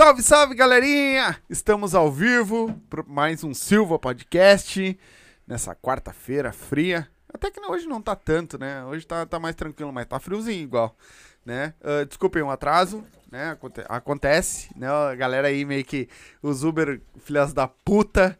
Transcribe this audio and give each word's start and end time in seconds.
Salve, 0.00 0.22
salve, 0.22 0.54
galerinha! 0.54 1.36
Estamos 1.50 1.94
ao 1.94 2.10
vivo 2.10 2.74
para 2.88 3.04
mais 3.06 3.44
um 3.44 3.52
Silva 3.52 3.98
Podcast 3.98 4.98
nessa 5.46 5.74
quarta-feira 5.74 6.54
fria. 6.54 7.06
Até 7.30 7.50
que 7.50 7.60
hoje 7.60 7.86
não 7.86 8.00
tá 8.00 8.16
tanto, 8.16 8.58
né? 8.58 8.82
Hoje 8.86 9.06
tá, 9.06 9.26
tá 9.26 9.38
mais 9.38 9.54
tranquilo, 9.54 9.92
mas 9.92 10.06
tá 10.06 10.18
friozinho 10.18 10.62
igual, 10.62 10.96
né? 11.44 11.74
Uh, 11.82 12.06
desculpem 12.06 12.40
o 12.40 12.50
atraso, 12.50 13.04
né? 13.30 13.50
Aconte 13.50 13.84
acontece, 13.90 14.70
né? 14.74 14.88
A 14.88 15.14
galera 15.14 15.48
aí 15.48 15.66
meio 15.66 15.84
que 15.84 16.08
os 16.42 16.64
Uber 16.64 16.98
filhas 17.18 17.52
da 17.52 17.68
puta 17.68 18.38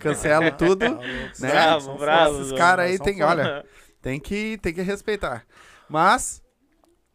cancelam 0.00 0.50
tudo, 0.56 0.86
né? 1.38 1.50
Bravo, 1.52 1.98
bravo. 1.98 2.40
Esses 2.40 2.58
caras 2.58 2.90
aí 2.90 2.98
tem, 2.98 3.22
olha, 3.22 3.64
tem 4.02 4.18
que, 4.18 4.58
tem 4.58 4.74
que 4.74 4.82
respeitar. 4.82 5.46
Mas 5.88 6.42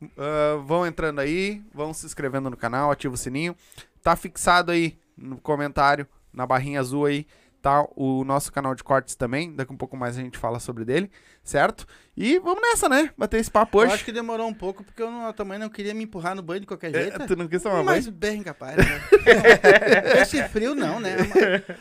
Uh, 0.02 0.62
vão 0.64 0.86
entrando 0.86 1.20
aí, 1.20 1.64
vão 1.74 1.94
se 1.94 2.06
inscrevendo 2.06 2.50
no 2.50 2.58
canal, 2.58 2.92
ativa 2.92 3.14
o 3.14 3.18
sininho. 3.18 3.56
Tá 4.02 4.16
fixado 4.16 4.72
aí 4.72 4.98
no 5.16 5.38
comentário, 5.38 6.08
na 6.34 6.46
barrinha 6.46 6.80
azul 6.80 7.06
aí, 7.06 7.28
tá 7.62 7.86
o 7.96 8.24
nosso 8.24 8.52
canal 8.52 8.74
de 8.74 8.84
cortes 8.84 9.16
também. 9.16 9.54
Daqui 9.54 9.72
um 9.72 9.78
pouco 9.78 9.96
mais 9.96 10.18
a 10.18 10.22
gente 10.22 10.38
fala 10.38 10.60
sobre 10.60 10.84
dele, 10.84 11.12
certo? 11.44 11.86
E 12.24 12.38
vamos 12.40 12.62
nessa, 12.62 12.88
né? 12.88 13.10
Bater 13.18 13.40
esse 13.40 13.50
papo 13.50 13.80
hoje. 13.80 13.90
Eu 13.90 13.96
acho 13.96 14.06
que 14.06 14.12
demorou 14.12 14.48
um 14.48 14.54
pouco, 14.54 14.84
porque 14.84 15.02
eu, 15.02 15.10
não, 15.10 15.26
eu 15.28 15.34
também 15.34 15.58
não 15.58 15.70
queria 15.70 15.92
me 15.94 16.04
empurrar 16.04 16.36
no 16.36 16.44
banho 16.44 16.60
de 16.62 16.68
qualquer 16.68 16.94
jeito. 16.94 17.20
É, 17.20 17.26
tu 17.26 17.36
não 17.36 17.48
quis 17.48 17.64
tomar 17.64 17.84
Mas 17.84 18.06
banho? 18.06 18.16
bem 18.18 18.44
capaz, 18.44 18.78
né? 18.78 19.02
Esse 20.22 20.44
frio 20.50 20.76
não, 20.76 21.00
né? 21.00 21.16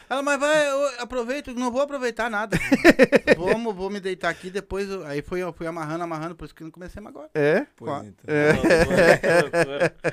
Ela, 0.09 0.23
mas 0.23 0.41
vai, 0.41 0.69
eu 0.71 0.89
aproveito, 1.01 1.53
não 1.55 1.71
vou 1.71 1.83
aproveitar 1.83 2.31
nada. 2.31 2.57
Vamos, 3.37 3.75
vou 3.75 3.91
me 3.91 4.01
deitar 4.01 4.29
aqui, 4.31 4.49
depois, 4.51 4.89
eu- 4.89 5.05
aí 5.07 5.21
fui, 5.23 5.41
eu 5.43 5.53
fui 5.53 5.67
amarrando, 5.67 6.05
amarrando, 6.05 6.35
por 6.35 6.45
isso 6.47 6.55
que 6.55 6.63
não 6.65 6.71
comecei 6.71 7.03
agora. 7.05 7.29
É? 7.35 7.67
Qua- 7.79 8.05
então. 8.05 8.25
É. 8.35 8.53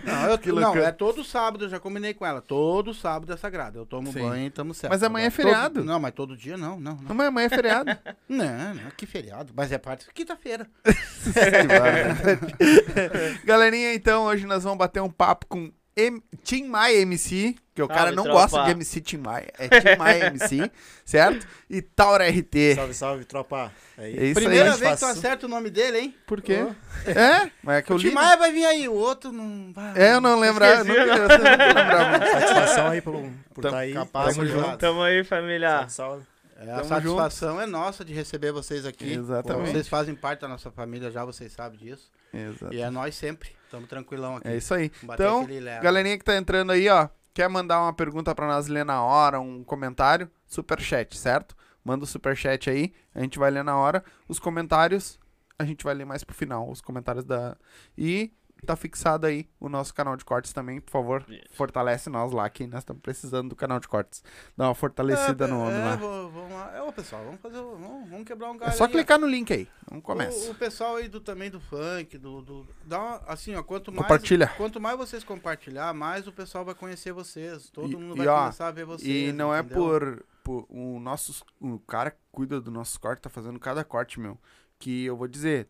Não, 0.03 0.29
eu, 0.31 0.37
Que 0.39 0.51
não, 0.51 0.75
é 0.77 0.91
todo 0.91 1.23
sábado, 1.23 1.65
eu 1.65 1.69
já 1.69 1.79
combinei 1.79 2.13
com 2.13 2.25
ela. 2.25 2.41
Todo 2.41 2.93
sábado 2.93 3.31
é 3.33 3.37
sagrado. 3.37 3.79
Eu 3.79 3.85
tomo 3.85 4.11
Sim. 4.13 4.21
banho 4.21 4.47
e 4.47 4.49
tamo 4.49 4.73
certo. 4.73 4.91
Mas 4.91 5.03
amanhã 5.03 5.25
é 5.25 5.27
Agora, 5.27 5.35
feriado. 5.43 5.75
todo- 5.75 5.85
não, 5.85 5.99
mas 5.99 6.13
todo 6.13 6.35
dia 6.37 6.57
não, 6.57 6.79
não, 6.79 6.95
não. 6.95 7.03
Não, 7.03 7.15
mas 7.15 7.27
amanhã 7.27 7.45
é 7.45 7.49
feriado. 7.49 7.97
Não, 8.29 8.73
não, 8.75 8.91
que 8.95 9.05
feriado. 9.05 9.51
Mas 9.55 9.71
é 9.71 9.77
parte 9.77 10.05
quinta-feira. 10.17 10.67
Galerinha, 13.45 13.93
então, 13.93 14.23
hoje 14.25 14.45
nós 14.45 14.63
vamos 14.63 14.77
bater 14.79 15.01
um 15.01 15.09
papo 15.09 15.45
com 15.47 15.71
M 15.95 16.21
Tim 16.43 16.65
Maia 16.65 16.99
MC, 17.01 17.55
que 17.73 17.81
o 17.81 17.87
Salve, 17.87 17.99
cara 17.99 18.11
não 18.11 18.23
tropa. 18.23 18.39
gosta 18.41 18.63
de 18.65 18.71
MC 18.71 19.01
Tim 19.01 19.17
Maia, 19.17 19.47
é 19.57 19.67
Tim 19.67 19.97
Maia 19.97 20.25
MC, 20.27 20.71
certo? 21.05 21.47
E 21.69 21.81
Taura 21.81 22.27
RT. 22.29 22.75
Salve, 22.75 22.93
salve, 22.93 23.25
tropa. 23.25 23.71
Aí. 23.97 24.15
É 24.17 24.23
isso 24.25 24.35
Primeira 24.39 24.73
aí. 24.73 24.79
vez 24.79 24.93
que 24.93 24.99
tu 24.99 25.05
acerta 25.05 25.45
o 25.47 25.49
nome 25.49 25.69
dele, 25.71 25.97
hein? 25.99 26.15
Por 26.27 26.39
quê? 26.41 26.67
É? 27.05 27.49
Mas 27.63 27.77
é 27.77 27.81
que 27.81 27.91
eu 27.91 27.95
O 27.95 27.99
li. 27.99 28.09
Tim 28.09 28.13
Maia 28.15 28.37
vai 28.37 28.51
vir 28.51 28.65
aí, 28.65 28.87
o 28.87 28.93
outro 28.93 29.31
não 29.31 29.71
vai. 29.73 29.93
É, 29.95 30.13
eu 30.13 30.21
não 30.21 30.39
lembrava. 30.39 30.81
Esqueci, 30.81 30.99
Não, 30.99 31.15
eu 31.15 31.27
não 31.27 31.67
lembrava. 31.67 32.25
Satisfação 32.27 32.87
aí 32.89 33.01
por 33.01 33.13
por 33.55 33.65
estar 33.65 33.79
aí. 33.79 33.93
capaz, 33.93 34.35
Tamo 34.35 34.47
junto. 34.47 34.77
Tamo 34.77 35.01
aí, 35.01 35.23
família. 35.23 35.87
Salve, 35.89 35.91
salve. 35.91 36.23
É, 36.59 36.71
a 36.71 36.83
satisfação 36.83 37.61
é 37.61 37.67
nossa 37.67 38.03
de 38.03 38.13
receber 38.13 38.51
vocês 38.51 38.85
aqui. 38.85 39.13
Exatamente. 39.13 39.71
Vocês 39.71 39.87
fazem 39.87 40.15
parte 40.15 40.41
da 40.41 40.47
nossa 40.47 40.71
família 40.71 41.11
já, 41.11 41.23
vocês 41.23 41.51
sabem 41.51 41.77
disso. 41.77 42.11
Exato. 42.33 42.73
E 42.73 42.81
é 42.81 42.89
nós 42.89 43.15
sempre. 43.15 43.51
Estamos 43.65 43.87
tranquilão 43.87 44.37
aqui. 44.37 44.47
É 44.47 44.57
isso 44.57 44.73
aí. 44.73 44.91
Então, 45.03 45.47
galerinha 45.81 46.17
que 46.17 46.23
tá 46.23 46.35
entrando 46.35 46.71
aí, 46.71 46.89
ó, 46.89 47.09
quer 47.33 47.47
mandar 47.47 47.81
uma 47.81 47.93
pergunta 47.93 48.33
pra 48.33 48.47
nós 48.47 48.67
ler 48.67 48.83
na 48.83 49.03
hora, 49.03 49.39
um 49.39 49.63
comentário, 49.63 50.29
superchat, 50.47 51.15
certo? 51.17 51.55
Manda 51.83 52.03
o 52.03 52.07
superchat 52.07 52.69
aí, 52.69 52.93
a 53.13 53.21
gente 53.21 53.37
vai 53.37 53.51
ler 53.51 53.63
na 53.63 53.77
hora. 53.77 54.03
Os 54.27 54.39
comentários, 54.39 55.19
a 55.59 55.63
gente 55.63 55.83
vai 55.83 55.93
ler 55.93 56.05
mais 56.05 56.23
pro 56.23 56.35
final, 56.35 56.69
os 56.69 56.81
comentários 56.81 57.23
da... 57.23 57.55
E 57.95 58.31
tá 58.67 58.75
fixado 58.75 59.25
aí 59.25 59.47
o 59.59 59.67
nosso 59.69 59.93
canal 59.93 60.15
de 60.15 60.23
cortes 60.23 60.53
também, 60.53 60.79
por 60.79 60.91
favor, 60.91 61.25
Isso. 61.27 61.43
fortalece 61.55 62.09
nós 62.09 62.31
lá, 62.31 62.49
que 62.49 62.67
nós 62.67 62.79
estamos 62.79 63.01
precisando 63.01 63.49
do 63.49 63.55
canal 63.55 63.79
de 63.79 63.87
cortes. 63.87 64.23
Dá 64.55 64.67
uma 64.67 64.75
fortalecida 64.75 65.45
é, 65.45 65.47
no 65.47 65.59
homem 65.61 65.79
é, 65.79 65.83
lá. 65.83 65.95
vamos 65.95 66.51
lá. 66.51 66.75
É, 66.75 66.81
ô, 66.81 66.91
pessoal, 66.93 67.23
vamos 67.25 67.41
fazer. 67.41 67.57
o- 67.59 67.75
Vamos, 67.77 68.09
vamos 68.09 68.25
quebrar 68.25 68.51
um 68.51 68.55
É 68.55 68.59
galho. 68.59 68.73
só 68.73 68.83
aí, 68.85 68.89
ó. 68.89 68.93
clicar 68.93 69.19
no 69.19 69.27
link 69.27 69.51
aí, 69.53 69.67
vamos 69.89 70.03
O, 70.03 70.05
começa. 70.05 70.51
o 70.51 70.55
pessoal 70.55 70.95
aí 70.97 71.07
do, 71.07 71.19
também 71.19 71.49
do 71.49 71.59
funk, 71.59 72.17
do, 72.17 72.41
do- 72.41 72.67
dá 72.85 72.99
uma, 72.99 73.15
assim, 73.27 73.55
ó, 73.55 73.63
quanto 73.63 73.91
mais, 73.91 74.01
Compartilha. 74.03 74.47
quanto 74.57 74.79
mais 74.79 74.97
vocês 74.97 75.23
compartilhar, 75.23 75.93
mais 75.93 76.27
o 76.27 76.31
pessoal 76.31 76.63
vai 76.65 76.75
conhecer 76.75 77.11
vocês. 77.13 77.69
Todo 77.69 77.91
E- 77.91 77.95
mundo 77.95 78.15
e, 78.15 78.25
vai 78.25 78.27
ó, 78.27 78.39
começar 78.41 78.67
a 78.67 78.71
ver 78.71 78.85
vocês. 78.85 79.29
E 79.29 79.31
não 79.31 79.53
é 79.53 79.59
entendeu? 79.59 79.77
por, 79.77 80.25
por 80.43 80.65
o 80.69 80.99
nosso 80.99 81.43
o 81.59 81.79
cara 81.79 82.11
que 82.11 82.17
cuida 82.31 82.59
do 82.61 82.71
nosso 82.71 82.99
corte 82.99 83.21
tá 83.21 83.29
fazendo 83.29 83.59
cada 83.59 83.83
corte, 83.83 84.19
meu, 84.19 84.37
que 84.79 85.05
eu 85.05 85.15
vou 85.17 85.27
dizer, 85.27 85.67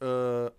ah, 0.00 0.52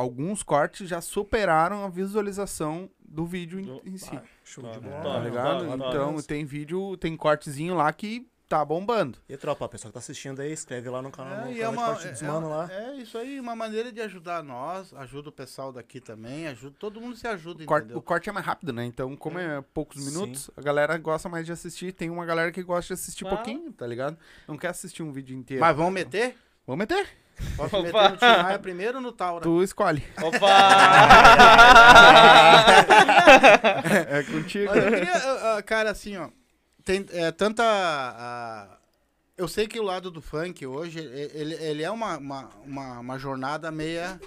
alguns 0.00 0.42
cortes 0.42 0.88
já 0.88 1.00
superaram 1.00 1.84
a 1.84 1.88
visualização 1.88 2.88
do 3.00 3.26
vídeo 3.26 3.58
em, 3.60 3.80
em 3.92 3.96
si, 3.96 4.10
Ah, 4.16 4.22
Show 4.44 4.62
Top, 4.64 4.78
de 4.80 4.84
top. 4.88 4.96
tá 4.96 5.02
bola. 5.02 5.24
ligado? 5.24 5.66
top. 5.66 5.88
Então 5.88 6.22
tem 6.22 6.44
vídeo, 6.44 6.96
tem 6.96 7.16
cortezinho 7.16 7.74
lá 7.74 7.92
que 7.92 8.26
tá 8.48 8.64
bombando. 8.64 9.16
E 9.28 9.36
tropa, 9.36 9.68
pessoal 9.68 9.90
que 9.90 9.94
tá 9.94 9.98
assistindo 10.00 10.40
aí, 10.40 10.52
escreve 10.52 10.88
lá 10.90 11.00
no 11.00 11.10
canal, 11.12 11.42
É, 11.42 11.44
no 11.44 11.52
e 11.52 11.60
é 11.60 11.64
canal 11.66 11.72
de 11.72 11.78
uma, 11.78 11.86
corte 11.86 12.08
dos 12.08 12.22
mano 12.22 12.46
é, 12.46 12.50
lá. 12.50 12.68
é 12.72 12.94
isso 12.96 13.16
aí, 13.16 13.38
uma 13.38 13.54
maneira 13.54 13.92
de 13.92 14.00
ajudar 14.00 14.42
nós, 14.42 14.92
ajuda 14.94 15.28
o 15.28 15.32
pessoal 15.32 15.72
daqui 15.72 16.00
também, 16.00 16.48
ajuda, 16.48 16.74
todo 16.78 17.00
mundo 17.00 17.16
se 17.16 17.28
ajuda, 17.28 17.62
O 17.62 17.66
corte, 17.66 17.92
o 17.94 18.02
corte 18.02 18.28
é 18.28 18.32
mais 18.32 18.44
rápido, 18.44 18.72
né? 18.72 18.84
Então, 18.84 19.16
como 19.16 19.38
é 19.38 19.62
poucos 19.72 20.02
Sim. 20.02 20.10
minutos, 20.10 20.50
a 20.56 20.60
galera 20.60 20.98
gosta 20.98 21.28
mais 21.28 21.46
de 21.46 21.52
assistir. 21.52 21.92
Tem 21.92 22.10
uma 22.10 22.24
galera 22.26 22.50
que 22.50 22.60
gosta 22.62 22.88
de 22.94 23.00
assistir 23.00 23.24
Ah. 23.26 23.30
pouquinho, 23.30 23.72
tá 23.72 23.86
ligado? 23.86 24.16
Não 24.48 24.56
quer 24.58 24.68
assistir 24.68 25.02
um 25.04 25.12
vídeo 25.12 25.36
inteiro. 25.36 25.60
Mas 25.60 25.76
vamos 25.76 25.92
meter? 25.92 26.34
Vamos 26.66 26.78
meter. 26.80 27.06
Posso 27.56 27.76
Opa! 27.76 27.82
meter 27.82 28.10
no 28.10 28.16
Tim 28.16 28.42
Maia 28.42 28.58
primeiro 28.58 28.96
ou 28.98 29.02
no 29.02 29.12
Taura? 29.12 29.42
Tu 29.42 29.62
escolhe. 29.62 30.02
Opa! 30.22 30.48
É 34.10 34.22
contigo. 34.24 34.66
Mas 34.66 34.84
eu 34.84 34.92
queria, 34.92 35.56
ah, 35.56 35.62
cara, 35.62 35.90
assim, 35.90 36.16
ó. 36.16 36.28
Tem 36.84 37.04
é, 37.12 37.30
tanta. 37.30 37.62
ah, 37.64 38.78
eu 39.36 39.48
sei 39.48 39.66
que 39.66 39.78
o 39.78 39.82
lado 39.82 40.10
do 40.10 40.20
funk 40.20 40.66
hoje, 40.66 40.98
ele, 40.98 41.54
ele 41.54 41.82
é 41.82 41.90
uma, 41.90 42.18
uma, 42.18 42.48
uma, 42.64 42.98
uma 43.00 43.18
jornada 43.18 43.70
meia 43.70 44.20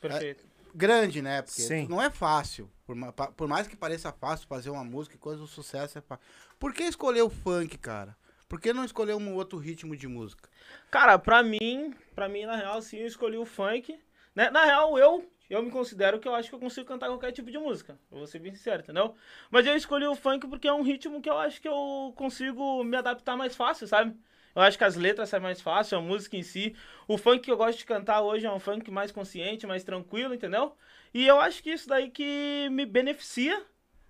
Perfeito. 0.00 0.44
grande, 0.74 1.22
né? 1.22 1.42
Porque 1.42 1.62
Sim. 1.62 1.86
não 1.88 2.02
é 2.02 2.10
fácil. 2.10 2.70
Por, 2.86 2.96
por 3.36 3.48
mais 3.48 3.66
que 3.66 3.76
pareça 3.76 4.12
fácil 4.12 4.46
fazer 4.46 4.70
uma 4.70 4.84
música 4.84 5.16
e 5.16 5.18
coisa, 5.18 5.42
o 5.42 5.46
sucesso 5.46 5.98
é 5.98 6.00
fácil. 6.00 6.24
Por 6.58 6.72
que 6.72 6.84
escolher 6.84 7.22
o 7.22 7.30
funk, 7.30 7.76
cara? 7.78 8.16
Por 8.48 8.60
que 8.60 8.72
não 8.72 8.84
escolher 8.84 9.14
um 9.14 9.34
outro 9.34 9.58
ritmo 9.58 9.96
de 9.96 10.06
música? 10.06 10.48
Cara, 10.90 11.18
pra 11.18 11.42
mim, 11.42 11.92
pra 12.14 12.28
mim, 12.28 12.44
na 12.44 12.54
real, 12.54 12.80
sim, 12.80 12.98
eu 12.98 13.06
escolhi 13.06 13.36
o 13.36 13.44
funk. 13.44 13.98
Né? 14.34 14.50
Na 14.50 14.64
real, 14.64 14.96
eu, 14.96 15.28
eu 15.50 15.62
me 15.62 15.70
considero 15.70 16.20
que 16.20 16.28
eu 16.28 16.34
acho 16.34 16.48
que 16.48 16.54
eu 16.54 16.60
consigo 16.60 16.86
cantar 16.86 17.08
qualquer 17.08 17.32
tipo 17.32 17.50
de 17.50 17.58
música. 17.58 17.98
Eu 18.10 18.18
vou 18.18 18.26
ser 18.26 18.38
bem 18.38 18.54
sincero, 18.54 18.82
entendeu? 18.82 19.16
Mas 19.50 19.66
eu 19.66 19.76
escolhi 19.76 20.06
o 20.06 20.14
funk 20.14 20.46
porque 20.46 20.68
é 20.68 20.72
um 20.72 20.82
ritmo 20.82 21.20
que 21.20 21.28
eu 21.28 21.36
acho 21.36 21.60
que 21.60 21.66
eu 21.66 22.12
consigo 22.16 22.84
me 22.84 22.96
adaptar 22.96 23.36
mais 23.36 23.56
fácil, 23.56 23.88
sabe? 23.88 24.16
Eu 24.54 24.62
acho 24.62 24.78
que 24.78 24.84
as 24.84 24.94
letras 24.94 25.28
saem 25.28 25.42
mais 25.42 25.60
fácil, 25.60 25.98
a 25.98 26.00
música 26.00 26.36
em 26.36 26.42
si. 26.42 26.74
O 27.08 27.18
funk 27.18 27.40
que 27.40 27.50
eu 27.50 27.56
gosto 27.56 27.78
de 27.78 27.84
cantar 27.84 28.22
hoje 28.22 28.46
é 28.46 28.50
um 28.50 28.60
funk 28.60 28.90
mais 28.92 29.10
consciente, 29.10 29.66
mais 29.66 29.82
tranquilo, 29.82 30.32
entendeu? 30.32 30.76
E 31.12 31.26
eu 31.26 31.40
acho 31.40 31.62
que 31.62 31.70
isso 31.70 31.88
daí 31.88 32.10
que 32.10 32.68
me 32.70 32.86
beneficia 32.86 33.60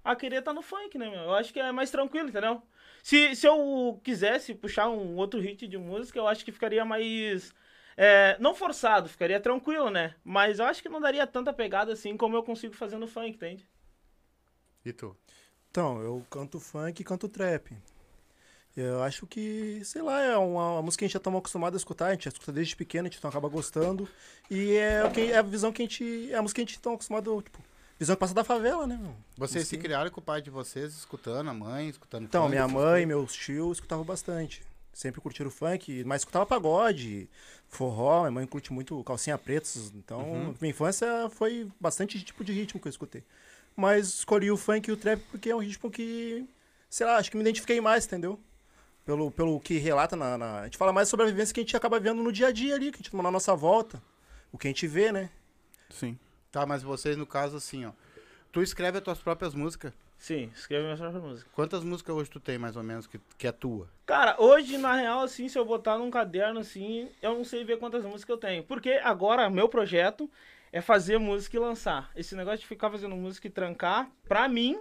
a 0.04 0.14
querer 0.14 0.38
estar 0.38 0.52
no 0.52 0.62
funk, 0.62 0.96
né, 0.98 1.08
meu? 1.08 1.20
Eu 1.20 1.34
acho 1.34 1.52
que 1.52 1.58
é 1.58 1.72
mais 1.72 1.90
tranquilo, 1.90 2.28
entendeu? 2.28 2.62
Se, 3.06 3.36
se 3.36 3.46
eu 3.46 4.00
quisesse 4.02 4.52
puxar 4.52 4.88
um 4.88 5.14
outro 5.14 5.38
hit 5.38 5.68
de 5.68 5.78
música, 5.78 6.18
eu 6.18 6.26
acho 6.26 6.44
que 6.44 6.50
ficaria 6.50 6.84
mais. 6.84 7.54
é, 7.96 8.36
não 8.40 8.52
forçado, 8.52 9.08
ficaria 9.08 9.38
tranquilo, 9.38 9.90
né? 9.90 10.16
Mas 10.24 10.58
eu 10.58 10.64
acho 10.64 10.82
que 10.82 10.88
não 10.88 11.00
daria 11.00 11.24
tanta 11.24 11.52
pegada 11.52 11.92
assim 11.92 12.16
como 12.16 12.34
eu 12.34 12.42
consigo 12.42 12.74
fazer 12.74 12.98
no 12.98 13.06
funk, 13.06 13.36
entende? 13.36 13.64
E 14.84 14.92
tu? 14.92 15.16
Então, 15.70 16.02
eu 16.02 16.26
canto 16.28 16.58
funk 16.58 17.00
e 17.00 17.04
canto 17.04 17.28
trap. 17.28 17.76
Eu 18.76 19.00
acho 19.04 19.24
que, 19.24 19.80
sei 19.84 20.02
lá, 20.02 20.20
é 20.20 20.36
uma, 20.36 20.72
uma 20.72 20.82
música 20.82 20.98
que 20.98 21.04
a 21.04 21.06
gente 21.06 21.14
já 21.14 21.18
estamos 21.18 21.38
acostumados 21.38 21.76
a 21.76 21.82
escutar, 21.82 22.06
a 22.06 22.10
gente 22.10 22.24
já 22.24 22.30
escuta 22.30 22.50
desde 22.50 22.74
pequeno, 22.74 23.06
a 23.06 23.08
gente 23.08 23.18
então 23.18 23.30
acaba 23.30 23.48
gostando. 23.48 24.08
E 24.50 24.72
é, 24.72 25.02
é 25.30 25.38
a 25.38 25.42
visão 25.42 25.72
que 25.72 25.80
a 25.80 25.84
gente. 25.84 26.32
É 26.32 26.34
a 26.34 26.42
música 26.42 26.56
que 26.56 26.62
a 26.62 26.66
gente 26.66 26.76
está 26.76 26.92
acostumado, 26.92 27.40
tipo, 27.40 27.62
visão 27.98 28.14
que 28.16 28.20
passa 28.20 28.34
da 28.34 28.44
favela, 28.44 28.86
né, 28.86 28.98
meu? 29.00 29.14
Vocês 29.36 29.66
se 29.68 29.76
criaram 29.78 30.10
com 30.10 30.20
o 30.20 30.22
pai 30.22 30.40
de 30.42 30.50
vocês, 30.50 30.94
escutando, 30.94 31.48
a 31.50 31.54
mãe, 31.54 31.88
escutando 31.88 32.24
Então, 32.24 32.42
funk, 32.42 32.50
minha 32.50 32.68
mãe, 32.68 33.06
meus 33.06 33.32
tios 33.32 33.78
escutavam 33.78 34.04
bastante. 34.04 34.62
Sempre 34.92 35.20
curtiram 35.20 35.50
funk, 35.50 36.04
mas 36.04 36.22
escutava 36.22 36.46
pagode, 36.46 37.28
forró. 37.68 38.20
Minha 38.20 38.30
mãe 38.30 38.46
curte 38.46 38.72
muito 38.72 39.02
calcinha 39.04 39.36
pretas. 39.36 39.92
Então, 39.94 40.20
Uhum. 40.20 40.54
minha 40.60 40.70
infância 40.70 41.06
foi 41.30 41.70
bastante 41.78 42.22
tipo 42.22 42.42
de 42.42 42.52
ritmo 42.52 42.80
que 42.80 42.88
eu 42.88 42.90
escutei. 42.90 43.22
Mas 43.76 44.08
escolhi 44.08 44.50
o 44.50 44.56
funk 44.56 44.88
e 44.88 44.92
o 44.92 44.96
trap 44.96 45.20
porque 45.30 45.50
é 45.50 45.54
um 45.54 45.58
ritmo 45.60 45.90
que, 45.90 46.48
sei 46.88 47.06
lá, 47.06 47.16
acho 47.18 47.30
que 47.30 47.36
me 47.36 47.42
identifiquei 47.42 47.78
mais, 47.78 48.06
entendeu? 48.06 48.40
Pelo, 49.04 49.30
pelo 49.30 49.60
que 49.60 49.76
relata 49.76 50.16
na, 50.16 50.38
na- 50.38 50.60
A 50.60 50.64
gente 50.64 50.78
fala 50.78 50.92
mais 50.94 51.08
sobre 51.10 51.26
a 51.26 51.28
vivência 51.28 51.52
que 51.54 51.60
a 51.60 51.62
gente 51.62 51.76
acaba 51.76 52.00
vendo 52.00 52.22
no 52.22 52.32
dia 52.32 52.48
a 52.48 52.50
dia 52.52 52.74
ali, 52.74 52.90
que 52.90 52.96
a 52.96 53.02
gente 53.02 53.14
na 53.14 53.30
nossa 53.30 53.54
volta. 53.54 54.02
O 54.50 54.56
que 54.56 54.66
a 54.66 54.70
gente 54.70 54.86
vê, 54.86 55.12
né? 55.12 55.28
Sim. 55.90 56.18
Tá, 56.56 56.64
mas 56.64 56.82
vocês, 56.82 57.18
no 57.18 57.26
caso, 57.26 57.58
assim, 57.58 57.84
ó. 57.84 57.90
Tu 58.50 58.62
escreve 58.62 58.96
as 58.96 59.04
tuas 59.04 59.18
próprias 59.18 59.54
músicas? 59.54 59.92
Sim, 60.16 60.50
escreve 60.54 60.84
minha 60.84 60.96
própria 60.96 61.20
música. 61.20 61.50
Quantas 61.52 61.84
músicas 61.84 62.16
hoje 62.16 62.30
tu 62.30 62.40
tem, 62.40 62.56
mais 62.56 62.76
ou 62.76 62.82
menos, 62.82 63.06
que, 63.06 63.20
que 63.36 63.46
é 63.46 63.52
tua? 63.52 63.90
Cara, 64.06 64.36
hoje, 64.38 64.78
na 64.78 64.94
real, 64.94 65.20
assim, 65.20 65.50
se 65.50 65.58
eu 65.58 65.66
botar 65.66 65.98
num 65.98 66.10
caderno, 66.10 66.60
assim, 66.60 67.10
eu 67.20 67.34
não 67.34 67.44
sei 67.44 67.62
ver 67.62 67.78
quantas 67.78 68.02
músicas 68.04 68.30
eu 68.30 68.38
tenho. 68.38 68.64
Porque 68.64 68.92
agora, 69.04 69.50
meu 69.50 69.68
projeto 69.68 70.30
é 70.72 70.80
fazer 70.80 71.18
música 71.18 71.58
e 71.58 71.60
lançar. 71.60 72.10
Esse 72.16 72.34
negócio 72.34 72.60
de 72.60 72.66
ficar 72.66 72.90
fazendo 72.90 73.14
música 73.14 73.46
e 73.46 73.50
trancar, 73.50 74.10
pra 74.26 74.48
mim, 74.48 74.80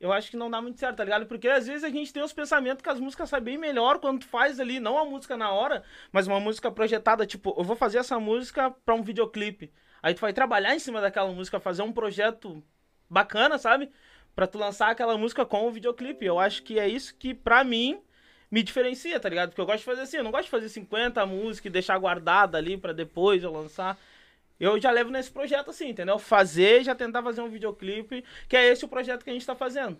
eu 0.00 0.14
acho 0.14 0.30
que 0.30 0.38
não 0.38 0.50
dá 0.50 0.62
muito 0.62 0.78
certo, 0.78 0.96
tá 0.96 1.04
ligado? 1.04 1.26
Porque 1.26 1.48
às 1.48 1.66
vezes 1.66 1.84
a 1.84 1.90
gente 1.90 2.14
tem 2.14 2.22
os 2.22 2.32
pensamentos 2.32 2.82
que 2.82 2.88
as 2.88 2.98
músicas 2.98 3.28
saem 3.28 3.44
bem 3.44 3.58
melhor 3.58 3.98
quando 3.98 4.20
tu 4.20 4.26
faz 4.26 4.58
ali, 4.58 4.80
não 4.80 4.96
a 4.96 5.04
música 5.04 5.36
na 5.36 5.52
hora, 5.52 5.84
mas 6.10 6.26
uma 6.26 6.40
música 6.40 6.70
projetada, 6.70 7.26
tipo, 7.26 7.54
eu 7.58 7.64
vou 7.64 7.76
fazer 7.76 7.98
essa 7.98 8.18
música 8.18 8.70
pra 8.70 8.94
um 8.94 9.02
videoclipe. 9.02 9.70
Aí 10.02 10.14
tu 10.14 10.20
vai 10.20 10.32
trabalhar 10.32 10.74
em 10.74 10.78
cima 10.78 11.00
daquela 11.00 11.30
música, 11.32 11.60
fazer 11.60 11.82
um 11.82 11.92
projeto 11.92 12.62
bacana, 13.08 13.58
sabe? 13.58 13.90
Pra 14.34 14.46
tu 14.46 14.58
lançar 14.58 14.90
aquela 14.90 15.18
música 15.18 15.44
com 15.44 15.66
o 15.66 15.70
videoclipe. 15.70 16.24
Eu 16.24 16.38
acho 16.38 16.62
que 16.62 16.78
é 16.78 16.88
isso 16.88 17.14
que, 17.16 17.34
pra 17.34 17.64
mim, 17.64 18.00
me 18.50 18.62
diferencia, 18.62 19.18
tá 19.20 19.28
ligado? 19.28 19.50
Porque 19.50 19.60
eu 19.60 19.66
gosto 19.66 19.78
de 19.78 19.84
fazer 19.84 20.02
assim, 20.02 20.16
eu 20.18 20.24
não 20.24 20.30
gosto 20.30 20.44
de 20.44 20.50
fazer 20.50 20.68
50 20.68 21.24
músicas 21.26 21.66
e 21.66 21.72
deixar 21.72 21.98
guardada 21.98 22.58
ali 22.58 22.76
pra 22.76 22.92
depois 22.92 23.42
eu 23.42 23.52
lançar. 23.52 23.98
Eu 24.58 24.78
já 24.80 24.90
levo 24.90 25.10
nesse 25.10 25.30
projeto 25.30 25.70
assim, 25.70 25.88
entendeu? 25.88 26.18
Fazer, 26.18 26.84
já 26.84 26.94
tentar 26.94 27.22
fazer 27.22 27.40
um 27.40 27.48
videoclipe, 27.48 28.24
que 28.48 28.56
é 28.56 28.66
esse 28.66 28.84
o 28.84 28.88
projeto 28.88 29.24
que 29.24 29.30
a 29.30 29.32
gente 29.32 29.46
tá 29.46 29.54
fazendo. 29.54 29.98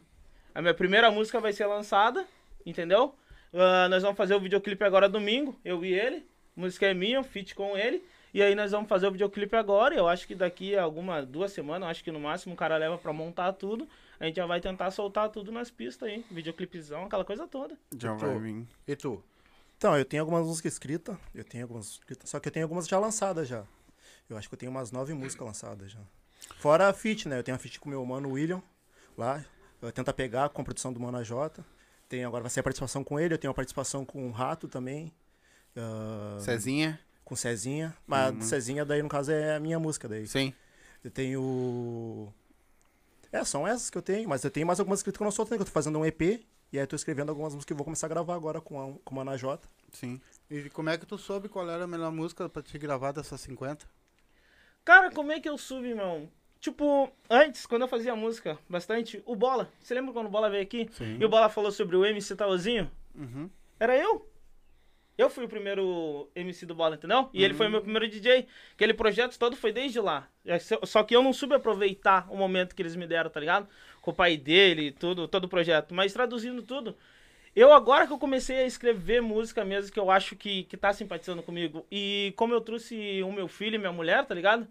A 0.55 0.61
minha 0.61 0.75
primeira 0.75 1.11
música 1.11 1.41
vai 1.41 1.53
ser 1.53 1.67
lançada, 1.67 2.27
entendeu? 2.67 3.15
Ah, 3.53 3.89
nós 3.89 4.03
vamos 4.03 4.17
fazer 4.17 4.35
o 4.35 4.41
videoclipe 4.41 4.85
agora 4.85 5.09
domingo, 5.09 5.59
eu 5.65 5.85
e 5.85 5.93
ele. 5.93 6.27
A 6.57 6.61
música 6.61 6.87
é 6.87 6.95
minha, 6.95 7.23
feat 7.23 7.55
com 7.55 7.77
ele. 7.77 8.05
E 8.33 8.43
aí 8.43 8.55
nós 8.55 8.71
vamos 8.71 8.89
fazer 8.89 9.07
o 9.07 9.13
videoclipe 9.13 9.57
agora. 9.57 9.95
Eu 9.95 10.09
acho 10.09 10.27
que 10.27 10.35
daqui 10.35 10.77
a 10.77 10.83
alguma 10.83 11.23
duas 11.23 11.53
semanas, 11.53 11.89
acho 11.89 12.05
que 12.05 12.13
no 12.13 12.21
máximo 12.21 12.55
o 12.55 12.57
cara 12.57 12.77
leva 12.77 12.97
pra 12.97 13.13
montar 13.13 13.53
tudo. 13.53 13.89
A 14.19 14.27
gente 14.27 14.37
já 14.37 14.47
vai 14.47 14.61
tentar 14.61 14.91
soltar 14.91 15.29
tudo 15.31 15.51
nas 15.51 15.71
pistas 15.71 16.09
aí. 16.09 16.25
Videoclipezão, 16.31 17.05
aquela 17.05 17.25
coisa 17.25 17.47
toda. 17.47 17.77
Já 17.99 18.15
vai 18.15 18.39
vir. 18.39 18.67
E 18.87 18.95
tu? 18.95 19.23
Então, 19.77 19.97
eu 19.97 20.05
tenho 20.05 20.23
algumas 20.23 20.47
músicas 20.47 20.75
escritas, 20.75 21.17
eu 21.35 21.43
tenho 21.43 21.65
algumas 21.65 21.93
escritas, 21.93 22.29
só 22.29 22.39
que 22.39 22.49
eu 22.49 22.53
tenho 22.53 22.67
algumas 22.67 22.87
já 22.87 22.99
lançadas 22.99 23.49
já. 23.49 23.65
Eu 24.29 24.37
acho 24.37 24.47
que 24.47 24.55
eu 24.55 24.59
tenho 24.59 24.71
umas 24.71 24.93
nove 24.93 25.15
músicas 25.15 25.47
lançadas 25.47 25.91
já. 25.91 26.01
Fora 26.59 26.89
a 26.89 26.93
feat, 26.93 27.27
né? 27.29 27.39
Eu 27.39 27.43
tenho 27.43 27.57
a 27.57 27.59
feat 27.59 27.81
com 27.81 27.89
o 27.89 27.91
meu 27.91 28.05
mano 28.05 28.33
William, 28.33 28.63
lá. 29.17 29.43
Eu 29.81 29.91
tento 29.91 30.13
pegar 30.13 30.51
com 30.51 30.61
a 30.61 30.65
produção 30.65 30.93
do 30.93 31.01
Mano 31.01 31.17
AJ. 31.17 31.65
Tem, 32.09 32.25
agora 32.25 32.43
vai 32.43 32.51
ser 32.51 32.61
a 32.61 32.63
participação 32.63 33.03
com 33.03 33.19
ele, 33.19 33.33
eu 33.33 33.39
tenho 33.39 33.51
a 33.51 33.55
participação 33.55 34.05
com 34.05 34.29
o 34.29 34.31
Rato 34.31 34.69
também. 34.69 35.11
ah, 35.77 36.37
Cezinha? 36.41 37.01
Com 37.31 37.37
Cezinha. 37.37 37.97
Mas 38.05 38.35
Uhum. 38.35 38.41
Cezinha 38.43 38.85
daí, 38.85 39.01
no 39.01 39.09
caso, 39.09 39.31
é 39.31 39.55
a 39.55 39.61
minha 39.61 39.79
música 39.79 40.09
daí. 40.09 40.27
Sim. 40.27 40.53
Eu 41.05 41.11
tenho. 41.13 42.29
É, 43.31 43.45
são 43.45 43.67
essas 43.67 43.89
que 43.89 43.97
eu 43.97 44.03
tenho, 44.03 44.29
mas 44.29 44.43
eu 44.43 44.51
tenho 44.51 44.67
mais 44.67 44.81
algumas 44.81 44.99
escritas 44.99 45.17
que 45.17 45.23
eu 45.23 45.25
não 45.25 45.45
né? 45.45 45.57
Que 45.57 45.63
eu 45.63 45.67
tô 45.67 45.71
fazendo 45.71 46.01
um 46.01 46.05
EP. 46.05 46.21
E 46.73 46.79
aí 46.79 46.83
eu 46.83 46.87
tô 46.87 46.97
escrevendo 46.97 47.29
algumas 47.29 47.55
músicas 47.55 47.67
que 47.67 47.73
eu 47.73 47.77
vou 47.77 47.85
começar 47.85 48.07
a 48.07 48.11
gravar 48.11 48.35
agora 48.35 48.61
com, 48.61 48.81
a, 48.81 48.93
com 49.05 49.15
o 49.15 49.17
Mano 49.17 49.31
AJ. 49.31 49.61
Sim. 49.93 50.21
E 50.51 50.69
como 50.71 50.91
é 50.91 50.99
que 50.99 51.07
tu 51.07 51.17
soube 51.17 51.49
qual 51.49 51.69
era 51.71 51.85
a 51.85 51.87
melhor 51.87 52.11
música 52.11 52.49
pra 52.49 52.63
te 52.63 52.77
gravar 52.79 53.13
dessas 53.13 53.41
50? 53.41 53.87
Cara, 54.85 55.11
como 55.13 55.31
é 55.31 55.39
que 55.41 55.49
eu 55.49 55.57
subo, 55.57 55.87
irmão? 55.87 56.29
Tipo, 56.61 57.11
antes, 57.29 57.65
quando 57.67 57.83
eu 57.83 57.89
fazia 57.89 58.15
música 58.15 58.59
bastante, 58.69 59.23
o 59.25 59.35
Bola. 59.37 59.71
Você 59.81 59.95
lembra 59.95 60.13
quando 60.13 60.27
o 60.27 60.31
Bola 60.31 60.51
veio 60.51 60.63
aqui? 60.63 60.89
Sim. 60.93 61.17
E 61.19 61.25
o 61.25 61.29
Bola 61.29 61.49
falou 61.49 61.71
sobre 61.71 61.97
o 61.97 62.05
MC 62.05 62.35
Taozinho? 62.37 62.91
Uhum. 63.15 63.49
Era 63.79 63.97
eu. 63.97 64.30
Eu 65.21 65.29
fui 65.29 65.45
o 65.45 65.49
primeiro 65.49 66.31
MC 66.35 66.65
do 66.65 66.75
Bola, 66.75 66.95
entendeu? 66.95 67.29
E 67.35 67.45
ele 67.45 67.53
foi 67.53 67.67
o 67.67 67.71
meu 67.71 67.83
primeiro 67.83 68.09
DJ. 68.09 68.47
Aquele 68.75 68.95
projeto 68.95 69.39
todo 69.39 69.55
foi 69.55 69.71
desde 69.71 70.01
lá. 70.01 70.27
É, 70.47 70.59
só- 70.59 71.03
que 71.03 71.15
eu 71.15 71.23
não 71.23 71.31
soube 71.35 71.55
aproveitar 71.55 72.27
o 72.31 72.37
momento 72.39 72.75
que 72.75 72.81
eles 72.81 72.97
me 72.97 73.07
deram, 73.07 73.29
tá 73.29 73.39
ligado? 73.39 73.69
Com 74.01 74.13
o 74.13 74.15
pai 74.15 74.39
dele 74.39 74.87
e 74.87 74.91
tudo, 74.93 75.29
todo 75.29 75.45
o 75.45 75.49
projeto. 75.49 75.93
Mas 75.95 76.15
traduzindo 76.15 76.63
tudo, 76.63 76.97
eu 77.55 77.71
agora 77.71 78.07
que 78.07 78.13
eu 78.15 78.19
comecei 78.19 78.57
a 78.61 78.65
escrever 78.67 79.21
música 79.21 79.63
mesmo, 79.63 79.93
que 79.93 80.01
eu 80.01 80.11
acho 80.11 80.35
que, 80.37 80.63
que 80.65 80.77
tá 80.77 80.91
simpatizando 80.91 81.43
comigo. 81.43 81.85
E 81.93 82.33
como 82.35 82.55
eu 82.55 82.61
trouxe 82.63 83.23
o 83.23 83.31
meu 83.31 83.47
filho 83.47 83.75
e 83.75 83.79
minha 83.79 83.93
mulher, 83.93 84.25
tá 84.25 84.35
ligado? 84.35 84.67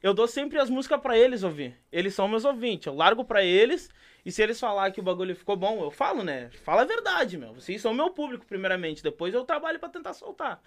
Eu 0.00 0.14
dou 0.14 0.28
sempre 0.28 0.60
as 0.60 0.70
músicas 0.70 1.00
pra 1.00 1.18
eles 1.18 1.42
ouvir. 1.42 1.74
Eles 1.90 2.14
são 2.14 2.28
meus 2.28 2.44
ouvintes. 2.44 2.86
Eu 2.86 2.94
largo 2.94 3.24
pra 3.24 3.42
eles. 3.42 3.90
E 4.28 4.30
se 4.30 4.42
eles 4.42 4.60
falar 4.60 4.90
que 4.90 5.00
o 5.00 5.02
bagulho 5.02 5.34
ficou 5.34 5.56
bom, 5.56 5.82
eu 5.82 5.90
falo, 5.90 6.22
né? 6.22 6.50
Fala 6.62 6.82
a 6.82 6.84
verdade, 6.84 7.38
meu. 7.38 7.54
Vocês 7.54 7.80
são 7.80 7.94
meu 7.94 8.10
público, 8.10 8.44
primeiramente. 8.44 9.02
Depois 9.02 9.32
eu 9.32 9.42
trabalho 9.42 9.78
pra 9.78 9.88
tentar 9.88 10.12
soltar. 10.12 10.60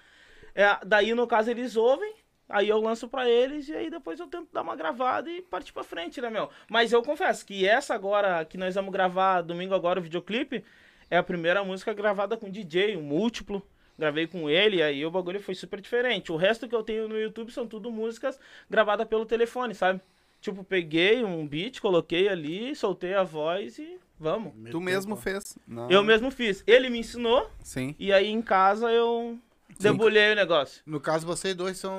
É, 0.55 0.79
daí, 0.83 1.13
no 1.13 1.27
caso, 1.27 1.51
eles 1.51 1.75
ouvem. 1.75 2.11
Aí 2.49 2.67
eu 2.67 2.81
lanço 2.81 3.07
pra 3.07 3.29
eles 3.29 3.69
e 3.69 3.75
aí 3.75 3.91
depois 3.91 4.19
eu 4.19 4.25
tento 4.25 4.51
dar 4.51 4.63
uma 4.63 4.75
gravada 4.75 5.29
e 5.29 5.43
partir 5.43 5.73
pra 5.73 5.83
frente, 5.83 6.19
né, 6.19 6.27
meu? 6.31 6.49
Mas 6.67 6.91
eu 6.91 7.03
confesso 7.03 7.45
que 7.45 7.67
essa 7.67 7.93
agora, 7.93 8.43
que 8.45 8.57
nós 8.57 8.73
vamos 8.73 8.91
gravar 8.91 9.41
domingo 9.41 9.75
agora, 9.75 9.99
o 9.99 10.03
videoclipe, 10.03 10.65
é 11.07 11.17
a 11.17 11.23
primeira 11.23 11.63
música 11.63 11.93
gravada 11.93 12.35
com 12.35 12.49
DJ, 12.49 12.97
um 12.97 13.03
múltiplo. 13.03 13.61
Gravei 13.95 14.25
com 14.25 14.49
ele, 14.49 14.77
e 14.77 14.81
aí 14.81 15.05
o 15.05 15.11
bagulho 15.11 15.39
foi 15.39 15.53
super 15.53 15.79
diferente. 15.79 16.31
O 16.31 16.35
resto 16.35 16.67
que 16.67 16.73
eu 16.73 16.81
tenho 16.81 17.07
no 17.07 17.19
YouTube 17.19 17.51
são 17.51 17.67
tudo 17.67 17.91
músicas 17.91 18.39
gravadas 18.67 19.07
pelo 19.07 19.23
telefone, 19.23 19.75
sabe? 19.75 20.01
Tipo, 20.41 20.63
peguei 20.63 21.23
um 21.23 21.47
beat, 21.47 21.79
coloquei 21.79 22.27
ali, 22.27 22.75
soltei 22.75 23.13
a 23.13 23.23
voz 23.23 23.77
e 23.77 23.97
vamos. 24.19 24.53
Tu 24.71 24.81
mesmo 24.81 25.15
fez? 25.15 25.57
Não. 25.67 25.89
Eu 25.89 26.03
mesmo 26.03 26.31
fiz. 26.31 26.63
Ele 26.65 26.89
me 26.89 26.97
ensinou, 26.99 27.49
Sim. 27.63 27.95
e 27.99 28.11
aí 28.11 28.27
em 28.27 28.41
casa 28.41 28.91
eu 28.91 29.38
debulhei 29.79 30.31
o 30.33 30.35
negócio. 30.35 30.81
No 30.85 30.99
caso, 30.99 31.25
vocês 31.27 31.53
dois 31.55 31.77
são, 31.77 31.95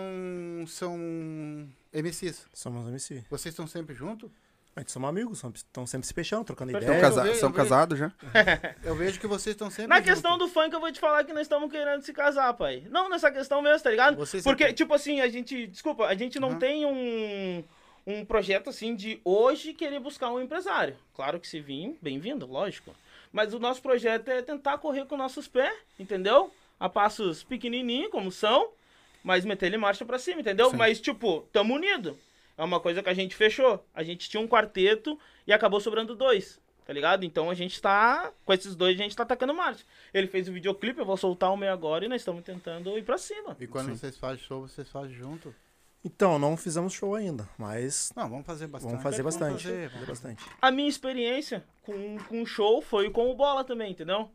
são 0.67 0.99
MCs. 1.93 2.47
Somos 2.53 2.89
MC. 2.89 3.25
Vocês 3.31 3.53
estão 3.53 3.67
sempre 3.67 3.94
juntos? 3.94 4.29
A 4.75 4.81
gente 4.81 4.91
somos 4.91 5.09
amigos, 5.11 5.44
estão 5.55 5.87
sempre 5.87 6.06
se 6.06 6.15
fechando, 6.15 6.44
trocando 6.44 6.73
Perfeito. 6.73 6.91
Tão 6.91 6.99
ideia. 6.99 7.11
casa- 7.15 7.29
vejo, 7.29 7.41
São 7.41 7.53
casados 7.53 7.99
já? 7.99 8.11
Eu 8.83 8.97
vejo 8.97 9.21
que 9.21 9.27
vocês 9.27 9.53
estão 9.55 9.69
sempre 9.71 9.89
Na 9.89 9.97
juntos. 9.97 10.11
questão 10.15 10.39
do 10.39 10.49
funk, 10.49 10.73
eu 10.73 10.81
vou 10.81 10.91
te 10.91 10.99
falar 10.99 11.23
que 11.25 11.33
nós 11.35 11.43
estamos 11.43 11.71
querendo 11.71 12.00
se 12.03 12.11
casar, 12.12 12.55
pai. 12.55 12.82
Não 12.91 13.11
nessa 13.11 13.31
questão 13.31 13.61
mesmo, 13.61 13.82
tá 13.84 13.91
ligado? 13.91 14.17
Vocês 14.17 14.43
Porque, 14.43 14.65
sempre- 14.65 14.75
tipo 14.77 14.94
assim, 14.94 15.20
a 15.20 15.29
gente. 15.29 15.67
Desculpa, 15.67 16.06
a 16.06 16.15
gente 16.15 16.41
não 16.41 16.49
Aham. 16.53 16.58
tem 16.58 16.87
um. 16.87 17.63
Um 18.06 18.25
projeto 18.25 18.71
assim 18.71 18.97
de 18.97 19.21
hoje 19.25 19.73
querer 19.73 20.01
buscar 20.01 20.31
um 20.32 20.41
empresário. 20.41 20.97
Claro 21.15 21.39
que 21.39 21.47
se 21.47 21.61
vir, 21.61 21.97
bem-vindo, 22.03 22.47
lógico. 22.47 22.94
Mas 23.32 23.55
o 23.55 23.59
nosso 23.59 23.81
projeto 23.81 24.29
é 24.29 24.43
tentar 24.43 24.79
correr 24.79 25.06
com 25.06 25.17
nossos 25.17 25.47
pés, 25.47 25.75
entendeu? 25.99 26.53
A 26.81 26.89
passos 26.89 27.44
pequenininhos, 27.44 28.11
como 28.11 28.32
são, 28.32 28.71
mas 29.23 29.44
meter 29.44 29.67
ele 29.67 29.77
marcha 29.77 30.05
pra 30.05 30.19
cima, 30.19 30.41
entendeu? 30.41 30.71
Sim. 30.71 30.77
Mas, 30.77 31.01
tipo, 31.01 31.43
tamo 31.53 31.75
unido. 31.75 32.19
É 32.59 32.65
uma 32.65 32.81
coisa 32.81 33.03
que 33.03 33.09
a 33.09 33.15
gente 33.15 33.35
fechou. 33.37 33.85
A 33.94 34.03
gente 34.03 34.29
tinha 34.29 34.41
um 34.41 34.49
quarteto 34.49 35.19
e 35.47 35.53
acabou 35.53 35.81
sobrando 35.81 36.15
dois. 36.15 36.61
Tá 36.85 36.93
ligado? 36.93 37.25
Então 37.25 37.49
a 37.49 37.55
gente 37.55 37.81
tá. 37.81 38.32
Com 38.44 38.53
esses 38.53 38.75
dois, 38.75 38.99
a 38.99 39.03
gente 39.03 39.15
tá 39.15 39.23
atacando 39.23 39.55
marcha. 39.55 39.85
Ele 40.13 40.27
fez 40.27 40.49
o 40.49 40.53
videoclipe, 40.53 40.99
eu 40.99 41.06
vou 41.06 41.17
soltar 41.17 41.53
o 41.53 41.56
meu 41.56 41.73
agora 41.73 42.05
e 42.05 42.09
nós 42.09 42.21
estamos 42.21 42.43
tentando 42.43 42.99
ir 42.99 43.05
pra 43.05 43.17
cima. 43.17 43.56
E 43.61 43.67
quando 43.69 43.91
Sim. 43.91 43.97
vocês 43.97 44.17
fazem 44.17 44.44
show, 44.44 44.63
vocês 44.63 44.89
fazem 44.89 45.15
junto? 45.15 45.55
Então, 46.05 46.39
não 46.39 46.56
fizemos 46.56 46.93
show 46.93 47.15
ainda, 47.15 47.49
mas 47.56 48.13
Não, 48.17 48.29
vamos 48.29 48.44
fazer 48.44 48.67
bastante. 48.67 48.91
vamos 48.91 49.03
fazer 49.05 49.23
bastante. 49.23 49.63
fazer, 49.63 49.91
Fazer 49.91 50.06
bastante. 50.06 50.44
A 50.61 50.71
minha 50.71 50.89
experiência 50.89 51.65
com, 51.82 52.19
com 52.29 52.43
o 52.43 52.47
show 52.47 52.82
foi 52.82 53.09
com 53.11 53.31
o 53.31 53.35
bola 53.37 53.63
também, 53.63 53.93
entendeu? 53.93 54.31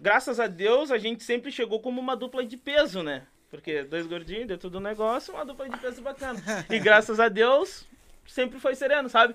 Graças 0.00 0.40
a 0.40 0.46
Deus, 0.46 0.90
a 0.90 0.96
gente 0.96 1.22
sempre 1.22 1.52
chegou 1.52 1.80
como 1.80 2.00
uma 2.00 2.16
dupla 2.16 2.42
de 2.44 2.56
peso, 2.56 3.02
né? 3.02 3.26
Porque 3.50 3.82
dois 3.82 4.06
gordinhos 4.06 4.46
dentro 4.46 4.70
do 4.70 4.80
negócio, 4.80 5.34
uma 5.34 5.44
dupla 5.44 5.68
de 5.68 5.76
peso 5.76 6.00
bacana. 6.00 6.40
E 6.70 6.78
graças 6.80 7.20
a 7.20 7.28
Deus, 7.28 7.86
sempre 8.26 8.58
foi 8.58 8.74
sereno, 8.74 9.08
sabe? 9.10 9.34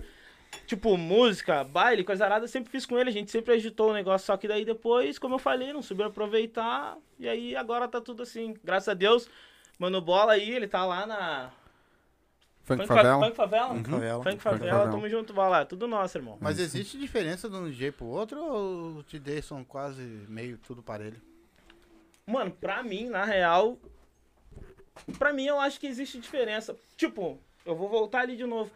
Tipo, 0.65 0.97
música, 0.97 1.63
baile, 1.65 2.03
coisa 2.03 2.25
arada, 2.25 2.47
sempre 2.47 2.71
fiz 2.71 2.85
com 2.85 2.97
ele, 2.97 3.09
a 3.09 3.13
gente 3.13 3.29
sempre 3.29 3.53
agitou 3.53 3.89
o 3.89 3.93
negócio, 3.93 4.25
só 4.25 4.37
que 4.37 4.47
daí 4.47 4.63
depois, 4.65 5.19
como 5.19 5.35
eu 5.35 5.39
falei, 5.39 5.73
não 5.73 5.81
soube 5.81 6.01
aproveitar, 6.01 6.97
e 7.19 7.27
aí 7.27 7.55
agora 7.55 7.87
tá 7.87 7.99
tudo 8.01 8.23
assim. 8.23 8.55
Graças 8.63 8.87
a 8.89 8.93
Deus, 8.93 9.29
mano, 9.77 9.99
bola 10.01 10.31
aí, 10.33 10.49
ele 10.49 10.67
tá 10.67 10.83
lá 10.85 11.05
na. 11.05 11.51
Funk 12.65 12.87
Fa- 12.87 12.95
Favela? 12.95 13.25
Funk 13.25 13.35
Favela? 13.37 13.73
Uhum. 13.73 13.83
Favela. 13.83 14.23
Funk 14.23 14.37
Favela, 14.41 14.71
Favela. 14.71 14.91
tamo 14.91 15.07
junto, 15.09 15.33
vai 15.33 15.49
lá, 15.49 15.65
tudo 15.65 15.87
nosso, 15.87 16.17
irmão. 16.17 16.37
Mas 16.41 16.59
existe 16.59 16.97
diferença 16.97 17.47
de 17.49 17.55
um 17.55 17.69
DJ 17.69 17.91
pro 17.91 18.07
outro 18.07 18.43
ou 18.43 19.03
DJs 19.03 19.45
são 19.45 19.63
quase 19.63 20.01
meio 20.27 20.57
tudo 20.57 20.81
parelho? 20.81 21.21
Mano, 22.25 22.49
pra 22.51 22.81
mim, 22.81 23.07
na 23.07 23.23
real. 23.23 23.77
Pra 25.19 25.31
mim, 25.31 25.45
eu 25.45 25.59
acho 25.59 25.79
que 25.79 25.85
existe 25.87 26.19
diferença. 26.19 26.75
Tipo, 26.97 27.39
eu 27.65 27.75
vou 27.75 27.87
voltar 27.87 28.21
ali 28.21 28.35
de 28.35 28.45
novo. 28.45 28.71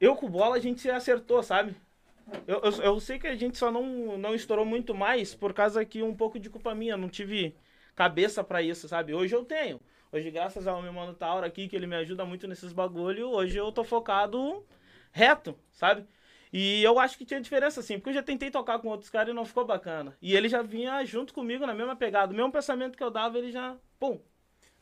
Eu 0.00 0.14
com 0.14 0.28
bola, 0.30 0.56
a 0.56 0.60
gente 0.60 0.80
se 0.80 0.90
acertou, 0.90 1.42
sabe? 1.42 1.74
Eu, 2.46 2.60
eu, 2.62 2.72
eu 2.82 3.00
sei 3.00 3.18
que 3.18 3.26
a 3.26 3.34
gente 3.34 3.58
só 3.58 3.70
não, 3.70 4.16
não 4.16 4.34
estourou 4.34 4.64
muito 4.64 4.94
mais 4.94 5.34
por 5.34 5.52
causa 5.52 5.84
que 5.84 6.02
um 6.02 6.14
pouco 6.14 6.38
de 6.38 6.48
culpa 6.48 6.74
minha. 6.74 6.96
Não 6.96 7.08
tive 7.08 7.54
cabeça 7.96 8.44
pra 8.44 8.62
isso, 8.62 8.86
sabe? 8.88 9.12
Hoje 9.12 9.34
eu 9.34 9.44
tenho. 9.44 9.80
Hoje, 10.14 10.30
graças 10.30 10.68
ao 10.68 10.80
meu 10.80 10.92
mano 10.92 11.12
Tauro 11.12 11.44
aqui, 11.44 11.66
que 11.66 11.74
ele 11.74 11.88
me 11.88 11.96
ajuda 11.96 12.24
muito 12.24 12.46
nesses 12.46 12.72
bagulho, 12.72 13.30
hoje 13.30 13.58
eu 13.58 13.72
tô 13.72 13.82
focado 13.82 14.64
reto, 15.10 15.58
sabe? 15.72 16.06
E 16.52 16.84
eu 16.84 17.00
acho 17.00 17.18
que 17.18 17.24
tinha 17.24 17.40
diferença, 17.40 17.80
assim, 17.80 17.98
porque 17.98 18.10
eu 18.10 18.14
já 18.14 18.22
tentei 18.22 18.48
tocar 18.48 18.78
com 18.78 18.86
outros 18.86 19.10
caras 19.10 19.32
e 19.32 19.34
não 19.34 19.44
ficou 19.44 19.66
bacana. 19.66 20.16
E 20.22 20.36
ele 20.36 20.48
já 20.48 20.62
vinha 20.62 21.04
junto 21.04 21.34
comigo 21.34 21.66
na 21.66 21.74
mesma 21.74 21.96
pegada. 21.96 22.32
O 22.32 22.36
mesmo 22.36 22.52
pensamento 22.52 22.96
que 22.96 23.02
eu 23.02 23.10
dava, 23.10 23.36
ele 23.38 23.50
já. 23.50 23.76
Pum. 23.98 24.20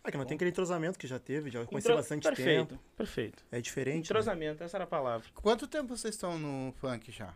Ah, 0.05 0.11
que 0.11 0.19
não 0.19 0.27
tem 0.27 0.35
aquele 0.35 0.51
entrosamento 0.51 0.99
que 0.99 1.07
já 1.07 1.19
teve, 1.19 1.49
já 1.49 1.65
conheci 1.65 1.87
Entro- 1.89 1.97
bastante 1.97 2.25
perfeito, 2.25 2.69
tempo. 2.69 2.83
Perfeito. 2.95 3.43
É 3.51 3.59
diferente. 3.59 3.95
né? 3.95 4.01
Entrosamento, 4.01 4.63
essa 4.63 4.77
era 4.77 4.85
a 4.85 4.87
palavra. 4.87 5.27
Quanto 5.37 5.67
tempo 5.67 5.97
vocês 5.97 6.15
estão 6.15 6.39
no 6.39 6.73
funk 6.73 7.11
já? 7.11 7.35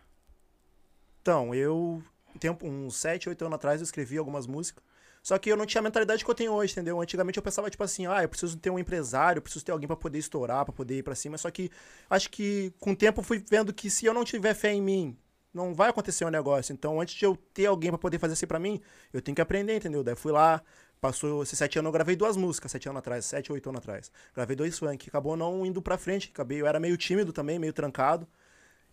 Então, 1.23 1.55
eu 1.55 2.03
tempo, 2.39 2.67
uns 2.67 2.97
7, 2.97 3.31
8 3.31 3.43
anos 3.43 3.57
atrás, 3.57 3.81
eu 3.81 3.85
escrevi 3.85 4.19
algumas 4.19 4.47
músicas. 4.47 4.85
Só 5.27 5.37
que 5.39 5.51
eu 5.51 5.57
não 5.57 5.67
tinha 5.67 5.81
a 5.81 5.83
mentalidade 5.83 6.25
que 6.25 6.31
eu 6.31 6.35
tenho 6.37 6.53
hoje, 6.53 6.71
entendeu? 6.71 7.01
Antigamente 7.01 7.37
eu 7.37 7.43
pensava, 7.43 7.69
tipo 7.69 7.83
assim, 7.83 8.07
ah, 8.07 8.23
eu 8.23 8.29
preciso 8.29 8.57
ter 8.57 8.71
um 8.71 8.79
empresário, 8.79 9.39
eu 9.39 9.43
preciso 9.43 9.65
ter 9.65 9.73
alguém 9.73 9.89
pra 9.89 9.97
poder 9.97 10.19
estourar, 10.19 10.65
pra 10.65 10.73
poder 10.73 10.99
ir 10.99 11.03
pra 11.03 11.17
cima. 11.17 11.37
Só 11.37 11.51
que 11.51 11.69
acho 12.09 12.31
que 12.31 12.73
com 12.79 12.93
o 12.93 12.97
tempo 12.97 13.19
eu 13.19 13.25
fui 13.25 13.45
vendo 13.51 13.75
que 13.75 13.91
se 13.91 14.07
eu 14.07 14.15
não 14.15 14.25
tiver 14.25 14.55
fé 14.55 14.73
em 14.73 14.81
mim, 14.81 15.19
não 15.53 15.75
vai 15.75 15.91
acontecer 15.91 16.25
o 16.25 16.29
um 16.29 16.31
negócio. 16.31 16.73
Então, 16.73 17.01
antes 17.01 17.17
de 17.17 17.25
eu 17.25 17.37
ter 17.53 17.67
alguém 17.67 17.91
pra 17.91 17.99
poder 17.99 18.21
fazer 18.21 18.35
assim 18.35 18.47
pra 18.47 18.61
mim, 18.61 18.81
eu 19.13 19.21
tenho 19.21 19.35
que 19.35 19.41
aprender, 19.41 19.75
entendeu? 19.75 20.05
Daí 20.05 20.15
fui 20.15 20.31
lá, 20.31 20.63
passou 21.01 21.43
esses 21.43 21.59
sete 21.59 21.77
anos, 21.77 21.89
eu 21.89 21.93
gravei 21.93 22.15
duas 22.15 22.37
músicas, 22.37 22.71
sete 22.71 22.89
anos 22.89 23.01
atrás, 23.01 23.25
sete, 23.25 23.53
oito 23.53 23.69
anos 23.69 23.81
atrás. 23.81 24.13
Gravei 24.33 24.55
dois 24.55 24.79
funk, 24.79 25.09
acabou 25.09 25.37
não 25.37 25.67
indo 25.67 25.83
pra 25.83 25.99
frente, 25.99 26.31
acabei, 26.33 26.61
eu 26.61 26.69
era 26.69 26.79
meio 26.79 26.97
tímido 26.97 27.33
também, 27.33 27.59
meio 27.59 27.73
trancado. 27.73 28.29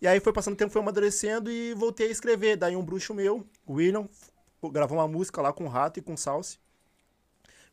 E 0.01 0.07
aí 0.07 0.19
foi 0.19 0.33
passando 0.33 0.55
o 0.55 0.57
tempo, 0.57 0.73
foi 0.73 0.81
amadurecendo 0.81 1.51
e 1.51 1.75
voltei 1.75 2.07
a 2.07 2.11
escrever. 2.11 2.57
Daí 2.57 2.75
um 2.75 2.83
bruxo 2.83 3.13
meu, 3.13 3.47
William, 3.69 4.09
gravou 4.69 4.97
uma 4.97 5.07
música 5.07 5.41
lá 5.41 5.51
com 5.53 5.65
o 5.65 5.67
Rato 5.67 5.99
e 5.99 6.01
com 6.01 6.13
o 6.13 6.17
Salsi, 6.17 6.59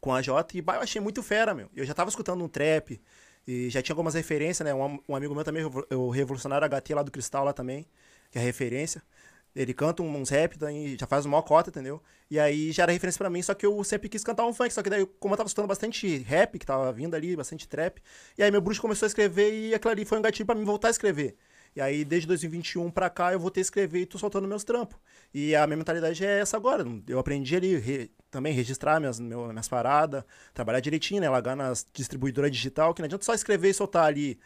com 0.00 0.14
a 0.14 0.22
Jota, 0.22 0.56
e 0.56 0.62
bah, 0.62 0.76
eu 0.76 0.80
achei 0.80 1.00
muito 1.00 1.22
fera, 1.22 1.54
meu. 1.54 1.68
Eu 1.74 1.84
já 1.84 1.94
tava 1.94 2.08
escutando 2.08 2.42
um 2.42 2.48
trap, 2.48 3.00
e 3.46 3.70
já 3.70 3.82
tinha 3.82 3.94
algumas 3.94 4.14
referências, 4.14 4.64
né? 4.64 4.74
Um, 4.74 4.98
um 5.08 5.16
amigo 5.16 5.34
meu 5.34 5.44
também, 5.44 5.64
o 5.64 6.10
Revolucionário 6.10 6.68
HT 6.68 6.94
lá 6.94 7.02
do 7.02 7.10
Cristal 7.10 7.44
lá 7.44 7.52
também, 7.52 7.86
que 8.30 8.38
é 8.38 8.42
referência. 8.42 9.02
Ele 9.54 9.74
canta 9.74 10.02
uns 10.02 10.28
rap, 10.28 10.56
daí 10.56 10.96
já 10.96 11.06
faz 11.06 11.26
uma 11.26 11.42
cota, 11.42 11.70
entendeu? 11.70 12.00
E 12.30 12.38
aí 12.38 12.70
já 12.70 12.84
era 12.84 12.92
referência 12.92 13.18
para 13.18 13.28
mim, 13.28 13.42
só 13.42 13.52
que 13.52 13.66
eu 13.66 13.82
sempre 13.82 14.08
quis 14.08 14.22
cantar 14.22 14.46
um 14.46 14.54
funk. 14.54 14.72
Só 14.72 14.82
que 14.82 14.88
daí, 14.88 15.04
como 15.18 15.34
eu 15.34 15.36
tava 15.36 15.48
escutando 15.48 15.66
bastante 15.66 16.18
rap, 16.18 16.56
que 16.56 16.64
tava 16.64 16.92
vindo 16.92 17.16
ali, 17.16 17.34
bastante 17.34 17.66
trap, 17.66 18.00
e 18.38 18.42
aí 18.44 18.50
meu 18.50 18.60
bruxo 18.60 18.80
começou 18.80 19.06
a 19.06 19.08
escrever 19.08 19.52
e 19.52 19.74
aquilo 19.74 19.90
ali 19.90 20.04
foi 20.04 20.18
um 20.18 20.22
gatilho 20.22 20.46
para 20.46 20.54
mim 20.54 20.64
voltar 20.64 20.88
a 20.88 20.90
escrever. 20.92 21.36
E 21.74 21.80
aí, 21.80 22.04
desde 22.04 22.26
2021 22.26 22.90
pra 22.90 23.08
cá, 23.08 23.32
eu 23.32 23.38
vou 23.38 23.50
ter 23.50 23.60
que 23.60 23.64
escrever 23.64 24.00
e 24.00 24.06
tô 24.06 24.18
soltando 24.18 24.48
meus 24.48 24.64
trampos. 24.64 24.98
E 25.32 25.54
a 25.54 25.66
minha 25.66 25.76
mentalidade 25.76 26.24
é 26.24 26.40
essa 26.40 26.56
agora. 26.56 26.84
Eu 27.06 27.18
aprendi 27.18 27.54
ali 27.54 27.76
re, 27.76 28.10
também 28.30 28.52
registrar 28.52 28.98
minhas, 28.98 29.20
meu, 29.20 29.46
minhas 29.48 29.68
paradas, 29.68 30.24
trabalhar 30.52 30.80
direitinho, 30.80 31.20
né? 31.20 31.28
Largar 31.28 31.56
nas 31.56 31.86
distribuidoras 31.92 32.50
digital, 32.50 32.92
que 32.92 33.00
não 33.00 33.06
adianta 33.06 33.24
só 33.24 33.34
escrever 33.34 33.70
e 33.70 33.74
soltar 33.74 34.06
ali. 34.06 34.38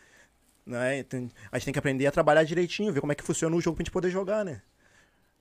Né? 0.67 1.05
A 1.51 1.59
gente 1.59 1.65
tem 1.65 1.73
que 1.73 1.79
aprender 1.79 2.07
a 2.07 2.13
trabalhar 2.13 2.45
direitinho, 2.45 2.93
ver 2.93 3.01
como 3.01 3.13
é 3.13 3.15
que 3.15 3.25
funciona 3.25 3.55
o 3.57 3.61
jogo 3.61 3.77
pra 3.77 3.85
gente 3.85 3.93
poder 3.93 4.11
jogar, 4.11 4.45
né? 4.45 4.63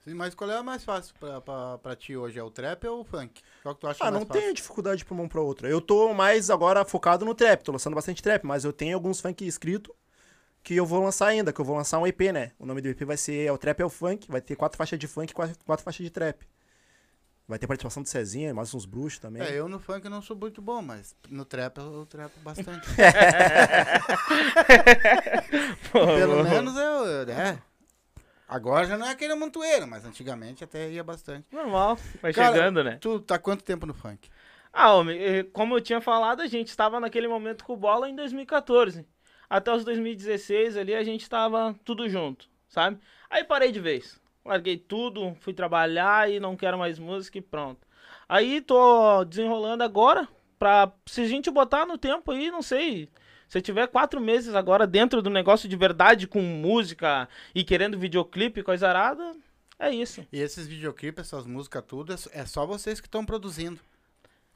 Sim, 0.04 0.14
mas 0.14 0.34
qual 0.34 0.50
é 0.50 0.56
a 0.56 0.62
mais 0.62 0.84
fácil 0.84 1.14
pra, 1.18 1.40
pra, 1.40 1.78
pra 1.78 1.96
ti 1.96 2.14
hoje? 2.14 2.38
É 2.38 2.42
o 2.42 2.50
trap 2.50 2.86
ou 2.86 3.00
o 3.00 3.04
funk? 3.04 3.40
Qual 3.62 3.74
que 3.74 3.80
tu 3.80 3.86
acha 3.86 4.04
ah, 4.04 4.10
mais 4.10 4.20
não 4.20 4.26
fácil? 4.26 4.42
tenho 4.42 4.54
dificuldade 4.54 5.02
pra 5.02 5.14
uma 5.14 5.26
pra 5.26 5.40
outra. 5.40 5.66
Eu 5.66 5.80
tô 5.80 6.12
mais 6.12 6.50
agora 6.50 6.84
focado 6.84 7.24
no 7.24 7.34
trap, 7.34 7.62
tô 7.62 7.72
lançando 7.72 7.94
bastante 7.94 8.22
trap, 8.22 8.44
mas 8.44 8.64
eu 8.64 8.72
tenho 8.72 8.94
alguns 8.94 9.20
funk 9.20 9.46
escrito 9.46 9.94
que 10.64 10.74
eu 10.74 10.86
vou 10.86 11.04
lançar 11.04 11.26
ainda, 11.26 11.52
que 11.52 11.60
eu 11.60 11.64
vou 11.64 11.76
lançar 11.76 11.98
um 11.98 12.06
EP, 12.06 12.32
né? 12.32 12.52
O 12.58 12.64
nome 12.64 12.80
do 12.80 12.88
EP 12.88 13.02
vai 13.04 13.18
ser 13.18 13.46
é 13.46 13.52
o 13.52 13.58
Trap 13.58 13.80
é 13.80 13.84
o 13.84 13.90
Funk, 13.90 14.26
vai 14.30 14.40
ter 14.40 14.56
quatro 14.56 14.78
faixas 14.78 14.98
de 14.98 15.06
funk 15.06 15.30
e 15.30 15.34
quatro, 15.34 15.54
quatro 15.64 15.84
faixas 15.84 16.02
de 16.02 16.10
trap. 16.10 16.42
Vai 17.46 17.58
ter 17.58 17.66
participação 17.66 18.02
do 18.02 18.08
Cezinha, 18.08 18.54
mais 18.54 18.74
uns 18.74 18.86
bruxos 18.86 19.18
também. 19.18 19.42
É, 19.42 19.52
eu 19.52 19.68
no 19.68 19.78
funk 19.78 20.08
não 20.08 20.22
sou 20.22 20.34
muito 20.34 20.62
bom, 20.62 20.80
mas 20.80 21.14
no 21.28 21.44
trap 21.44 21.76
eu 21.76 22.06
trapo 22.06 22.40
bastante. 22.40 22.88
Pelo 25.92 26.42
menos 26.42 26.74
eu, 26.74 27.06
eu- 27.06 27.30
é. 27.30 27.58
Agora 28.48 28.86
já 28.86 28.96
não 28.96 29.06
é 29.06 29.10
aquele 29.10 29.34
montoeiro, 29.34 29.86
mas 29.86 30.06
antigamente 30.06 30.64
até 30.64 30.90
ia 30.90 31.04
bastante. 31.04 31.46
Normal, 31.52 31.98
vai 32.22 32.32
Cara, 32.32 32.54
chegando, 32.54 32.82
né? 32.82 32.96
Tu 33.00 33.20
tá 33.20 33.38
quanto 33.38 33.62
tempo 33.62 33.84
no 33.84 33.92
funk? 33.92 34.30
Ah, 34.72 34.94
homem, 34.94 35.22
eh, 35.22 35.42
como 35.44 35.76
eu 35.76 35.80
tinha 35.80 36.00
falado, 36.00 36.40
a 36.40 36.46
gente 36.46 36.68
estava 36.68 36.98
naquele 36.98 37.28
momento 37.28 37.64
com 37.64 37.76
bola 37.76 38.08
em 38.08 38.16
2014. 38.16 39.06
Até 39.48 39.72
os 39.72 39.84
2016 39.84 40.76
ali 40.76 40.94
a 40.94 41.02
gente 41.02 41.28
tava 41.28 41.74
tudo 41.84 42.08
junto, 42.08 42.48
sabe? 42.68 42.98
Aí 43.30 43.44
parei 43.44 43.72
de 43.72 43.80
vez. 43.80 44.20
Larguei 44.44 44.76
tudo, 44.76 45.34
fui 45.40 45.54
trabalhar 45.54 46.30
e 46.30 46.38
não 46.38 46.56
quero 46.56 46.78
mais 46.78 46.98
música 46.98 47.38
e 47.38 47.42
pronto. 47.42 47.86
Aí 48.28 48.60
tô 48.60 49.24
desenrolando 49.24 49.82
agora 49.82 50.28
pra 50.58 50.92
se 51.06 51.22
a 51.22 51.26
gente 51.26 51.50
botar 51.50 51.86
no 51.86 51.98
tempo 51.98 52.30
aí, 52.30 52.50
não 52.50 52.62
sei, 52.62 53.08
se 53.48 53.60
tiver 53.60 53.86
quatro 53.86 54.20
meses 54.20 54.54
agora 54.54 54.86
dentro 54.86 55.22
do 55.22 55.30
negócio 55.30 55.68
de 55.68 55.76
verdade 55.76 56.26
com 56.26 56.40
música 56.40 57.28
e 57.54 57.62
querendo 57.62 57.98
videoclipe 57.98 58.62
coisa 58.62 58.88
arada, 58.88 59.36
é 59.78 59.90
isso. 59.90 60.26
E 60.32 60.40
esses 60.40 60.66
videoclipes, 60.66 61.26
essas 61.26 61.46
músicas, 61.46 61.84
tudo, 61.86 62.12
é 62.12 62.16
é 62.32 62.46
só 62.46 62.66
vocês 62.66 63.00
que 63.00 63.06
estão 63.06 63.24
produzindo. 63.24 63.80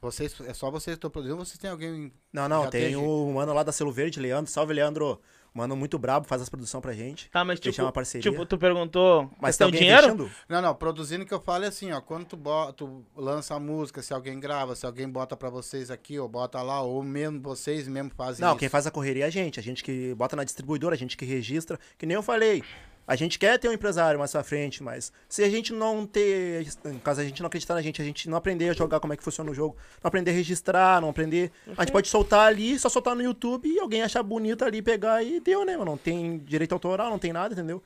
Vocês, 0.01 0.33
é 0.47 0.53
só 0.53 0.71
vocês 0.71 0.95
que 0.95 0.97
estão 0.97 1.09
produzindo, 1.09 1.37
vocês 1.43 1.57
têm 1.57 1.69
alguém. 1.69 2.11
Não, 2.31 2.47
não, 2.47 2.69
tem 2.69 2.95
o 2.95 3.31
mano 3.33 3.53
lá 3.53 3.63
da 3.63 3.71
Selo 3.71 3.91
Verde, 3.91 4.19
Leandro. 4.19 4.49
Salve, 4.51 4.73
Leandro. 4.73 5.19
Mano 5.51 5.75
muito 5.75 5.97
brabo, 5.97 6.27
faz 6.27 6.43
as 6.43 6.47
produções 6.47 6.79
pra 6.79 6.93
gente. 6.93 7.27
Tá, 7.31 7.43
mas 7.43 7.59
tipo, 7.59 7.81
uma 7.81 7.91
parceria. 7.91 8.21
tipo 8.31 8.45
tu 8.45 8.55
perguntou 8.55 9.31
Mas 9.41 9.57
tem 9.57 9.71
dinheiro? 9.71 10.05
investindo? 10.13 10.31
Não, 10.47 10.61
não, 10.61 10.75
produzindo 10.75 11.25
que 11.25 11.33
eu 11.33 11.41
falo 11.41 11.63
é 11.63 11.67
assim, 11.67 11.91
ó, 11.91 11.99
quando 11.99 12.25
tu, 12.25 12.37
bo- 12.37 12.71
tu 12.71 13.03
lança 13.17 13.55
a 13.55 13.59
música, 13.59 13.99
se 14.03 14.13
alguém 14.13 14.39
grava, 14.39 14.75
se 14.75 14.85
alguém 14.85 15.09
bota 15.09 15.35
pra 15.35 15.49
vocês 15.49 15.89
aqui, 15.89 16.19
ou 16.19 16.29
bota 16.29 16.61
lá, 16.61 16.81
ou 16.83 17.01
mesmo 17.01 17.41
vocês 17.41 17.87
mesmo 17.87 18.11
fazem 18.15 18.41
Não, 18.45 18.51
isso. 18.51 18.59
quem 18.59 18.69
faz 18.69 18.85
a 18.85 18.91
correria 18.91 19.23
é 19.23 19.27
a 19.27 19.31
gente. 19.31 19.59
A 19.59 19.63
gente 19.63 19.83
que 19.83 20.13
bota 20.13 20.35
na 20.35 20.43
distribuidora, 20.43 20.93
a 20.93 20.97
gente 20.97 21.17
que 21.17 21.25
registra. 21.25 21.79
Que 21.97 22.05
nem 22.05 22.13
eu 22.13 22.21
falei. 22.23 22.63
A 23.09 23.15
gente 23.15 23.39
quer 23.39 23.57
ter 23.57 23.67
um 23.67 23.73
empresário 23.73 24.19
mais 24.19 24.31
pra 24.31 24.43
frente, 24.43 24.83
mas 24.83 25.11
se 25.27 25.43
a 25.43 25.49
gente 25.49 25.73
não 25.73 26.05
ter. 26.05 26.63
Caso, 27.03 27.21
a 27.21 27.23
gente 27.23 27.41
não 27.41 27.47
acreditar 27.47 27.73
na 27.73 27.81
gente, 27.81 27.99
a 27.99 28.05
gente 28.05 28.29
não 28.29 28.37
aprender 28.37 28.69
a 28.69 28.73
jogar 28.73 28.99
como 28.99 29.11
é 29.11 29.17
que 29.17 29.23
funciona 29.23 29.49
o 29.49 29.53
jogo, 29.53 29.75
não 30.03 30.09
aprender 30.09 30.29
a 30.29 30.33
registrar, 30.35 31.01
não 31.01 31.09
aprender. 31.09 31.51
A 31.75 31.81
gente 31.81 31.91
pode 31.91 32.07
soltar 32.07 32.45
ali, 32.45 32.77
só 32.77 32.87
soltar 32.87 33.15
no 33.15 33.23
YouTube 33.23 33.67
e 33.67 33.79
alguém 33.79 34.03
achar 34.03 34.21
bonito 34.21 34.63
ali, 34.63 34.79
pegar 34.79 35.23
e 35.23 35.39
deu, 35.39 35.65
né, 35.65 35.75
mano? 35.75 35.89
Não 35.89 35.97
tem 35.97 36.37
direito 36.37 36.73
autoral, 36.73 37.09
não 37.09 37.17
tem 37.17 37.33
nada, 37.33 37.55
entendeu? 37.55 37.81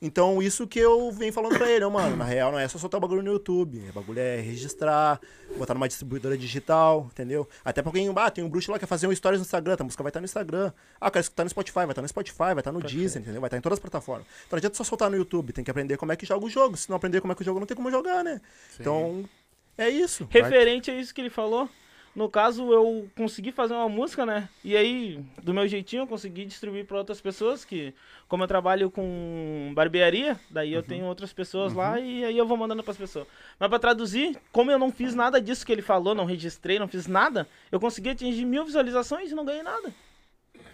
Então, 0.00 0.40
isso 0.40 0.64
que 0.66 0.78
eu 0.78 1.10
venho 1.10 1.32
falando 1.32 1.58
pra 1.58 1.68
ele, 1.68 1.84
ó, 1.84 1.90
mano, 1.90 2.16
na 2.16 2.24
real 2.24 2.52
não 2.52 2.58
é 2.58 2.68
só 2.68 2.78
soltar 2.78 2.98
o 2.98 3.00
bagulho 3.00 3.22
no 3.22 3.32
YouTube. 3.32 3.84
O 3.90 3.92
bagulho 3.92 4.20
é 4.20 4.36
registrar, 4.40 5.20
botar 5.56 5.74
numa 5.74 5.88
distribuidora 5.88 6.38
digital, 6.38 7.08
entendeu? 7.10 7.48
Até 7.64 7.82
pra 7.82 7.88
alguém, 7.88 8.08
ah, 8.14 8.30
tem 8.30 8.44
um 8.44 8.48
bruxo 8.48 8.70
lá 8.70 8.78
que 8.78 8.84
quer 8.84 8.86
fazer 8.86 9.08
um 9.08 9.14
stories 9.14 9.40
no 9.40 9.44
Instagram, 9.44 9.76
a 9.76 9.82
música 9.84 10.02
vai 10.02 10.10
estar 10.10 10.20
no 10.20 10.24
Instagram. 10.24 10.72
Ah, 11.00 11.10
quero 11.10 11.22
escutar 11.22 11.42
no 11.42 11.50
Spotify, 11.50 11.78
vai 11.80 11.90
estar 11.90 12.02
no 12.02 12.08
Spotify, 12.08 12.38
vai 12.38 12.58
estar 12.58 12.70
no 12.70 12.80
Deezer, 12.80 13.22
entendeu? 13.22 13.40
Vai 13.40 13.48
estar 13.48 13.56
em 13.56 13.60
todas 13.60 13.78
as 13.78 13.80
plataformas. 13.80 14.26
Então 14.46 14.56
não 14.56 14.58
adianta 14.58 14.76
só 14.76 14.84
soltar 14.84 15.10
no 15.10 15.16
YouTube, 15.16 15.52
tem 15.52 15.64
que 15.64 15.70
aprender 15.70 15.96
como 15.96 16.12
é 16.12 16.16
que 16.16 16.24
joga 16.24 16.46
o 16.46 16.50
jogo. 16.50 16.76
Se 16.76 16.88
não 16.88 16.96
aprender 16.96 17.20
como 17.20 17.32
é 17.32 17.34
que 17.36 17.42
o 17.42 17.44
jogo, 17.44 17.58
não 17.58 17.66
tem 17.66 17.76
como 17.76 17.90
jogar, 17.90 18.22
né? 18.22 18.40
Então, 18.78 19.28
é 19.76 19.88
isso. 19.88 20.28
Referente 20.30 20.92
a 20.92 20.94
isso 20.94 21.12
que 21.12 21.20
ele 21.20 21.30
falou, 21.30 21.68
no 22.18 22.28
caso 22.28 22.72
eu 22.72 23.08
consegui 23.16 23.52
fazer 23.52 23.74
uma 23.74 23.88
música, 23.88 24.26
né? 24.26 24.48
E 24.64 24.76
aí, 24.76 25.24
do 25.40 25.54
meu 25.54 25.68
jeitinho, 25.68 26.02
eu 26.02 26.06
consegui 26.06 26.44
distribuir 26.44 26.84
para 26.84 26.98
outras 26.98 27.20
pessoas 27.20 27.64
que, 27.64 27.94
como 28.26 28.42
eu 28.42 28.48
trabalho 28.48 28.90
com 28.90 29.70
barbearia, 29.72 30.38
daí 30.50 30.72
eu 30.72 30.82
tenho 30.82 31.06
outras 31.06 31.32
pessoas 31.32 31.72
lá 31.72 32.00
e 32.00 32.24
aí 32.24 32.36
eu 32.36 32.44
vou 32.44 32.56
mandando 32.56 32.82
para 32.82 32.90
as 32.90 32.98
pessoas. 32.98 33.28
Mas 33.56 33.68
para 33.68 33.78
traduzir, 33.78 34.36
como 34.50 34.68
eu 34.68 34.80
não 34.80 34.90
fiz 34.90 35.14
nada 35.14 35.40
disso 35.40 35.64
que 35.64 35.70
ele 35.70 35.80
falou, 35.80 36.12
não 36.12 36.24
registrei, 36.24 36.76
não 36.76 36.88
fiz 36.88 37.06
nada, 37.06 37.48
eu 37.70 37.78
consegui 37.78 38.10
atingir 38.10 38.44
mil 38.44 38.64
visualizações 38.64 39.30
e 39.30 39.34
não 39.36 39.44
ganhei 39.44 39.62
nada. 39.62 39.94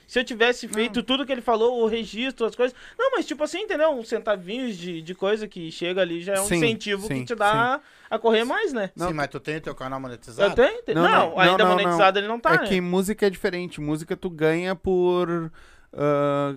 Se 0.07 0.19
eu 0.19 0.25
tivesse 0.25 0.69
feito 0.69 1.03
tudo 1.03 1.25
que 1.25 1.33
ele 1.33 1.41
falou, 1.41 1.83
o 1.83 1.87
registro, 1.87 2.47
as 2.47 2.55
coisas. 2.55 2.77
Não, 2.99 3.11
mas 3.13 3.27
tipo 3.27 3.43
assim, 3.43 3.63
entendeu? 3.63 3.91
Uns 3.91 4.09
centavinhos 4.09 4.77
de, 4.77 5.01
de 5.01 5.15
coisa 5.15 5.49
que 5.49 5.71
chega 5.71 6.03
ali 6.03 6.23
já 6.23 6.35
é 6.35 6.41
um 6.41 6.45
Sim, 6.45 6.57
incentivo 6.57 7.07
sim, 7.07 7.21
que 7.21 7.25
te 7.25 7.35
dá 7.35 7.81
a 8.11 8.19
correr 8.19 8.45
mais, 8.45 8.73
né? 8.73 8.91
Sim, 8.97 9.13
mas 9.13 9.29
tu 9.29 9.41
tem 9.41 9.57
o 9.57 9.61
teu 9.61 9.75
canal 9.75 10.01
monetizado? 10.01 10.51
Eu 10.51 10.55
tenho? 10.55 10.83
tenho. 10.83 10.99
Não, 11.01 11.09
Não, 11.09 11.31
não, 11.31 11.41
ainda 11.41 11.59
não, 11.59 11.71
não, 11.71 11.77
monetizado 11.77 12.19
ele 12.19 12.29
não 12.29 12.39
tá, 12.39 12.55
é 12.55 12.59
né? 12.59 12.67
que 12.67 12.81
música 12.81 13.27
é 13.27 13.31
diferente. 13.31 13.81
Música 13.81 14.17
tu 14.17 14.31
ganha 14.31 14.75
por. 14.75 15.51
ah, 15.93 16.55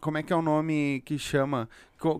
como 0.00 0.18
é 0.18 0.22
que 0.22 0.32
é 0.32 0.36
o 0.36 0.42
nome 0.42 1.02
que 1.04 1.18
chama? 1.18 1.68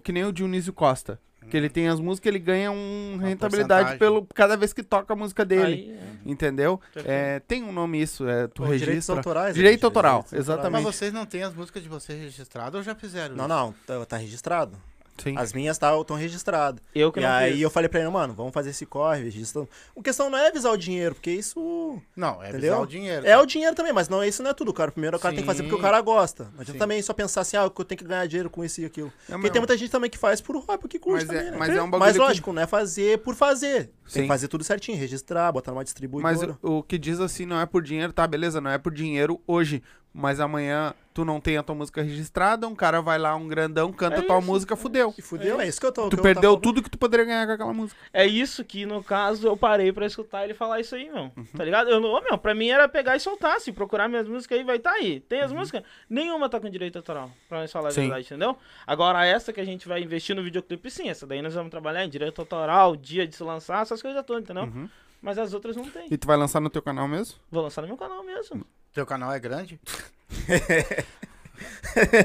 Que 0.02 0.12
nem 0.12 0.24
o 0.24 0.32
Dionísio 0.32 0.72
Costa. 0.72 1.20
Que 1.48 1.56
ele 1.56 1.68
tem 1.70 1.88
as 1.88 1.98
músicas, 1.98 2.28
ele 2.28 2.38
ganha 2.38 2.70
um 2.70 3.12
Uma 3.14 3.22
rentabilidade 3.26 3.96
porcentagem. 3.96 3.98
pelo 3.98 4.26
cada 4.34 4.56
vez 4.56 4.72
que 4.72 4.82
toca 4.82 5.12
a 5.12 5.16
música 5.16 5.44
dele. 5.44 5.64
Aí, 5.64 5.90
é. 5.92 6.30
Entendeu? 6.30 6.78
É, 7.06 7.40
tem 7.40 7.62
um 7.62 7.72
nome 7.72 8.02
isso, 8.02 8.28
é, 8.28 8.46
tu 8.48 8.62
Pô, 8.62 8.64
direitos 8.64 8.86
registra. 8.88 9.16
autorais. 9.16 9.54
Direito 9.54 9.80
né? 9.82 9.86
autoral, 9.86 10.22
Direitos 10.24 10.38
exatamente. 10.48 10.82
Mas 10.84 10.94
vocês 10.94 11.12
não 11.12 11.24
têm 11.24 11.42
as 11.44 11.54
músicas 11.54 11.82
de 11.82 11.88
vocês 11.88 12.20
registradas 12.20 12.74
ou 12.74 12.82
já 12.82 12.94
fizeram 12.94 13.34
Não, 13.34 13.44
isso? 13.44 13.48
não, 13.54 13.74
tá, 13.86 14.04
tá 14.06 14.16
registrado. 14.18 14.76
Sim. 15.22 15.34
As 15.36 15.52
minhas 15.52 15.76
estão 15.76 16.16
registradas. 16.16 16.80
Eu 16.94 17.10
que 17.12 17.20
E 17.20 17.22
não 17.22 17.28
aí 17.30 17.52
fiz. 17.52 17.62
eu 17.62 17.70
falei 17.70 17.88
pra 17.88 18.00
ele, 18.00 18.08
mano, 18.08 18.34
vamos 18.34 18.52
fazer 18.52 18.70
esse 18.70 18.86
corre, 18.86 19.22
registra. 19.24 19.66
A 19.96 20.02
questão 20.02 20.30
não 20.30 20.38
é 20.38 20.50
visar 20.50 20.70
o 20.70 20.76
dinheiro, 20.76 21.14
porque 21.14 21.30
isso. 21.30 22.00
Não, 22.16 22.42
é 22.42 22.50
Entendeu? 22.50 22.60
visar 22.72 22.80
o 22.80 22.86
dinheiro. 22.86 23.26
É 23.26 23.36
o 23.38 23.44
dinheiro 23.46 23.74
também, 23.74 23.92
mas 23.92 24.08
não, 24.08 24.22
isso 24.24 24.42
não 24.42 24.50
é 24.50 24.54
tudo, 24.54 24.72
cara. 24.72 24.90
Primeiro 24.90 25.16
o 25.16 25.20
cara 25.20 25.34
tem 25.34 25.42
que 25.42 25.46
fazer 25.46 25.62
porque 25.62 25.74
o 25.74 25.78
Sim. 25.78 25.82
cara 25.82 26.00
gosta. 26.00 26.44
Não 26.44 26.60
adianta 26.60 26.72
Sim. 26.72 26.78
também 26.78 27.02
só 27.02 27.12
pensar 27.12 27.40
assim, 27.42 27.56
ah, 27.56 27.62
eu 27.64 27.70
tenho 27.84 27.98
que 27.98 28.04
ganhar 28.04 28.26
dinheiro 28.26 28.48
com 28.50 28.64
isso 28.64 28.80
e 28.80 28.84
aquilo. 28.84 29.08
É, 29.08 29.32
Porque 29.32 29.36
mas- 29.42 29.50
tem 29.50 29.60
muita 29.60 29.76
gente 29.76 29.90
também 29.90 30.08
que 30.10 30.18
faz 30.18 30.40
por 30.40 30.56
hobby, 30.56 30.78
porque 30.80 30.98
curte 30.98 31.26
Mas 31.26 31.34
é- 31.34 31.38
também, 31.38 31.50
né? 31.52 31.56
mas 31.58 31.68
é 31.70 31.82
um 31.82 31.90
bagulho 31.90 31.98
Mas 32.00 32.12
que- 32.12 32.18
lógico, 32.22 32.52
não 32.52 32.62
é 32.62 32.66
fazer 32.66 33.18
por 33.18 33.34
fazer. 33.34 33.84
Tem 33.86 33.92
Sim. 34.06 34.22
que 34.22 34.28
fazer 34.28 34.48
tudo 34.48 34.64
certinho, 34.64 34.96
registrar, 34.96 35.52
botar 35.52 35.70
numa 35.72 35.80
Mas 35.80 35.86
distribuidora. 35.86 36.58
o, 36.62 36.78
o 36.78 36.82
que 36.82 36.96
diz 36.96 37.20
assim 37.20 37.44
não 37.44 37.60
é 37.60 37.66
por 37.66 37.82
dinheiro, 37.82 38.12
tá, 38.12 38.26
beleza, 38.26 38.60
não 38.60 38.70
é 38.70 38.78
por 38.78 38.92
dinheiro 38.92 39.40
hoje. 39.46 39.82
Mas 40.12 40.40
amanhã 40.40 40.94
tu 41.14 41.24
não 41.24 41.40
tem 41.40 41.56
a 41.56 41.62
tua 41.64 41.74
música 41.74 42.00
registrada, 42.00 42.68
um 42.68 42.76
cara 42.76 43.00
vai 43.00 43.18
lá, 43.18 43.34
um 43.34 43.48
grandão, 43.48 43.92
canta 43.92 44.16
É 44.16 44.18
a 44.20 44.22
tua 44.22 44.38
isso. 44.38 44.46
música, 44.46 44.76
fudeu. 44.76 45.12
E 45.18 45.22
fudeu, 45.22 45.60
é 45.60 45.66
isso 45.66 45.80
que 45.80 45.86
eu 45.86 45.90
tô. 45.92 46.08
Tu 46.08 46.16
eu 46.16 46.22
perdeu 46.22 46.50
tava- 46.52 46.62
tudo 46.62 46.80
que 46.80 46.88
tu 46.88 46.96
poderia 46.96 47.24
ganhar 47.26 47.44
com 47.46 47.52
aquela 47.52 47.72
música. 47.72 48.00
É 48.12 48.24
isso 48.24 48.64
que, 48.64 48.86
no 48.86 49.02
caso, 49.02 49.48
eu 49.48 49.56
parei 49.56 49.92
pra 49.92 50.06
escutar 50.06 50.44
ele 50.44 50.54
falar 50.54 50.78
isso 50.78 50.94
aí, 50.94 51.10
meu. 51.10 51.24
Uhum. 51.36 51.44
Tá 51.56 51.64
ligado? 51.64 51.90
Eu 51.90 52.00
meu, 52.00 52.38
pra 52.38 52.54
mim 52.54 52.68
era 52.68 52.88
pegar 52.88 53.16
e 53.16 53.20
soltar. 53.20 53.60
Se 53.60 53.72
procurar 53.72 54.08
minhas 54.08 54.28
músicas 54.28 54.58
aí, 54.58 54.64
vai 54.64 54.76
estar 54.76 54.90
tá 54.90 54.96
aí. 54.96 55.18
Tem 55.20 55.40
as 55.40 55.52
músicas, 55.52 55.82
nenhuma 56.08 56.48
tá 56.48 56.60
com 56.60 56.70
direito 56.70 56.96
autoral, 56.96 57.30
pra 57.48 57.58
nós 57.60 57.72
falar 57.72 57.86
a 57.86 57.88
Uhum. 57.88 57.94
Sim. 57.94 58.00
verdade, 58.02 58.26
entendeu? 58.26 58.56
Agora, 58.86 59.26
essa 59.26 59.52
que 59.52 59.60
a 59.60 59.64
gente 59.64 59.88
vai 59.88 60.00
investir 60.00 60.36
no 60.36 60.42
videoclipe, 60.44 60.88
sim. 60.88 61.08
Essa 61.08 61.26
daí 61.26 61.42
nós 61.42 61.52
vamos 61.54 61.70
trabalhar 61.70 62.04
em 62.04 62.08
direito 62.08 62.40
autoral, 62.40 62.94
dia 62.94 63.26
de 63.26 63.34
se 63.34 63.42
lançar, 63.42 63.82
essas 63.82 64.00
coisas 64.00 64.24
todas, 64.24 64.44
entendeu? 64.44 64.64
Uhum. 64.64 64.88
Mas 65.20 65.38
as 65.38 65.52
outras 65.52 65.76
não 65.76 65.88
tem. 65.90 66.06
E 66.10 66.16
tu 66.16 66.26
vai 66.26 66.36
lançar 66.36 66.60
no 66.60 66.70
teu 66.70 66.80
canal 66.82 67.08
mesmo? 67.08 67.38
Vou 67.50 67.62
lançar 67.62 67.82
no 67.82 67.88
meu 67.88 67.96
canal 67.96 68.22
mesmo. 68.22 68.64
Teu 68.92 69.04
canal 69.04 69.32
é 69.32 69.38
grande? 69.40 69.80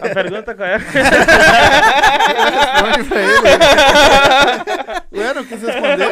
A 0.01 0.13
pergunta 0.13 0.53
qual 0.53 0.67
é? 0.67 0.77
Responde 2.83 3.03
pra 3.09 3.21
ele. 3.21 3.31
Ué, 5.19 5.33
não 5.33 5.43
quis 5.43 5.61
responder. 5.61 6.07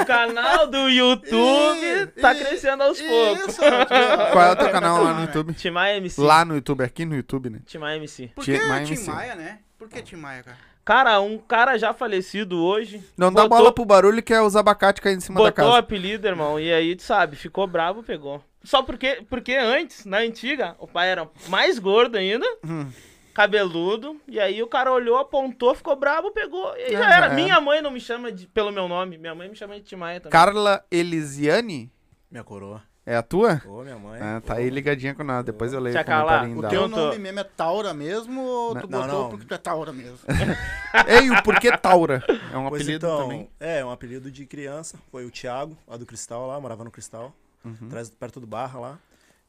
o 0.00 0.04
canal 0.06 0.66
do 0.66 0.88
YouTube 0.88 2.06
tá 2.20 2.34
crescendo 2.34 2.82
aos 2.82 3.00
poucos. 3.00 3.48
Isso, 3.48 3.60
Qual 4.32 4.44
é 4.44 4.52
o 4.52 4.56
teu 4.56 4.70
canal 4.70 5.02
lá 5.02 5.14
no 5.14 5.20
YouTube? 5.22 5.54
Timaya 5.54 5.96
MC. 5.98 6.20
Lá 6.20 6.44
no 6.44 6.54
YouTube, 6.56 6.82
aqui 6.82 7.04
no 7.04 7.14
YouTube, 7.14 7.50
né? 7.50 7.60
Timaya 7.66 7.96
MC. 7.96 8.32
Por 8.34 8.44
que 8.44 8.58
Tim 8.58 8.66
Maia 8.66 8.84
Tim 8.84 8.92
MC. 8.94 9.10
Maia, 9.10 9.34
né? 9.36 9.58
Por 9.78 9.88
que 9.88 10.02
Tim 10.02 10.16
Maia, 10.16 10.42
cara? 10.42 10.56
Cara, 10.86 11.20
um 11.20 11.36
cara 11.36 11.76
já 11.76 11.92
falecido 11.92 12.62
hoje. 12.64 13.02
Não 13.18 13.32
dá 13.32 13.42
botou- 13.42 13.58
bola 13.58 13.72
pro 13.72 13.84
barulho 13.84 14.22
que 14.22 14.32
é 14.32 14.40
os 14.40 14.54
abacate 14.54 15.00
caindo 15.02 15.18
em 15.18 15.20
cima 15.20 15.40
da 15.40 15.46
Botou 15.50 15.64
o 15.64 15.68
casa. 15.68 15.78
apelido, 15.80 16.26
irmão, 16.28 16.60
e 16.60 16.72
aí, 16.72 16.94
tu 16.94 17.02
sabe, 17.02 17.34
ficou 17.36 17.66
bravo, 17.66 18.04
pegou. 18.04 18.40
Só 18.62 18.82
porque, 18.84 19.20
porque 19.28 19.52
antes, 19.56 20.04
na 20.06 20.18
antiga, 20.18 20.76
o 20.78 20.86
pai 20.86 21.10
era 21.10 21.28
mais 21.48 21.80
gordo 21.80 22.16
ainda, 22.16 22.46
Hum. 22.64 22.86
cabeludo, 23.34 24.20
e 24.28 24.38
aí 24.38 24.62
o 24.62 24.66
cara 24.68 24.92
olhou, 24.92 25.18
apontou, 25.18 25.74
ficou 25.74 25.96
bravo, 25.96 26.30
pegou, 26.30 26.72
e 26.76 26.82
aí 26.82 26.94
Ah, 26.94 26.98
já 26.98 27.08
já 27.08 27.16
era. 27.16 27.26
era. 27.26 27.34
Minha 27.34 27.60
mãe 27.60 27.82
não 27.82 27.90
me 27.90 28.00
chama 28.00 28.30
de- 28.30 28.46
pelo 28.46 28.70
meu 28.70 28.86
nome, 28.88 29.18
minha 29.18 29.34
mãe 29.34 29.48
me 29.48 29.56
chama 29.56 29.74
de 29.74 29.82
Timaya 29.82 30.20
também. 30.20 30.30
Carla 30.32 30.84
Elisiane 30.90 31.92
Minha 32.30 32.42
coroa. 32.44 32.82
É 33.06 33.16
a 33.16 33.22
tua? 33.22 33.62
Ô, 33.66 33.82
minha 33.82 33.96
mãe. 33.96 34.20
Ah, 34.20 34.42
tá 34.44 34.54
aí 34.56 34.68
ligadinha 34.68 35.14
com 35.14 35.22
nada. 35.24 35.44
Depois 35.44 35.72
eu 35.72 35.80
leio 35.80 35.94
o 35.94 35.96
Tia 35.96 36.04
Carla, 36.04 36.40
comentário 36.40 36.58
O 36.58 36.68
teu 36.68 36.88
nome 36.88 37.18
mesmo 37.18 37.38
é 37.40 37.44
Taura 37.44 37.94
mesmo 37.94 38.42
ou 38.42 38.74
tu 38.74 38.88
Não, 38.90 39.00
botou 39.00 39.22
não. 39.22 39.30
porque 39.30 39.46
tu 39.46 39.54
é 39.54 39.58
Taura 39.58 39.92
mesmo? 39.92 40.18
Ei, 41.06 41.30
o 41.30 41.42
porquê 41.42 41.76
Taura? 41.78 42.22
É 42.52 42.56
um 42.58 42.68
Pois 42.68 42.82
apelido 42.82 43.06
então, 43.06 43.18
também. 43.22 43.48
É, 43.60 43.84
um 43.84 43.90
apelido 43.90 44.30
de 44.30 44.44
criança. 44.44 44.98
Foi 45.10 45.24
o 45.24 45.30
Thiago, 45.30 45.76
lá 45.86 45.96
do 45.96 46.04
Cristal, 46.04 46.46
lá, 46.48 46.60
morava 46.60 46.82
no 46.84 46.90
Cristal, 46.90 47.32
Uhum. 47.64 47.86
atrás, 47.86 48.10
perto 48.10 48.38
do 48.40 48.46
Barra 48.46 48.78
lá. 48.78 48.98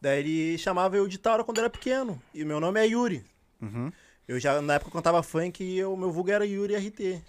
Daí 0.01 0.19
ele 0.19 0.57
chamava 0.57 0.95
eu 0.97 1.07
de 1.07 1.17
Taura 1.17 1.43
quando 1.43 1.57
eu 1.57 1.63
era 1.63 1.69
pequeno. 1.69 2.21
E 2.33 2.45
meu 2.45 2.59
nome 2.59 2.79
é 2.79 2.85
Yuri. 2.87 3.23
Uhum. 3.61 3.91
Eu 4.27 4.39
já, 4.39 4.61
na 4.61 4.75
época, 4.75 4.91
cantava 4.91 5.23
funk 5.23 5.63
e 5.63 5.83
o 5.83 5.95
meu 5.95 6.11
vulgo 6.11 6.29
era 6.29 6.45
Yuri 6.45 6.75
RT. 6.75 7.21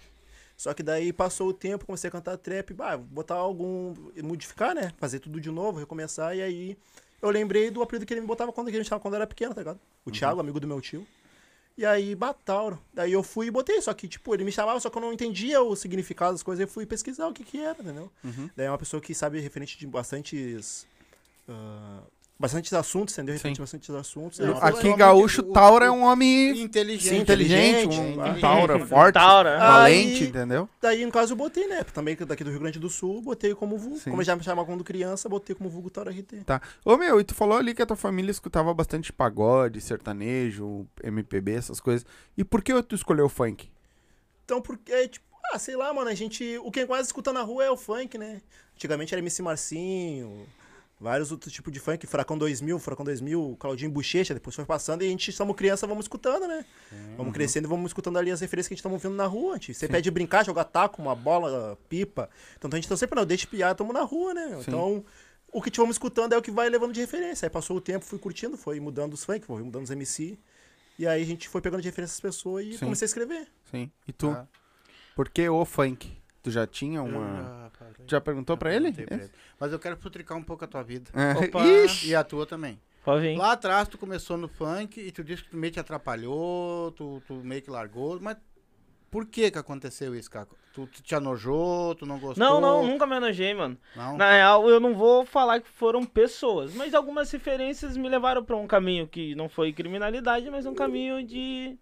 Só 0.59 0.73
que 0.73 0.83
daí 0.83 1.13
passou 1.13 1.47
o 1.47 1.53
tempo, 1.53 1.85
comecei 1.85 2.09
a 2.09 2.11
cantar 2.11 2.37
trap, 2.37 2.73
bah, 2.73 2.97
botar 2.97 3.35
algum. 3.35 3.93
modificar, 4.21 4.75
né? 4.75 4.91
Fazer 4.97 5.19
tudo 5.19 5.39
de 5.39 5.49
novo, 5.49 5.79
recomeçar. 5.79 6.35
E 6.35 6.41
aí 6.41 6.77
eu 7.21 7.29
lembrei 7.29 7.71
do 7.71 7.81
apelido 7.81 8.05
que 8.05 8.13
ele 8.13 8.19
me 8.19 8.27
botava 8.27 8.51
quando, 8.51 8.67
ele 8.67 8.79
me 8.79 8.83
chamava 8.83 9.01
quando 9.01 9.13
era 9.13 9.25
pequeno, 9.25 9.55
tá 9.55 9.61
ligado? 9.61 9.79
O 10.03 10.11
Thiago, 10.11 10.41
amigo 10.41 10.59
do 10.59 10.67
meu 10.67 10.81
tio. 10.81 11.07
E 11.77 11.85
aí, 11.85 12.13
Batauro. 12.13 12.77
Daí 12.93 13.13
eu 13.13 13.23
fui 13.23 13.47
e 13.47 13.51
botei, 13.51 13.81
só 13.81 13.93
que, 13.93 14.05
tipo, 14.05 14.33
ele 14.33 14.43
me 14.43 14.51
chamava, 14.51 14.81
só 14.81 14.89
que 14.89 14.97
eu 14.97 15.01
não 15.01 15.13
entendia 15.13 15.61
o 15.61 15.77
significado 15.77 16.33
das 16.33 16.43
coisas, 16.43 16.59
eu 16.59 16.67
fui 16.67 16.85
pesquisar 16.85 17.29
o 17.29 17.33
que 17.33 17.45
que 17.45 17.57
era, 17.57 17.81
entendeu? 17.81 18.11
Uhum. 18.21 18.49
Daí 18.53 18.65
é 18.65 18.69
uma 18.69 18.77
pessoa 18.77 18.99
que 18.99 19.15
sabe 19.15 19.39
referente 19.39 19.79
de 19.79 19.87
bastantes. 19.87 20.85
ah, 21.47 22.01
bastantes 22.39 22.71
assuntos, 22.73 23.13
entendeu? 23.17 23.35
A 23.35 23.59
bastantes 23.59 23.89
assuntos. 23.89 24.39
Eu 24.39 24.47
Eu 24.47 24.53
não 24.55 24.63
Aqui 24.63 24.87
em 24.87 24.95
Gaúcho, 24.95 25.41
o- 25.41 25.51
Taura 25.51 25.87
é 25.87 25.91
um 25.91 26.03
homem 26.03 26.61
Inteligente. 26.61 27.17
inteligente, 27.17 27.85
inteligente, 27.85 27.99
um, 28.17 28.21
ah. 28.21 28.29
um 28.31 28.39
Taura 28.39 28.85
forte, 28.85 29.15
Taura. 29.15 29.57
valente, 29.57 30.23
Aí- 30.23 30.29
entendeu? 30.29 30.69
Daí, 30.81 31.05
no 31.05 31.11
caso, 31.11 31.33
eu 31.33 31.37
botei, 31.37 31.67
né? 31.67 31.83
Também 31.83 32.15
daqui 32.15 32.43
do 32.43 32.49
Rio 32.49 32.61
Grande 32.61 32.79
do 32.79 32.89
Sul, 32.89 33.21
botei 33.21 33.53
como 33.53 33.77
vulgo. 33.77 33.97
Sim. 33.97 34.11
Como 34.11 34.21
eu 34.21 34.25
já 34.25 34.35
me 34.37 34.43
chamava 34.43 34.65
quando 34.65 34.83
criança, 34.85 35.27
botei 35.27 35.53
como 35.53 35.69
vulgo 35.69 35.89
Taura 35.89 36.11
RT. 36.11 36.43
Tá. 36.45 36.61
Ô 36.85 36.95
meu, 36.95 37.19
e 37.19 37.23
tu 37.25 37.35
falou 37.35 37.57
ali 37.57 37.73
que 37.75 37.81
a 37.81 37.85
tua 37.85 37.97
família 37.97 38.31
escutava 38.31 38.73
bastante 38.73 39.11
pagode, 39.11 39.81
sertanejo, 39.81 40.87
MPB, 41.03 41.55
essas 41.55 41.81
coisas. 41.81 42.05
E 42.37 42.43
por 42.45 42.63
que 42.63 42.81
tu 42.83 42.95
escolheu 42.95 43.25
o 43.25 43.29
funk? 43.29 43.69
Então, 44.45 44.61
porque, 44.61 45.09
tipo, 45.09 45.25
ah, 45.53 45.59
sei 45.59 45.75
lá, 45.75 45.91
mano, 45.93 46.09
a 46.09 46.15
gente. 46.15 46.57
O 46.63 46.71
que 46.71 46.85
mais 46.85 47.07
escuta 47.07 47.33
na 47.33 47.41
rua 47.41 47.65
é 47.65 47.69
o 47.69 47.75
funk, 47.77 48.17
né? 48.17 48.41
Antigamente 48.75 49.13
era 49.13 49.19
MC 49.21 49.41
Marcinho, 49.41 50.45
vários 50.99 51.31
outros 51.31 51.53
tipos 51.53 51.71
de 51.71 51.79
funk, 51.79 52.05
Furacão 52.05 52.37
2000, 52.37 52.77
Furacão 52.79 53.05
2000, 53.05 53.55
Claudinho 53.59 53.89
Bochecha, 53.89 54.33
depois 54.33 54.55
foi 54.55 54.65
passando 54.65 55.01
e 55.01 55.07
a 55.07 55.09
gente, 55.09 55.31
somos 55.31 55.55
criança, 55.55 55.87
vamos 55.87 56.05
escutando, 56.05 56.47
né? 56.47 56.65
Vamos 57.15 57.33
crescendo 57.33 57.65
e 57.65 57.69
vamos 57.69 57.89
escutando 57.89 58.17
ali 58.17 58.31
as 58.31 58.41
referências 58.41 58.67
que 58.67 58.73
a 58.73 58.75
gente 58.75 58.83
tá 58.83 58.89
vendo 58.89 59.15
na 59.15 59.25
rua. 59.25 59.53
Gente 59.55 59.73
sempre 59.75 59.97
pede 59.97 60.11
brincar, 60.11 60.45
jogar 60.45 60.65
taco, 60.65 61.01
uma 61.01 61.15
bola, 61.15 61.77
pipa. 61.87 62.29
Então 62.57 62.69
a 62.71 62.75
gente 62.75 62.89
tá 62.89 62.97
sempre, 62.97 63.15
não, 63.15 63.25
deixa 63.25 63.47
piar, 63.47 63.73
tamo 63.75 63.93
na 63.93 64.01
rua, 64.01 64.33
né? 64.33 64.47
Sim. 64.55 64.63
Então. 64.67 65.05
O 65.51 65.63
que 65.63 65.75
vamos 65.77 65.95
escutando 65.95 66.33
é 66.33 66.37
o 66.37 66.43
que 66.43 66.51
vai 66.51 66.69
levando 66.69 66.93
de 66.93 66.99
referência. 66.99 67.47
Aí 67.47 67.49
passou 67.49 67.77
o 67.77 67.81
tempo, 67.81 68.05
fui 68.05 68.19
curtindo, 68.19 68.55
foi 68.55 68.79
mudando 68.79 69.15
os 69.15 69.23
funk, 69.23 69.47
foi 69.47 69.63
mudando 69.63 69.83
os 69.83 69.89
MC. 69.89 70.37
E 70.99 71.07
aí 71.07 71.23
a 71.23 71.25
gente 71.25 71.49
foi 71.49 71.59
pegando 71.59 71.81
de 71.81 71.87
referência 71.87 72.13
as 72.13 72.19
pessoas 72.19 72.65
e 72.65 72.73
Sim. 72.73 72.85
comecei 72.85 73.05
a 73.05 73.07
escrever. 73.07 73.47
Sim. 73.71 73.89
E 74.07 74.13
tu? 74.13 74.29
Ah. 74.29 74.47
Por 75.15 75.27
que 75.29 75.49
o 75.49 75.65
funk? 75.65 76.15
Tu 76.49 76.51
já 76.51 76.65
tinha 76.65 77.03
uma. 77.03 77.67
Ah, 77.67 77.69
parei. 77.77 78.05
Já 78.07 78.19
perguntou 78.19 78.57
pra 78.57 78.73
ele? 78.73 78.91
Pra 78.91 79.15
ele. 79.15 79.31
Mas 79.59 79.71
eu 79.71 79.77
quero 79.77 79.95
futricar 79.97 80.35
um 80.35 80.41
pouco 80.41 80.65
a 80.65 80.67
tua 80.67 80.81
vida. 80.81 81.11
É. 81.13 81.45
Opa. 81.45 81.61
Ixi! 81.85 82.09
E 82.09 82.15
a 82.15 82.23
tua 82.23 82.45
também. 82.47 82.79
Pode 83.05 83.21
vir. 83.21 83.37
Lá 83.37 83.51
atrás 83.51 83.87
tu 83.87 83.99
começou 83.99 84.35
no 84.35 84.47
funk 84.47 84.99
e 84.99 85.11
tu 85.11 85.23
disse 85.23 85.43
que 85.43 85.51
tu 85.51 85.57
meio 85.57 85.71
que 85.71 85.79
atrapalhou, 85.79 86.91
tu, 86.91 87.21
tu 87.27 87.35
meio 87.35 87.61
que 87.61 87.69
largou, 87.69 88.19
mas 88.19 88.35
por 89.11 89.27
que 89.27 89.51
que 89.51 89.59
aconteceu 89.59 90.15
isso, 90.15 90.29
Caco? 90.29 90.55
Tu, 90.73 90.87
tu 90.87 91.03
te 91.03 91.15
anojou, 91.15 91.93
tu 91.95 92.05
não 92.05 92.19
gostou? 92.19 92.43
Não, 92.43 92.59
não, 92.59 92.85
nunca 92.85 93.05
me 93.05 93.15
enojei, 93.15 93.53
mano. 93.53 93.77
Não? 93.95 94.17
Na 94.17 94.31
real, 94.31 94.67
eu 94.69 94.79
não 94.79 94.95
vou 94.95 95.25
falar 95.25 95.61
que 95.61 95.69
foram 95.69 96.03
pessoas, 96.03 96.73
mas 96.73 96.93
algumas 96.93 97.31
referências 97.31 97.95
me 97.95 98.09
levaram 98.09 98.43
pra 98.43 98.55
um 98.55 98.67
caminho 98.67 99.07
que 99.07 99.35
não 99.35 99.47
foi 99.47 99.71
criminalidade, 99.71 100.49
mas 100.49 100.65
um 100.65 100.73
caminho 100.73 101.23
de 101.23 101.77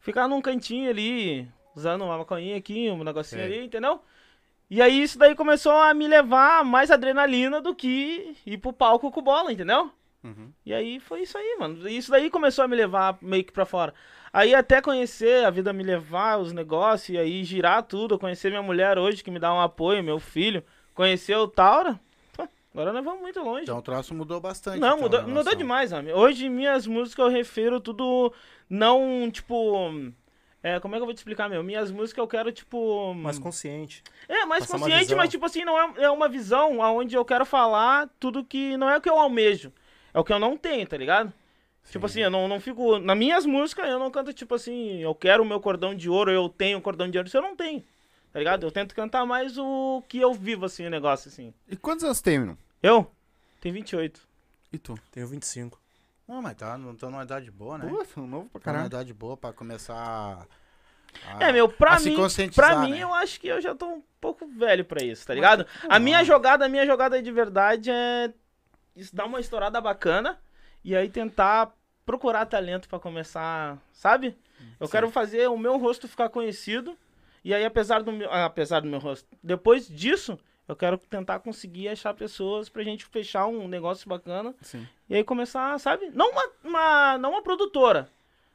ficar 0.00 0.28
num 0.28 0.40
cantinho 0.40 0.88
ali, 0.90 1.48
usando 1.74 2.02
uma 2.02 2.18
maconhinha 2.18 2.56
aqui, 2.56 2.90
um 2.90 3.04
negocinho 3.04 3.42
Sei. 3.42 3.52
ali, 3.58 3.66
entendeu? 3.66 4.00
E 4.70 4.80
aí 4.80 5.02
isso 5.02 5.18
daí 5.18 5.34
começou 5.34 5.72
a 5.72 5.92
me 5.92 6.08
levar 6.08 6.64
mais 6.64 6.90
adrenalina 6.90 7.60
do 7.60 7.74
que 7.74 8.34
ir 8.46 8.58
pro 8.58 8.72
palco 8.72 9.10
com 9.10 9.20
bola, 9.20 9.52
entendeu? 9.52 9.90
Uhum. 10.24 10.52
E 10.64 10.72
aí 10.72 11.00
foi 11.00 11.22
isso 11.22 11.36
aí, 11.36 11.56
mano. 11.58 11.86
Isso 11.88 12.10
daí 12.10 12.30
começou 12.30 12.64
a 12.64 12.68
me 12.68 12.76
levar 12.76 13.18
meio 13.20 13.44
que 13.44 13.52
pra 13.52 13.66
fora. 13.66 13.92
Aí 14.32 14.54
até 14.54 14.80
conhecer, 14.80 15.44
a 15.44 15.50
vida 15.50 15.72
me 15.72 15.82
levar, 15.82 16.38
os 16.38 16.52
negócios, 16.52 17.10
e 17.10 17.18
aí 17.18 17.44
girar 17.44 17.82
tudo, 17.82 18.18
conhecer 18.18 18.48
minha 18.48 18.62
mulher 18.62 18.96
hoje, 18.96 19.22
que 19.22 19.30
me 19.30 19.38
dá 19.38 19.52
um 19.52 19.60
apoio, 19.60 20.02
meu 20.02 20.18
filho, 20.18 20.64
conhecer 20.94 21.36
o 21.36 21.46
Taura, 21.46 22.00
pô, 22.34 22.48
agora 22.72 22.94
nós 22.94 23.04
vamos 23.04 23.20
muito 23.20 23.40
longe. 23.40 23.64
Então 23.64 23.76
o 23.76 23.82
troço 23.82 24.14
mudou 24.14 24.40
bastante. 24.40 24.80
não, 24.80 24.96
então, 24.96 25.02
mudou, 25.02 25.28
mudou 25.28 25.54
demais, 25.54 25.92
homem. 25.92 26.14
Hoje 26.14 26.48
minhas 26.48 26.86
músicas 26.86 27.26
eu 27.26 27.30
refiro 27.30 27.78
tudo, 27.78 28.32
não, 28.70 29.30
tipo... 29.30 29.90
É, 30.62 30.78
como 30.78 30.94
é 30.94 30.98
que 30.98 31.02
eu 31.02 31.06
vou 31.06 31.14
te 31.14 31.18
explicar, 31.18 31.48
meu? 31.48 31.62
Minhas 31.62 31.90
músicas 31.90 32.22
eu 32.22 32.28
quero, 32.28 32.52
tipo... 32.52 33.12
Mais 33.14 33.38
consciente. 33.38 34.02
É, 34.28 34.44
mais 34.44 34.64
Passar 34.64 34.78
consciente, 34.78 35.14
mas 35.14 35.28
tipo 35.28 35.44
assim, 35.44 35.64
não 35.64 35.78
é, 35.78 36.04
é 36.04 36.10
uma 36.10 36.28
visão 36.28 36.78
onde 36.78 37.16
eu 37.16 37.24
quero 37.24 37.44
falar 37.44 38.08
tudo 38.20 38.44
que 38.44 38.76
não 38.76 38.88
é 38.88 38.96
o 38.96 39.00
que 39.00 39.10
eu 39.10 39.18
almejo. 39.18 39.72
É 40.14 40.20
o 40.20 40.24
que 40.24 40.32
eu 40.32 40.38
não 40.38 40.56
tenho, 40.56 40.86
tá 40.86 40.96
ligado? 40.96 41.32
Tipo 41.90 42.06
assim, 42.06 42.20
eu 42.20 42.30
não, 42.30 42.46
não 42.46 42.60
fico. 42.60 42.98
Nas 42.98 43.18
minhas 43.18 43.44
músicas, 43.44 43.88
eu 43.88 43.98
não 43.98 44.10
canto 44.10 44.32
tipo 44.32 44.54
assim, 44.54 44.98
eu 44.98 45.14
quero 45.14 45.42
o 45.42 45.46
meu 45.46 45.60
cordão 45.60 45.94
de 45.94 46.08
ouro, 46.08 46.30
eu 46.30 46.48
tenho 46.48 46.78
o 46.78 46.82
cordão 46.82 47.10
de 47.10 47.18
ouro, 47.18 47.26
isso 47.26 47.36
eu 47.36 47.42
não 47.42 47.56
tenho. 47.56 47.82
Tá 48.32 48.38
ligado? 48.38 48.64
Eu 48.64 48.70
tento 48.70 48.94
cantar 48.94 49.26
mais 49.26 49.58
o 49.58 50.02
que 50.08 50.18
eu 50.18 50.32
vivo, 50.32 50.64
assim, 50.64 50.86
o 50.86 50.90
negócio, 50.90 51.28
assim. 51.28 51.52
E 51.68 51.76
quantos 51.76 52.04
anos 52.04 52.20
tem, 52.20 52.38
meu? 52.38 52.56
Eu? 52.82 53.10
Tenho 53.60 53.74
28. 53.74 54.20
E 54.72 54.78
tu? 54.78 54.98
Tenho 55.10 55.26
25. 55.26 55.81
Não, 56.32 56.40
mas 56.40 56.54
tá, 56.56 56.78
não 56.78 56.94
tô 56.96 57.10
numa 57.10 57.24
idade 57.24 57.50
boa, 57.50 57.76
né? 57.76 57.86
Pô, 57.86 58.02
sou 58.06 58.26
novo 58.26 58.48
pra 58.48 58.58
Tá 58.58 58.72
numa 58.72 58.78
caralho. 58.84 58.86
idade 58.86 59.12
boa 59.12 59.36
pra 59.36 59.52
começar 59.52 60.46
a... 61.28 61.44
é, 61.44 61.52
meu, 61.52 61.68
pra 61.68 62.00
mim. 62.00 62.16
conscientizar, 62.16 62.70
Pra 62.70 62.80
mim, 62.80 62.92
né? 62.92 63.00
eu 63.00 63.12
acho 63.12 63.38
que 63.38 63.48
eu 63.48 63.60
já 63.60 63.74
tô 63.74 63.86
um 63.86 64.02
pouco 64.18 64.46
velho 64.46 64.82
pra 64.82 65.04
isso, 65.04 65.26
tá 65.26 65.34
ligado? 65.34 65.66
A 65.90 65.98
minha 65.98 66.24
jogada, 66.24 66.64
a 66.64 66.68
minha 66.70 66.86
jogada 66.86 67.20
de 67.22 67.30
verdade 67.30 67.90
é 67.90 68.32
dar 69.12 69.26
uma 69.26 69.40
estourada 69.40 69.78
bacana 69.78 70.38
e 70.82 70.96
aí 70.96 71.10
tentar 71.10 71.74
procurar 72.06 72.46
talento 72.46 72.88
pra 72.88 72.98
começar, 72.98 73.76
sabe? 73.92 74.34
Eu 74.80 74.88
quero 74.88 75.10
fazer 75.10 75.48
o 75.50 75.58
meu 75.58 75.76
rosto 75.76 76.08
ficar 76.08 76.30
conhecido 76.30 76.96
e 77.44 77.52
aí 77.52 77.62
apesar 77.64 78.02
do 78.02 78.10
meu, 78.10 78.32
apesar 78.32 78.80
do 78.80 78.88
meu 78.88 78.98
rosto, 79.00 79.28
depois 79.42 79.86
disso, 79.86 80.38
eu 80.68 80.76
quero 80.76 80.96
tentar 80.96 81.40
conseguir 81.40 81.88
achar 81.88 82.14
pessoas 82.14 82.68
pra 82.68 82.82
gente 82.82 83.04
fechar 83.04 83.46
um 83.46 83.66
negócio 83.66 84.08
bacana 84.08 84.54
Sim. 84.62 84.86
e 85.08 85.16
aí 85.16 85.24
começar, 85.24 85.78
sabe? 85.78 86.10
Não 86.14 86.30
uma, 86.30 86.50
uma 86.64 87.18
não 87.18 87.32
uma 87.32 87.42
produtora. 87.42 88.08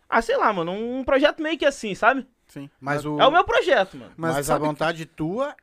Ah, 0.09 0.21
sei 0.21 0.37
lá, 0.37 0.51
mano, 0.53 0.71
um 0.71 1.03
projeto 1.03 1.41
meio 1.41 1.57
que 1.57 1.65
assim, 1.65 1.93
sabe? 1.93 2.25
Sim. 2.47 2.69
Mas, 2.79 3.05
o... 3.05 3.19
É 3.19 3.27
o 3.27 3.31
meu 3.31 3.43
projeto, 3.43 3.97
mano. 3.97 4.13
Mas, 4.15 4.35
Mas 4.35 4.49
a 4.49 4.57
vontade 4.57 5.05
tua 5.05 5.53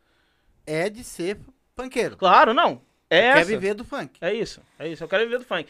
é 0.66 0.90
de 0.90 1.02
ser 1.02 1.38
panqueiro. 1.74 2.16
Claro, 2.16 2.52
não. 2.52 2.82
É 3.08 3.32
Quer 3.34 3.44
viver 3.44 3.74
do 3.74 3.84
funk. 3.84 4.18
É 4.20 4.32
isso, 4.34 4.60
é 4.78 4.88
isso. 4.88 5.02
Eu 5.04 5.08
quero 5.08 5.24
viver 5.24 5.38
do 5.38 5.44
funk. 5.44 5.68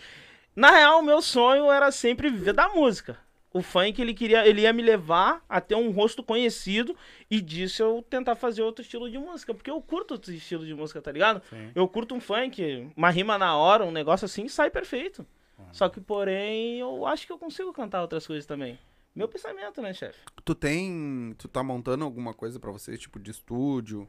Na 0.56 0.70
real, 0.70 1.00
o 1.00 1.02
meu 1.02 1.20
sonho 1.20 1.70
era 1.70 1.90
sempre 1.90 2.30
viver 2.30 2.52
da 2.52 2.68
música. 2.68 3.18
O 3.54 3.62
funk, 3.62 4.02
ele 4.02 4.12
queria, 4.12 4.46
ele 4.46 4.62
ia 4.62 4.72
me 4.72 4.82
levar 4.82 5.42
a 5.48 5.60
ter 5.60 5.76
um 5.76 5.90
rosto 5.92 6.24
conhecido 6.24 6.96
e 7.30 7.40
disso 7.40 7.82
eu 7.84 8.04
tentar 8.10 8.34
fazer 8.34 8.62
outro 8.62 8.82
estilo 8.82 9.08
de 9.08 9.16
música, 9.16 9.54
porque 9.54 9.70
eu 9.70 9.80
curto 9.80 10.14
outro 10.14 10.32
estilo 10.32 10.66
de 10.66 10.74
música, 10.74 11.00
tá 11.00 11.12
ligado? 11.12 11.40
Sim. 11.48 11.70
Eu 11.72 11.86
curto 11.86 12.16
um 12.16 12.20
funk, 12.20 12.90
uma 12.96 13.10
rima 13.10 13.38
na 13.38 13.56
hora, 13.56 13.84
um 13.84 13.92
negócio 13.92 14.24
assim, 14.24 14.48
sai 14.48 14.70
perfeito. 14.70 15.24
Só 15.70 15.88
que, 15.88 16.00
porém, 16.00 16.80
eu 16.80 17.06
acho 17.06 17.26
que 17.26 17.32
eu 17.32 17.38
consigo 17.38 17.72
cantar 17.72 18.02
outras 18.02 18.26
coisas 18.26 18.44
também. 18.44 18.78
Meu 19.14 19.28
pensamento, 19.28 19.80
né, 19.80 19.94
chefe? 19.94 20.18
Tu 20.44 20.54
tem. 20.54 21.34
Tu 21.38 21.46
tá 21.46 21.62
montando 21.62 22.04
alguma 22.04 22.34
coisa 22.34 22.58
pra 22.58 22.72
vocês, 22.72 22.98
tipo 22.98 23.20
de 23.20 23.30
estúdio? 23.30 24.08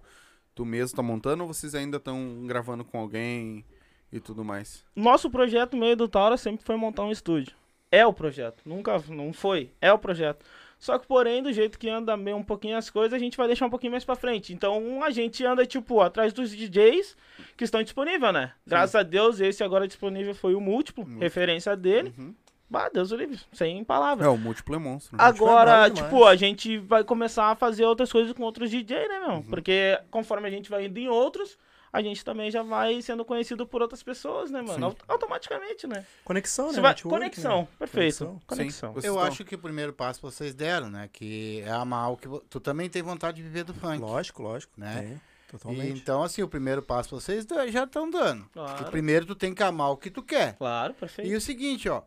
Tu 0.56 0.66
mesmo 0.66 0.96
tá 0.96 1.04
montando 1.04 1.44
ou 1.44 1.54
vocês 1.54 1.76
ainda 1.76 1.98
estão 1.98 2.48
gravando 2.48 2.84
com 2.84 3.00
alguém 3.00 3.64
e 4.12 4.20
tudo 4.20 4.44
mais? 4.44 4.84
Nosso 4.96 5.30
projeto 5.30 5.78
meio 5.78 5.96
do 5.96 6.08
Taura 6.08 6.38
sempre 6.38 6.66
foi 6.66 6.76
montar 6.76 7.04
um 7.04 7.12
estúdio. 7.12 7.56
É 7.92 8.06
o 8.06 8.14
projeto. 8.14 8.62
Nunca 8.66 9.02
não 9.10 9.32
foi. 9.32 9.72
É 9.82 9.92
o 9.92 9.98
projeto. 9.98 10.46
Só 10.78 11.00
que, 11.00 11.08
porém, 11.08 11.42
do 11.42 11.52
jeito 11.54 11.80
que 11.80 11.90
anda 11.90 12.18
meio 12.18 12.38
um 12.38 12.44
pouquinho 12.44 12.78
as 12.78 12.90
coisas, 12.90 13.14
a 13.14 13.18
gente 13.18 13.38
vai 13.38 13.48
deixar 13.48 13.66
um 13.66 13.70
pouquinho 13.70 13.92
mais 13.92 14.04
pra 14.04 14.16
frente. 14.16 14.54
Então, 14.54 15.04
a 15.04 15.10
gente 15.10 15.44
anda, 15.46 15.66
tipo, 15.66 16.02
atrás 16.02 16.34
dos 16.34 16.52
DJs 16.52 17.16
que 17.56 17.64
estão 17.64 17.82
disponíveis, 17.82 18.34
né? 18.34 18.52
Graças 18.68 18.96
a 18.96 19.04
Deus, 19.04 19.40
esse 19.40 19.64
agora 19.64 19.88
disponível 19.88 20.36
foi 20.36 20.54
o 20.54 20.62
múltiplo, 20.62 21.06
referência 21.20 21.76
dele. 21.76 22.14
Uhum. 22.18 22.36
Bah, 22.70 22.90
Deus 22.90 23.12
o 23.12 23.16
livre, 23.16 23.40
sem 23.54 23.84
palavras. 23.84 24.26
É, 24.26 24.30
o 24.30 24.38
múltiplo 24.38 24.76
é 24.76 24.80
monstro. 24.80 25.16
Agora, 25.20 25.88
demais. 25.88 25.94
tipo, 25.94 26.26
a 26.26 26.36
gente 26.36 26.78
vai 26.80 27.04
começar 27.04 27.52
a 27.52 27.56
fazer 27.56 27.86
outras 27.86 28.12
coisas 28.12 28.34
com 28.34 28.44
outros 28.44 28.72
DJ, 28.72 29.08
né, 29.08 29.20
meu? 29.20 29.44
Porque 29.44 30.00
conforme 30.10 30.48
a 30.48 30.52
gente 30.52 30.70
vai 30.70 30.86
indo 30.86 30.98
em 30.98 31.08
outros, 31.08 31.58
a 31.96 32.02
gente 32.02 32.24
também 32.26 32.52
já 32.52 32.62
vai 32.62 33.02
sendo 33.02 33.24
conhecido 33.24 33.66
por 33.66 33.82
outras 33.82 34.04
pessoas, 34.04 34.52
né, 34.52 34.62
mano? 34.62 34.74
Sim. 34.76 34.84
Aut- 34.84 35.02
Automaticamente, 35.08 35.88
né? 35.88 36.06
Conexão, 36.24 36.72
né? 36.72 36.82
vai- 36.82 36.92
Network, 36.92 37.18
Conexão, 37.20 37.62
né? 37.62 37.68
perfeito. 37.80 38.18
Conexão. 38.26 38.42
Conexão. 38.48 38.90
Eu 38.96 39.00
estão- 39.00 39.20
acho 39.20 39.46
que 39.46 39.56
o 39.56 39.60
primeiro 39.60 39.94
passo 39.94 40.22
vocês 40.22 40.54
deram, 40.54 40.90
né? 40.90 41.10
Que 41.12 41.62
é 41.66 41.72
amar 41.72 42.12
o 42.12 42.18
que... 42.18 42.28
Tu 42.50 42.60
também 42.60 42.90
tem 42.90 43.02
vontade 43.02 43.38
de 43.38 43.44
viver 43.44 43.64
do 43.64 43.74
funk. 43.74 44.00
Lógico, 44.00 44.44
lógico. 44.44 44.74
Né? 44.78 45.20
E, 45.48 45.52
totalmente. 45.52 46.00
então, 46.00 46.22
assim, 46.24 46.42
o 46.44 46.48
primeiro 46.48 46.82
passo 46.82 47.20
vocês 47.20 47.46
já 47.70 47.84
estão 47.84 48.10
dando. 48.10 48.46
Claro. 48.54 48.88
O 48.88 48.92
primeiro 48.92 49.26
tu 49.26 49.36
tem 49.36 49.54
que 49.54 49.64
amar 49.64 49.92
o 49.92 49.98
que 49.98 50.10
tu 50.12 50.22
quer. 50.22 50.54
Claro, 50.58 50.94
perfeito. 50.94 51.32
E 51.32 51.36
o 51.36 51.42
seguinte, 51.42 51.88
ó. 51.90 52.02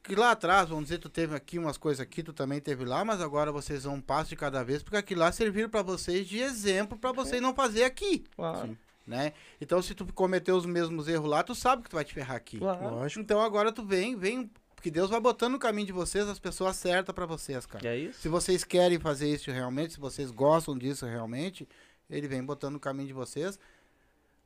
Que 0.00 0.14
lá 0.14 0.30
atrás, 0.30 0.70
vamos 0.70 0.84
dizer, 0.84 0.98
tu 0.98 1.10
teve 1.10 1.34
aqui 1.34 1.58
umas 1.58 1.76
coisas 1.76 2.00
aqui, 2.00 2.22
tu 2.22 2.32
também 2.32 2.60
teve 2.60 2.82
lá, 2.82 3.04
mas 3.04 3.20
agora 3.20 3.52
vocês 3.52 3.84
vão 3.84 3.96
um 3.96 4.00
passo 4.00 4.30
de 4.30 4.36
cada 4.36 4.64
vez, 4.64 4.82
porque 4.82 4.96
aquilo 4.96 5.20
lá 5.20 5.30
serviram 5.30 5.68
pra 5.68 5.82
vocês 5.82 6.26
de 6.26 6.38
exemplo 6.38 6.96
pra 6.96 7.12
vocês 7.12 7.42
não 7.42 7.54
fazer 7.54 7.84
aqui, 7.84 8.24
Claro, 8.34 8.78
né? 9.08 9.32
Então, 9.60 9.80
se 9.80 9.94
tu 9.94 10.04
cometer 10.12 10.52
os 10.52 10.66
mesmos 10.66 11.08
erros 11.08 11.28
lá, 11.28 11.42
tu 11.42 11.54
sabe 11.54 11.82
que 11.82 11.90
tu 11.90 11.96
vai 11.96 12.04
te 12.04 12.12
ferrar 12.12 12.36
aqui. 12.36 12.58
claro. 12.58 12.96
Lógico. 12.96 13.20
Então 13.20 13.40
agora 13.40 13.72
tu 13.72 13.82
vem, 13.84 14.14
vem, 14.16 14.50
porque 14.76 14.90
Deus 14.90 15.08
vai 15.10 15.18
botando 15.18 15.52
no 15.52 15.58
caminho 15.58 15.86
de 15.86 15.92
vocês 15.92 16.28
as 16.28 16.38
pessoas 16.38 16.76
certas 16.76 17.14
pra 17.14 17.24
vocês, 17.26 17.64
cara. 17.66 17.84
E 17.84 17.88
é 17.88 17.96
isso? 17.96 18.20
Se 18.20 18.28
vocês 18.28 18.62
querem 18.64 18.98
fazer 18.98 19.32
isso 19.32 19.50
realmente, 19.50 19.94
se 19.94 20.00
vocês 20.00 20.30
gostam 20.30 20.76
disso 20.76 21.06
realmente, 21.06 21.66
ele 22.08 22.28
vem 22.28 22.44
botando 22.44 22.74
no 22.74 22.80
caminho 22.80 23.08
de 23.08 23.14
vocês 23.14 23.58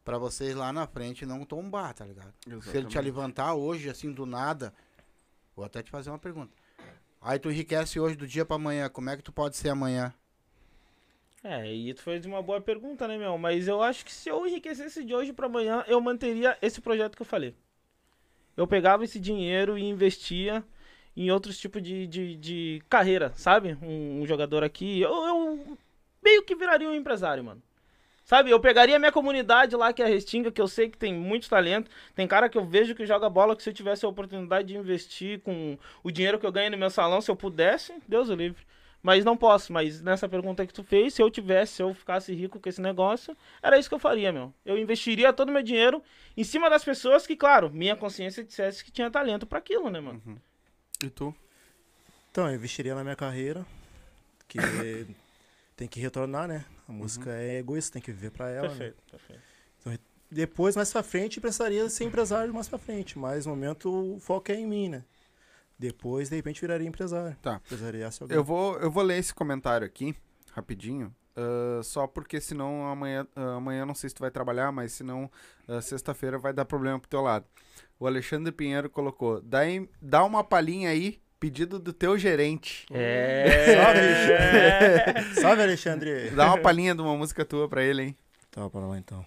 pra 0.05 0.19
vocês 0.19 0.55
lá 0.55 0.73
na 0.73 0.87
frente 0.87 1.27
não 1.27 1.45
tombar, 1.45 1.93
tá 1.95 2.05
ligado? 2.05 2.33
Se 2.45 2.51
ele 2.51 2.61
te 2.61 2.69
Exatamente. 2.69 2.99
levantar 3.01 3.55
hoje, 3.55 3.89
assim, 3.91 4.11
do 4.13 4.25
nada, 4.27 4.73
vou 5.55 5.65
até 5.65 5.83
te 5.83 5.91
fazer 5.91 6.11
uma 6.11 6.19
pergunta. 6.19 6.53
Aí 7.21 7.39
tu 7.39 7.51
enriquece 7.51 8.01
hoje 8.01 8.17
do 8.17 8.27
dia 8.27 8.45
pra 8.45 8.57
amanhã, 8.57 8.89
como 8.89 9.11
é 9.11 9.17
que 9.17 9.23
tu 9.23 9.33
pode 9.33 9.57
ser 9.57 9.69
amanhã? 9.69 10.13
É, 11.45 11.73
e 11.73 11.93
tu 11.93 12.03
fez 12.03 12.25
uma 12.25 12.41
boa 12.41 12.61
pergunta, 12.61 13.09
né, 13.09 13.19
meu? 13.19 13.37
Mas 13.37 13.67
eu 13.67 13.83
acho 13.83 14.05
que 14.05 14.13
se 14.13 14.29
eu 14.29 14.47
enriquecesse 14.47 15.05
de 15.05 15.15
hoje 15.15 15.33
pra 15.33 15.47
amanhã, 15.47 15.85
eu 15.89 16.01
manteria 16.01 16.57
esse 16.63 16.81
projeto 16.81 17.17
que 17.17 17.23
eu 17.23 17.27
falei. 17.27 17.55
Eu 18.57 18.67
pegava 18.67 19.05
esse 19.05 19.19
dinheiro 19.19 19.77
e 19.77 19.83
investia 19.83 20.65
em 21.17 21.31
outros 21.31 21.59
tipos 21.59 21.83
de, 21.83 22.07
de, 22.07 22.37
de 22.37 22.83
carreira, 22.89 23.33
sabe? 23.35 23.77
Um, 23.83 24.23
um 24.23 24.27
jogador 24.27 24.63
aqui. 24.63 25.01
Eu, 25.01 25.11
eu 25.11 25.79
meio 26.23 26.45
que 26.45 26.55
viraria 26.55 26.89
um 26.89 26.95
empresário, 26.95 27.43
mano. 27.43 27.63
Sabe? 28.25 28.51
Eu 28.51 28.61
pegaria 28.61 28.95
a 28.97 28.99
minha 28.99 29.11
comunidade 29.11 29.75
lá, 29.75 29.93
que 29.93 30.01
é 30.01 30.05
a 30.05 30.09
Restinga, 30.09 30.53
que 30.53 30.61
eu 30.61 30.69
sei 30.69 30.89
que 30.89 30.97
tem 30.97 31.13
muito 31.13 31.49
talento. 31.49 31.91
Tem 32.15 32.27
cara 32.29 32.49
que 32.49 32.57
eu 32.57 32.65
vejo 32.65 32.95
que 32.95 33.05
joga 33.05 33.29
bola, 33.29 33.57
que 33.57 33.63
se 33.65 33.69
eu 33.71 33.75
tivesse 33.75 34.05
a 34.05 34.09
oportunidade 34.09 34.69
de 34.69 34.77
investir 34.77 35.41
com 35.41 35.77
o 36.05 36.11
dinheiro 36.11 36.39
que 36.39 36.47
eu 36.47 36.53
ganho 36.53 36.71
no 36.71 36.79
meu 36.79 36.89
salão, 36.89 37.21
se 37.21 37.31
eu 37.31 37.37
pudesse, 37.37 37.93
Deus 38.07 38.29
o 38.29 38.35
livre. 38.35 38.65
Mas 39.03 39.25
não 39.25 39.37
posso. 39.37 39.73
Mas 39.73 40.01
nessa 40.01 40.29
pergunta 40.29 40.67
que 40.67 40.73
tu 40.73 40.85
fez, 40.85 41.15
se 41.15 41.23
eu 41.23 41.31
tivesse, 41.31 41.75
se 41.75 41.83
eu 41.83 41.93
ficasse 41.93 42.33
rico 42.35 42.61
com 42.61 42.69
esse 42.69 42.81
negócio, 42.81 43.37
era 43.63 43.79
isso 43.79 43.89
que 43.89 43.95
eu 43.95 43.99
faria, 43.99 44.33
meu. 44.33 44.55
Eu 44.65 44.79
investiria 44.79 45.33
todo 45.33 45.49
o 45.49 45.53
meu 45.53 45.63
dinheiro 45.63 46.03
em 46.37 46.45
cima 46.45 46.71
das 46.71 46.85
pessoas 46.85 47.27
que, 47.27 47.37
claro, 47.37 47.71
minha 47.71 47.97
consciência 47.97 48.45
dissesse 48.45 48.85
que 48.85 48.93
tinha 48.93 49.11
talento 49.11 49.47
pra 49.47 49.59
aquilo, 49.59 49.91
né, 49.91 50.01
mano? 50.01 50.23
E 51.03 51.11
tu? 51.11 51.35
Então, 52.31 52.49
eu 52.49 52.55
investiria 52.55 52.95
na 52.95 53.03
minha 53.03 53.17
carreira, 53.17 53.67
que 54.47 54.59
tem 55.77 55.89
que 55.89 56.01
retornar, 56.01 56.47
né? 56.47 56.65
A 56.89 56.93
música 56.93 57.31
é 57.33 57.59
egoísta, 57.59 57.95
tem 57.95 58.03
que 58.03 58.13
viver 58.13 58.31
pra 58.31 58.51
ela. 58.51 58.69
né? 58.69 58.69
perfeito, 58.69 59.03
perfeito. 59.11 59.53
Depois, 60.33 60.75
mais 60.75 60.91
pra 60.91 61.03
frente, 61.03 61.43
precisaria 61.43 61.87
ser 61.91 62.05
empresário 62.05 62.55
mais 62.55 62.67
pra 62.67 62.79
frente. 62.79 63.19
Mas 63.19 63.45
no 63.45 63.53
momento 63.53 64.15
o 64.15 64.19
foco 64.19 64.51
é 64.51 64.55
em 64.55 64.67
mim, 64.67 64.89
né? 64.89 65.05
Depois, 65.79 66.29
de 66.29 66.37
repente, 66.37 66.61
viraria 66.61 66.87
empresário. 66.89 67.37
Tá. 67.43 67.61
Empresariasse 67.65 68.23
alguém. 68.23 68.37
Eu 68.37 68.45
vou, 68.45 68.79
eu 68.79 68.91
vou 68.91 69.03
ler 69.03 69.19
esse 69.19 69.35
comentário 69.35 69.87
aqui, 69.87 70.15
rapidinho. 70.53 71.15
ah, 71.37 71.81
só 71.83 72.07
porque 72.07 72.41
senão 72.41 72.87
amanhã, 72.87 73.27
ah, 73.35 73.55
amanhã 73.57 73.85
não 73.87 73.95
sei 73.95 74.09
se 74.11 74.15
tu 74.15 74.21
vai 74.21 74.31
trabalhar, 74.31 74.71
mas 74.71 74.93
senão 74.93 75.31
ah, 75.67 75.81
sexta-feira 75.81 76.39
vai 76.39 76.53
dar 76.53 76.65
problema 76.65 76.99
pro 77.01 77.09
teu 77.09 77.21
lado. 77.21 77.45
O 77.99 78.07
Alexandre 78.07 78.53
Pinheiro 78.53 78.89
colocou: 78.91 79.41
dá, 79.41 79.67
em- 79.69 79.89
dá 80.01 80.25
uma 80.25 80.45
palhinha 80.45 80.91
aí, 80.91 81.21
pedido 81.41 81.79
do 81.79 81.93
teu 81.93 82.17
gerente. 82.19 82.87
É. 82.91 83.75
Salve, 85.41 85.63
Alexandre! 85.63 86.31
Dá 86.31 86.47
uma 86.47 86.59
palhinha 86.59 86.95
de 86.95 87.01
uma 87.01 87.17
música 87.17 87.45
tua 87.45 87.69
pra 87.69 87.83
ele, 87.83 88.03
hein? 88.03 88.17
Tá, 88.51 88.69
para 88.69 88.87
lá 88.87 88.99
então. 88.99 89.25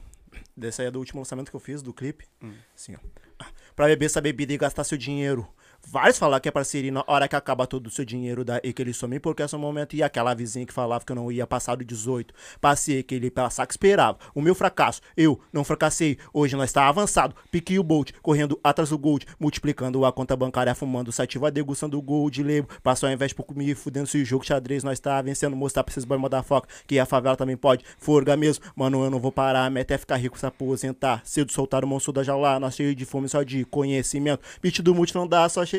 Desse 0.56 0.82
aí 0.82 0.88
é 0.88 0.92
do 0.92 1.00
último 1.00 1.20
lançamento 1.20 1.50
que 1.50 1.56
eu 1.56 1.60
fiz, 1.60 1.82
do 1.82 1.94
clipe. 1.94 2.26
Hum. 2.42 2.54
Assim, 2.76 2.96
ó. 2.96 3.46
Pra 3.76 3.88
beber 3.88 4.06
essa 4.06 4.22
bebida 4.22 4.54
e 4.54 4.58
gastar 4.58 4.84
seu 4.86 4.98
dinheiro. 4.98 5.46
Vários 5.88 6.18
falar 6.18 6.40
que 6.40 6.50
é 6.50 6.52
parceria 6.52 6.92
na 6.92 7.04
hora 7.08 7.28
que 7.28 7.36
acaba 7.36 7.68
todo 7.68 7.88
o 7.88 7.90
seu 7.92 8.04
dinheiro 8.04 8.44
daí 8.44 8.74
que 8.74 8.82
ele 8.82 8.92
some 8.92 9.20
porque 9.20 9.44
é 9.44 9.46
o 9.46 9.60
momento 9.60 9.96
e 9.96 10.02
aquela 10.02 10.34
vizinha 10.34 10.66
que 10.66 10.74
falava 10.74 11.06
que 11.06 11.12
eu 11.12 11.16
não 11.16 11.32
ia 11.32 11.46
passar 11.46 11.76
do 11.76 11.86
18. 11.86 12.34
Passei 12.60 13.00
aquele 13.00 13.30
passar 13.30 13.68
que 13.68 13.74
esperava. 13.74 14.18
O 14.34 14.42
meu 14.42 14.56
fracasso, 14.56 15.00
eu 15.16 15.40
não 15.54 15.64
fracassei. 15.64 16.18
Hoje 16.34 16.56
nós 16.56 16.72
tá 16.72 16.88
avançado. 16.88 17.36
Pique 17.52 17.78
o 17.78 17.84
Bolt, 17.84 18.12
correndo 18.22 18.60
atrás 18.64 18.90
do 18.90 18.98
Gold, 18.98 19.28
multiplicando 19.40 20.04
a 20.06 20.12
conta 20.12 20.36
bancária, 20.36 20.74
fumando 20.74 21.12
sativa, 21.12 21.52
degustando 21.52 21.98
o 21.98 22.02
Gold 22.02 22.42
Lebo. 22.42 22.68
Passou 22.82 23.08
ao 23.08 23.14
invés 23.14 23.32
pouco 23.32 23.54
me 23.56 23.76
fudendo 23.76 24.08
se 24.08 24.22
o 24.22 24.26
jogo 24.26 24.46
xadrez 24.46 24.84
nós 24.84 25.00
tá 25.00 25.22
vencendo. 25.22 25.56
Mostrar 25.56 25.84
pra 25.84 25.92
esses 25.92 26.04
boy 26.04 26.20
foca 26.44 26.68
que 26.88 26.98
a 26.98 27.06
favela 27.06 27.38
também 27.38 27.56
pode. 27.56 27.86
Forga 27.98 28.36
mesmo, 28.36 28.66
mano, 28.76 29.04
eu 29.04 29.12
não 29.12 29.20
vou 29.20 29.32
parar. 29.32 29.66
A 29.66 29.70
meta 29.70 29.94
é 29.94 29.98
ficar 29.98 30.18
rico, 30.18 30.38
se 30.38 30.46
aposentar. 30.46 31.22
Cedo 31.24 31.52
soltar 31.52 31.84
o 31.84 31.88
monstro 31.88 32.12
da 32.12 32.24
jaula, 32.24 32.60
nós 32.60 32.76
cheio 32.76 32.96
de 32.96 33.06
fome 33.06 33.30
só 33.30 33.44
de 33.44 33.64
conhecimento. 33.66 34.42
Beat 34.62 34.82
do 34.82 34.96
multi 34.96 35.14
não 35.14 35.28
dá, 35.28 35.48
só 35.48 35.66
cheio. 35.66 35.75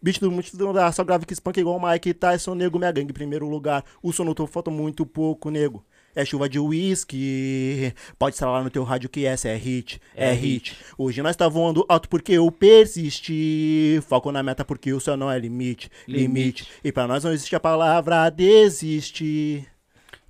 Beat 0.00 0.20
do 0.20 0.30
multi 0.30 0.56
não 0.56 0.72
dá, 0.72 0.90
só 0.92 1.02
grave 1.02 1.26
que 1.26 1.34
spunk 1.34 1.58
igual 1.58 1.76
o 1.76 1.90
Mike 1.90 2.14
Tyson, 2.14 2.54
nego, 2.54 2.78
minha 2.78 2.92
gangue 2.92 3.10
em 3.10 3.14
primeiro 3.14 3.48
lugar. 3.48 3.84
O 4.02 4.12
som 4.12 4.24
no 4.24 4.34
topo 4.34 4.52
falta 4.52 4.70
muito 4.70 5.04
pouco, 5.04 5.50
nego. 5.50 5.84
É 6.14 6.24
chuva 6.24 6.48
de 6.48 6.58
uísque. 6.58 7.92
Pode 8.18 8.34
estralar 8.34 8.64
no 8.64 8.70
teu 8.70 8.82
rádio 8.82 9.08
que 9.08 9.24
essa 9.24 9.48
é 9.48 9.56
hit, 9.56 10.00
é, 10.14 10.32
hit. 10.32 10.76
Hoje 10.96 11.22
nós 11.22 11.36
tá 11.36 11.48
voando 11.48 11.84
alto 11.88 12.08
porque 12.08 12.32
eu 12.32 12.50
persisti. 12.50 14.00
Foco 14.06 14.32
na 14.32 14.42
meta 14.42 14.64
porque 14.64 14.92
o 14.92 15.00
céu 15.00 15.16
não 15.16 15.30
é 15.30 15.38
limite, 15.38 15.90
limite. 16.06 16.68
E 16.82 16.90
pra 16.90 17.06
nós 17.06 17.24
não 17.24 17.32
existe 17.32 17.54
a 17.54 17.60
palavra 17.60 18.30
desistir. 18.30 19.68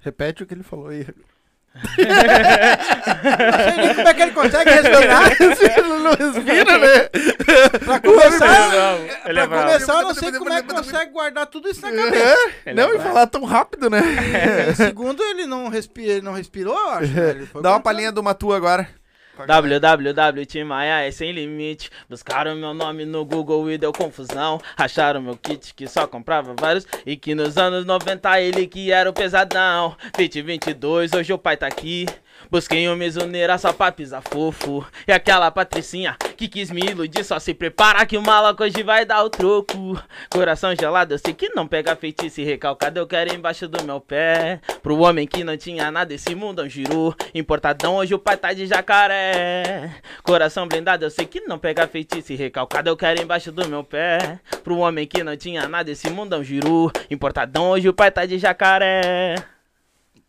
Repete 0.00 0.42
o 0.42 0.46
que 0.46 0.54
ele 0.54 0.62
falou 0.62 0.88
aí. 0.88 1.06
Não 1.98 3.64
sei 3.64 3.76
nem 3.76 3.94
como 3.94 4.08
é 4.08 4.14
que 4.14 4.22
ele 4.22 4.32
consegue 4.32 4.70
respirar. 4.70 5.32
ele 5.40 5.88
não 5.88 6.10
respira, 6.12 6.78
né? 6.78 7.08
pra 7.84 8.00
começar, 8.00 8.96
Ele 9.26 9.40
é 9.40 9.46
pra 9.46 9.46
bravo. 9.46 9.66
começar, 9.66 9.94
eu 9.94 10.02
não 10.02 10.14
sei 10.14 10.32
como 10.32 10.52
é 10.52 10.62
que 10.62 10.68
consegue 10.74 11.12
guardar 11.12 11.46
tudo 11.46 11.68
isso 11.68 11.82
na 11.82 11.92
cabeça. 11.92 12.36
Ele 12.66 12.80
não, 12.80 12.92
é 12.92 12.96
e 12.96 12.98
falar 12.98 13.26
tão 13.26 13.44
rápido, 13.44 13.90
né? 13.90 14.02
Segundo, 14.74 15.22
ele 15.22 15.46
não, 15.46 15.68
respira, 15.68 16.12
ele 16.12 16.22
não 16.22 16.32
respirou, 16.32 16.74
eu 16.78 16.90
acho. 16.90 17.12
né? 17.12 17.46
Dá 17.62 17.70
uma 17.70 17.80
palhinha 17.80 18.12
de 18.12 18.20
uma 18.20 18.34
tua 18.34 18.56
agora. 18.56 18.88
Www 19.46 20.46
Tim 20.46 20.64
Maia 20.64 21.06
é 21.06 21.10
sem 21.10 21.32
limite. 21.32 21.90
Buscaram 22.08 22.54
meu 22.54 22.72
nome 22.72 23.04
no 23.04 23.24
Google 23.24 23.70
e 23.70 23.78
deu 23.78 23.92
confusão. 23.92 24.60
Acharam 24.76 25.20
meu 25.20 25.36
kit 25.36 25.74
que 25.74 25.86
só 25.86 26.06
comprava 26.06 26.54
vários. 26.58 26.86
E 27.04 27.16
que 27.16 27.34
nos 27.34 27.58
anos 27.58 27.84
90 27.84 28.40
ele 28.40 28.66
que 28.66 28.90
era 28.90 29.08
o 29.08 29.12
pesadão. 29.12 29.96
Fit 30.16 30.40
22, 30.40 31.12
hoje 31.12 31.32
o 31.32 31.38
pai 31.38 31.56
tá 31.56 31.66
aqui. 31.66 32.06
Busquei 32.50 32.86
uma 32.88 32.96
mesoneira 32.96 33.58
só 33.58 33.72
pra 33.72 33.92
pisar 33.92 34.22
fofo. 34.22 34.86
E 35.06 35.12
aquela 35.12 35.50
patricinha 35.50 36.16
que 36.36 36.48
quis 36.48 36.70
me 36.70 36.80
iludir. 36.80 37.24
Só 37.24 37.38
se 37.38 37.52
prepara 37.52 38.06
que 38.06 38.16
o 38.16 38.22
maluco 38.22 38.62
hoje 38.62 38.82
vai 38.82 39.04
dar 39.04 39.22
o 39.22 39.30
troco. 39.30 40.00
Coração 40.30 40.74
gelado, 40.74 41.14
eu 41.14 41.18
sei 41.18 41.34
que 41.34 41.50
não 41.50 41.66
pega 41.66 41.94
feitiço 41.96 42.40
e 42.40 42.44
recalcado. 42.44 42.98
Eu 42.98 43.06
quero 43.06 43.34
embaixo 43.34 43.68
do 43.68 43.82
meu 43.84 44.00
pé. 44.00 44.60
Pro 44.82 44.98
homem 45.00 45.26
que 45.26 45.44
não 45.44 45.56
tinha 45.56 45.90
nada, 45.90 46.14
esse 46.14 46.34
mundão 46.34 46.68
girou. 46.68 47.14
Importadão, 47.34 47.96
hoje 47.96 48.14
o 48.14 48.18
pai 48.18 48.36
tá 48.36 48.52
de 48.52 48.66
jacaré. 48.66 49.90
Coração 50.22 50.66
blindado, 50.66 51.04
eu 51.04 51.10
sei 51.10 51.26
que 51.26 51.40
não 51.40 51.58
pega 51.58 51.86
feitiço 51.86 52.32
e 52.32 52.36
recalcado. 52.36 52.88
Eu 52.88 52.96
quero 52.96 53.20
embaixo 53.20 53.52
do 53.52 53.68
meu 53.68 53.84
pé. 53.84 54.40
Pro 54.64 54.78
homem 54.78 55.06
que 55.06 55.22
não 55.22 55.36
tinha 55.36 55.68
nada, 55.68 55.90
esse 55.90 56.08
mundão 56.08 56.42
girou. 56.42 56.90
Importadão, 57.10 57.70
hoje 57.70 57.88
o 57.88 57.92
pai 57.92 58.10
tá 58.10 58.24
de 58.24 58.38
jacaré. 58.38 59.34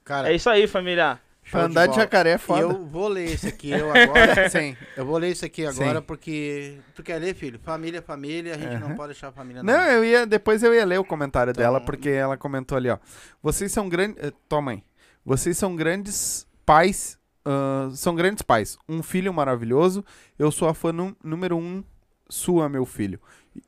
Cara, 0.03 0.31
É 0.31 0.35
isso 0.35 0.49
aí, 0.49 0.65
família. 0.65 1.19
Show 1.49 1.59
Pra 1.59 1.63
andar 1.65 1.81
de 1.87 1.89
bola. 1.91 2.01
jacaré 2.01 2.31
é 2.31 2.35
E 2.35 2.37
foda. 2.37 2.61
eu 2.61 2.85
vou 2.85 3.07
ler 3.07 3.31
esse 3.31 3.47
aqui 3.47 3.71
eu 3.71 3.89
agora. 3.93 4.49
Sim. 4.49 4.75
Eu 4.95 5.05
vou 5.05 5.17
ler 5.17 5.31
isso 5.31 5.45
aqui 5.45 5.65
agora 5.65 5.99
Sim. 5.99 6.05
porque. 6.05 6.77
Tu 6.95 7.01
quer 7.03 7.19
ler, 7.19 7.33
filho? 7.35 7.59
Família, 7.63 7.99
é 7.99 8.01
família, 8.01 8.55
a 8.55 8.57
gente 8.57 8.77
não 8.79 8.87
Aham. 8.87 8.95
pode 8.95 9.13
deixar 9.13 9.29
a 9.29 9.31
família 9.31 9.63
Não, 9.63 9.81
eu 9.85 10.03
ia. 10.05 10.25
Depois 10.25 10.61
eu 10.63 10.73
ia 10.73 10.85
ler 10.85 10.99
o 10.99 11.03
comentário 11.03 11.51
Então- 11.51 11.63
dela, 11.63 11.81
porque 11.81 12.09
ela 12.09 12.37
comentou 12.37 12.77
ali, 12.77 12.89
ó. 12.89 12.97
Vocês 13.41 13.71
são 13.71 13.89
grandes. 13.89 14.23
eh, 14.23 14.31
Tua 14.47 14.61
mãe. 14.61 14.83
Vocês 15.25 15.57
são 15.57 15.75
grandes 15.75 16.47
pais. 16.65 17.17
ah, 17.45 17.89
são 17.93 18.13
grandes 18.15 18.41
pais. 18.43 18.77
Um 18.87 19.01
filho 19.01 19.33
maravilhoso. 19.33 20.03
Eu 20.37 20.51
sou 20.51 20.67
a 20.69 20.73
fã 20.73 20.91
número 21.23 21.57
um 21.57 21.83
sua, 22.29 22.69
meu 22.69 22.85
filho. 22.85 23.19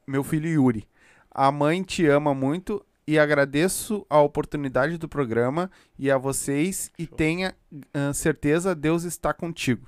Meu 0.08 0.24
filho 0.24 0.48
Yuri. 0.48 0.88
A 1.34 1.52
mãe 1.52 1.82
te 1.82 2.06
ama 2.06 2.34
muito 2.36 2.86
e 3.08 3.18
agradeço 3.20 4.06
a 4.10 4.20
oportunidade 4.22 4.98
do 4.98 5.08
programa 5.10 5.70
e 5.98 6.10
a 6.12 6.18
vocês. 6.18 6.92
E 6.98 7.08
tenha 7.08 7.56
ah, 7.94 8.14
certeza, 8.14 8.76
Deus 8.76 9.04
está 9.04 9.34
contigo. 9.34 9.88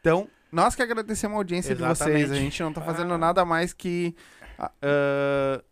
Então, 0.00 0.28
nós 0.52 0.74
que 0.74 0.82
agradecemos 0.82 1.34
a 1.34 1.38
audiência 1.38 1.74
de 1.74 1.82
vocês. 1.82 2.00
A 2.14 2.18
Exatamente. 2.18 2.40
gente 2.42 2.62
não 2.62 2.72
tá 2.72 2.80
fazendo 2.82 3.14
Ah. 3.14 3.18
nada 3.18 3.44
mais 3.44 3.72
que 3.72 4.14
ah, 4.58 4.70
ah, 4.82 5.62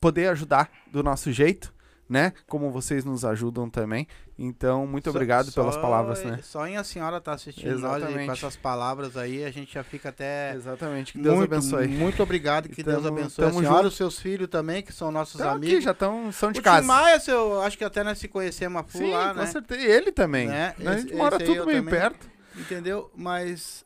poder 0.00 0.28
ajudar 0.28 0.70
do 0.90 1.02
nosso 1.02 1.32
jeito, 1.32 1.72
né? 2.10 2.32
Como 2.48 2.70
vocês 2.72 3.04
nos 3.04 3.24
ajudam 3.24 3.70
também. 3.70 4.06
Então, 4.36 4.84
muito 4.86 5.04
Só- 5.04 5.10
obrigado 5.10 5.52
pelas 5.52 5.74
só- 5.76 5.80
palavras, 5.80 6.24
né? 6.24 6.40
Só 6.42 6.66
em 6.66 6.76
a 6.76 6.82
senhora 6.82 7.20
tá 7.20 7.32
assistindo 7.34 7.78
nós 7.78 8.02
e 8.02 8.04
Exatamente. 8.04 8.26
com 8.26 8.32
essas 8.32 8.56
palavras 8.56 9.16
aí, 9.16 9.44
a 9.44 9.50
gente 9.52 9.72
já 9.74 9.84
fica 9.84 10.08
até. 10.08 10.52
Exatamente. 10.56 11.12
Que 11.12 11.18
Deus 11.20 11.36
muito, 11.36 11.54
abençoe. 11.54 11.86
Muito 11.86 12.20
obrigado, 12.22 12.68
que 12.68 12.80
E 12.80 12.84
Deus 12.84 13.02
tamo- 13.04 13.16
abençoe 13.18 13.44
a 13.44 13.48
tamo 13.48 13.60
senhora, 13.60 13.76
junto. 13.78 13.88
os 13.88 13.96
seus 13.96 14.18
filhos 14.18 14.48
também, 14.48 14.82
que 14.82 14.92
são 14.92 15.12
nossos 15.12 15.40
aqui 15.40 15.50
amigos. 15.50 15.84
já 15.84 15.94
tão, 15.94 16.32
são 16.32 16.50
de 16.50 16.58
o 16.58 16.62
casa. 16.62 16.84
Maia, 16.86 17.22
eu 17.28 17.62
acho 17.62 17.78
que 17.78 17.84
até 17.84 18.02
nós 18.02 18.18
se 18.18 18.26
conhecemos 18.26 18.80
a 18.80 18.82
full 18.84 19.00
Sim, 19.02 19.12
lá, 19.12 19.28
com 19.32 19.40
né? 19.40 19.46
certeza. 19.46 19.80
Ele 19.86 20.10
também. 20.10 20.48
Né? 20.48 20.74
A 20.78 20.82
Esse- 20.94 21.02
gente 21.02 21.14
mora 21.14 21.38
tudo 21.38 21.64
meio 21.66 21.78
também. 21.78 21.84
perto. 21.84 22.28
Entendeu? 22.56 23.10
Mas. 23.14 23.84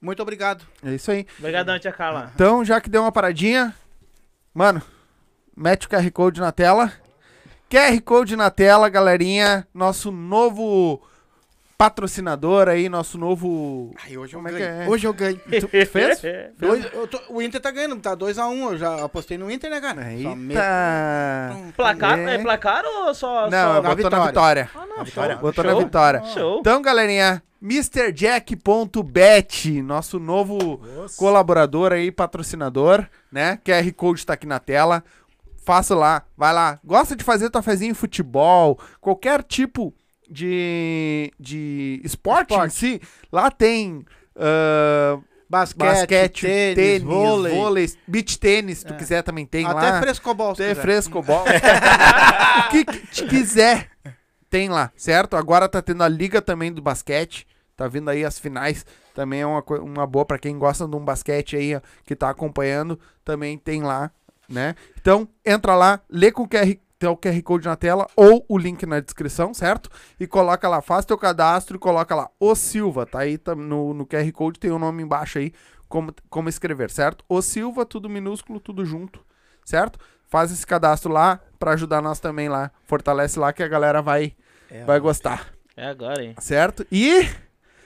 Muito 0.00 0.22
obrigado. 0.22 0.64
É 0.82 0.94
isso 0.94 1.10
aí. 1.10 1.26
Obrigadão, 1.38 1.78
tia 1.78 1.92
Carla. 1.92 2.32
Então, 2.34 2.64
já 2.64 2.80
que 2.80 2.88
deu 2.88 3.02
uma 3.02 3.12
paradinha, 3.12 3.74
mano, 4.54 4.80
mete 5.54 5.86
o 5.86 5.90
QR 5.90 6.10
Code 6.10 6.40
na 6.40 6.50
tela. 6.50 6.90
QR 7.70 8.00
Code 8.02 8.34
na 8.36 8.50
tela, 8.50 8.88
galerinha. 8.88 9.66
Nosso 9.72 10.10
novo 10.10 11.00
patrocinador 11.78 12.68
aí, 12.68 12.88
nosso 12.90 13.16
novo. 13.16 13.94
Ai, 14.04 14.16
hoje 14.18 14.34
eu 14.34 14.38
Como 14.38 14.48
é 14.48 14.52
que 14.52 14.58
ganho. 14.58 14.82
é? 14.82 14.88
Hoje 14.88 15.06
eu 15.06 15.14
ganho. 15.14 15.40
Tu 15.60 15.68
fez? 15.68 16.20
Dois- 16.58 16.84
eu 16.92 17.06
tô- 17.06 17.20
o 17.30 17.40
Inter 17.40 17.60
tá 17.60 17.70
ganhando, 17.70 17.96
tá 17.96 18.14
2x1. 18.14 18.72
eu 18.72 18.76
já 18.76 19.02
apostei 19.04 19.38
no 19.38 19.50
Inter, 19.50 19.70
né, 19.70 19.80
cara? 19.80 20.12
Eita! 20.12 21.56
Placar? 21.76 22.18
É. 22.18 22.34
É. 22.34 22.38
placar 22.38 22.84
ou 22.84 23.14
só. 23.14 23.48
Não, 23.48 23.50
só... 23.50 23.76
eu 23.76 23.82
na 23.82 23.94
botou 23.94 24.10
na 24.10 24.26
vitória. 24.26 24.64
vitória. 24.64 24.70
Ah, 24.74 24.86
não, 24.86 24.96
Na 24.98 25.04
vitória. 25.04 25.32
show. 25.34 25.40
Botou 25.42 25.64
show. 25.64 25.72
na 25.74 25.78
vitória. 25.84 26.22
Show. 26.34 26.58
Então, 26.60 26.82
galerinha, 26.82 27.42
MrJack.bet, 27.62 29.80
nosso 29.82 30.18
novo 30.18 30.80
Nossa. 30.96 31.16
colaborador 31.16 31.92
aí, 31.92 32.10
patrocinador, 32.10 33.06
né? 33.32 33.58
QR 33.64 33.90
Code 33.94 34.26
tá 34.26 34.32
aqui 34.34 34.46
na 34.46 34.58
tela. 34.58 35.02
Faça 35.62 35.94
lá, 35.94 36.22
vai 36.36 36.52
lá. 36.52 36.78
Gosta 36.84 37.14
de 37.14 37.22
fazer 37.24 37.50
tua 37.50 37.62
fezinha 37.62 37.90
em 37.90 37.94
futebol, 37.94 38.78
qualquer 39.00 39.42
tipo 39.42 39.94
de, 40.28 41.32
de 41.38 42.00
esporte, 42.04 42.50
Esporte. 42.52 42.66
em 42.66 42.70
si, 42.98 43.02
lá 43.32 43.50
tem 43.50 44.04
ah, 44.36 45.18
Basquete, 45.48 45.84
basquete, 45.88 46.40
tênis, 46.46 46.74
tênis, 46.76 47.02
vôlei. 47.02 47.52
vôlei, 47.54 47.90
beach 48.06 48.38
tênis, 48.38 48.78
se 48.78 48.86
tu 48.86 48.94
É. 48.94 48.96
quiser 48.96 49.22
também 49.22 49.44
tem 49.44 49.66
Até 49.66 49.90
lá. 49.90 50.00
frescobol, 50.00 50.54
se 50.54 50.62
Até 50.62 50.74
frescobol. 50.76 51.42
o 51.44 52.68
que, 52.70 52.84
que 52.84 53.06
te 53.08 53.26
quiser, 53.26 53.90
tem 54.48 54.68
lá, 54.68 54.92
certo? 54.96 55.36
Agora 55.36 55.68
tá 55.68 55.82
tendo 55.82 56.02
a 56.04 56.08
liga 56.08 56.40
também 56.40 56.72
do 56.72 56.80
basquete. 56.80 57.46
Tá 57.76 57.88
vindo 57.88 58.10
aí 58.10 58.24
as 58.24 58.38
finais. 58.38 58.84
Também 59.14 59.40
é 59.40 59.46
uma, 59.46 59.64
uma 59.80 60.06
boa 60.06 60.24
pra 60.24 60.38
quem 60.38 60.56
gosta 60.58 60.86
de 60.86 60.94
um 60.94 61.00
basquete 61.04 61.56
aí, 61.56 61.74
ó, 61.74 61.80
que 62.04 62.14
tá 62.14 62.28
acompanhando. 62.30 63.00
Também 63.24 63.56
tem 63.56 63.82
lá, 63.82 64.10
né? 64.50 64.74
Então, 65.00 65.28
entra 65.44 65.74
lá, 65.74 66.00
lê 66.10 66.30
com 66.32 66.42
o 66.42 66.48
QR, 66.48 66.76
tem 66.98 67.08
o 67.08 67.16
QR 67.16 67.42
Code 67.42 67.66
na 67.66 67.76
tela 67.76 68.06
ou 68.16 68.44
o 68.48 68.58
link 68.58 68.84
na 68.84 69.00
descrição, 69.00 69.54
certo? 69.54 69.88
E 70.18 70.26
coloca 70.26 70.68
lá, 70.68 70.82
faz 70.82 71.04
teu 71.06 71.16
cadastro 71.16 71.76
e 71.76 71.78
coloca 71.78 72.14
lá, 72.14 72.28
o 72.38 72.54
Silva, 72.54 73.06
tá 73.06 73.20
aí 73.20 73.38
tam- 73.38 73.54
no, 73.54 73.94
no 73.94 74.04
QR 74.06 74.30
Code, 74.32 74.58
tem 74.60 74.70
o 74.70 74.78
nome 74.78 75.02
embaixo 75.02 75.38
aí, 75.38 75.52
como, 75.88 76.14
como 76.28 76.48
escrever, 76.48 76.90
certo? 76.90 77.24
O 77.28 77.40
Silva, 77.40 77.86
tudo 77.86 78.08
minúsculo, 78.08 78.60
tudo 78.60 78.84
junto, 78.84 79.20
certo? 79.64 79.98
Faz 80.28 80.52
esse 80.52 80.66
cadastro 80.66 81.10
lá 81.12 81.40
pra 81.58 81.72
ajudar 81.72 82.00
nós 82.02 82.20
também 82.20 82.48
lá. 82.48 82.70
Fortalece 82.84 83.38
lá 83.38 83.52
que 83.52 83.62
a 83.62 83.68
galera 83.68 84.00
vai, 84.02 84.34
É, 84.70 84.84
vai 84.84 85.00
gostar, 85.00 85.48
É 85.76 85.86
agora, 85.86 86.22
hein? 86.22 86.34
certo? 86.38 86.86
E. 86.92 87.26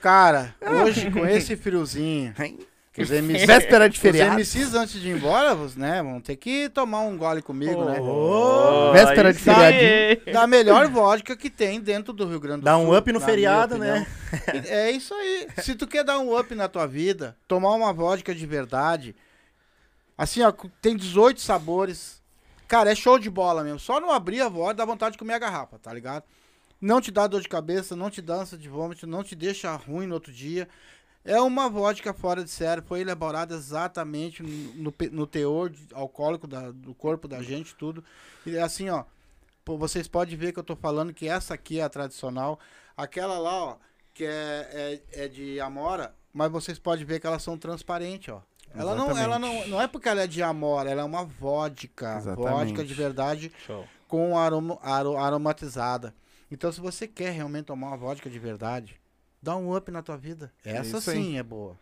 Cara, 0.01 0.53
hoje 0.83 1.09
com 1.09 1.25
esse 1.25 1.55
friozinho, 1.57 2.31
que 2.95 3.01
os 3.01 3.09
MCs, 3.09 3.45
Véspera 3.45 3.89
de 3.89 3.97
os 3.97 4.01
feriado. 4.01 4.39
MCs 4.39 4.73
antes 4.73 5.01
de 5.01 5.09
ir 5.09 5.17
embora, 5.17 5.53
né, 5.75 6.01
vão 6.01 6.21
ter 6.21 6.37
que 6.37 6.69
tomar 6.69 7.01
um 7.01 7.17
gole 7.17 7.41
comigo, 7.41 7.83
né? 7.83 7.99
Ô, 7.99 8.93
Véspera 8.93 9.33
de 9.33 9.39
sim. 9.39 9.53
feriadinho. 9.53 10.33
Da 10.33 10.47
melhor 10.47 10.87
vodka 10.87 11.35
que 11.35 11.49
tem 11.49 11.81
dentro 11.81 12.13
do 12.13 12.25
Rio 12.25 12.39
Grande 12.39 12.61
do 12.61 12.63
Dá 12.63 12.75
Sul. 12.75 12.85
um 12.85 12.97
up 12.97 13.11
no 13.11 13.19
feriado, 13.19 13.77
né? 13.77 14.07
É 14.69 14.89
isso 14.91 15.13
aí. 15.13 15.45
Se 15.57 15.75
tu 15.75 15.85
quer 15.85 16.05
dar 16.05 16.19
um 16.19 16.39
up 16.39 16.55
na 16.55 16.69
tua 16.69 16.87
vida, 16.87 17.35
tomar 17.49 17.73
uma 17.73 17.91
vodka 17.91 18.33
de 18.33 18.45
verdade, 18.45 19.13
assim, 20.17 20.41
ó, 20.41 20.53
tem 20.81 20.95
18 20.95 21.41
sabores. 21.41 22.23
Cara, 22.65 22.93
é 22.93 22.95
show 22.95 23.19
de 23.19 23.29
bola 23.29 23.61
mesmo. 23.61 23.77
Só 23.77 23.99
não 23.99 24.09
abrir 24.09 24.39
a 24.39 24.47
vodka 24.47 24.75
dá 24.75 24.85
vontade 24.85 25.13
de 25.13 25.19
comer 25.19 25.33
a 25.33 25.39
garrafa, 25.39 25.77
tá 25.77 25.93
ligado? 25.93 26.23
Não 26.79 27.01
te 27.01 27.11
dá 27.11 27.27
dor 27.27 27.41
de 27.41 27.49
cabeça, 27.49 27.93
não 27.93 28.09
te 28.09 28.21
dá 28.21 28.35
ânsia 28.35 28.57
de 28.57 28.69
vômito, 28.69 29.05
não 29.05 29.21
te 29.21 29.35
deixa 29.35 29.75
ruim 29.75 30.07
no 30.07 30.13
outro 30.13 30.31
dia. 30.31 30.67
É 31.25 31.41
uma 31.41 31.67
vodka 31.67 32.13
fora 32.13 32.43
de 32.43 32.51
série, 32.51 32.81
foi 32.83 33.01
elaborada 33.01 33.55
exatamente 33.55 34.43
no, 34.43 34.93
no 35.11 35.25
teor 35.25 35.71
alcoólico 35.93 36.45
da- 36.47 36.69
do 36.71 36.93
corpo 36.93 37.27
da 37.27 37.41
gente, 37.41 37.73
tudo. 37.75 38.03
E 38.45 38.55
é 38.55 38.61
assim, 38.61 38.89
ó, 38.91 39.03
vocês 39.65 40.07
podem 40.07 40.37
ver 40.37 40.53
que 40.53 40.59
eu 40.59 40.63
tô 40.63 40.75
falando 40.75 41.11
que 41.13 41.27
essa 41.27 41.55
aqui 41.55 41.79
é 41.79 41.83
a 41.83 41.89
tradicional. 41.89 42.59
Aquela 42.95 43.39
lá, 43.39 43.51
ó, 43.63 43.77
que 44.13 44.23
é, 44.23 45.01
é, 45.11 45.23
é 45.25 45.27
de 45.27 45.59
Amora, 45.59 46.13
mas 46.31 46.51
vocês 46.51 46.77
podem 46.77 47.03
ver 47.03 47.19
que 47.19 47.25
elas 47.25 47.41
são 47.41 47.57
transparentes, 47.57 48.31
ó. 48.33 48.41
Ela 48.77 48.93
não, 48.93 49.17
ela 49.17 49.39
não, 49.39 49.67
não 49.69 49.81
é 49.81 49.87
porque 49.87 50.07
ela 50.09 50.21
é 50.23 50.27
de 50.27 50.43
Amora, 50.43 50.89
ela 50.91 51.01
é 51.01 51.05
uma 51.05 51.23
vodka, 51.23 52.17
Exatamente. 52.17 52.51
vodka 52.51 52.83
de 52.83 52.93
verdade 52.93 53.51
Show. 53.65 53.87
com 54.07 54.37
aroma, 54.37 54.77
aro- 54.81 55.17
aromatizada. 55.17 56.13
Então, 56.51 56.71
se 56.71 56.81
você 56.81 57.07
quer 57.07 57.31
realmente 57.31 57.65
tomar 57.65 57.87
uma 57.87 57.97
vodka 57.97 58.29
de 58.29 58.37
verdade, 58.37 58.99
dá 59.45 59.55
um 59.55 59.75
up 59.75 59.91
na 59.91 60.01
tua 60.01 60.17
vida. 60.17 60.51
Essa 60.63 60.97
isso 60.97 61.09
aí. 61.11 61.17
sim 61.17 61.37
é 61.37 61.43
boa. 61.43 61.77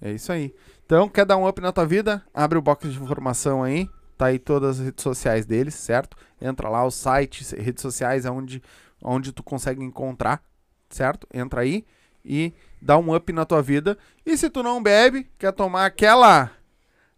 É 0.00 0.10
isso 0.10 0.32
aí. 0.32 0.54
Então, 0.84 1.08
quer 1.08 1.24
dar 1.24 1.36
um 1.36 1.46
up 1.46 1.60
na 1.60 1.70
tua 1.70 1.86
vida? 1.86 2.24
Abre 2.32 2.58
o 2.58 2.62
box 2.62 2.90
de 2.90 3.00
informação 3.00 3.62
aí. 3.62 3.88
Tá 4.16 4.26
aí 4.26 4.38
todas 4.38 4.78
as 4.80 4.86
redes 4.86 5.02
sociais 5.02 5.44
deles, 5.44 5.74
certo? 5.74 6.16
Entra 6.40 6.68
lá, 6.68 6.84
o 6.84 6.90
site, 6.90 7.54
redes 7.56 7.82
sociais, 7.82 8.24
é 8.24 8.30
onde, 8.30 8.62
onde 9.02 9.32
tu 9.32 9.42
consegue 9.42 9.82
encontrar, 9.82 10.42
certo? 10.88 11.26
Entra 11.32 11.60
aí 11.60 11.84
e 12.24 12.52
dá 12.80 12.96
um 12.96 13.14
up 13.14 13.32
na 13.32 13.44
tua 13.44 13.60
vida. 13.60 13.98
E 14.24 14.36
se 14.36 14.48
tu 14.48 14.62
não 14.62 14.82
bebe, 14.82 15.30
quer 15.38 15.52
tomar 15.52 15.84
aquela 15.86 16.50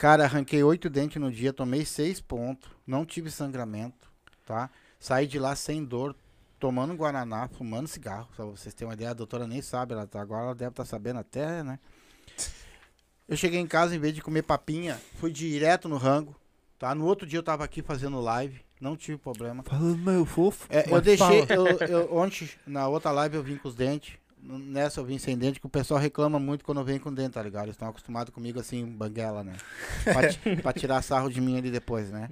Cara, 0.00 0.24
arranquei 0.24 0.62
oito 0.62 0.88
dentes 0.88 1.20
no 1.20 1.30
dia, 1.30 1.52
tomei 1.52 1.84
seis 1.84 2.22
pontos, 2.22 2.70
não 2.86 3.04
tive 3.04 3.30
sangramento, 3.30 4.10
tá? 4.46 4.70
Saí 4.98 5.26
de 5.26 5.38
lá 5.38 5.54
sem 5.54 5.84
dor, 5.84 6.16
tomando 6.58 6.94
Guaraná, 6.94 7.48
fumando 7.48 7.86
cigarro. 7.86 8.26
Pra 8.34 8.46
vocês 8.46 8.72
terem 8.72 8.88
uma 8.88 8.94
ideia, 8.94 9.10
a 9.10 9.12
doutora 9.12 9.46
nem 9.46 9.60
sabe, 9.60 9.92
ela 9.92 10.06
tá, 10.06 10.18
agora 10.22 10.44
ela 10.44 10.54
deve 10.54 10.70
estar 10.70 10.86
sabendo 10.86 11.18
até, 11.18 11.62
né? 11.62 11.78
Eu 13.28 13.36
cheguei 13.36 13.60
em 13.60 13.66
casa, 13.66 13.94
em 13.94 13.98
vez 13.98 14.14
de 14.14 14.22
comer 14.22 14.40
papinha, 14.40 14.98
fui 15.16 15.30
direto 15.30 15.86
no 15.86 15.98
rango, 15.98 16.34
tá? 16.78 16.94
No 16.94 17.04
outro 17.04 17.26
dia 17.26 17.38
eu 17.38 17.42
tava 17.42 17.62
aqui 17.62 17.82
fazendo 17.82 18.18
live, 18.22 18.58
não 18.80 18.96
tive 18.96 19.18
problema. 19.18 19.62
Falando 19.64 19.98
meu 19.98 20.24
fofo. 20.24 20.66
É, 20.70 20.90
eu 20.90 21.02
deixei, 21.02 21.42
eu, 21.42 21.66
eu- 21.86 22.16
ontem, 22.16 22.48
na 22.66 22.88
outra 22.88 23.10
live 23.10 23.36
eu 23.36 23.42
vim 23.42 23.58
com 23.58 23.68
os 23.68 23.74
dentes. 23.74 24.14
Nessa 24.42 25.00
eu 25.00 25.04
vim 25.04 25.18
sem 25.18 25.36
dente, 25.36 25.60
que 25.60 25.66
o 25.66 25.70
pessoal 25.70 26.00
reclama 26.00 26.38
muito 26.38 26.64
quando 26.64 26.78
eu 26.80 26.84
venho 26.84 27.00
com 27.00 27.12
dente, 27.12 27.34
tá 27.34 27.42
ligado? 27.42 27.64
Eles 27.64 27.74
estão 27.74 27.88
acostumados 27.88 28.32
comigo 28.32 28.58
assim, 28.58 28.86
banguela, 28.86 29.44
né? 29.44 29.56
Pra, 30.04 30.62
pra 30.62 30.72
tirar 30.72 31.02
sarro 31.02 31.28
de 31.28 31.40
mim 31.40 31.58
ali 31.58 31.70
depois, 31.70 32.10
né? 32.10 32.30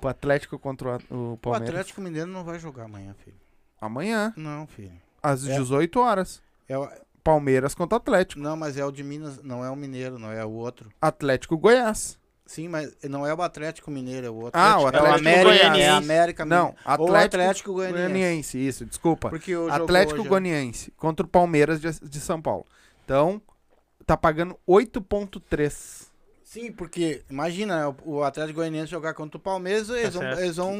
pro 0.00 0.08
Atlético 0.10 0.58
contra 0.58 0.98
o, 1.08 1.14
o 1.14 1.32
O 1.34 1.36
Palmeiras. 1.38 1.68
Atlético 1.70 2.00
Mineiro 2.02 2.28
não 2.28 2.42
vai 2.44 2.58
jogar 2.58 2.84
amanhã, 2.84 3.14
filho. 3.24 3.36
Amanhã, 3.80 4.34
Não, 4.36 4.66
filho. 4.66 4.92
às 5.22 5.46
É. 5.46 5.56
18 5.56 6.00
horas. 6.00 6.42
É 6.68 6.76
o- 6.76 6.90
Palmeiras 7.22 7.74
contra 7.74 7.96
Atlético. 7.96 8.40
não, 8.40 8.56
mas 8.56 8.76
é 8.76 8.84
o 8.84 8.90
de 8.92 9.02
Minas, 9.04 9.42
não 9.42 9.64
é 9.64 9.70
o 9.70 9.76
Mineiro, 9.76 10.18
não 10.18 10.30
é 10.32 10.44
o 10.44 10.50
outro. 10.50 10.90
Atlético 11.00 11.56
Goiás. 11.56 12.18
Sim, 12.46 12.68
mas 12.68 12.92
não 13.02 13.26
é 13.26 13.34
o 13.34 13.42
Atlético 13.42 13.90
Mineiro, 13.90 14.26
é 14.26 14.30
o 14.30 14.34
outro. 14.36 14.52
Ah, 14.54 14.78
o 14.78 14.82
é 14.82 14.84
o 14.84 14.86
Atlético 14.86 15.18
América, 15.18 15.44
Goianiense. 15.44 15.80
é 15.82 15.88
a 15.88 15.96
América 15.96 16.44
Não. 16.44 16.74
Atlético, 16.84 17.02
Ou 17.02 17.16
Atlético 17.16 17.72
Goianiense. 17.72 18.02
Goianiense. 18.12 18.66
Isso, 18.68 18.86
desculpa. 18.86 19.28
Porque 19.30 19.56
o 19.56 19.68
Atlético 19.72 20.20
hoje 20.20 20.26
é- 20.26 20.30
Goianiense 20.30 20.92
contra 20.96 21.26
o 21.26 21.28
Palmeiras 21.28 21.80
de, 21.80 21.90
de 22.08 22.20
São 22.20 22.40
Paulo. 22.40 22.64
Então, 23.04 23.42
tá 24.06 24.16
pagando 24.16 24.56
8.3. 24.66 26.06
Sim, 26.44 26.70
porque 26.72 27.22
imagina, 27.28 27.80
né, 27.80 27.94
o, 28.04 28.18
o 28.18 28.22
Atlético 28.22 28.56
Goianiense 28.60 28.86
jogar 28.92 29.12
contra 29.12 29.36
o 29.36 29.40
Palmeiras, 29.40 29.90
eles, 29.90 30.14
vão, 30.14 30.22
eles 30.32 30.56
vão. 30.56 30.72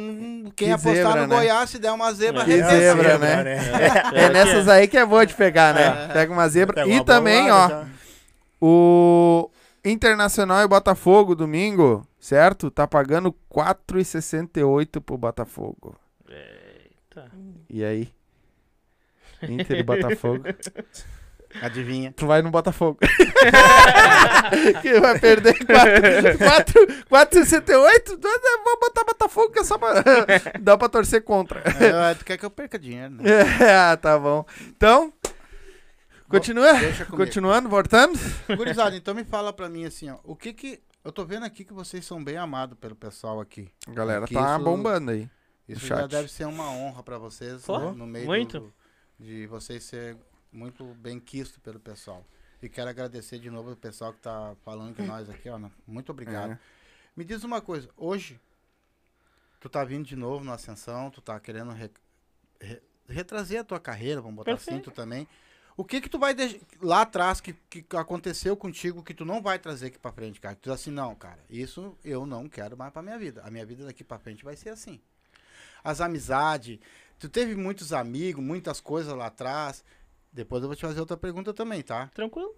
Quem 0.54 0.68
Que 0.68 0.70
apostar 0.70 0.94
zebra, 0.94 1.20
no 1.22 1.26
né? 1.26 1.36
Goiás, 1.36 1.68
se 1.70 1.78
der 1.80 1.90
uma 1.90 2.12
zebra, 2.12 2.44
Que 2.44 2.52
arrebenta. 2.62 2.78
zebra, 2.78 3.18
né? 3.18 3.58
É, 4.14 4.28
nessas 4.30 4.68
aí 4.68 4.86
que 4.86 4.96
é 4.96 5.04
boa 5.04 5.26
de 5.26 5.34
pegar, 5.34 5.74
né? 5.74 6.08
Pega 6.12 6.32
uma 6.32 6.48
zebra. 6.48 6.74
Pega 6.76 6.88
e 6.88 7.04
também, 7.04 7.50
ó, 7.50 7.66
bolada 7.68 7.84
já. 7.84 7.90
o 8.60 9.50
Internacional 9.88 10.64
e 10.64 10.68
Botafogo 10.68 11.36
domingo, 11.36 12.04
certo? 12.18 12.72
Tá 12.72 12.88
pagando 12.88 13.32
4,68 13.48 15.00
pro 15.00 15.16
Botafogo. 15.16 15.94
Eita. 16.28 17.30
E 17.70 17.84
aí? 17.84 18.12
Inter 19.42 19.78
e 19.78 19.84
Botafogo. 19.84 20.42
Adivinha. 21.62 22.12
Tu 22.16 22.26
vai 22.26 22.42
no 22.42 22.50
Botafogo. 22.50 22.98
que 24.82 25.00
vai 25.00 25.20
perder 25.20 25.54
4,68? 25.54 28.18
Vou 28.64 28.80
botar 28.80 29.04
Botafogo 29.04 29.52
que 29.52 29.60
é 29.60 29.64
só 29.64 29.78
pra... 29.78 30.02
Dá 30.60 30.76
pra 30.76 30.88
torcer 30.88 31.22
contra. 31.22 31.60
É, 31.60 32.12
tu 32.14 32.24
quer 32.24 32.36
que 32.36 32.44
eu 32.44 32.50
perca 32.50 32.76
dinheiro, 32.76 33.14
né? 33.14 33.22
É, 33.60 33.94
tá 33.96 34.18
bom. 34.18 34.44
Então, 34.76 35.12
continua. 36.28 36.72
Continuando, 37.10 37.68
voltando. 37.68 38.18
Gurizada, 38.56 38.96
então 38.96 39.14
me 39.14 39.24
fala 39.24 39.52
pra 39.52 39.68
mim 39.68 39.84
assim, 39.84 40.10
ó. 40.10 40.18
O 40.24 40.34
que 40.36 40.52
que. 40.52 40.80
Eu 41.04 41.12
tô 41.12 41.24
vendo 41.24 41.44
aqui 41.44 41.64
que 41.64 41.72
vocês 41.72 42.04
são 42.04 42.22
bem 42.22 42.36
amados 42.36 42.76
pelo 42.78 42.96
pessoal 42.96 43.40
aqui. 43.40 43.70
A 43.86 43.92
galera 43.92 44.26
tá 44.26 44.54
isso- 44.56 44.64
bombando 44.64 45.12
aí. 45.12 45.30
Isso 45.68 45.86
já 45.86 45.98
chat. 46.00 46.10
deve 46.10 46.28
ser 46.28 46.46
uma 46.46 46.70
honra 46.70 47.02
pra 47.02 47.18
vocês, 47.18 47.64
Pô, 47.64 47.78
né, 47.78 47.92
no 47.92 48.06
meio 48.06 48.26
muito. 48.26 48.60
do- 48.60 48.74
de 49.18 49.46
vocês 49.46 49.82
ser 49.84 50.16
muito 50.52 50.84
bem 50.94 51.18
quisto 51.20 51.60
pelo 51.60 51.78
pessoal. 51.78 52.24
E 52.62 52.68
quero 52.68 52.88
agradecer 52.90 53.38
de 53.38 53.50
novo 53.50 53.72
o 53.72 53.76
pessoal 53.76 54.12
que 54.12 54.20
tá 54.20 54.54
falando 54.64 54.94
com 54.96 55.04
nós 55.04 55.28
aqui, 55.30 55.48
ó. 55.48 55.58
né? 55.58 55.70
Muito 55.86 56.10
obrigado. 56.10 56.52
É. 56.52 56.58
Me 57.16 57.24
diz 57.24 57.44
uma 57.44 57.60
coisa, 57.60 57.88
hoje 57.96 58.40
tu 59.60 59.68
tá 59.68 59.84
vindo 59.84 60.04
de 60.06 60.16
novo 60.16 60.44
na 60.44 60.54
ascensão, 60.54 61.10
tu 61.10 61.20
tá 61.20 61.38
querendo 61.40 61.70
re- 61.72 61.90
re- 62.60 62.82
retrazer 63.08 63.60
a 63.60 63.64
tua 63.64 63.80
carreira, 63.80 64.20
vamos 64.20 64.36
botar 64.36 64.52
assim, 64.54 64.66
Perfeito. 64.72 64.90
tu 64.90 64.94
também. 64.94 65.26
O 65.76 65.84
que 65.84 66.00
que 66.00 66.08
tu 66.08 66.18
vai 66.18 66.32
deixar 66.34 66.58
lá 66.80 67.02
atrás 67.02 67.40
que, 67.40 67.52
que 67.52 67.84
aconteceu 67.96 68.56
contigo 68.56 69.02
que 69.02 69.12
tu 69.12 69.24
não 69.26 69.42
vai 69.42 69.58
trazer 69.58 69.88
aqui 69.88 69.98
pra 69.98 70.10
frente, 70.12 70.40
cara? 70.40 70.56
Tu 70.56 70.64
diz 70.64 70.72
assim, 70.72 70.90
não, 70.90 71.14
cara, 71.14 71.38
isso 71.50 71.96
eu 72.04 72.24
não 72.26 72.48
quero 72.48 72.76
mais 72.76 72.92
pra 72.92 73.02
minha 73.02 73.18
vida. 73.18 73.42
A 73.44 73.50
minha 73.50 73.66
vida 73.66 73.84
daqui 73.84 74.02
pra 74.02 74.18
frente 74.18 74.44
vai 74.44 74.56
ser 74.56 74.70
assim. 74.70 75.00
As 75.84 76.00
amizades, 76.00 76.78
tu 77.18 77.28
teve 77.28 77.54
muitos 77.54 77.92
amigos, 77.92 78.42
muitas 78.44 78.80
coisas 78.80 79.14
lá 79.14 79.26
atrás. 79.26 79.84
Depois 80.32 80.62
eu 80.62 80.68
vou 80.68 80.76
te 80.76 80.82
fazer 80.82 81.00
outra 81.00 81.16
pergunta 81.16 81.52
também, 81.54 81.82
tá? 81.82 82.08
Tranquilo? 82.14 82.54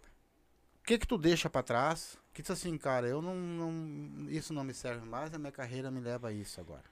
O 0.80 0.84
que 0.88 0.98
que 0.98 1.06
tu 1.06 1.18
deixa 1.18 1.50
pra 1.50 1.62
trás? 1.62 2.16
Que 2.32 2.42
tu 2.42 2.52
assim, 2.52 2.78
cara, 2.78 3.06
eu 3.06 3.20
não, 3.20 3.34
não- 3.34 4.30
isso 4.30 4.54
não 4.54 4.64
me 4.64 4.72
serve 4.72 5.04
mais, 5.06 5.34
a 5.34 5.38
minha 5.38 5.52
carreira 5.52 5.90
me 5.90 6.00
leva 6.00 6.28
a 6.28 6.32
isso 6.32 6.60
agora. 6.60 6.84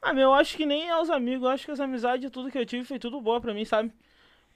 Ah, 0.00 0.12
meu, 0.12 0.24
eu 0.24 0.34
acho 0.34 0.56
que 0.56 0.66
nem 0.66 0.90
aos 0.90 1.10
amigos, 1.10 1.44
eu 1.44 1.50
acho 1.50 1.64
que 1.64 1.70
as 1.72 1.80
amizades, 1.80 2.30
tudo 2.30 2.50
que 2.50 2.58
eu 2.58 2.66
tive 2.66 2.84
foi 2.84 2.98
tudo 2.98 3.20
boa 3.20 3.40
pra 3.40 3.54
mim, 3.54 3.64
sabe? 3.64 3.92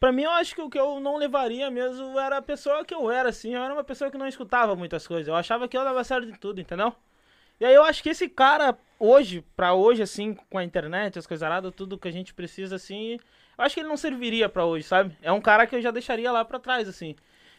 Pra 0.01 0.13
mim, 0.13 0.23
eu 0.23 0.31
acho 0.31 0.55
que 0.55 0.63
o 0.63 0.71
que 0.71 0.79
eu 0.79 1.01
não 1.01 1.17
levaria 1.17 1.69
mesmo 1.71 2.17
era 2.19 2.37
a 2.37 2.43
pessoa 2.43 2.85
que 2.85 2.95
eu 2.95 3.11
era, 3.11 3.31
assim. 3.31 3.55
Eu 3.55 3.63
era 3.63 3.75
uma 3.75 3.83
pessoa 3.83 4.11
que 4.11 4.19
não 4.19 4.29
escutava 4.29 4.77
muitas 4.77 5.07
coisas. 5.07 5.27
Eu 5.27 5.35
achava 5.35 5.67
que 5.67 5.77
eu 5.77 5.83
dava 5.83 6.05
certo 6.05 6.31
de 6.31 6.39
tudo, 6.39 6.61
entendeu? 6.61 6.95
E 7.61 7.65
aí 7.65 7.75
eu 7.75 7.83
acho 7.83 8.01
que 8.03 8.11
esse 8.11 8.29
cara, 8.29 8.79
hoje, 8.99 9.45
pra 9.57 9.75
hoje, 9.75 10.01
assim, 10.03 10.35
com 10.35 10.59
a 10.59 10.63
internet, 10.63 11.19
as 11.19 11.27
coisas 11.27 11.43
aradas, 11.43 11.75
tudo 11.75 11.99
que 11.99 12.07
a 12.07 12.13
gente 12.13 12.33
precisa, 12.33 12.77
assim, 12.77 13.15
eu 13.15 13.65
acho 13.65 13.75
que 13.75 13.81
ele 13.81 13.89
não 13.89 13.97
serviria 13.97 14.49
pra 14.49 14.65
hoje, 14.65 14.85
sabe? 14.87 15.17
É 15.21 15.33
um 15.33 15.41
cara 15.41 15.67
que 15.67 15.75
eu 15.75 15.83
já 15.83 15.91
deixaria 15.91 16.31
lá 16.31 16.45
pra 16.45 16.61
trás, 16.61 16.89
assim. 16.89 17.17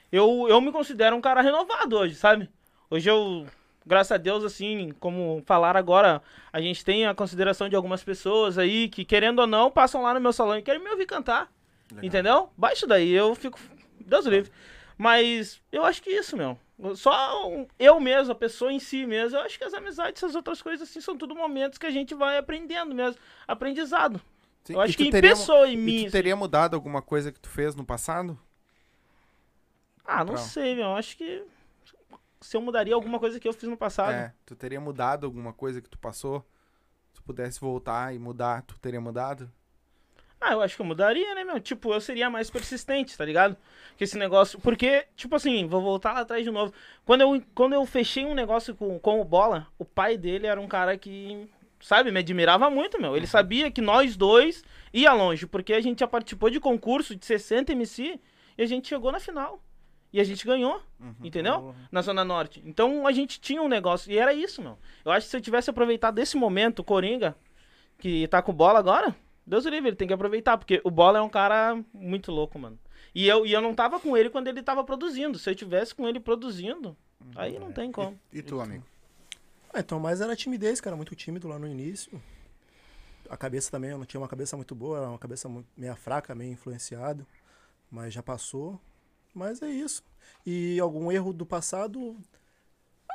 Eu, 0.10 0.47
eu 0.47 0.62
me 0.62 0.71
considero 0.71 1.17
um 1.17 1.21
cara 1.21 1.41
renovado 1.41 1.97
hoje, 1.97 2.15
sabe? 2.15 2.49
Hoje 2.89 3.10
eu, 3.10 3.45
graças 3.86 4.13
a 4.13 4.17
Deus, 4.17 4.45
assim, 4.45 4.91
como 5.02 5.43
falaram 5.45 5.78
agora, 5.78 6.21
a 6.54 6.62
gente 6.62 6.86
tem 6.86 7.06
a 7.06 7.13
consideração 7.13 7.67
de 7.67 7.75
algumas 7.75 8.02
pessoas 8.02 8.58
aí 8.58 8.88
que, 8.88 9.04
querendo 9.04 9.39
ou 9.39 9.47
não, 9.47 9.69
passam 9.69 10.02
lá 10.04 10.13
no 10.13 10.21
meu 10.21 10.32
salão 10.32 10.58
e 10.58 10.62
querem 10.62 10.82
me 10.82 10.89
ouvir 10.89 11.06
cantar. 11.06 11.52
Entendeu? 12.02 12.49
Baixo 12.58 12.86
daí, 12.86 13.10
eu 13.12 13.34
fico. 13.36 13.60
Deus 13.99 14.25
livre. 14.25 14.52
Mas 14.97 15.62
eu 15.71 15.84
acho 15.86 16.02
que 16.04 16.10
isso, 16.10 16.36
meu. 16.36 16.58
Só 16.95 17.65
eu 17.78 17.99
mesmo, 17.99 18.32
a 18.32 18.36
pessoa 18.36 18.71
em 18.71 18.80
si 18.80 19.06
mesmo, 19.06 19.38
eu 19.38 19.43
acho 19.43 19.58
que 19.58 19.63
as 19.63 19.73
amizades, 19.73 20.21
essas 20.23 20.36
outras 20.36 20.62
coisas, 20.62 20.88
assim, 20.89 21.02
são 21.02 21.17
tudo 21.17 21.36
momentos 21.36 21.78
que 21.78 21.86
a 21.86 21.91
gente 21.91 22.13
vai 22.15 22.38
aprendendo 22.38 22.93
mesmo. 22.95 23.19
Aprendizado. 23.47 24.21
Sim, 24.63 24.73
eu 24.73 24.82
acho 24.82 24.95
que 24.95 25.08
em 25.08 25.12
teria- 25.12 25.32
pessoa, 25.32 25.67
em 25.67 25.75
mim. 25.78 25.97
tu 25.97 26.08
assim. 26.08 26.12
teria 26.12 26.36
mudado 26.36 26.75
alguma 26.75 27.02
coisa 27.02 27.32
que 27.32 27.40
tu 27.40 27.50
fez 27.50 27.75
no 27.75 27.85
passado? 27.85 28.37
Ah, 30.06 30.19
não 30.23 30.33
Pra- 30.33 30.42
sei, 30.42 30.75
meu. 30.75 30.96
Acho 30.96 31.15
que. 31.17 31.44
Se 32.42 32.56
eu 32.56 32.62
mudaria 32.62 32.94
alguma 32.96 33.19
coisa 33.19 33.40
que 33.40 33.48
eu 33.48 33.54
fiz 33.54 33.69
no 33.69 33.75
passado. 33.77 34.13
É, 34.13 34.33
tu 34.46 34.56
teria 34.56 34.79
mudado 34.79 35.25
alguma 35.25 35.52
coisa 35.52 35.81
que 35.81 35.90
tu 35.90 35.98
passou? 36.00 36.46
Se 37.10 37.15
tu 37.15 37.23
pudesse 37.23 37.60
voltar 37.60 38.13
e 38.15 38.19
mudar, 38.19 38.62
tu 38.62 38.79
teria 38.79 39.02
mudado? 39.02 39.52
Ah, 40.42 40.54
eu 40.54 40.62
acho 40.62 40.75
que 40.75 40.81
eu 40.81 40.85
mudaria, 40.85 41.35
né, 41.35 41.44
meu? 41.44 41.60
Tipo, 41.60 41.94
eu 41.94 42.00
seria 42.00 42.29
mais 42.29 42.50
persistente, 42.50 43.17
tá 43.17 43.25
ligado? 43.25 43.58
Que 43.98 44.06
esse 44.06 44.17
negócio. 44.17 44.58
Porque, 44.60 45.06
tipo 45.15 45.35
assim, 45.35 45.67
vou 45.67 45.81
voltar 45.81 46.13
lá 46.13 46.21
atrás 46.21 46.44
de 46.44 46.52
novo. 46.52 46.73
Quando 47.06 47.21
eu, 47.21 47.44
quando 47.54 47.73
eu 47.73 47.85
fechei 47.85 48.25
um 48.25 48.33
negócio 48.33 48.73
com, 48.73 48.98
com 49.00 49.19
o 49.19 49.25
Bola, 49.25 49.67
o 49.77 49.83
pai 49.83 50.17
dele 50.17 50.48
era 50.48 50.60
um 50.60 50.67
cara 50.67 50.98
que, 50.98 51.50
sabe, 51.81 52.10
me 52.12 52.19
admirava 52.19 52.69
muito, 52.69 53.02
meu. 53.02 53.17
Ele 53.17 53.27
sabia 53.27 53.69
que 53.69 53.81
nós 53.81 54.15
dois 54.15 54.63
ia 54.94 55.12
longe, 55.12 55.46
porque 55.46 55.73
a 55.73 55.81
gente 55.81 56.00
já 56.00 56.08
participou 56.08 56.50
de 56.50 56.60
concurso 56.60 57.15
de 57.15 57.25
60 57.25 57.73
MC 57.73 58.17
e 58.58 58.63
a 58.63 58.65
gente 58.65 58.87
chegou 58.87 59.12
na 59.12 59.19
final. 59.19 59.62
E 60.12 60.19
a 60.19 60.23
gente 60.23 60.44
ganhou, 60.44 60.81
entendeu? 61.23 61.75
Na 61.92 62.02
Zona 62.02 62.23
Norte. 62.23 62.63
Então 62.65 63.06
a 63.06 63.12
gente 63.12 63.40
tinha 63.40 63.62
um 63.62 63.67
negócio. 63.67 64.12
E 64.12 64.17
era 64.17 64.33
isso, 64.33 64.60
meu. 64.60 64.75
Eu 65.06 65.12
acho 65.12 65.27
que 65.27 65.31
se 65.31 65.37
eu 65.37 65.42
tivesse 65.42 65.69
aproveitado 65.69 66.15
desse 66.15 66.35
momento, 66.35 66.83
Coringa, 66.83 67.35
que 68.00 68.27
tá 68.27 68.42
com 68.42 68.52
bola 68.52 68.79
agora, 68.79 69.15
Deus 69.50 69.65
o 69.65 69.69
livre, 69.69 69.89
ele 69.89 69.95
tem 69.95 70.08
que 70.08 70.13
aproveitar, 70.13 70.60
porque 70.60 70.79
o 70.83 70.91
bola 70.91 71.17
é 71.17 71.21
um 71.23 71.29
cara 71.29 71.83
muito 71.91 72.31
louco, 72.31 72.60
mano. 72.60 72.77
E 73.15 73.27
eu, 73.27 73.47
e 73.47 73.52
eu 73.52 73.60
não 73.60 73.73
tava 73.73 74.00
com 74.00 74.15
ele 74.15 74.29
quando 74.29 74.47
ele 74.47 74.62
tava 74.62 74.83
produzindo. 74.83 75.39
Se 75.39 75.50
eu 75.50 75.56
tivesse 75.56 75.95
com 75.95 76.08
ele 76.08 76.19
produzindo, 76.19 76.95
aí 77.35 77.58
não 77.58 77.71
tem 77.71 77.91
como. 77.91 78.19
E 78.31 78.43
tu, 78.43 78.62
amigo? 78.62 78.85
Ah, 79.73 79.79
então, 79.79 80.00
mas 80.00 80.21
era 80.21 80.35
timidez, 80.35 80.79
cara, 80.79 80.95
muito 80.95 81.15
tímido 81.15 81.47
lá 81.47 81.58
no 81.58 81.67
início. 81.67 82.21
A 83.27 83.35
cabeça 83.35 83.71
também, 83.71 83.89
eu 83.89 83.97
não 83.97 84.06
tinha 84.06 84.21
uma 84.21 84.27
cabeça 84.27 84.56
muito 84.56 84.75
boa, 84.75 85.00
era 85.00 85.10
uma 85.10 85.17
cabeça 85.17 85.50
meio 85.75 85.95
fraca, 85.95 86.35
meio 86.35 86.52
influenciado. 86.52 87.25
Mas 87.89 88.13
já 88.13 88.21
passou. 88.21 88.79
Mas 89.33 89.63
é 89.63 89.69
isso. 89.69 90.04
E 90.45 90.79
algum 90.79 91.12
erro 91.12 91.33
do 91.33 91.45
passado. 91.45 92.15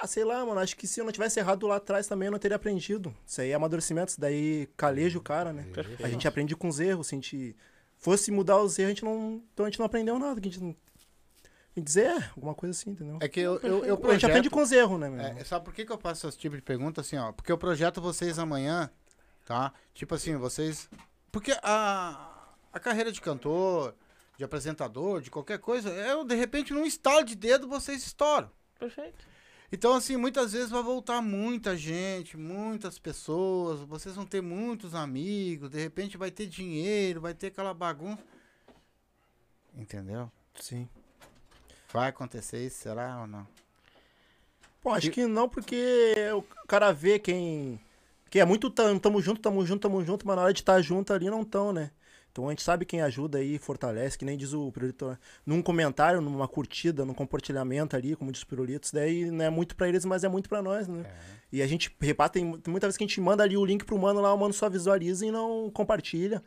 Ah, 0.04 0.06
sei 0.06 0.22
lá, 0.22 0.44
mano. 0.44 0.60
Acho 0.60 0.76
que 0.76 0.86
se 0.86 1.00
eu 1.00 1.04
não 1.04 1.12
tivesse 1.12 1.40
errado 1.40 1.66
lá 1.66 1.76
atrás 1.76 2.06
também 2.06 2.26
eu 2.26 2.32
não 2.32 2.38
teria 2.38 2.56
aprendido. 2.56 3.14
Isso 3.26 3.40
aí 3.40 3.50
é 3.50 3.54
amadurecimento, 3.54 4.10
isso 4.10 4.20
daí 4.20 4.68
caleja 4.76 5.18
o 5.18 5.22
cara, 5.22 5.50
né? 5.50 5.66
A 6.02 6.08
gente 6.08 6.28
aprende 6.28 6.54
com 6.54 6.68
os 6.68 6.78
erros. 6.78 7.06
Se 7.06 7.14
a 7.14 7.16
gente 7.16 7.56
fosse 7.96 8.30
mudar 8.30 8.60
os 8.60 8.78
erros, 8.78 8.90
a 8.90 8.94
gente 8.94 9.04
não. 9.04 9.42
Então 9.54 9.64
a 9.64 9.70
gente 9.70 9.78
não 9.78 9.86
aprendeu 9.86 10.18
nada. 10.18 10.38
Que 10.42 10.48
a 10.48 10.52
gente 10.52 10.62
não. 10.62 10.70
A 10.70 11.80
gente 11.80 11.86
dizer, 11.86 12.06
é, 12.06 12.30
alguma 12.36 12.54
coisa 12.54 12.78
assim, 12.78 12.90
entendeu? 12.90 13.18
É 13.20 13.28
que 13.28 13.40
eu, 13.40 13.58
eu, 13.60 13.84
eu 13.84 13.94
a 13.94 14.12
gente 14.12 14.26
aprende 14.26 14.50
projeto... 14.50 14.50
com 14.50 14.60
os 14.60 14.72
erros, 14.72 15.00
né, 15.00 15.08
meu? 15.08 15.20
É, 15.24 15.42
sabe 15.42 15.64
por 15.64 15.72
que, 15.72 15.86
que 15.86 15.90
eu 15.90 15.98
faço 15.98 16.28
esse 16.28 16.36
tipo 16.36 16.54
de 16.54 16.62
pergunta 16.62 17.00
assim, 17.00 17.16
ó? 17.16 17.32
Porque 17.32 17.50
eu 17.50 17.56
projeto 17.56 18.00
vocês 18.00 18.38
amanhã, 18.38 18.90
tá? 19.46 19.72
Tipo 19.94 20.14
assim, 20.14 20.36
vocês. 20.36 20.86
Porque 21.32 21.52
a, 21.62 22.52
a 22.70 22.78
carreira 22.78 23.10
de 23.10 23.22
cantor, 23.22 23.94
de 24.36 24.44
apresentador, 24.44 25.22
de 25.22 25.30
qualquer 25.30 25.58
coisa, 25.58 25.88
é 25.88 26.22
de 26.22 26.34
repente 26.34 26.74
num 26.74 26.84
estalo 26.84 27.24
de 27.24 27.34
dedo 27.34 27.66
vocês 27.66 28.04
estouram. 28.04 28.50
Perfeito. 28.78 29.33
Então, 29.74 29.92
assim, 29.92 30.16
muitas 30.16 30.52
vezes 30.52 30.70
vai 30.70 30.84
voltar 30.84 31.20
muita 31.20 31.76
gente, 31.76 32.36
muitas 32.36 32.96
pessoas, 32.96 33.80
vocês 33.80 34.14
vão 34.14 34.24
ter 34.24 34.40
muitos 34.40 34.94
amigos, 34.94 35.68
de 35.68 35.80
repente 35.80 36.16
vai 36.16 36.30
ter 36.30 36.46
dinheiro, 36.46 37.20
vai 37.20 37.34
ter 37.34 37.48
aquela 37.48 37.74
bagunça. 37.74 38.22
Entendeu? 39.76 40.30
Sim. 40.60 40.88
Vai 41.92 42.10
acontecer 42.10 42.64
isso, 42.64 42.76
será 42.82 43.22
ou 43.22 43.26
não? 43.26 43.44
Pô, 44.80 44.90
acho 44.90 45.10
que 45.10 45.26
não, 45.26 45.48
porque 45.48 46.14
o 46.36 46.42
cara 46.68 46.92
vê 46.92 47.18
quem. 47.18 47.80
Quem 48.30 48.42
é 48.42 48.44
muito 48.44 48.70
tam- 48.70 48.96
tamo 48.96 49.20
junto, 49.20 49.40
tamo 49.40 49.66
junto, 49.66 49.80
tamo 49.80 50.04
junto, 50.04 50.24
mas 50.24 50.36
na 50.36 50.42
hora 50.42 50.52
de 50.52 50.60
estar 50.60 50.80
junto 50.82 51.12
ali 51.12 51.28
não 51.28 51.44
tão, 51.44 51.72
né? 51.72 51.90
Então 52.34 52.48
a 52.48 52.50
gente 52.50 52.64
sabe 52.64 52.84
quem 52.84 53.00
ajuda 53.00 53.38
aí, 53.38 53.58
fortalece, 53.58 54.18
que 54.18 54.24
nem 54.24 54.36
diz 54.36 54.52
o 54.52 54.72
Pirulito. 54.72 55.06
né? 55.06 55.18
Num 55.46 55.62
comentário, 55.62 56.20
numa 56.20 56.48
curtida, 56.48 57.04
num 57.04 57.14
compartilhamento 57.14 57.94
ali, 57.94 58.16
como 58.16 58.32
diz 58.32 58.42
o 58.42 58.46
Pirulito, 58.48 58.86
isso 58.86 58.94
daí 58.94 59.30
não 59.30 59.44
é 59.44 59.50
muito 59.50 59.76
pra 59.76 59.88
eles, 59.88 60.04
mas 60.04 60.24
é 60.24 60.28
muito 60.28 60.48
pra 60.48 60.60
nós, 60.60 60.88
né? 60.88 61.04
E 61.52 61.62
a 61.62 61.66
gente 61.68 61.94
repara, 62.00 62.28
tem, 62.28 62.44
muita 62.44 62.88
vez 62.88 62.96
que 62.96 63.04
a 63.04 63.06
gente 63.06 63.20
manda 63.20 63.44
ali 63.44 63.56
o 63.56 63.64
link 63.64 63.84
pro 63.84 63.96
mano 63.96 64.20
lá, 64.20 64.34
o 64.34 64.36
mano 64.36 64.52
só 64.52 64.68
visualiza 64.68 65.24
e 65.24 65.30
não 65.30 65.70
compartilha. 65.70 66.42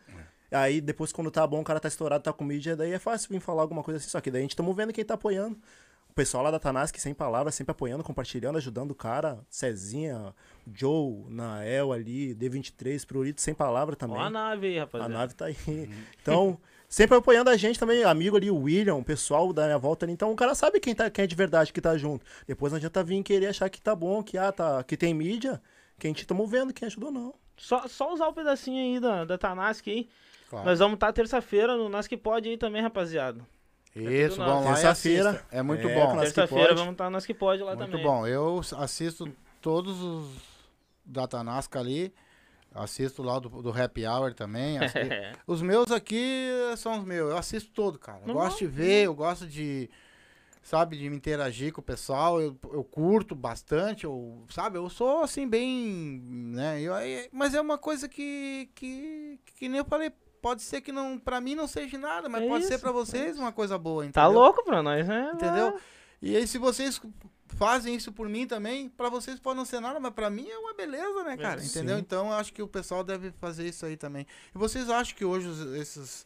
Aí 0.52 0.82
depois, 0.82 1.14
quando 1.14 1.32
tá 1.32 1.48
bom, 1.48 1.62
o 1.62 1.64
cara 1.64 1.80
tá 1.80 1.88
estourado, 1.88 2.22
tá 2.22 2.34
com 2.34 2.44
mídia, 2.44 2.76
daí 2.76 2.92
é 2.92 3.00
fácil 3.00 3.30
vir 3.30 3.40
falar 3.40 3.62
alguma 3.62 3.82
coisa 3.82 3.98
assim. 3.98 4.10
Só 4.10 4.20
que 4.20 4.30
daí 4.30 4.42
a 4.42 4.44
gente 4.44 4.58
tamo 4.58 4.74
vendo 4.74 4.92
quem 4.92 5.06
tá 5.06 5.14
apoiando. 5.14 5.58
O 6.18 6.20
pessoal 6.20 6.42
lá 6.44 6.50
da 6.50 6.58
Tanask, 6.58 6.98
sem 6.98 7.14
palavras, 7.14 7.54
sempre 7.54 7.74
apoiando, 7.74 8.04
compartilhando, 8.04 8.58
ajudando 8.58 8.90
o 8.90 8.96
cara. 8.96 9.38
Cezinha, 9.52 10.34
Joe, 10.74 11.26
Nael 11.30 11.94
ali, 11.94 12.34
D23, 12.34 13.06
Prurito, 13.06 13.40
sem 13.40 13.54
palavra 13.54 13.96
também. 13.96 14.18
Ó 14.18 14.22
a 14.22 14.30
nave 14.32 14.66
aí, 14.66 14.80
A 14.80 14.82
rapaziada. 14.82 15.14
nave 15.14 15.36
tá 15.36 15.46
aí. 15.46 15.56
Então, 16.20 16.58
sempre 16.90 17.16
apoiando 17.16 17.52
a 17.52 17.56
gente 17.56 17.80
também, 17.80 18.04
amigo 18.04 18.36
ali, 18.36 18.50
o 18.50 18.62
William, 18.64 18.96
o 18.96 19.04
pessoal 19.04 19.54
da 19.54 19.66
minha 19.66 19.78
volta 19.78 20.08
ali. 20.08 20.14
Então, 20.14 20.32
o 20.32 20.36
cara 20.36 20.56
sabe 20.56 20.80
quem, 20.80 20.96
tá, 20.96 21.08
quem 21.08 21.24
é 21.24 21.28
de 21.28 21.36
verdade 21.36 21.72
que 21.72 21.80
tá 21.80 21.96
junto. 21.96 22.26
Depois 22.48 22.74
não 22.74 22.78
adianta 22.78 23.04
vir 23.04 23.22
querer 23.22 23.50
achar 23.50 23.70
que 23.70 23.80
tá 23.80 23.96
bom, 23.96 24.24
que, 24.24 24.40
ah, 24.40 24.52
tá, 24.52 24.84
que 24.84 24.98
tem 24.98 25.14
mídia, 25.14 25.62
que 26.00 26.08
a 26.08 26.10
gente 26.10 26.26
tamo 26.26 26.48
vendo, 26.48 26.74
quem 26.74 26.88
ajudou 26.88 27.12
não. 27.12 27.36
Só, 27.56 27.88
só 27.88 28.12
usar 28.12 28.28
o 28.28 28.34
pedacinho 28.34 28.84
aí 28.84 29.00
da, 29.00 29.24
da 29.24 29.38
Tanask 29.38 29.88
aí. 29.88 30.10
Claro. 30.50 30.66
Nós 30.66 30.80
vamos 30.80 30.96
estar 30.96 31.14
terça-feira 31.14 31.78
no 31.78 31.88
Nas 31.90 32.08
Que 32.08 32.18
Pode 32.18 32.50
aí 32.50 32.58
também, 32.58 32.82
rapaziada. 32.82 33.46
Isso, 33.96 34.36
tudo 34.38 34.46
vão 34.46 34.64
lá 34.64 34.74
Terça-feira. 34.76 35.46
É 35.52 35.62
muito 35.62 35.88
É, 35.88 35.96
bom. 35.96 36.20
Terça-feira 36.20 36.76
vamos 36.76 36.92
estar 36.94 37.06
no 37.06 37.12
Nas 37.12 37.26
Que 37.26 37.34
Pode 37.34 37.64
lá 37.64 37.76
Muito 37.76 37.90
também. 37.92 38.04
bom. 38.06 38.28
Eu 38.28 38.62
assisto 38.78 39.32
todos 39.62 40.02
os 40.02 40.28
da 41.06 41.28
Tanasca 41.28 41.80
ali. 41.80 42.14
Assisto 42.76 43.24
lá 43.24 43.40
do, 43.40 43.50
do 43.50 43.70
Happy 43.72 44.06
Hour 44.06 44.34
também. 44.36 44.78
os 45.48 45.62
meus 45.64 45.90
aqui 45.92 46.48
são 46.78 47.00
os 47.00 47.04
meus. 47.06 47.32
Eu 47.32 47.38
assisto 47.38 47.72
todo, 47.72 47.98
cara. 47.98 48.20
Eu 48.22 48.28
Não, 48.28 48.34
gosto 48.36 48.60
de 48.60 48.68
ver, 48.68 49.06
eu 49.06 49.16
gosto 49.16 49.48
de. 49.48 49.90
Sabe, 50.62 50.98
de 50.98 51.10
me 51.10 51.16
interagir 51.16 51.72
com 51.72 51.80
o 51.80 51.84
pessoal. 51.84 52.42
Eu, 52.42 52.56
eu 52.74 52.84
curto 52.84 53.34
bastante. 53.34 54.04
Eu, 54.04 54.44
sabe, 54.50 54.78
eu 54.78 54.90
sou 54.90 55.22
assim, 55.24 55.48
bem. 55.48 56.22
Né? 56.54 56.82
Eu, 56.82 56.94
aí- 56.94 57.30
mas 57.32 57.56
é 57.56 57.62
uma 57.62 57.78
coisa 57.78 58.08
que, 58.08 58.70
que. 58.76 59.40
Que 59.56 59.70
nem 59.70 59.80
eu 59.80 59.86
falei. 59.86 60.12
Pode 60.42 60.62
ser 60.62 60.82
que 60.82 60.92
não, 60.92 61.18
pra 61.18 61.42
mim 61.42 61.56
não 61.56 61.68
seja 61.68 61.98
nada, 61.98 62.30
mas 62.30 62.44
É 62.44 62.48
pode 62.48 62.66
ser 62.66 62.74
isso, 62.76 62.82
pra 62.82 62.92
vocês 62.92 63.38
uma 63.38 63.52
coisa 63.52 63.78
boa, 63.78 64.04
entendeu? 64.04 64.14
Tá 64.14 64.28
louco 64.28 64.64
pra 64.64 64.84
nós, 64.84 65.08
né? 65.08 65.32
Entendeu? 65.34 65.80
E 66.22 66.36
aí, 66.36 66.48
se 66.48 66.58
vocês 66.58 67.02
fazem 67.50 67.96
isso 67.96 68.12
por 68.12 68.30
mim 68.30 68.46
também, 68.46 68.90
pra 68.90 69.10
vocês 69.10 69.40
pode 69.40 69.58
não 69.58 69.66
ser 69.66 69.80
nada, 69.80 70.00
mas 70.00 70.14
pra 70.14 70.30
mim 70.30 70.48
é 70.48 70.58
uma 70.58 70.74
beleza, 70.74 71.24
né, 71.24 71.38
cara? 71.38 71.60
Sim. 71.62 71.68
Entendeu? 71.80 71.98
Então 71.98 72.28
eu 72.28 72.34
acho 72.34 72.54
que 72.54 72.62
o 72.62 72.68
pessoal 72.68 73.04
deve 73.04 73.32
fazer 73.32 73.68
isso 73.68 73.86
aí 73.86 73.98
também. 73.98 74.26
E 74.54 74.58
vocês 74.58 74.90
acham 74.90 75.16
que 75.16 75.26
hoje 75.26 75.50
esses. 75.80 76.26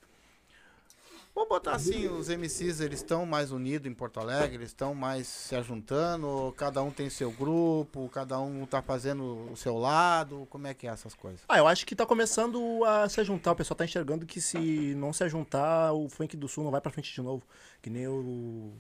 Vamos 1.34 1.48
botar 1.48 1.76
assim, 1.76 2.08
os 2.08 2.28
MCs, 2.28 2.82
eles 2.82 3.00
estão 3.00 3.26
mais 3.26 3.52
unidos 3.52 3.90
em 3.90 3.94
Porto 3.94 4.20
Alegre, 4.20 4.58
eles 4.58 4.70
estão 4.70 4.94
mais 4.94 5.28
se 5.28 5.56
ajuntando, 5.56 6.54
cada 6.58 6.84
um 6.84 6.92
tem 6.92 7.10
seu 7.10 7.32
grupo, 7.32 8.10
cada 8.10 8.40
um 8.40 8.66
tá 8.66 8.82
fazendo 8.82 9.50
o 9.50 9.56
seu 9.56 9.78
lado, 9.78 10.46
como 10.50 10.68
é 10.68 10.74
que 10.74 10.88
é 10.88 10.90
essas 10.90 11.14
coisas? 11.14 11.42
Ah, 11.48 11.58
eu 11.58 11.68
acho 11.68 11.86
que 11.86 11.96
tá 11.96 12.06
começando 12.06 12.84
a 12.84 13.08
se 13.08 13.24
juntar. 13.24 13.54
O 13.54 13.56
pessoal 13.56 13.78
tá 13.78 13.86
enxergando 13.86 14.26
que 14.26 14.42
se 14.42 14.94
não 14.96 15.14
se 15.14 15.28
juntar, 15.30 15.94
o 15.94 16.10
funk 16.10 16.36
do 16.36 16.48
sul 16.48 16.66
não 16.66 16.72
vai 16.72 16.82
pra 16.82 16.92
frente 16.92 17.14
de 17.14 17.22
novo. 17.22 17.44
Que 17.82 17.90
nem 17.90 18.04
eu. 18.04 18.74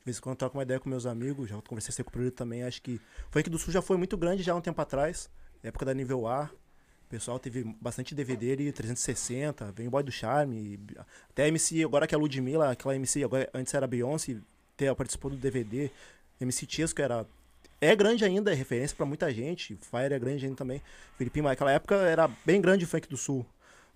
De 0.00 0.04
vez 0.04 0.16
em 0.16 0.20
quando 0.20 0.32
eu 0.32 0.38
troco 0.38 0.56
uma 0.56 0.62
ideia 0.62 0.80
com 0.80 0.88
meus 0.88 1.04
amigos, 1.04 1.50
já 1.50 1.60
conversei 1.60 2.02
com 2.02 2.08
o 2.08 2.12
Pirulito 2.12 2.36
também. 2.36 2.62
Acho 2.62 2.80
que 2.80 2.94
o 2.94 3.30
funk 3.30 3.50
do 3.50 3.58
sul 3.58 3.72
já 3.72 3.82
foi 3.82 3.98
muito 3.98 4.16
grande 4.16 4.42
já 4.42 4.52
há 4.52 4.56
um 4.56 4.60
tempo 4.60 4.80
atrás. 4.80 5.28
Época 5.62 5.84
da 5.84 5.92
nível 5.92 6.26
A. 6.26 6.50
O 7.08 7.10
pessoal 7.10 7.38
teve 7.38 7.64
bastante 7.80 8.14
DVD 8.14 8.52
ali, 8.52 8.70
360, 8.70 9.72
vem 9.72 9.88
o 9.88 9.90
Boy 9.90 10.02
do 10.02 10.12
Charme. 10.12 10.78
Até 11.30 11.48
MC, 11.48 11.82
agora 11.82 12.06
que 12.06 12.14
é 12.14 12.18
a 12.18 12.20
Ludmilla, 12.20 12.70
aquela 12.70 12.94
MC, 12.94 13.24
agora, 13.24 13.48
antes 13.54 13.72
era 13.72 13.86
Beyoncé, 13.86 14.36
te- 14.76 14.94
participou 14.94 15.30
do 15.30 15.36
DVD. 15.38 15.90
MC 16.38 16.66
Chesco 16.68 17.00
era 17.00 17.26
é 17.80 17.96
grande 17.96 18.26
ainda, 18.26 18.52
é 18.52 18.54
referência 18.54 18.94
pra 18.94 19.06
muita 19.06 19.32
gente. 19.32 19.74
Fire 19.76 20.12
é 20.12 20.18
grande 20.18 20.44
ainda 20.44 20.56
também. 20.58 20.82
Filipinho, 21.16 21.46
naquela 21.46 21.72
época 21.72 21.94
era 21.96 22.28
bem 22.44 22.60
grande 22.60 22.84
o 22.84 22.88
funk 22.88 23.08
do 23.08 23.16
sul, 23.16 23.46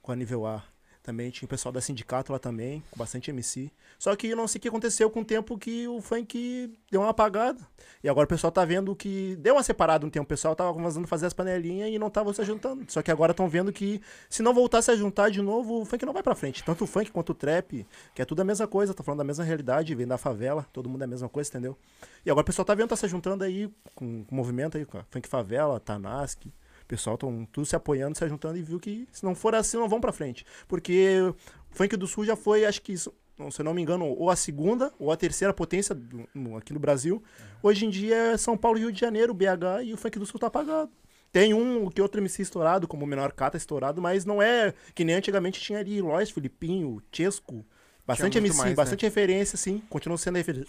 com 0.01 0.11
a 0.11 0.17
nível 0.17 0.47
A. 0.47 0.65
Também 1.03 1.31
tinha 1.31 1.47
o 1.47 1.49
pessoal 1.49 1.73
da 1.73 1.81
sindicato 1.81 2.33
lá 2.33 2.39
também, 2.39 2.83
com 2.91 2.97
bastante 2.97 3.29
MC. 3.31 3.73
Só 3.99 4.15
que 4.15 4.29
eu 4.29 4.37
não 4.37 4.47
sei 4.47 4.59
o 4.59 4.63
que 4.63 4.69
aconteceu 4.69 5.11
com 5.11 5.21
o 5.21 5.25
tempo 5.25 5.59
que 5.59 5.89
o 5.89 6.01
funk 6.01 6.73
deu 6.91 7.01
uma 7.01 7.11
apagada. 7.11 7.59
E 8.05 8.09
agora 8.09 8.25
o 8.25 8.29
pessoal 8.29 8.53
tá 8.53 8.65
vendo 8.65 8.95
que 8.95 9.37
deu 9.41 9.55
uma 9.55 9.65
separada 9.65 10.07
um 10.07 10.11
tempo. 10.11 10.25
O 10.25 10.29
pessoal 10.29 10.55
tava 10.55 10.73
começando 10.73 11.05
a 11.05 11.09
fazer 11.09 11.27
as 11.27 11.33
panelinhas 11.33 11.91
e 11.91 11.99
não 11.99 12.09
tava 12.09 12.33
se 12.33 12.45
juntando. 12.45 12.85
Só 12.89 13.03
que 13.03 13.11
agora 13.11 13.33
estão 13.33 13.49
vendo 13.49 13.73
que 13.73 14.01
se 14.31 14.43
não 14.43 14.55
voltasse 14.55 14.93
a 14.93 14.97
juntar 14.97 15.29
de 15.29 15.43
novo, 15.43 15.81
o 15.81 15.85
funk 15.85 16.07
não 16.07 16.13
vai 16.13 16.23
pra 16.23 16.37
frente. 16.37 16.63
Tanto 16.63 16.85
o 16.85 16.87
funk 16.87 17.11
quanto 17.11 17.31
o 17.31 17.35
trap, 17.35 17.85
que 18.15 18.23
é 18.23 18.25
tudo 18.25 18.41
a 18.41 18.45
mesma 18.45 18.69
coisa, 18.69 18.95
tá 18.95 19.03
falando 19.03 19.19
da 19.19 19.25
mesma 19.25 19.43
realidade, 19.43 19.95
vem 19.97 20.07
da 20.07 20.17
favela, 20.17 20.65
todo 20.73 20.89
mundo 20.89 21.03
é 21.03 21.05
a 21.05 21.09
mesma 21.09 21.29
coisa, 21.29 21.51
entendeu? 21.51 21.77
E 22.25 22.31
agora 22.31 22.43
o 22.43 22.47
pessoal 22.47 22.65
tá 22.65 22.75
vendo, 22.75 22.91
tá 22.91 22.97
se 22.97 23.09
juntando 23.09 23.43
aí 23.43 23.69
com, 23.97 24.25
o 24.31 24.35
movimento 24.35 24.79
aí, 24.79 24.85
com 24.85 24.99
a 24.99 25.05
Funk 25.11 25.29
Favela, 25.29 25.81
Tanask. 25.81 26.47
Pessoal 26.93 27.15
estão 27.15 27.49
tudo 27.51 27.65
se 27.65 27.75
apoiando, 27.75 28.19
se 28.19 28.29
juntando 28.29 28.59
e 28.59 28.63
viu 28.63 28.79
que 28.79 29.09
se 29.11 29.25
não 29.25 29.35
for 29.35 29.55
assim, 29.55 29.79
não 29.79 29.89
vão 29.89 29.99
pra 29.99 30.13
frente. 30.13 30.45
Porque 30.69 31.21
o 31.23 31.35
Funk 31.75 31.97
do 31.97 32.07
Sul 32.07 32.23
já 32.27 32.37
foi, 32.37 32.67
acho 32.67 32.83
que, 32.83 32.93
isso- 32.93 33.15
se 33.51 33.61
eu 33.63 33.65
não 33.65 33.73
me 33.73 33.81
engano, 33.81 34.05
ou 34.05 34.29
a 34.29 34.37
segunda 34.37 34.93
ou 34.99 35.11
a 35.11 35.17
terceira 35.17 35.55
potência 35.55 35.95
do- 35.95 36.29
no- 36.35 36.55
aqui 36.59 36.71
no 36.75 36.79
Brasil. 36.79 37.23
Hoje 37.63 37.87
em 37.87 37.89
dia 37.89 38.15
é 38.15 38.37
São 38.37 38.59
Paulo 38.59 38.77
e 38.77 38.83
Rio 38.83 38.93
de 38.93 39.01
Janeiro, 39.01 39.33
BH, 39.33 39.83
e 39.85 39.95
o 39.95 39.97
Funk 39.97 40.19
do 40.19 40.27
Sul 40.27 40.39
tá 40.39 40.49
apagado. 40.49 40.91
Tem 41.33 41.55
um 41.55 41.89
que 41.89 42.03
outro 42.03 42.21
MC 42.21 42.43
estourado, 42.43 42.87
como 42.87 43.07
o 43.07 43.09
Menor 43.09 43.33
K 43.33 43.49
tá 43.53 43.57
estourado, 43.57 44.03
mas 44.03 44.27
não 44.27 44.43
é 44.43 44.75
que 44.95 45.03
nem 45.03 45.15
antigamente 45.15 45.59
tinha 45.63 45.79
ali 45.79 45.99
Lois, 46.03 46.29
Filipinho, 46.31 47.03
Chesco. 47.11 47.65
Bastante 48.07 48.37
MC, 48.37 48.55
mais, 48.59 48.69
né? 48.71 48.77
bastante 48.77 49.07
referência, 49.07 49.57
sim. 49.57 49.83
Continua 49.89 50.19
sendo 50.19 50.37
refer- 50.37 50.67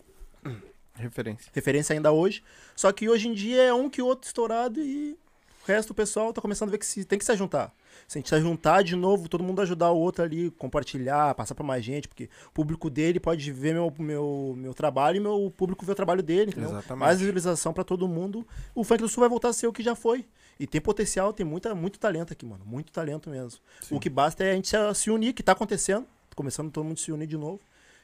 Referência. 0.96 1.52
referência 1.54 1.94
ainda 1.94 2.12
hoje. 2.14 2.42
Só 2.78 2.92
que 2.94 3.10
hoje 3.10 3.28
em 3.28 3.34
dia 3.34 3.62
é 3.64 3.74
um 3.74 3.90
que 3.90 4.02
outro 4.02 4.26
estourado 4.28 4.80
e 4.80 5.18
o 5.64 5.66
resto 5.66 5.90
do 5.90 5.94
pessoal 5.94 6.34
tá 6.34 6.42
começando 6.42 6.70
a 6.70 6.72
ver 6.72 6.78
que 6.78 6.86
se, 6.86 7.06
tem 7.06 7.18
que 7.18 7.24
se 7.24 7.36
juntar. 7.38 7.74
Se 8.08 8.18
a 8.18 8.20
gente 8.20 8.30
se 8.30 8.40
juntar 8.42 8.84
de 8.84 8.96
novo, 8.96 9.30
todo 9.30 9.44
mundo 9.44 9.62
ajudar 9.62 9.92
o 9.92 9.98
outro 9.98 10.24
ali, 10.24 10.52
compartilhar, 10.52 11.34
passar 11.36 11.56
pra 11.56 11.64
mais 11.64 11.86
gente, 11.86 12.08
porque 12.08 12.30
o 12.48 12.52
público 12.52 12.90
dele 12.90 13.20
pode 13.20 13.50
ver 13.52 13.74
meu, 13.74 13.94
meu, 13.98 14.54
meu 14.58 14.74
trabalho 14.74 15.18
e 15.18 15.20
meu 15.20 15.54
público 15.56 15.86
ver 15.86 15.94
o 15.94 15.96
trabalho 15.96 16.22
dele, 16.22 16.52
entendeu? 16.52 16.70
Exatamente. 16.70 17.00
Mais 17.00 17.20
visualização 17.20 17.74
pra 17.74 17.84
todo 17.84 18.08
mundo. 18.08 18.46
O 18.76 18.84
funk 18.84 19.02
do 19.02 19.08
sul 19.08 19.22
vai 19.22 19.30
voltar 19.30 19.50
a 19.50 19.54
ser 19.54 19.68
o 19.68 19.74
que 19.74 19.82
já 19.82 19.96
foi. 19.96 20.26
E 20.60 20.68
tem 20.68 20.82
potencial, 20.82 21.32
tem 21.34 21.46
muita, 21.46 21.74
muito 21.74 21.98
talento 21.98 22.34
aqui, 22.34 22.46
mano. 22.46 22.64
Muito 22.66 22.92
talento 22.92 23.30
mesmo. 23.30 23.60
O 23.90 24.00
que 24.00 24.10
basta 24.10 24.44
é 24.44 24.52
a 24.52 24.56
gente 24.56 24.70
se, 24.94 25.10
unir, 25.10 25.34
que 25.34 25.42
tá 25.42 25.54
acontecendo. 25.54 26.06
Começando 26.36 26.72
todo 26.72 26.84
mundo 26.84 27.00
se 27.00 27.12
unir 27.12 27.28
de 27.28 27.38
novo. 27.38 27.60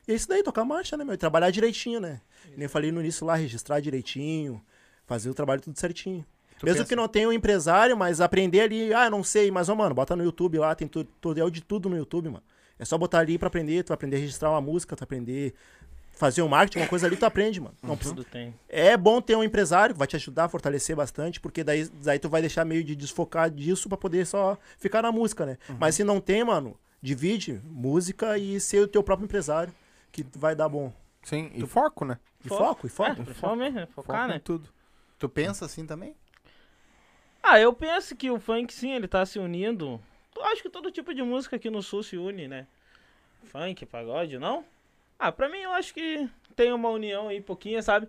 E 0.08 0.12
é 0.12 0.16
isso 0.16 0.28
daí, 0.28 0.42
tocar 0.42 0.64
marcha, 0.64 0.96
né, 0.98 1.04
meu? 1.04 1.14
E 1.14 1.18
trabalhar 1.18 1.52
direitinho, 1.52 2.00
né? 2.00 2.22
Nem 2.56 2.68
falei 2.68 2.92
no 2.92 3.00
início 3.00 3.26
lá, 3.26 3.36
registrar 3.36 3.80
direitinho, 3.80 4.62
fazer 5.06 5.30
o 5.30 5.34
trabalho 5.34 5.62
tudo 5.62 5.78
certinho. 5.80 6.26
Tu 6.60 6.66
Mesmo 6.66 6.80
pensa- 6.80 6.90
que 6.90 6.96
não 6.96 7.08
tenha 7.08 7.28
um 7.28 7.34
empresário, 7.34 7.96
mas 7.98 8.20
aprender 8.22 8.60
ali, 8.62 8.94
ah, 8.94 9.10
não 9.10 9.24
sei, 9.24 9.50
mas, 9.50 9.70
ó, 9.70 9.76
mano, 9.76 9.96
bota 9.96 10.16
no 10.16 10.24
YouTube 10.24 10.58
lá, 10.60 10.76
tem 10.76 10.88
tu- 10.88 11.04
tutorial 11.04 11.50
de 11.50 11.62
tudo 11.62 11.90
no 11.90 11.98
YouTube, 11.98 12.30
mano. 12.30 12.44
É 12.78 12.86
só 12.86 12.98
botar 12.98 13.20
ali 13.20 13.38
pra 13.38 13.48
aprender, 13.48 13.84
tu 13.84 13.90
vai 13.90 13.96
aprender 13.96 14.18
a 14.18 14.20
registrar 14.20 14.52
uma 14.52 14.62
música, 14.62 14.96
tu 14.96 15.00
vai 15.00 15.06
aprender 15.06 15.54
fazer 16.12 16.42
um 16.42 16.50
marketing, 16.50 16.80
uma 16.80 16.88
coisa 16.90 17.08
ali, 17.08 17.16
tu 17.16 17.26
aprende, 17.26 17.62
mano. 17.62 17.74
Não 17.82 17.96
precisa- 17.96 18.14
Tudo 18.14 18.28
tem. 18.30 18.54
É 18.68 18.98
bom 18.98 19.22
ter 19.22 19.38
um 19.38 19.44
empresário 19.44 19.96
que 19.96 20.00
vai 20.00 20.08
te 20.08 20.18
ajudar 20.18 20.46
a 20.46 20.50
fortalecer 20.50 20.94
bastante, 20.94 21.40
porque 21.40 21.64
daí, 21.64 21.88
daí 22.04 22.20
tu 22.20 22.28
vai 22.28 22.42
deixar 22.42 22.66
meio 22.66 22.84
de 22.84 22.94
desfocar 22.94 23.50
disso 23.50 23.88
pra 23.88 23.98
poder 23.98 24.26
só 24.26 24.58
ficar 24.78 25.02
na 25.02 25.14
música, 25.14 25.46
né? 25.46 25.58
Mas 25.80 25.96
se 25.96 26.04
não 26.04 26.20
tem, 26.20 26.44
mano, 26.44 26.78
divide 27.02 27.62
música 27.64 28.38
e 28.38 28.60
ser 28.60 28.82
o 28.82 28.88
teu 28.88 29.02
próprio 29.02 29.24
empresário, 29.24 29.74
que 30.12 30.26
vai 30.36 30.54
dar 30.54 30.68
bom. 30.68 30.92
Sim, 31.24 31.52
e 31.56 31.66
foco, 31.66 32.04
né? 32.04 32.20
E 32.44 32.50
foco, 32.50 32.86
e 32.86 32.90
foco. 32.90 33.12
É, 33.12 33.24
principalmente, 33.24 33.76
né? 33.76 33.86
Foco 33.86 34.08
Focar, 34.08 34.26
em 34.30 34.34
né? 34.34 34.42
tudo. 34.44 34.68
Tu 35.18 35.30
pensa 35.30 35.64
assim 35.66 35.86
também? 35.86 36.14
Ah, 37.42 37.60
eu 37.60 37.74
penso 37.74 38.16
que 38.16 38.30
o 38.30 38.40
funk, 38.40 38.74
sim, 38.74 38.94
ele 38.94 39.08
tá 39.08 39.26
se 39.26 39.40
unindo. 39.40 40.00
Eu 40.36 40.46
acho 40.46 40.62
que 40.62 40.70
todo 40.70 40.92
tipo 40.92 41.14
de 41.14 41.24
música 41.24 41.56
aqui 41.56 41.70
no 41.70 41.82
Sul 41.82 42.04
se 42.04 42.18
une, 42.18 42.48
né? 42.48 42.68
Funk, 43.44 43.86
pagode, 43.86 44.38
não? 44.38 44.64
Ah, 45.18 45.32
pra 45.32 45.50
mim 45.50 45.60
eu 45.60 45.72
acho 45.72 45.94
que 45.94 46.30
tem 46.56 46.72
uma 46.72 46.90
união 46.90 47.30
aí, 47.30 47.42
pouquinha, 47.42 47.82
sabe? 47.82 48.08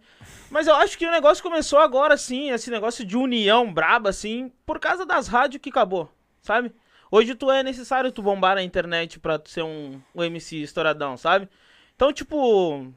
Mas 0.51 0.67
eu 0.67 0.75
acho 0.75 0.99
que 0.99 1.07
o 1.07 1.11
negócio 1.11 1.43
começou 1.43 1.79
agora, 1.79 2.17
sim, 2.17 2.51
esse 2.51 2.71
negócio 2.71 3.05
de 3.05 3.17
união 3.17 3.73
braba, 3.73 4.11
assim, 4.11 4.53
por 4.67 4.79
causa 4.79 5.07
das 5.07 5.29
rádios 5.29 5.63
que 5.63 5.71
acabou, 5.71 6.11
sabe? 6.43 6.73
Hoje 7.11 7.35
tu 7.35 7.51
é 7.51 7.63
necessário 7.63 8.13
tu 8.13 8.23
bombar 8.23 8.55
na 8.55 8.63
internet 8.63 9.19
pra 9.19 9.39
tu 9.39 9.51
ser 9.51 9.63
um, 9.63 10.01
um 10.15 10.23
MC 10.23 10.63
estouradão, 10.63 11.17
sabe? 11.17 11.49
Então, 11.95 12.13
tipo... 12.13 12.93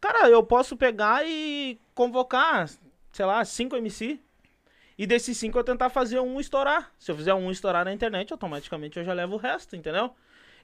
Cara, 0.00 0.28
eu 0.28 0.42
posso 0.42 0.76
pegar 0.76 1.26
e 1.26 1.80
convocar, 1.94 2.68
sei 3.10 3.24
lá, 3.24 3.42
cinco 3.44 3.76
MC 3.76 4.20
e 4.96 5.06
desses 5.06 5.36
cinco 5.36 5.58
eu 5.58 5.64
tentar 5.64 5.90
fazer 5.90 6.20
um 6.20 6.40
estourar. 6.40 6.92
Se 6.98 7.10
eu 7.10 7.16
fizer 7.16 7.34
um 7.34 7.50
estourar 7.50 7.84
na 7.84 7.92
internet, 7.92 8.32
automaticamente 8.32 8.98
eu 8.98 9.04
já 9.04 9.12
levo 9.12 9.34
o 9.34 9.38
resto, 9.38 9.76
entendeu? 9.76 10.14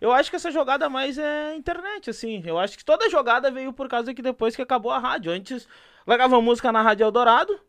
Eu 0.01 0.13
acho 0.13 0.31
que 0.31 0.37
essa 0.37 0.51
jogada 0.51 0.89
mais 0.89 1.19
é 1.19 1.55
internet, 1.55 2.09
assim. 2.09 2.43
Eu 2.47 2.59
acho 2.59 2.79
que 2.79 2.85
toda 2.85 3.11
jogada 3.11 3.51
veio 3.51 3.73
por 3.73 3.89
causa 3.89 4.15
que 4.15 4.23
depois 4.23 4.57
que 4.57 4.63
acabou 4.63 4.91
a 4.91 4.99
rádio. 4.99 5.31
Antes, 5.31 5.69
largava 6.07 6.41
música 6.41 6.73
na 6.73 6.81
Rádio 6.81 7.05
Eldorado. 7.05 7.61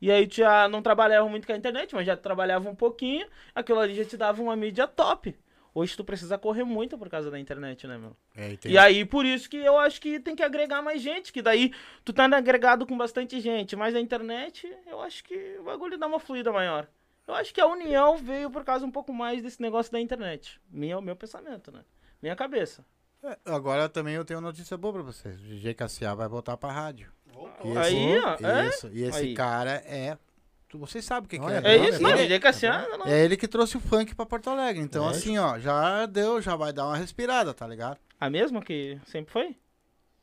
E 0.00 0.10
aí 0.12 0.28
já 0.30 0.68
não 0.68 0.82
trabalhava 0.82 1.28
muito 1.28 1.46
com 1.46 1.52
a 1.52 1.56
internet, 1.56 1.94
mas 1.94 2.06
já 2.06 2.16
trabalhava 2.16 2.68
um 2.68 2.74
pouquinho. 2.74 3.26
Aquilo 3.54 3.80
ali 3.80 3.94
já 3.94 4.04
te 4.04 4.16
dava 4.16 4.42
uma 4.42 4.54
mídia 4.54 4.86
top. 4.86 5.36
Hoje 5.78 5.96
tu 5.96 6.02
precisa 6.02 6.36
correr 6.36 6.64
muito 6.64 6.98
por 6.98 7.08
causa 7.08 7.30
da 7.30 7.38
internet, 7.38 7.86
né, 7.86 7.96
meu? 7.96 8.16
É, 8.36 8.52
e 8.52 8.58
E 8.72 8.76
aí, 8.78 9.04
por 9.04 9.24
isso 9.24 9.48
que 9.48 9.56
eu 9.56 9.78
acho 9.78 10.00
que 10.00 10.18
tem 10.18 10.34
que 10.34 10.42
agregar 10.42 10.82
mais 10.82 11.00
gente, 11.00 11.32
que 11.32 11.40
daí 11.40 11.72
tu 12.04 12.12
tá 12.12 12.24
agregado 12.24 12.84
com 12.84 12.96
bastante 12.98 13.38
gente, 13.40 13.76
mas 13.76 13.94
a 13.94 14.00
internet, 14.00 14.66
eu 14.86 15.00
acho 15.00 15.22
que 15.22 15.56
o 15.60 15.64
bagulho 15.64 15.96
dá 15.96 16.06
uma 16.08 16.18
fluida 16.18 16.50
maior. 16.50 16.88
Eu 17.28 17.34
acho 17.34 17.54
que 17.54 17.60
a 17.60 17.66
união 17.66 18.16
veio 18.16 18.50
por 18.50 18.64
causa 18.64 18.84
um 18.84 18.90
pouco 18.90 19.12
mais 19.12 19.40
desse 19.40 19.62
negócio 19.62 19.92
da 19.92 20.00
internet. 20.00 20.60
Minha, 20.68 21.00
meu 21.00 21.14
pensamento, 21.14 21.70
né? 21.70 21.84
Minha 22.20 22.34
cabeça. 22.34 22.84
É, 23.22 23.36
Agora 23.44 23.88
também 23.88 24.14
eu 24.14 24.24
tenho 24.24 24.40
uma 24.40 24.48
notícia 24.48 24.76
boa 24.76 24.94
pra 24.94 25.02
vocês. 25.02 25.36
O 25.38 25.44
DJ 25.44 25.74
Cassiá 25.74 26.14
vai 26.14 26.26
voltar 26.26 26.56
pra 26.56 26.72
rádio. 26.72 27.12
E 27.64 27.68
esse- 27.68 27.78
Aí, 27.78 28.18
ó, 28.18 28.36
é? 28.48 28.66
Isso. 28.68 28.88
E 28.92 29.02
esse 29.04 29.18
Aí. 29.18 29.34
cara 29.34 29.82
é. 29.86 30.18
Vocês 30.74 31.04
sabem 31.04 31.26
o 31.26 31.28
que, 31.28 31.38
que 31.38 31.44
é. 31.46 31.56
É 31.56 31.60
né? 31.60 31.88
isso, 31.88 32.02
não, 32.02 32.10
Ele- 32.10 32.22
DJ 32.22 32.40
Cassiano, 32.40 32.98
não. 32.98 33.06
É 33.06 33.24
ele 33.24 33.36
que 33.36 33.48
trouxe 33.48 33.76
o 33.76 33.80
funk 33.80 34.14
pra 34.14 34.26
Porto 34.26 34.50
Alegre. 34.50 34.82
Então, 34.82 35.06
É. 35.06 35.10
assim, 35.12 35.38
ó, 35.38 35.58
já 35.58 36.04
deu, 36.06 36.42
já 36.42 36.56
vai 36.56 36.72
dar 36.72 36.86
uma 36.86 36.96
respirada, 36.96 37.54
tá 37.54 37.66
ligado? 37.66 37.96
A 38.20 38.28
mesma 38.28 38.60
que 38.60 38.98
sempre 39.06 39.32
foi? 39.32 39.56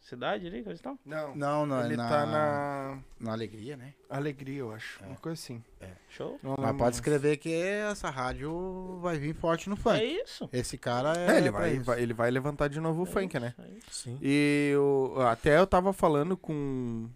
Cidade 0.02 0.46
ali, 0.46 0.62
coisa 0.62 0.80
e 0.80 0.84
tal? 0.84 1.00
Não, 1.04 1.36
Não, 1.36 1.66
não, 1.66 1.84
ele 1.84 1.98
na, 1.98 2.08
tá 2.08 2.26
na 2.28 3.00
na 3.20 3.32
alegria, 3.32 3.76
né? 3.76 3.92
alegria, 4.08 4.60
eu 4.60 4.72
acho. 4.72 5.04
Uma 5.04 5.16
coisa 5.16 5.34
assim. 5.34 5.64
Show. 6.10 6.40
Não 6.44 6.56
Mas 6.60 6.78
pode 6.78 6.96
escrever 6.96 7.38
que 7.38 7.52
essa 7.52 8.12
rádio 8.12 9.00
vai 9.02 9.18
vir 9.18 9.34
forte 9.34 9.68
no 9.68 9.76
funk. 9.76 10.00
É 10.00 10.06
isso. 10.06 10.48
Esse 10.54 10.78
cara 10.78 11.18
é. 11.18 11.32
É, 11.32 11.38
ele 11.40 11.50
vai, 11.50 11.72
isso. 11.74 11.84
vai- 11.86 12.02
ele 12.04 12.14
vai 12.14 12.30
levantar 12.30 12.68
de 12.68 12.80
novo 12.80 13.02
o 13.02 13.06
funk, 13.08 13.40
né? 13.40 13.56
É 13.58 13.68
isso. 13.80 14.04
Sim. 14.04 14.20
E 14.22 14.70
eu, 14.76 15.16
até 15.28 15.58
eu 15.58 15.66
tava 15.66 15.92
falando 15.92 16.38
com, 16.38 17.10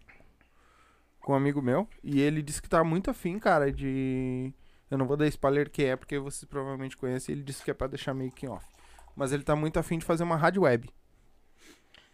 com 1.30 1.34
um 1.34 1.36
amigo 1.36 1.62
meu, 1.62 1.88
e 2.04 2.20
ele 2.20 2.42
disse 2.42 2.60
que 2.60 2.68
tá 2.68 2.84
muito 2.84 3.12
afim, 3.12 3.38
cara, 3.38 3.72
de. 3.72 4.52
Eu 4.90 4.98
não 4.98 5.06
vou 5.06 5.16
dar 5.16 5.28
spoiler 5.28 5.70
que 5.70 5.84
é, 5.84 5.96
porque 5.96 6.18
vocês 6.18 6.44
provavelmente 6.46 6.98
conhecem, 6.98 7.34
ele 7.36 7.44
disse 7.44 7.64
que 7.64 7.70
é 7.70 7.74
pra 7.76 7.86
deixar 7.86 8.16
meio 8.16 8.32
que 8.32 8.48
off. 8.48 8.66
Mas 9.16 9.32
ele 9.32 9.44
tá 9.44 9.56
muito 9.56 9.78
afim 9.78 10.00
de 10.00 10.06
fazer 10.06 10.24
uma 10.24 10.36
rádio 10.36 10.64
web. 10.64 10.90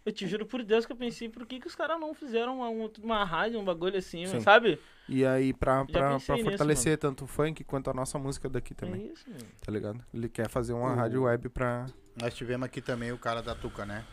Eu 0.04 0.12
te 0.12 0.26
juro 0.26 0.44
por 0.44 0.62
Deus 0.62 0.84
que 0.84 0.92
eu 0.92 0.96
pensei, 0.96 1.30
por 1.30 1.46
que, 1.46 1.58
que 1.58 1.66
os 1.66 1.74
caras 1.74 1.98
não 1.98 2.12
fizeram 2.12 2.58
uma, 2.58 2.90
uma 3.02 3.24
rádio, 3.24 3.58
um 3.58 3.64
bagulho 3.64 3.96
assim, 3.96 4.26
Sim. 4.26 4.40
sabe? 4.40 4.78
E 5.08 5.24
aí, 5.24 5.54
pra, 5.54 5.82
pra, 5.86 6.00
pra 6.00 6.14
nisso, 6.14 6.36
fortalecer 6.44 6.98
tanto 6.98 7.24
o 7.24 7.26
funk 7.26 7.64
quanto 7.64 7.88
a 7.88 7.94
nossa 7.94 8.18
música 8.18 8.50
daqui 8.50 8.74
também, 8.74 9.08
É 9.08 9.12
isso, 9.14 9.24
mano. 9.30 9.42
tá 9.64 9.72
ligado? 9.72 10.04
Ele 10.12 10.28
quer 10.28 10.50
fazer 10.50 10.74
uma 10.74 10.92
O- 10.92 10.94
rádio 10.94 11.22
web 11.22 11.48
pra. 11.48 11.86
Nós 12.20 12.34
tivemos 12.34 12.66
aqui 12.66 12.82
também 12.82 13.12
o 13.12 13.18
cara 13.18 13.40
da 13.42 13.54
Tuca, 13.54 13.86
né? 13.86 14.04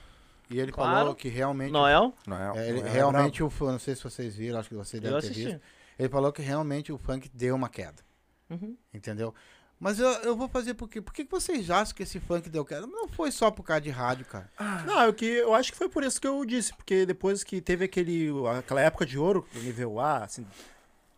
E 0.50 0.60
ele 0.60 0.72
Claro. 0.72 0.92
falou 0.98 1.16
que 1.16 1.28
realmente. 1.30 1.72
Noel? 1.72 2.14
Não 2.28 2.38
é, 2.38 2.60
é, 2.66 2.70
ele- 2.70 2.82
não 2.82 2.88
é 2.88 2.92
realmente 2.92 3.42
o 3.44 3.50
fã, 3.50 3.72
não 3.72 3.80
sei 3.80 3.96
se 3.96 4.04
vocês 4.04 4.36
viram, 4.36 4.60
acho 4.60 4.70
que 4.70 4.76
vocês 4.76 5.02
Eu 5.04 5.10
devem 5.10 5.22
ter 5.22 5.28
assisti. 5.32 5.46
visto. 5.52 5.62
Ele 5.98 6.10
falou 6.10 6.32
que 6.32 6.42
realmente 6.42 6.92
o 6.92 6.98
funk 6.98 7.30
deu 7.34 7.56
uma 7.56 7.70
queda. 7.70 8.02
Uhum. 8.50 8.76
Entendeu? 8.94 9.34
Mas 9.80 10.00
eu, 10.00 10.08
eu 10.22 10.36
vou 10.36 10.48
fazer 10.48 10.76
por 10.76 10.88
quê? 10.88 11.02
Por 11.02 11.14
que 11.14 11.24
vocês 11.26 11.70
acham 11.70 11.94
que 11.96 12.04
esse 12.04 12.20
funk 12.20 12.50
deu 12.50 12.64
queda? 12.64 12.88
Não 12.88 13.08
foi 13.08 13.32
só 13.32 13.52
por 13.52 13.64
causa 13.64 13.82
de 13.82 13.90
rádio, 13.90 14.26
cara. 14.26 14.50
Não, 14.86 15.02
é 15.02 15.08
o 15.08 15.14
que 15.14 15.26
eu 15.26 15.54
acho 15.54 15.72
que 15.72 15.78
foi 15.78 15.90
por 15.90 16.04
isso 16.04 16.22
que 16.22 16.28
eu 16.28 16.44
disse, 16.46 16.74
porque 16.74 17.06
depois 17.06 17.44
que 17.44 17.60
teve 17.60 17.86
aquele 17.86 18.30
aquela 18.58 18.82
época 18.82 19.06
de 19.06 19.18
ouro 19.18 19.46
nível 19.56 20.00
A, 20.00 20.24
assim, 20.24 20.46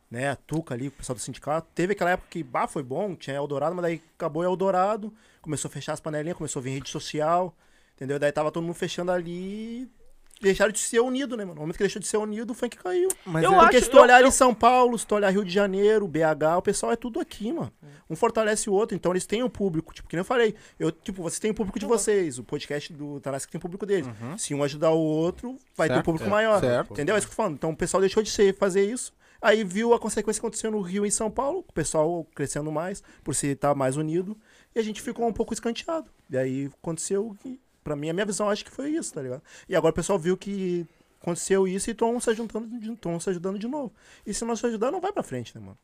né, 0.10 0.30
a 0.30 0.36
Tuca 0.36 0.74
ali, 0.74 0.88
o 0.88 0.92
pessoal 0.92 1.16
do 1.16 1.22
sindicato, 1.22 1.68
teve 1.76 1.94
aquela 1.94 2.12
época 2.12 2.28
que 2.30 2.42
bah, 2.44 2.68
foi 2.68 2.82
bom, 2.84 3.16
tinha 3.16 3.36
Eldorado, 3.36 3.76
mas 3.76 3.84
daí 3.84 4.02
acabou 4.16 4.44
Eldorado, 4.44 5.14
começou 5.42 5.70
a 5.70 5.72
fechar 5.72 5.94
as 5.94 6.00
panelinhas, 6.00 6.38
começou 6.38 6.60
a 6.60 6.64
vir 6.64 6.72
rede 6.72 6.90
social, 6.90 7.56
entendeu? 7.96 8.20
Daí 8.20 8.32
tava 8.32 8.52
todo 8.52 8.64
mundo 8.64 8.74
fechando 8.76 9.12
ali 9.12 9.84
e 9.84 10.42
deixaram 10.42 10.72
de 10.72 10.80
ser 10.80 11.00
unido, 11.00 11.38
né, 11.38 11.44
mano? 11.46 11.56
No 11.56 11.62
momento 11.62 11.78
que 11.78 11.84
deixou 11.84 12.00
de 12.00 12.08
ser 12.08 12.18
unido, 12.18 12.52
o 12.52 12.54
funk 12.54 12.76
caiu. 12.78 13.08
Mas 13.26 13.44
Eu 13.44 13.54
é- 13.54 13.60
Porque 13.60 13.78
acho- 13.78 13.86
se 13.86 13.92
tu 13.92 13.98
olhar 14.00 14.22
eu- 14.22 14.28
em 14.28 14.32
São 14.32 14.54
Paulo, 14.54 14.98
se 15.00 15.08
tu 15.08 15.16
olhar 15.16 15.30
Rio 15.32 15.46
de 15.46 15.52
Janeiro, 15.52 16.08
BH, 16.08 16.58
o 16.58 16.62
pessoal 16.62 16.92
é 16.92 16.96
tudo 16.96 17.20
aqui, 17.20 17.52
mano. 17.54 17.72
Um 18.10 18.16
fortalece 18.16 18.70
o 18.70 18.74
outro, 18.74 18.96
então 18.96 19.12
eles 19.14 19.26
têm 19.26 19.42
um 19.44 19.50
público. 19.50 19.94
Tipo, 19.94 20.08
que 20.10 20.16
nem 20.16 20.20
eu 20.22 20.26
falei, 20.26 20.54
eu, 20.78 20.92
tipo, 20.92 21.24
vocês 21.24 21.40
têm 21.40 21.52
o 21.52 21.56
público 21.56 21.80
de 21.80 21.86
vocês, 21.86 22.38
o 22.38 22.44
podcast 22.44 22.92
do 22.94 23.20
Tarasque 23.22 23.52
tem 23.52 23.58
o 23.58 23.62
público 23.62 23.86
deles. 23.86 24.08
Se 24.38 24.54
um 24.54 24.62
ajudar 24.64 24.92
o 24.92 25.00
outro, 25.00 25.58
vai 25.76 25.88
ter 25.88 25.94
um 25.94 25.96
Certo, 25.98 26.06
público 26.06 26.28
é, 26.28 26.30
maior. 26.32 26.60
certo. 26.60 26.92
Entendeu? 26.94 27.16
É 27.16 27.18
isso 27.18 27.28
que 27.28 27.32
eu 27.32 27.36
tô 27.36 27.42
falando. 27.42 27.56
Então 27.56 27.70
o 27.72 27.76
pessoal 27.78 28.02
deixou 28.02 28.22
de 28.22 28.30
ser, 28.30 28.56
fazer 28.58 28.84
isso. 28.84 29.14
Aí 29.42 29.64
viu 29.64 29.94
a 29.94 30.00
consequência 30.00 30.40
que 30.40 30.46
aconteceu 30.46 30.72
no 30.72 30.82
Rio 30.82 31.06
e 31.06 31.08
em 31.08 31.12
São 31.12 31.30
Paulo, 31.32 31.60
o 31.68 31.74
pessoal 31.74 32.26
crescendo 32.36 32.72
mais, 32.72 33.02
por 33.24 33.36
se 33.36 33.48
estar 33.48 33.74
mais 33.76 33.96
unido, 33.96 34.36
e 34.76 34.80
a 34.80 34.84
gente 34.84 35.02
ficou 35.02 35.28
um 35.28 35.34
pouco 35.34 35.54
escanteado. 35.54 36.10
E 36.30 36.38
aí 36.38 36.70
aconteceu 36.82 37.36
que, 37.42 37.60
pra 37.86 37.96
mim, 37.96 38.10
a 38.10 38.14
minha 38.14 38.26
visão 38.26 38.50
acho 38.50 38.66
que 38.66 38.72
foi 38.72 38.90
isso, 38.90 39.14
tá 39.14 39.22
ligado? 39.22 39.42
E 39.70 39.76
agora 39.76 39.92
o 39.92 39.96
pessoal 39.96 40.20
viu 40.20 40.36
que 40.36 40.86
aconteceu 41.22 41.66
isso 41.68 41.90
e 41.90 41.94
estão 41.94 42.20
se 42.20 42.30
ajudando, 42.32 42.80
de- 42.80 42.96
tão 42.98 43.18
se 43.20 43.30
ajudando 43.30 43.58
de 43.60 43.68
novo. 43.68 43.94
E 44.26 44.34
se 44.34 44.44
não 44.44 44.56
se 44.56 44.66
ajudar, 44.66 44.92
não 44.92 45.00
vai 45.00 45.14
pra 45.14 45.24
frente, 45.24 45.56
né, 45.58 45.62
mano? 45.64 45.78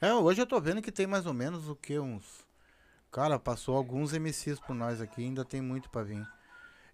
É, 0.00 0.14
hoje 0.14 0.40
eu 0.40 0.46
tô 0.46 0.58
vendo 0.60 0.80
que 0.80 0.90
tem 0.92 1.06
mais 1.06 1.26
ou 1.26 1.34
menos 1.34 1.68
o 1.68 1.74
que? 1.76 1.98
Uns. 1.98 2.24
Cara, 3.12 3.38
passou 3.38 3.76
alguns 3.76 4.14
MCs 4.14 4.58
por 4.60 4.72
nós 4.74 5.00
aqui, 5.00 5.22
ainda 5.22 5.44
tem 5.44 5.60
muito 5.60 5.90
pra 5.90 6.02
vir. 6.04 6.26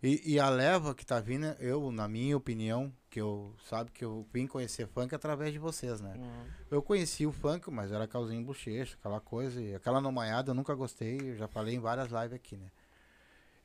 E, 0.03 0.35
e 0.35 0.41
a 0.41 0.49
leva 0.49 0.95
que 0.95 1.05
tá 1.07 1.21
vindo, 1.21 1.47
eu, 1.61 1.91
na 1.93 2.09
minha 2.09 2.37
opinião, 2.37 2.93
que 3.11 3.21
eu 3.21 3.55
sabe 3.69 3.91
que 3.91 4.05
eu 4.05 4.27
vim 4.33 4.47
conhecer 4.47 4.87
funk 4.89 5.15
através 5.15 5.53
de 5.53 5.59
vocês, 5.59 6.01
né? 6.01 6.15
Eu 6.71 6.83
conheci 6.83 7.27
o 7.27 7.33
funk, 7.33 7.71
mas 7.71 7.93
era 7.93 8.07
calzinho 8.09 8.45
bochecha, 8.45 8.97
aquela 8.99 9.21
coisa, 9.21 9.61
e 9.61 9.75
aquela 9.75 10.01
nomanhada 10.01 10.51
eu 10.51 10.55
nunca 10.55 10.75
gostei, 10.75 11.19
eu 11.33 11.37
já 11.37 11.47
falei 11.49 11.75
em 11.75 11.81
várias 11.81 12.11
lives 12.11 12.33
aqui, 12.33 12.57
né? 12.57 12.67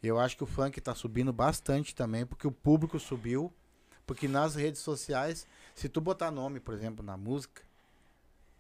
Eu 0.02 0.20
acho 0.20 0.36
que 0.36 0.44
o 0.44 0.48
funk 0.48 0.80
tá 0.82 0.96
subindo 0.96 1.32
bastante 1.32 1.94
também, 1.94 2.26
porque 2.26 2.48
o 2.48 2.52
público 2.52 3.00
subiu, 3.00 3.54
porque 4.06 4.28
nas 4.28 4.56
redes 4.56 4.82
sociais, 4.82 5.48
se 5.76 5.88
tu 5.88 6.02
botar 6.02 6.32
nome, 6.32 6.60
por 6.60 6.74
exemplo, 6.74 7.06
na 7.06 7.16
música, 7.16 7.62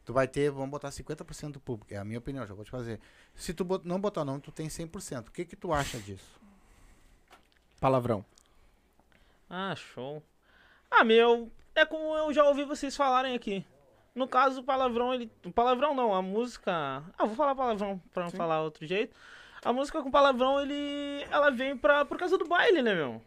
tu 0.05 0.13
vai 0.13 0.27
ter, 0.27 0.51
vamos 0.51 0.69
botar 0.69 0.89
50% 0.91 1.53
do 1.53 1.59
público, 1.59 1.93
é 1.93 1.97
a 1.97 2.03
minha 2.03 2.19
opinião, 2.19 2.45
já 2.45 2.53
vou 2.53 2.63
te 2.63 2.69
fazer. 2.71 2.99
Se 3.35 3.53
tu 3.53 3.63
bot- 3.65 3.85
não 3.87 3.99
botar 3.99 4.23
nome, 4.23 4.39
tu 4.41 4.51
tem 4.51 4.67
100%. 4.69 5.29
O 5.29 5.31
que 5.31 5.43
que 5.45 5.55
tu 5.55 5.73
acha 5.73 5.97
disso? 5.99 6.39
Palavrão. 7.79 8.23
Ah, 9.49 9.75
show. 9.75 10.21
Ah, 10.89 11.03
meu, 11.03 11.51
é 11.73 11.85
como 11.85 12.15
eu 12.15 12.31
já 12.33 12.43
ouvi 12.45 12.63
vocês 12.63 12.95
falarem 12.95 13.35
aqui. 13.35 13.65
No 14.13 14.27
caso, 14.27 14.59
o 14.59 14.63
palavrão, 14.63 15.13
ele. 15.13 15.31
O 15.45 15.51
palavrão 15.51 15.95
não, 15.95 16.13
a 16.13 16.21
música. 16.21 16.71
Ah, 17.17 17.25
vou 17.25 17.35
falar 17.35 17.55
palavrão 17.55 17.99
pra 18.13 18.23
não 18.25 18.31
falar 18.31 18.61
outro 18.61 18.85
jeito. 18.85 19.15
A 19.63 19.71
música 19.71 20.01
com 20.01 20.09
palavrão, 20.11 20.59
ele. 20.61 21.23
Ela 21.29 21.49
vem 21.51 21.77
pra, 21.77 22.03
por 22.05 22.17
causa 22.17 22.37
do 22.37 22.45
baile, 22.47 22.81
né, 22.81 22.93
meu? 22.95 23.21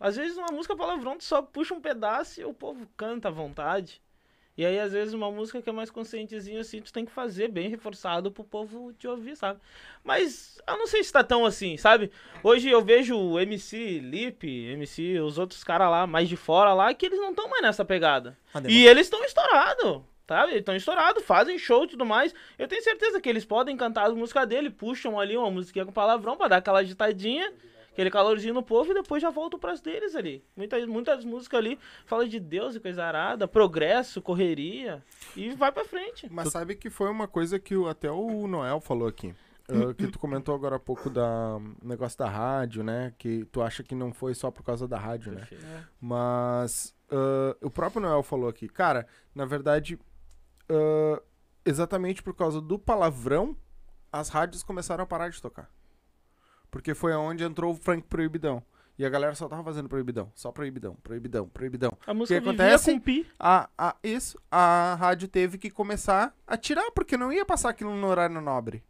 Às 0.00 0.16
vezes 0.16 0.36
uma 0.36 0.52
música 0.52 0.76
palavrão, 0.76 1.16
tu 1.16 1.24
só 1.24 1.40
puxa 1.40 1.74
um 1.74 1.80
pedaço 1.80 2.40
e 2.40 2.44
o 2.44 2.52
povo 2.52 2.86
canta 2.96 3.28
à 3.28 3.30
vontade. 3.30 4.00
E 4.58 4.64
aí, 4.64 4.78
às 4.80 4.92
vezes, 4.92 5.12
uma 5.12 5.30
música 5.30 5.60
que 5.60 5.68
é 5.68 5.72
mais 5.72 5.90
conscientezinha, 5.90 6.60
assim, 6.62 6.80
tu 6.80 6.90
tem 6.90 7.04
que 7.04 7.12
fazer 7.12 7.48
bem 7.48 7.68
reforçado 7.68 8.32
pro 8.32 8.42
povo 8.42 8.90
te 8.94 9.06
ouvir, 9.06 9.36
sabe? 9.36 9.60
Mas 10.02 10.58
eu 10.66 10.78
não 10.78 10.86
sei 10.86 11.04
se 11.04 11.12
tá 11.12 11.22
tão 11.22 11.44
assim, 11.44 11.76
sabe? 11.76 12.10
Hoje 12.42 12.70
eu 12.70 12.82
vejo 12.82 13.18
o 13.18 13.38
MC 13.38 13.98
Lip, 13.98 14.46
MC, 14.48 15.20
os 15.20 15.36
outros 15.36 15.62
caras 15.62 15.90
lá, 15.90 16.06
mais 16.06 16.26
de 16.26 16.36
fora 16.36 16.72
lá, 16.72 16.94
que 16.94 17.04
eles 17.04 17.18
não 17.18 17.30
estão 17.30 17.48
mais 17.50 17.62
nessa 17.62 17.84
pegada. 17.84 18.34
Ah, 18.54 18.62
E 18.66 18.86
eles 18.86 19.06
estão 19.08 19.22
estourados, 19.24 20.00
sabe? 20.26 20.52
Eles 20.52 20.60
estão 20.60 20.74
estourados, 20.74 21.22
fazem 21.24 21.58
show 21.58 21.84
e 21.84 21.88
tudo 21.88 22.04
mais. 22.04 22.34
Eu 22.58 22.66
tenho 22.66 22.82
certeza 22.82 23.20
que 23.20 23.28
eles 23.28 23.44
podem 23.44 23.76
cantar 23.76 24.08
as 24.08 24.14
músicas 24.14 24.46
dele, 24.48 24.70
puxam 24.70 25.18
ali 25.18 25.36
uma 25.36 25.50
musiquinha 25.50 25.86
com 25.86 25.92
palavrão 25.92 26.36
pra 26.36 26.48
dar 26.48 26.56
aquela 26.56 26.80
agitadinha, 26.80 27.52
aquele 27.92 28.10
calorzinho 28.10 28.54
no 28.54 28.62
povo 28.62 28.90
e 28.90 28.94
depois 28.94 29.22
já 29.22 29.30
voltam 29.30 29.58
pras 29.58 29.80
deles 29.80 30.14
ali. 30.14 30.44
Muitas, 30.56 30.84
muitas 30.86 31.24
músicas 31.24 31.58
ali 31.58 31.78
falam 32.04 32.26
de 32.26 32.40
Deus 32.40 32.74
e 32.74 32.80
coisa 32.80 33.04
arada, 33.04 33.46
progresso, 33.46 34.20
correria 34.20 35.02
e 35.36 35.50
vai 35.50 35.70
pra 35.70 35.84
frente. 35.84 36.28
Mas 36.30 36.50
sabe 36.50 36.74
que 36.74 36.90
foi 36.90 37.08
uma 37.08 37.28
coisa 37.28 37.58
que 37.58 37.74
até 37.88 38.10
o 38.10 38.46
Noel 38.46 38.80
falou 38.80 39.08
aqui. 39.08 39.34
ah, 39.68 39.94
que 39.94 40.08
tu 40.08 40.18
comentou 40.18 40.54
agora 40.54 40.76
há 40.76 40.80
pouco 40.80 41.08
da 41.08 41.58
negócio 41.82 42.18
da 42.18 42.28
rádio, 42.28 42.82
né? 42.82 43.12
Que 43.16 43.44
tu 43.46 43.62
acha 43.62 43.82
que 43.82 43.94
não 43.94 44.12
foi 44.12 44.34
só 44.34 44.50
por 44.50 44.64
causa 44.64 44.86
da 44.86 44.98
rádio, 44.98 45.32
né? 45.32 45.46
Mas 46.00 46.94
ah, 47.10 47.56
o 47.62 47.70
próprio 47.70 48.00
Noel 48.00 48.22
falou 48.22 48.48
aqui, 48.48 48.68
cara, 48.68 49.06
na 49.34 49.44
verdade, 49.44 49.98
ah, 50.68 51.22
exatamente 51.64 52.22
por 52.22 52.34
causa 52.34 52.60
do 52.60 52.78
palavrão, 52.78 53.56
as 54.12 54.28
rádios 54.28 54.62
começaram 54.62 55.04
a 55.04 55.06
parar 55.06 55.28
de 55.28 55.40
tocar. 55.40 55.70
Porque 56.70 56.94
foi 56.94 57.12
onde 57.14 57.44
entrou 57.44 57.72
o 57.72 57.76
funk 57.76 58.06
proibidão. 58.08 58.62
E 58.98 59.04
a 59.04 59.10
galera 59.10 59.34
só 59.34 59.46
tava 59.46 59.62
fazendo 59.62 59.90
proibidão, 59.90 60.32
só 60.34 60.50
proibidão, 60.50 60.94
proibidão, 61.02 61.46
proibidão. 61.48 61.92
A 62.06 62.14
música 62.14 62.40
que 62.40 62.48
acontece? 62.48 62.90
com 62.90 62.98
pi. 62.98 63.26
A, 63.38 63.68
a, 63.76 63.94
isso, 64.02 64.40
a 64.50 64.96
rádio 64.98 65.28
teve 65.28 65.58
que 65.58 65.68
começar 65.68 66.34
a 66.46 66.56
tirar, 66.56 66.90
porque 66.92 67.14
não 67.14 67.30
ia 67.30 67.44
passar 67.44 67.68
aquilo 67.68 67.94
no 67.94 68.06
horário 68.06 68.40
nobre. 68.40 68.82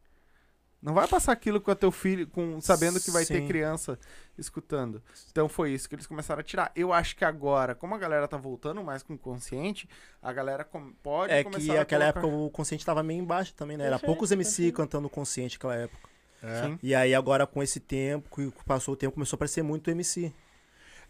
Não 0.82 0.92
vai 0.94 1.08
passar 1.08 1.32
aquilo 1.32 1.60
com 1.60 1.70
o 1.70 1.74
teu 1.74 1.90
filho, 1.90 2.26
com, 2.28 2.60
sabendo 2.60 3.00
que 3.00 3.10
vai 3.10 3.24
ter 3.24 3.40
Sim. 3.40 3.46
criança 3.48 3.98
escutando. 4.38 5.02
Então 5.32 5.48
foi 5.48 5.72
isso 5.72 5.88
que 5.88 5.94
eles 5.94 6.06
começaram 6.06 6.40
a 6.40 6.44
tirar. 6.44 6.70
Eu 6.76 6.92
acho 6.92 7.16
que 7.16 7.24
agora, 7.24 7.74
como 7.74 7.94
a 7.94 7.98
galera 7.98 8.28
tá 8.28 8.36
voltando 8.36 8.84
mais 8.84 9.02
com 9.02 9.14
o 9.14 9.18
consciente, 9.18 9.88
a 10.22 10.32
galera 10.32 10.62
com- 10.64 10.92
pode 11.02 11.32
É 11.32 11.42
começar 11.42 11.64
que 11.72 11.78
a 11.78 11.82
aquela 11.82 12.04
colocar- 12.12 12.20
época 12.28 12.36
o 12.44 12.50
consciente 12.50 12.84
tava 12.84 13.02
meio 13.02 13.20
embaixo 13.20 13.54
também, 13.54 13.76
né? 13.76 13.84
Era 13.84 13.92
Perfeito, 13.98 14.06
poucos 14.12 14.30
MC 14.30 14.56
perfeito. 14.56 14.76
cantando 14.76 15.08
consciente 15.08 15.56
naquela 15.56 15.74
época. 15.76 16.08
É. 16.42 16.78
E 16.82 16.94
aí 16.94 17.14
agora 17.14 17.46
com 17.46 17.62
esse 17.62 17.80
tempo, 17.80 18.28
que 18.34 18.52
passou 18.64 18.94
o 18.94 18.96
tempo, 18.96 19.14
começou 19.14 19.36
a 19.36 19.38
aparecer 19.38 19.62
muito 19.62 19.90
MC 19.90 20.32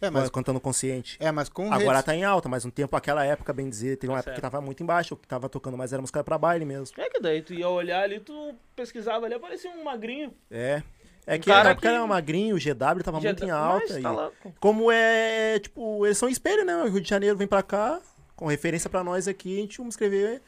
É, 0.01 0.11
mas, 0.11 0.29
cantando 0.31 0.61
consciente. 0.61 1.17
é, 1.21 1.31
mas 1.33 1.49
com 1.49 1.67
Agora 1.73 1.81
redes- 1.99 2.05
tá 2.05 2.15
em 2.15 2.23
alta, 2.25 2.49
mas 2.49 2.65
um 2.65 2.71
tempo, 2.71 2.95
aquela 2.97 3.25
época, 3.25 3.53
bem 3.53 3.69
dizer, 3.69 3.97
teve 3.97 4.13
uma 4.13 4.17
Tá 4.23 4.31
época 4.31 4.35
que 4.35 4.41
tava 4.43 4.61
muito 4.61 4.83
embaixo, 4.83 5.15
o 5.15 5.17
que 5.17 5.27
tava 5.27 5.49
tocando 5.49 5.77
mais 5.77 5.93
era 5.93 6.01
música 6.03 6.23
pra 6.23 6.37
baile 6.37 6.65
mesmo. 6.65 6.95
É 7.01 7.09
que 7.09 7.19
daí 7.21 7.41
tu 7.43 7.55
ia 7.55 7.69
olhar 7.69 8.03
ali, 8.03 8.21
tu 8.21 8.55
pesquisava 8.75 9.25
ali, 9.27 9.35
aparecia 9.35 9.71
um 9.71 9.83
magrinho. 9.85 10.33
É. 10.51 10.83
É 11.27 11.39
que 11.39 11.49
na 11.49 11.71
época 11.71 11.81
que- 11.89 11.89
era 11.89 12.07
magrinho, 12.07 12.55
o 12.55 12.59
GW 12.59 13.03
tava 13.03 13.21
muito 13.21 13.45
em 13.45 13.51
alta. 13.51 13.85
Mas 13.89 13.97
e- 13.97 14.03
tá 14.03 14.11
louco. 14.13 14.55
Como 14.61 14.93
é, 14.93 15.59
tipo, 15.59 16.07
eles 16.07 16.19
são 16.19 16.29
espelho, 16.29 16.65
né? 16.65 16.77
O 16.77 16.89
Rio 16.89 17.01
de 17.01 17.09
Janeiro 17.09 17.37
vem 17.37 17.49
pra 17.49 17.63
cá, 17.63 18.01
com 18.37 18.47
referência 18.47 18.89
pra 18.91 19.03
nós 19.03 19.27
aqui, 19.27 19.59
a 19.59 19.61
gente 19.63 19.79
vamos 19.79 19.95
escrever 19.95 20.41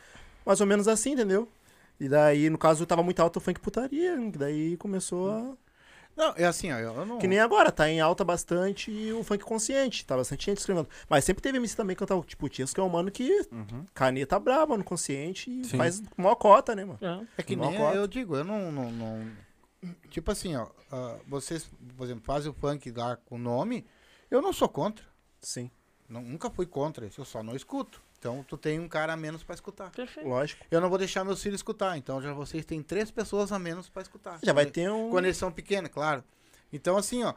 mais 0.47 0.61
ou 0.61 0.67
menos 0.67 0.87
assim, 0.87 1.13
entendeu? 1.13 1.49
E 1.99 2.09
daí, 2.09 2.49
no 2.49 2.57
caso, 2.59 2.87
tava 2.87 3.03
muito 3.03 3.19
alto 3.21 3.39
o 3.39 3.41
funk 3.41 3.59
putaria, 3.61 4.17
que 4.31 4.39
daí 4.39 4.77
começou 4.77 5.31
a... 5.33 5.53
Não, 6.19 6.35
é 6.37 6.45
assim, 6.45 6.73
ó, 6.73 6.79
eu 6.79 7.07
não... 7.07 7.19
Que 7.19 7.29
nem 7.29 7.39
agora, 7.39 7.71
tá 7.71 7.89
em 7.89 8.01
alta 8.01 8.25
bastante 8.25 8.91
e 8.91 9.13
o 9.13 9.23
funk 9.23 9.45
consciente, 9.45 10.05
tá 10.05 10.17
bastante 10.17 10.47
gente 10.47 10.59
escrevendo. 10.59 10.89
Mas 11.09 11.25
sempre 11.25 11.41
teve 11.41 11.59
MC 11.59 11.77
também 11.77 11.95
que 11.95 12.01
cantava, 12.01 12.21
tipo, 12.23 12.45
o 12.45 12.49
Tias, 12.49 12.75
que 12.75 12.81
é 12.81 12.83
um 12.83 12.89
mano 12.89 13.09
que 13.09 13.47
caneta 13.95 14.37
braba 14.41 14.77
no 14.77 14.83
consciente 14.83 15.49
e 15.49 15.65
Sim. 15.65 15.77
faz 15.79 16.03
maior 16.17 16.35
cota, 16.35 16.75
né, 16.75 16.85
mano? 16.85 16.99
É. 17.01 17.41
É 17.41 17.43
que 17.45 17.55
nem 17.55 17.73
cota. 17.77 17.97
eu 17.97 18.09
digo, 18.09 18.35
eu 18.35 18.43
não, 18.43 18.73
não, 18.73 18.91
não- 18.91 19.31
Tipo 20.11 20.33
assim, 20.33 20.57
ó, 20.57 20.67
ah, 20.91 21.17
vocês, 21.29 21.71
por 21.97 22.03
exemplo, 22.03 22.25
fazem 22.25 22.51
o 22.51 22.55
funk 22.55 22.91
lá 22.91 23.17
com 23.17 23.39
nome, 23.39 23.87
eu 24.29 24.43
não 24.43 24.53
sou 24.53 24.69
contra. 24.69 25.05
Sim, 25.41 25.71
Não- 26.09 26.23
nunca 26.23 26.51
fui 26.51 26.67
contra 26.67 27.07
isso, 27.07 27.21
eu 27.21 27.25
só 27.25 27.45
não 27.45 27.55
escuto. 27.55 28.03
Então 28.19 28.45
tu 28.49 28.57
tem 28.57 28.81
um 28.81 28.89
cara 28.89 29.13
a 29.13 29.17
menos 29.17 29.43
pra 29.45 29.55
escutar. 29.55 29.91
Perfeito. 29.91 30.29
lógico. 30.29 30.65
Eu 30.71 30.81
não 30.81 30.89
vou 30.89 30.99
deixar 30.99 31.25
meus 31.25 31.41
filhos 31.43 31.61
escutar, 31.61 31.97
então 31.97 32.21
já 32.21 32.33
vocês 32.33 32.65
têm 32.65 32.83
três 32.83 33.11
pessoas 33.11 33.53
a 33.53 33.59
menos 33.59 33.89
pra 33.89 34.03
escutar. 34.03 34.39
Já 34.43 34.53
vai 34.53 34.67
ter 34.67 34.91
um... 34.91 35.11
Quando 35.11 35.27
eles 35.27 35.37
são 35.37 35.53
pequenos, 35.53 35.91
claro. 35.91 36.25
Então 36.73 36.97
assim, 36.97 37.23
ó. 37.23 37.33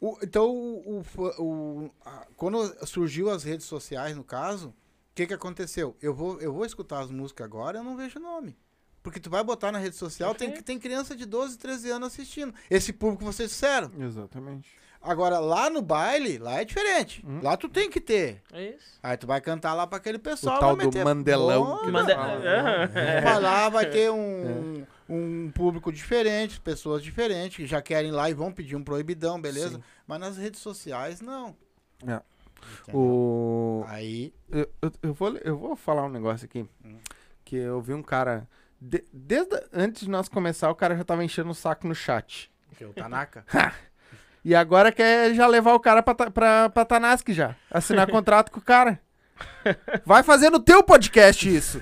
o- 0.00 0.16
então, 0.22 0.48
o, 0.50 1.02
o 1.38 1.90
a- 2.04 2.26
quando 2.36 2.86
surgiu 2.86 3.28
as 3.30 3.42
redes 3.42 3.66
sociais, 3.66 4.16
no 4.16 4.22
caso, 4.22 4.68
o 4.68 4.74
que 5.14 5.26
que 5.26 5.34
aconteceu? 5.34 5.96
Eu 6.00 6.14
vou, 6.14 6.40
eu 6.40 6.52
vou 6.52 6.64
escutar 6.64 7.00
as 7.00 7.10
músicas 7.10 7.44
agora, 7.44 7.78
eu 7.78 7.84
não 7.84 7.96
vejo 7.96 8.20
nome. 8.20 8.56
Porque 9.02 9.18
tu 9.20 9.30
vai 9.30 9.42
botar 9.42 9.72
na 9.72 9.78
rede 9.78 9.96
social, 9.96 10.34
tem, 10.34 10.48
Perfeito. 10.48 10.66
tem 10.66 10.78
criança 10.78 11.16
de 11.16 11.24
12, 11.26 11.56
13 11.58 11.90
anos 11.90 12.08
assistindo. 12.08 12.54
Esse 12.70 12.92
público 12.92 13.20
que 13.20 13.24
vocês 13.32 13.50
disseram. 13.50 13.90
Exatamente. 13.98 14.70
Agora, 15.00 15.38
lá 15.38 15.70
no 15.70 15.80
baile, 15.80 16.38
lá 16.38 16.60
é 16.60 16.64
diferente. 16.64 17.24
Hum. 17.26 17.40
Lá 17.42 17.56
tu 17.56 17.68
tem 17.68 17.88
que 17.88 18.00
ter. 18.00 18.42
É 18.52 18.70
isso. 18.70 18.98
Aí 19.02 19.16
tu 19.16 19.26
vai 19.26 19.40
cantar 19.40 19.72
lá 19.74 19.86
pra 19.86 19.98
aquele 19.98 20.18
pessoal. 20.18 20.56
o 20.56 20.60
tal 20.60 20.76
vai 20.76 20.84
do 20.86 20.88
meter 20.88 21.04
Mandelão. 21.04 21.78
que 21.84 21.90
falam, 21.92 22.10
É. 22.44 23.20
Vai 23.20 23.40
lá, 23.40 23.68
vai 23.68 23.86
ter 23.88 24.10
um, 24.10 24.84
um 25.08 25.50
público 25.52 25.92
diferente, 25.92 26.60
pessoas 26.60 27.02
diferentes, 27.02 27.56
que 27.56 27.66
já 27.66 27.80
querem 27.80 28.10
ir 28.10 28.12
lá 28.12 28.28
e 28.28 28.34
vão 28.34 28.52
pedir 28.52 28.74
um 28.76 28.82
proibidão, 28.82 29.40
beleza? 29.40 29.76
Sim. 29.76 29.82
Mas 30.06 30.20
nas 30.20 30.36
redes 30.36 30.60
sociais, 30.60 31.20
não. 31.20 31.56
É. 32.06 32.20
Entendeu? 32.82 33.00
O... 33.00 33.84
Aí, 33.86 34.34
Eu, 34.50 34.68
eu, 34.82 34.92
eu 35.04 35.14
vou, 35.14 35.36
eu 35.38 35.56
vou 35.56 35.76
falar 35.76 36.04
um 36.04 36.10
negócio 36.10 36.44
aqui. 36.44 36.68
Hum. 36.84 36.98
Que 37.44 37.56
eu 37.56 37.80
vi 37.80 37.94
um 37.94 38.02
cara. 38.02 38.48
de- 38.80 39.04
desde 39.12 39.62
antes 39.72 40.02
de 40.02 40.10
nós 40.10 40.28
começar, 40.28 40.68
o 40.70 40.74
cara 40.74 40.96
já 40.96 41.04
tava 41.04 41.24
enchendo 41.24 41.50
o 41.50 41.54
saco 41.54 41.86
no 41.86 41.94
chat. 41.94 42.50
que 42.76 42.82
é 42.84 42.86
o 42.86 42.92
Tanaka. 42.92 43.44
E 44.48 44.54
agora 44.54 44.90
quer 44.90 45.34
já 45.34 45.46
levar 45.46 45.74
o 45.74 45.78
cara 45.78 46.02
pra, 46.02 46.14
pra, 46.14 46.70
pra 46.70 46.84
Tanask 46.86 47.28
já. 47.28 47.54
Assinar 47.70 48.08
contrato 48.10 48.50
com 48.50 48.58
o 48.58 48.62
cara. 48.62 48.98
Vai 50.06 50.22
fazer 50.22 50.48
no 50.48 50.58
teu 50.58 50.82
podcast 50.82 51.54
isso. 51.54 51.78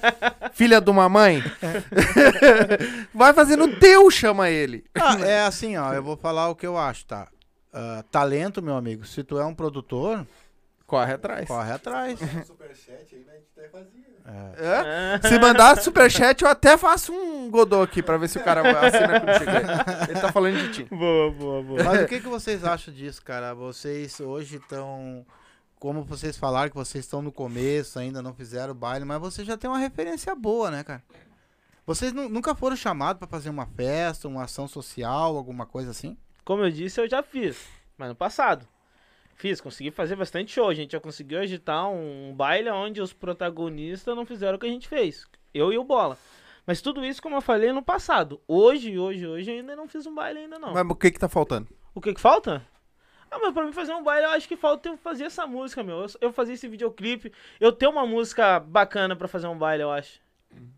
Filha 0.54 0.80
de 0.80 0.88
uma 0.88 1.10
mãe. 1.10 1.42
Vai 3.12 3.34
fazer 3.34 3.56
no 3.56 3.76
teu, 3.78 4.10
chama 4.10 4.48
ele. 4.48 4.82
Ah, 4.94 5.20
é 5.20 5.42
assim, 5.42 5.76
ó, 5.76 5.92
eu 5.92 6.02
vou 6.02 6.16
falar 6.16 6.48
o 6.48 6.56
que 6.56 6.66
eu 6.66 6.78
acho, 6.78 7.04
tá? 7.04 7.28
Ah, 7.70 8.02
talento, 8.10 8.62
meu 8.62 8.76
amigo, 8.76 9.04
se 9.04 9.22
tu 9.22 9.38
é 9.38 9.44
um 9.44 9.54
produtor, 9.54 10.26
Corre 10.86 11.12
atrás. 11.12 11.46
corre 11.46 11.70
atrás. 11.70 12.18
Superchat 12.46 13.14
aí, 13.14 13.24
né? 13.26 13.32
A 13.32 13.36
gente 13.36 13.48
até 13.54 13.68
fazia. 13.68 14.05
É. 14.26 15.16
É? 15.24 15.28
Se 15.28 15.38
mandar 15.38 15.80
superchat, 15.80 16.42
eu 16.42 16.48
até 16.50 16.76
faço 16.76 17.12
um 17.12 17.48
godô 17.50 17.82
aqui 17.82 18.02
pra 18.02 18.16
ver 18.16 18.28
se 18.28 18.38
o 18.38 18.42
cara 18.44 18.60
assina 18.86 19.20
contigo. 19.20 19.50
aí. 19.50 20.10
Ele 20.10 20.20
tá 20.20 20.32
falando 20.32 20.56
de 20.58 20.72
ti. 20.72 20.84
Boa, 20.84 21.30
boa, 21.30 21.62
boa. 21.62 21.84
Mas 21.84 22.02
o 22.02 22.06
que, 22.06 22.20
que 22.20 22.26
vocês 22.28 22.64
acham 22.64 22.92
disso, 22.92 23.22
cara? 23.24 23.54
Vocês 23.54 24.18
hoje 24.20 24.56
estão. 24.56 25.24
Como 25.78 26.02
vocês 26.02 26.36
falaram 26.36 26.70
que 26.70 26.76
vocês 26.76 27.04
estão 27.04 27.20
no 27.22 27.30
começo, 27.30 27.98
ainda 27.98 28.20
não 28.22 28.32
fizeram 28.34 28.72
o 28.72 28.74
baile, 28.74 29.04
mas 29.04 29.20
vocês 29.20 29.46
já 29.46 29.56
têm 29.56 29.68
uma 29.70 29.78
referência 29.78 30.34
boa, 30.34 30.70
né, 30.70 30.82
cara? 30.82 31.02
Vocês 31.86 32.12
nu- 32.12 32.28
nunca 32.28 32.54
foram 32.54 32.74
chamados 32.74 33.18
pra 33.20 33.28
fazer 33.28 33.50
uma 33.50 33.66
festa, 33.66 34.26
uma 34.26 34.44
ação 34.44 34.66
social, 34.66 35.36
alguma 35.36 35.66
coisa 35.66 35.90
assim? 35.90 36.16
Como 36.44 36.64
eu 36.64 36.70
disse, 36.70 37.00
eu 37.00 37.08
já 37.08 37.22
fiz. 37.22 37.58
Mas 37.96 38.08
no 38.08 38.14
passado. 38.14 38.66
Fiz, 39.36 39.60
consegui 39.60 39.90
fazer 39.90 40.16
bastante 40.16 40.52
show. 40.52 40.68
A 40.68 40.74
gente 40.74 40.92
já 40.92 41.00
conseguiu 41.00 41.38
agitar 41.38 41.88
um 41.90 42.34
baile 42.34 42.70
onde 42.70 43.02
os 43.02 43.12
protagonistas 43.12 44.16
não 44.16 44.24
fizeram 44.24 44.56
o 44.56 44.58
que 44.58 44.66
a 44.66 44.70
gente 44.70 44.88
fez. 44.88 45.26
Eu 45.52 45.72
e 45.72 45.78
o 45.78 45.84
Bola. 45.84 46.18
Mas 46.66 46.80
tudo 46.80 47.04
isso, 47.04 47.22
como 47.22 47.36
eu 47.36 47.42
falei, 47.42 47.70
no 47.70 47.82
passado. 47.82 48.40
Hoje, 48.48 48.98
hoje, 48.98 49.26
hoje, 49.26 49.50
eu 49.50 49.58
ainda 49.58 49.76
não 49.76 49.86
fiz 49.86 50.06
um 50.06 50.14
baile 50.14 50.40
ainda 50.40 50.58
não. 50.58 50.72
Mas 50.72 50.86
o 50.88 50.94
que 50.96 51.10
que 51.10 51.18
tá 51.18 51.28
faltando? 51.28 51.68
O 51.94 52.00
que 52.00 52.14
que 52.14 52.20
falta? 52.20 52.66
Ah, 53.30 53.38
mas 53.38 53.52
pra 53.52 53.64
mim 53.64 53.72
fazer 53.72 53.92
um 53.92 54.02
baile, 54.02 54.24
eu 54.24 54.30
acho 54.30 54.48
que 54.48 54.56
falta 54.56 54.88
eu 54.88 54.96
fazer 54.96 55.24
essa 55.24 55.46
música, 55.46 55.82
meu. 55.82 56.00
Eu, 56.00 56.06
eu 56.22 56.32
fazer 56.32 56.54
esse 56.54 56.66
videoclipe. 56.66 57.30
Eu 57.60 57.72
ter 57.72 57.86
uma 57.86 58.06
música 58.06 58.58
bacana 58.58 59.14
pra 59.14 59.28
fazer 59.28 59.48
um 59.48 59.58
baile, 59.58 59.82
eu 59.82 59.90
acho. 59.90 60.18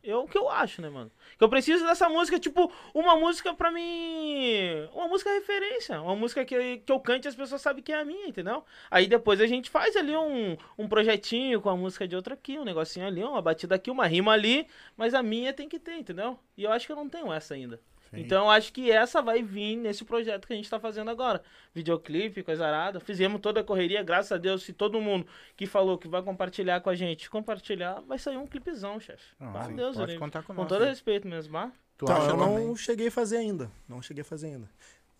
É 0.02 0.16
o 0.16 0.26
que 0.26 0.38
eu 0.38 0.48
acho, 0.48 0.80
né, 0.80 0.88
mano? 0.88 1.10
Que 1.36 1.44
eu 1.44 1.48
preciso 1.48 1.84
dessa 1.84 2.08
música, 2.08 2.38
tipo, 2.38 2.72
uma 2.94 3.16
música 3.16 3.52
pra 3.52 3.70
mim. 3.70 4.88
Uma 4.94 5.06
música 5.08 5.30
referência. 5.30 6.00
Uma 6.00 6.16
música 6.16 6.44
que, 6.44 6.78
que 6.78 6.90
eu 6.90 6.98
cante 7.00 7.26
e 7.26 7.28
as 7.28 7.34
pessoas 7.34 7.60
sabem 7.60 7.82
que 7.82 7.92
é 7.92 8.00
a 8.00 8.04
minha, 8.04 8.26
entendeu? 8.28 8.64
Aí 8.90 9.06
depois 9.06 9.40
a 9.40 9.46
gente 9.46 9.68
faz 9.70 9.96
ali 9.96 10.16
um, 10.16 10.56
um 10.78 10.88
projetinho 10.88 11.60
com 11.60 11.68
a 11.68 11.76
música 11.76 12.08
de 12.08 12.16
outra 12.16 12.34
aqui, 12.34 12.58
um 12.58 12.64
negocinho 12.64 13.06
ali, 13.06 13.22
uma 13.22 13.42
batida 13.42 13.74
aqui, 13.74 13.90
uma 13.90 14.06
rima 14.06 14.32
ali. 14.32 14.66
Mas 14.96 15.14
a 15.14 15.22
minha 15.22 15.52
tem 15.52 15.68
que 15.68 15.78
ter, 15.78 15.96
entendeu? 15.96 16.38
E 16.56 16.64
eu 16.64 16.72
acho 16.72 16.86
que 16.86 16.92
eu 16.92 16.96
não 16.96 17.08
tenho 17.08 17.32
essa 17.32 17.54
ainda. 17.54 17.80
Então 18.12 18.44
eu 18.44 18.50
acho 18.50 18.72
que 18.72 18.90
essa 18.90 19.20
vai 19.20 19.42
vir 19.42 19.76
nesse 19.76 20.04
projeto 20.04 20.46
que 20.46 20.52
a 20.52 20.56
gente 20.56 20.68
tá 20.70 20.80
fazendo 20.80 21.10
agora. 21.10 21.42
Videoclipe, 21.74 22.42
coisa 22.42 22.66
arada. 22.66 23.00
Fizemos 23.00 23.40
toda 23.40 23.60
a 23.60 23.64
correria, 23.64 24.02
graças 24.02 24.32
a 24.32 24.36
Deus. 24.38 24.62
Se 24.62 24.72
todo 24.72 25.00
mundo 25.00 25.26
que 25.56 25.66
falou 25.66 25.98
que 25.98 26.08
vai 26.08 26.22
compartilhar 26.22 26.80
com 26.80 26.90
a 26.90 26.94
gente 26.94 27.28
compartilhar, 27.28 28.00
vai 28.06 28.18
sair 28.18 28.36
um 28.38 28.46
clipezão, 28.46 28.98
chefe. 28.98 29.24
Não, 29.38 29.56
Ah, 29.56 29.68
Deus, 29.68 29.96
pode 29.96 30.14
eu- 30.14 30.18
contar 30.18 30.42
Com 30.42 30.54
conosco. 30.54 30.68
todo 30.68 30.84
respeito 30.84 31.28
mesmo, 31.28 31.56
ah? 31.58 31.70
Tu 31.96 32.04
Então, 32.04 32.16
acha 32.16 32.30
eu 32.30 32.36
também? 32.38 32.66
não 32.66 32.76
cheguei 32.76 33.08
a 33.08 33.10
fazer 33.10 33.36
ainda. 33.38 33.70
Não 33.88 34.00
cheguei 34.00 34.22
a 34.22 34.24
fazer 34.24 34.46
ainda. 34.48 34.68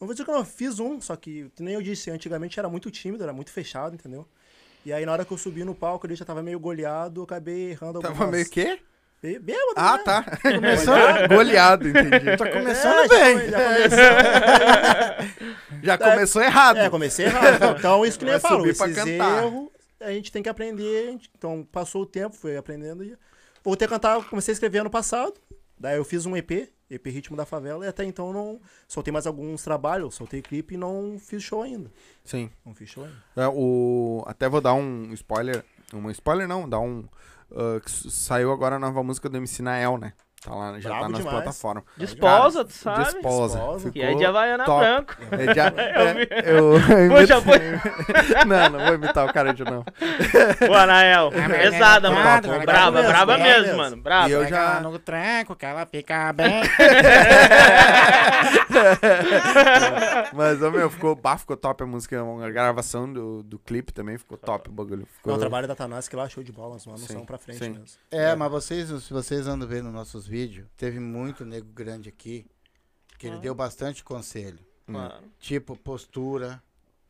Não 0.00 0.06
vou 0.06 0.14
dizer 0.14 0.24
que 0.24 0.30
eu 0.30 0.34
não 0.34 0.44
fiz 0.44 0.78
um, 0.78 1.00
só 1.00 1.16
que, 1.16 1.50
que 1.56 1.62
nem 1.62 1.74
eu 1.74 1.82
disse, 1.82 2.10
antigamente 2.10 2.58
era 2.58 2.68
muito 2.68 2.90
tímido, 2.90 3.22
era 3.22 3.32
muito 3.32 3.50
fechado, 3.50 3.94
entendeu? 3.94 4.26
E 4.86 4.92
aí 4.92 5.04
na 5.04 5.12
hora 5.12 5.24
que 5.24 5.32
eu 5.32 5.36
subi 5.36 5.64
no 5.64 5.74
palco, 5.74 6.06
ele 6.06 6.14
já 6.14 6.24
tava 6.24 6.40
meio 6.42 6.58
goleado, 6.60 7.20
eu 7.20 7.24
acabei 7.24 7.70
errando 7.72 7.98
algumas... 7.98 8.16
Tava 8.16 8.30
meio 8.30 8.48
quê? 8.48 8.80
Bê- 9.20 9.38
Bêbado, 9.38 9.72
Ah, 9.76 9.96
né? 9.96 10.02
tá. 10.04 10.22
Começando, 10.42 11.28
Goleado, 11.34 11.88
entendi. 11.88 12.36
tá 12.36 12.46
É, 12.48 12.52
começando 12.52 13.08
já 13.08 13.08
bem. 13.08 13.50
já 13.50 13.64
começou- 13.64 13.98
Já 15.82 15.98
começou 15.98 16.42
errado. 16.42 16.76
É, 16.78 16.90
comecei 16.90 17.26
errado. 17.26 17.76
Então, 17.78 18.04
isso 18.04 18.18
que 18.18 18.24
nem 18.24 18.32
Vai 18.32 18.38
eu 18.38 18.40
falo, 18.40 18.60
subir 18.60 18.76
pra 18.76 18.86
esses 18.88 19.02
cantar. 19.04 19.42
erros 19.44 19.68
a 20.00 20.10
gente 20.12 20.30
tem 20.30 20.42
que 20.42 20.48
aprender. 20.48 21.18
Então, 21.36 21.66
passou 21.72 22.02
o 22.02 22.06
tempo, 22.06 22.34
fui 22.36 22.56
aprendendo 22.56 23.02
e 23.04 23.16
voltei 23.64 23.86
a 23.86 23.88
cantar, 23.88 24.24
comecei 24.28 24.52
a 24.52 24.54
escrever 24.54 24.78
ano 24.78 24.90
passado. 24.90 25.34
Daí 25.78 25.96
eu 25.96 26.04
fiz 26.04 26.24
um 26.26 26.36
EP, 26.36 26.68
EP 26.90 27.06
Ritmo 27.10 27.36
da 27.36 27.44
Favela, 27.44 27.84
e 27.84 27.88
até 27.88 28.04
então 28.04 28.32
não 28.32 28.60
soltei 28.88 29.12
mais 29.12 29.26
alguns 29.26 29.62
trabalhos, 29.62 30.14
soltei 30.16 30.42
clipe 30.42 30.74
e 30.74 30.78
não 30.78 31.18
fiz 31.20 31.42
show 31.42 31.62
ainda. 31.62 31.90
Sim. 32.24 32.50
Não 32.64 32.74
fiz 32.74 32.88
show 32.90 33.04
ainda. 33.04 33.16
É, 33.36 33.48
o... 33.48 34.22
Até 34.26 34.48
vou 34.48 34.60
dar 34.60 34.74
um 34.74 35.12
spoiler. 35.12 35.64
Um 35.92 36.10
spoiler 36.10 36.46
não, 36.48 36.68
dar 36.68 36.80
um. 36.80 37.04
Ah, 37.52 37.80
que 37.80 37.90
saiu 37.90 38.52
agora 38.52 38.76
a 38.76 38.78
nova 38.78 39.02
música 39.02 39.28
do 39.28 39.36
MC 39.36 39.62
Nael, 39.62 39.98
né? 39.98 40.12
Tá 40.48 40.54
lá, 40.54 40.80
já 40.80 40.88
Brabo 40.88 41.02
tá 41.02 41.08
nas 41.10 41.18
demais. 41.18 41.36
plataformas. 41.36 41.84
Desposa, 41.96 42.64
tu 42.64 42.72
sabe? 42.72 43.04
Desposa. 43.04 43.58
Desposa. 43.58 43.90
Que 43.90 44.00
é 44.00 44.14
de 44.14 44.24
Havaiana 44.24 44.64
top. 44.64 44.80
branco. 44.80 45.14
É, 45.30 45.54
já, 45.54 45.68
Eu 45.98 46.14
vi. 46.14 46.26
é, 46.30 46.58
eu, 46.58 46.72
Poxa, 47.10 47.42
foi. 47.42 47.58
não, 48.48 48.70
não 48.70 48.86
vou 48.86 48.94
imitar 48.94 49.26
o 49.28 49.32
cara 49.32 49.52
de 49.52 49.62
novo. 49.62 49.84
Ô, 50.70 50.74
Anael, 50.74 51.30
pesada, 51.30 52.08
Top, 52.08 52.22
mano. 52.22 52.42
top. 52.48 52.64
Brava, 52.66 52.90
mesmo, 52.92 53.08
brava 53.08 53.36
mesmo, 53.38 53.62
mesmo. 53.62 53.76
mano. 53.76 53.96
Brava. 53.98 54.28
E 54.30 54.32
eu 54.32 54.46
já- 54.46 54.80
no 54.80 54.98
tranco 54.98 55.54
que 55.54 55.66
ela 55.66 55.84
fica 55.84 56.32
bem. 56.32 56.62
Mas, 60.32 60.62
ô, 60.62 60.70
meu, 60.70 60.90
ficou, 60.90 61.14
bah, 61.14 61.36
ficou 61.36 61.56
top 61.56 61.82
a 61.82 61.86
música. 61.86 62.20
A 62.22 62.50
gravação 62.50 63.10
do, 63.12 63.42
do 63.42 63.58
clipe 63.58 63.92
também 63.92 64.18
ficou 64.18 64.36
top 64.38 64.68
o 64.68 64.72
bagulho. 64.72 65.06
Ficou... 65.16 65.32
Não, 65.32 65.36
o 65.36 65.40
trabalho 65.40 65.66
da 65.68 65.74
Tanassi 65.74 66.08
que 66.08 66.16
lá, 66.16 66.28
show 66.28 66.42
de 66.42 66.52
bola, 66.52 66.76
os 66.76 66.86
manos 66.86 67.02
Sim, 67.02 67.14
são 67.14 67.24
pra 67.24 67.38
frente 67.38 67.58
sim. 67.58 67.70
mesmo. 67.70 67.84
É, 68.10 68.34
mas 68.34 68.50
vocês, 68.50 68.88
se 69.02 69.12
vocês 69.12 69.46
andam 69.46 69.68
vendo 69.68 69.90
nossos 69.90 70.26
vídeos, 70.26 70.37
teve 70.76 71.00
muito 71.00 71.44
nego 71.44 71.70
grande 71.72 72.08
aqui 72.08 72.46
que 73.18 73.26
ele 73.26 73.38
deu 73.38 73.54
bastante 73.54 74.04
conselho. 74.04 74.60
Mano. 74.86 75.24
Tipo, 75.38 75.76
postura. 75.76 76.62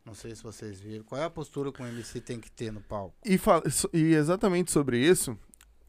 Não 0.05 0.15
sei 0.15 0.35
se 0.35 0.43
vocês 0.43 0.81
viram. 0.81 1.05
Qual 1.05 1.21
é 1.21 1.25
a 1.25 1.31
postura 1.31 1.71
que 1.71 1.83
o 1.83 1.87
MC 1.87 2.21
tem 2.21 2.41
que 2.41 2.51
ter 2.51 2.73
no 2.73 2.81
palco? 2.81 3.15
E, 3.25 3.39
e 3.93 4.15
exatamente 4.15 4.73
sobre 4.73 4.99
isso, 4.99 5.39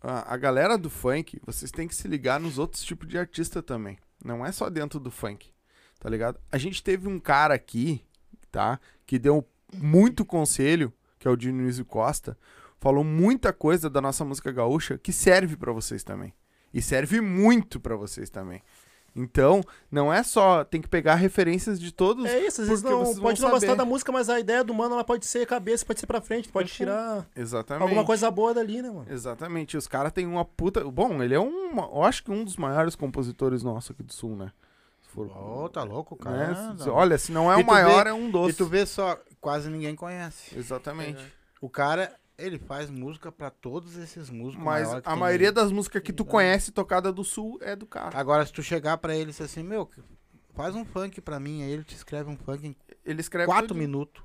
a, 0.01 0.33
a 0.33 0.37
galera 0.37 0.77
do 0.77 0.89
funk, 0.89 1.39
vocês 1.45 1.71
têm 1.71 1.87
que 1.87 1.95
se 1.95 2.07
ligar 2.07 2.39
nos 2.39 2.57
outros 2.57 2.83
tipos 2.83 3.07
de 3.07 3.17
artista 3.17 3.63
também. 3.63 3.97
Não 4.23 4.45
é 4.45 4.51
só 4.51 4.69
dentro 4.69 4.99
do 4.99 5.09
funk, 5.09 5.49
tá 5.99 6.09
ligado? 6.09 6.37
A 6.51 6.57
gente 6.57 6.83
teve 6.83 7.07
um 7.07 7.19
cara 7.19 7.53
aqui, 7.53 8.03
tá? 8.51 8.79
Que 9.05 9.17
deu 9.17 9.47
muito 9.73 10.25
conselho, 10.25 10.93
que 11.17 11.27
é 11.27 11.31
o 11.31 11.37
Dionísio 11.37 11.85
Costa, 11.85 12.37
falou 12.79 13.03
muita 13.03 13.53
coisa 13.53 13.89
da 13.89 14.01
nossa 14.01 14.25
música 14.25 14.51
gaúcha 14.51 14.97
que 14.97 15.13
serve 15.13 15.55
pra 15.55 15.71
vocês 15.71 16.03
também. 16.03 16.33
E 16.73 16.81
serve 16.81 17.19
muito 17.21 17.79
pra 17.79 17.95
vocês 17.95 18.29
também. 18.29 18.61
Então, 19.15 19.61
não 19.91 20.13
é 20.13 20.21
só, 20.21 20.63
tem 20.63 20.79
que 20.79 20.87
pegar 20.87 21.15
referências 21.15 21.79
de 21.79 21.91
todos. 21.91 22.25
É 22.25 22.45
isso, 22.45 22.61
às 22.61 22.67
vezes 22.67 22.83
não, 22.83 23.03
pode 23.15 23.41
não 23.41 23.49
gostar 23.49 23.73
da 23.75 23.83
música, 23.83 24.11
mas 24.11 24.29
a 24.29 24.39
ideia 24.39 24.63
do 24.63 24.73
mano 24.73 24.93
ela 24.93 25.03
pode 25.03 25.25
ser 25.25 25.47
cabeça, 25.47 25.83
pode 25.83 25.99
ser 25.99 26.05
pra 26.05 26.21
frente, 26.21 26.47
pode 26.47 26.71
tirar 26.71 27.27
Exatamente. 27.35 27.81
alguma 27.83 28.05
coisa 28.05 28.29
boa 28.29 28.53
dali, 28.53 28.81
né, 28.83 28.89
mano? 28.89 29.07
Exatamente, 29.09 29.75
os 29.75 29.87
caras 29.87 30.11
têm 30.13 30.27
uma 30.27 30.45
puta. 30.45 30.83
Bom, 30.85 31.21
ele 31.23 31.33
é 31.33 31.39
um. 31.39 31.75
Eu 31.75 32.03
acho 32.03 32.23
que 32.23 32.29
um 32.31 32.43
dos 32.45 32.55
maiores 32.55 32.95
compositores 32.95 33.63
nossos 33.63 33.91
aqui 33.91 34.03
do 34.03 34.13
sul, 34.13 34.35
né? 34.35 34.51
Se 35.01 35.09
for- 35.09 35.25
Ô, 35.27 35.67
tá 35.67 35.83
louco, 35.83 36.15
né? 36.23 36.53
cara. 36.53 36.77
Se- 36.77 36.89
Olha, 36.89 37.17
se 37.17 37.31
não 37.31 37.51
é 37.51 37.59
E 37.59 37.63
o 37.63 37.65
maior, 37.65 38.03
vê- 38.03 38.11
é 38.11 38.13
um 38.13 38.29
E 38.29 38.31
doce. 38.31 38.55
tu 38.55 38.67
vê 38.67 38.85
só, 38.85 39.19
quase 39.41 39.69
ninguém 39.71 39.95
conhece. 39.95 40.55
Exatamente. 40.57 41.19
O 41.59 41.67
cara, 41.67 42.13
ele 42.39 42.57
faz 42.59 42.89
música 42.89 43.31
pra 43.31 43.49
todos 43.49 43.97
esses 43.97 44.29
músicos. 44.29 44.63
Mas 44.63 44.89
a 45.05 45.15
maioria 45.15 45.51
das 45.51 45.71
músicas 45.71 46.01
que 46.01 46.13
tu 46.13 46.25
conhece 46.25 46.71
tocada 46.71 47.11
do 47.11 47.23
sul 47.23 47.57
é 47.61 47.75
do 47.75 47.85
cara. 47.85 48.17
Agora, 48.17 48.45
se 48.45 48.53
tu 48.53 48.63
chegar 48.63 48.97
pra 48.97 49.13
ele 49.15 49.29
e 49.29 49.31
dizer 49.31 49.45
assim, 49.45 49.63
meu, 49.63 49.89
faz 50.53 50.75
um 50.75 50.85
funk 50.85 51.21
pra 51.21 51.39
mim, 51.39 51.63
aí 51.63 51.71
ele 51.71 51.83
te 51.83 51.95
escreve 51.95 52.29
um 52.29 52.37
funk 52.37 52.67
em 52.67 52.75
Ele 53.05 53.21
escreve. 53.21 53.45
quatro 53.47 53.69
tudo. 53.69 53.77
minutos. 53.77 54.23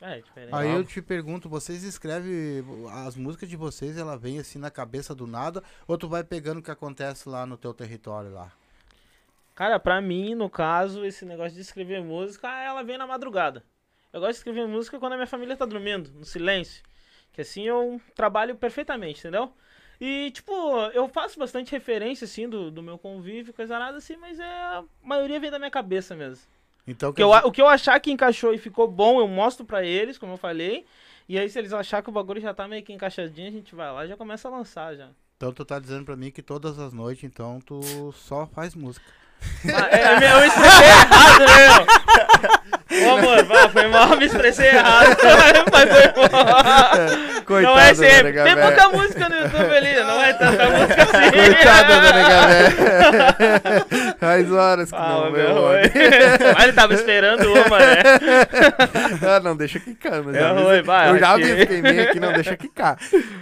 É, 0.00 0.20
diferente. 0.20 0.54
Aí 0.54 0.70
eu 0.70 0.84
te 0.84 1.00
pergunto, 1.00 1.48
vocês 1.48 1.82
escrevem 1.82 2.64
as 3.06 3.16
músicas 3.16 3.48
de 3.48 3.56
vocês, 3.56 3.96
ela 3.96 4.18
vem 4.18 4.38
assim 4.38 4.58
na 4.58 4.70
cabeça 4.70 5.14
do 5.14 5.26
nada, 5.26 5.62
ou 5.86 5.96
tu 5.96 6.08
vai 6.08 6.22
pegando 6.22 6.58
o 6.58 6.62
que 6.62 6.70
acontece 6.70 7.28
lá 7.28 7.46
no 7.46 7.56
teu 7.56 7.72
território 7.72 8.30
lá? 8.32 8.52
Cara, 9.54 9.78
pra 9.78 10.02
mim, 10.02 10.34
no 10.34 10.50
caso, 10.50 11.04
esse 11.04 11.24
negócio 11.24 11.54
de 11.54 11.60
escrever 11.60 12.02
música, 12.02 12.48
ela 12.48 12.82
vem 12.82 12.98
na 12.98 13.06
madrugada. 13.06 13.64
Eu 14.12 14.20
gosto 14.20 14.32
de 14.32 14.36
escrever 14.38 14.66
música 14.66 14.98
quando 14.98 15.12
a 15.12 15.16
minha 15.16 15.26
família 15.28 15.56
tá 15.56 15.64
dormindo, 15.64 16.10
no 16.12 16.24
silêncio. 16.24 16.82
Que 17.34 17.42
assim 17.42 17.64
eu 17.66 18.00
trabalho 18.14 18.54
perfeitamente, 18.56 19.18
entendeu? 19.20 19.52
E, 20.00 20.30
tipo, 20.30 20.52
eu 20.92 21.06
faço 21.08 21.38
bastante 21.38 21.70
referência, 21.72 22.24
assim, 22.24 22.48
do, 22.48 22.70
do 22.70 22.82
meu 22.82 22.96
convívio, 22.98 23.52
coisa 23.52 23.78
nada 23.78 23.98
assim, 23.98 24.16
mas 24.16 24.38
é, 24.40 24.44
a 24.44 24.82
maioria 25.02 25.38
vem 25.38 25.50
da 25.50 25.58
minha 25.58 25.70
cabeça 25.70 26.14
mesmo. 26.16 26.44
Então, 26.86 27.10
O 27.10 27.12
que, 27.14 27.22
eu, 27.22 27.32
a- 27.32 27.42
o 27.46 27.52
que 27.52 27.60
eu 27.62 27.68
achar 27.68 27.98
que 28.00 28.10
encaixou 28.10 28.52
e 28.54 28.58
ficou 28.58 28.86
bom, 28.88 29.18
eu 29.20 29.26
mostro 29.28 29.64
pra 29.66 29.84
eles, 29.84 30.16
como 30.18 30.32
eu 30.34 30.36
falei. 30.36 30.84
E 31.28 31.38
aí, 31.38 31.48
se 31.48 31.58
eles 31.58 31.72
achar 31.72 32.02
que 32.02 32.08
o 32.10 32.12
bagulho 32.12 32.40
já 32.40 32.52
tá 32.52 32.68
meio 32.68 32.82
que 32.82 32.92
encaixadinho, 32.92 33.48
a 33.48 33.52
gente 33.52 33.74
vai 33.74 33.90
lá 33.92 34.04
e 34.04 34.08
já 34.08 34.16
começa 34.16 34.46
a 34.48 34.50
lançar 34.50 34.94
já. 34.94 35.08
então 35.36 35.52
tu 35.52 35.64
tá 35.64 35.78
dizendo 35.78 36.04
pra 36.04 36.16
mim 36.16 36.30
que 36.30 36.42
todas 36.42 36.78
as 36.78 36.92
noites, 36.92 37.24
então, 37.24 37.60
tu 37.60 37.80
só 38.12 38.46
faz 38.46 38.74
música. 38.74 39.06
Ah, 39.74 39.88
é, 39.96 40.14
eu 40.14 40.44
errado, 40.44 41.38
né, 41.40 41.46
meu? 41.68 42.60
Ô, 43.02 43.10
amor, 43.10 43.44
vai, 43.44 43.68
foi 43.68 43.86
mal, 43.88 44.16
me 44.16 44.26
expressei 44.26 44.68
errado. 44.68 45.16
Mas 45.72 45.90
foi 45.90 46.28
mal. 46.30 47.44
Coitada 47.44 47.74
não 47.74 47.78
é 47.80 47.94
sempre. 47.94 48.32
Tem 48.32 48.54
véia. 48.54 48.56
pouca 48.56 48.88
música 48.90 49.28
no 49.28 49.36
YouTube 49.36 49.76
ali, 49.76 49.94
não 49.94 50.22
é 50.22 50.32
tanta 50.32 50.70
música 50.70 51.02
assim. 51.02 51.30
Coitada 51.30 52.00
da 52.00 52.12
nega 52.12 52.46
velha. 52.46 54.16
Faz 54.20 54.52
horas 54.52 54.90
que 54.90 54.96
Ah, 54.96 55.08
não 55.24 55.30
meu 55.30 55.56
homem. 55.56 55.90
Mas 56.54 56.64
ele 56.64 56.72
tava 56.72 56.94
esperando 56.94 57.52
uma, 57.52 57.78
né? 57.78 58.02
Ah, 59.36 59.40
não, 59.40 59.56
deixa 59.56 59.78
quicar. 59.80 60.22
Mas 60.22 60.36
É 60.36 60.40
já 60.40 60.52
ruim, 60.52 60.82
vai, 60.82 61.10
eu 61.10 61.18
já 61.18 61.36
vi, 61.36 61.56
fiquei 61.56 61.82
meio 61.82 62.02
aqui, 62.04 62.20
não 62.20 62.32
deixa 62.32 62.56
quicar. 62.56 62.98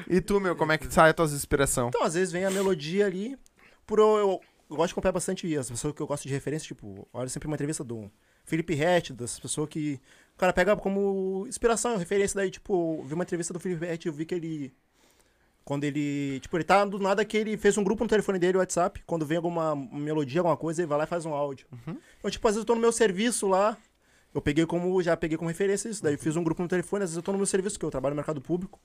E 0.08 0.20
tu, 0.20 0.40
meu, 0.40 0.56
como 0.56 0.72
é 0.72 0.78
que 0.78 0.92
sai 0.92 1.10
as 1.10 1.14
tuas 1.14 1.32
inspirações? 1.32 1.88
Então, 1.88 2.04
às 2.04 2.14
vezes 2.14 2.32
vem 2.32 2.44
a 2.44 2.50
melodia 2.50 3.06
ali. 3.06 3.36
Por 3.86 3.98
eu, 3.98 4.40
eu, 4.72 4.76
gosto 4.76 4.88
de 4.88 4.92
acompanhar 4.94 5.12
bastante 5.12 5.56
as 5.56 5.70
pessoas 5.70 5.94
que 5.94 6.00
eu 6.00 6.06
gosto 6.06 6.26
de 6.26 6.34
referência, 6.34 6.66
tipo, 6.66 7.08
olha 7.12 7.28
sempre 7.28 7.46
uma 7.46 7.54
entrevista 7.54 7.84
do 7.84 8.10
Felipe 8.44 8.74
Rett, 8.74 9.12
dessas 9.12 9.38
pessoas 9.38 9.68
que 9.68 10.00
o 10.34 10.38
cara 10.38 10.52
pega 10.52 10.76
como 10.76 11.46
inspiração, 11.46 11.96
referência 11.96 12.36
daí, 12.36 12.50
tipo, 12.50 12.98
eu 13.00 13.04
vi 13.04 13.14
uma 13.14 13.24
entrevista 13.24 13.52
do 13.52 13.60
Felipe 13.60 13.86
Rett, 13.86 14.06
eu 14.06 14.12
vi 14.12 14.24
que 14.24 14.34
ele 14.34 14.74
quando 15.64 15.84
ele, 15.84 16.40
tipo, 16.40 16.56
ele 16.56 16.64
tá 16.64 16.84
do 16.84 16.98
nada 16.98 17.24
que 17.24 17.36
ele 17.36 17.56
fez 17.56 17.78
um 17.78 17.84
grupo 17.84 18.02
no 18.02 18.10
telefone 18.10 18.38
dele, 18.38 18.58
WhatsApp, 18.58 19.02
quando 19.06 19.24
vem 19.24 19.36
alguma 19.36 19.76
melodia, 19.76 20.40
alguma 20.40 20.56
coisa, 20.56 20.82
ele 20.82 20.88
vai 20.88 20.98
lá 20.98 21.04
e 21.04 21.06
faz 21.06 21.24
um 21.24 21.32
áudio. 21.32 21.66
Então, 22.18 22.30
tipo, 22.30 22.46
às 22.48 22.54
vezes 22.54 22.62
eu 22.62 22.66
tô 22.66 22.74
no 22.74 22.80
meu 22.80 22.90
serviço 22.92 23.46
lá, 23.46 23.76
eu 24.34 24.40
peguei 24.40 24.64
como, 24.66 25.02
já 25.02 25.16
peguei 25.16 25.36
como 25.36 25.48
referência 25.48 25.88
isso, 25.88 26.02
daí 26.02 26.14
eu 26.14 26.18
fiz 26.18 26.36
um 26.36 26.42
grupo 26.44 26.62
no 26.62 26.68
telefone, 26.68 27.04
às 27.04 27.10
vezes 27.10 27.16
eu 27.16 27.22
tô 27.22 27.32
no 27.32 27.38
meu 27.38 27.46
serviço, 27.46 27.78
que 27.78 27.84
eu 27.84 27.90
trabalho 27.90 28.14
no 28.14 28.16
mercado 28.16 28.40
público, 28.40 28.80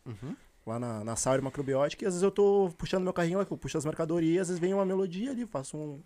lá 0.66 0.78
na, 0.80 1.04
na 1.04 1.16
Saúde 1.16 1.44
Macrobiótica, 1.44 2.04
e 2.04 2.08
às 2.08 2.14
vezes 2.14 2.24
eu 2.24 2.32
tô 2.32 2.70
puxando 2.78 3.04
meu 3.04 3.14
carrinho 3.14 3.38
lá, 3.40 3.46
que 3.46 3.52
eu 3.54 3.58
puxo 3.58 3.78
as 3.78 3.86
mercadorias, 3.86 4.42
às 4.44 4.48
vezes 4.50 4.60
vem 4.60 4.74
uma 4.74 4.86
melodia 4.86 5.32
ali, 5.32 5.46
faço 5.46 5.78
um. 5.78 6.02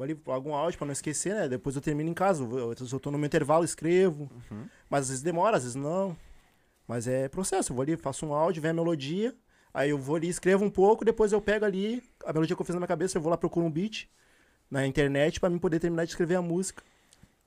Ali, 0.00 0.16
algum 0.26 0.54
áudio 0.54 0.78
pra 0.78 0.86
não 0.86 0.92
esquecer, 0.92 1.34
né? 1.34 1.48
Depois 1.48 1.74
eu 1.74 1.82
termino 1.82 2.08
em 2.08 2.14
casa. 2.14 2.44
eu 2.44 2.46
vou- 2.46 2.70
Às 2.70 2.78
vezes 2.78 2.92
eu 2.92 3.00
tô 3.00 3.10
no 3.10 3.18
meu 3.18 3.26
intervalo, 3.26 3.64
escrevo. 3.64 4.30
Mas 4.88 5.00
às 5.02 5.08
vezes 5.08 5.22
demora, 5.24 5.56
às 5.56 5.64
vezes 5.64 5.74
não. 5.74 6.16
Mas 6.86 7.08
é 7.08 7.28
processo. 7.28 7.72
Eu 7.72 7.74
vou 7.76 7.82
ali, 7.82 7.96
faço 7.96 8.24
um 8.24 8.32
áudio, 8.32 8.62
vem 8.62 8.70
a 8.70 8.74
melodia. 8.74 9.34
Aí 9.74 9.90
eu 9.90 9.98
vou 9.98 10.14
ali, 10.14 10.28
escrevo 10.28 10.64
um 10.64 10.70
pouco, 10.70 11.04
depois 11.04 11.32
eu 11.32 11.40
pego 11.40 11.64
ali 11.64 12.00
a 12.24 12.32
melodia 12.32 12.54
que 12.54 12.62
eu 12.62 12.64
fiz 12.64 12.76
na 12.76 12.78
minha 12.80 12.86
cabeça, 12.86 13.18
eu 13.18 13.22
vou 13.22 13.28
lá, 13.28 13.36
procuro 13.36 13.66
um 13.66 13.70
beat 13.72 14.06
na 14.70 14.86
internet 14.86 15.40
pra 15.40 15.50
mim 15.50 15.58
poder 15.58 15.80
terminar 15.80 16.04
de 16.04 16.10
escrever 16.10 16.36
a 16.36 16.42
música. 16.42 16.80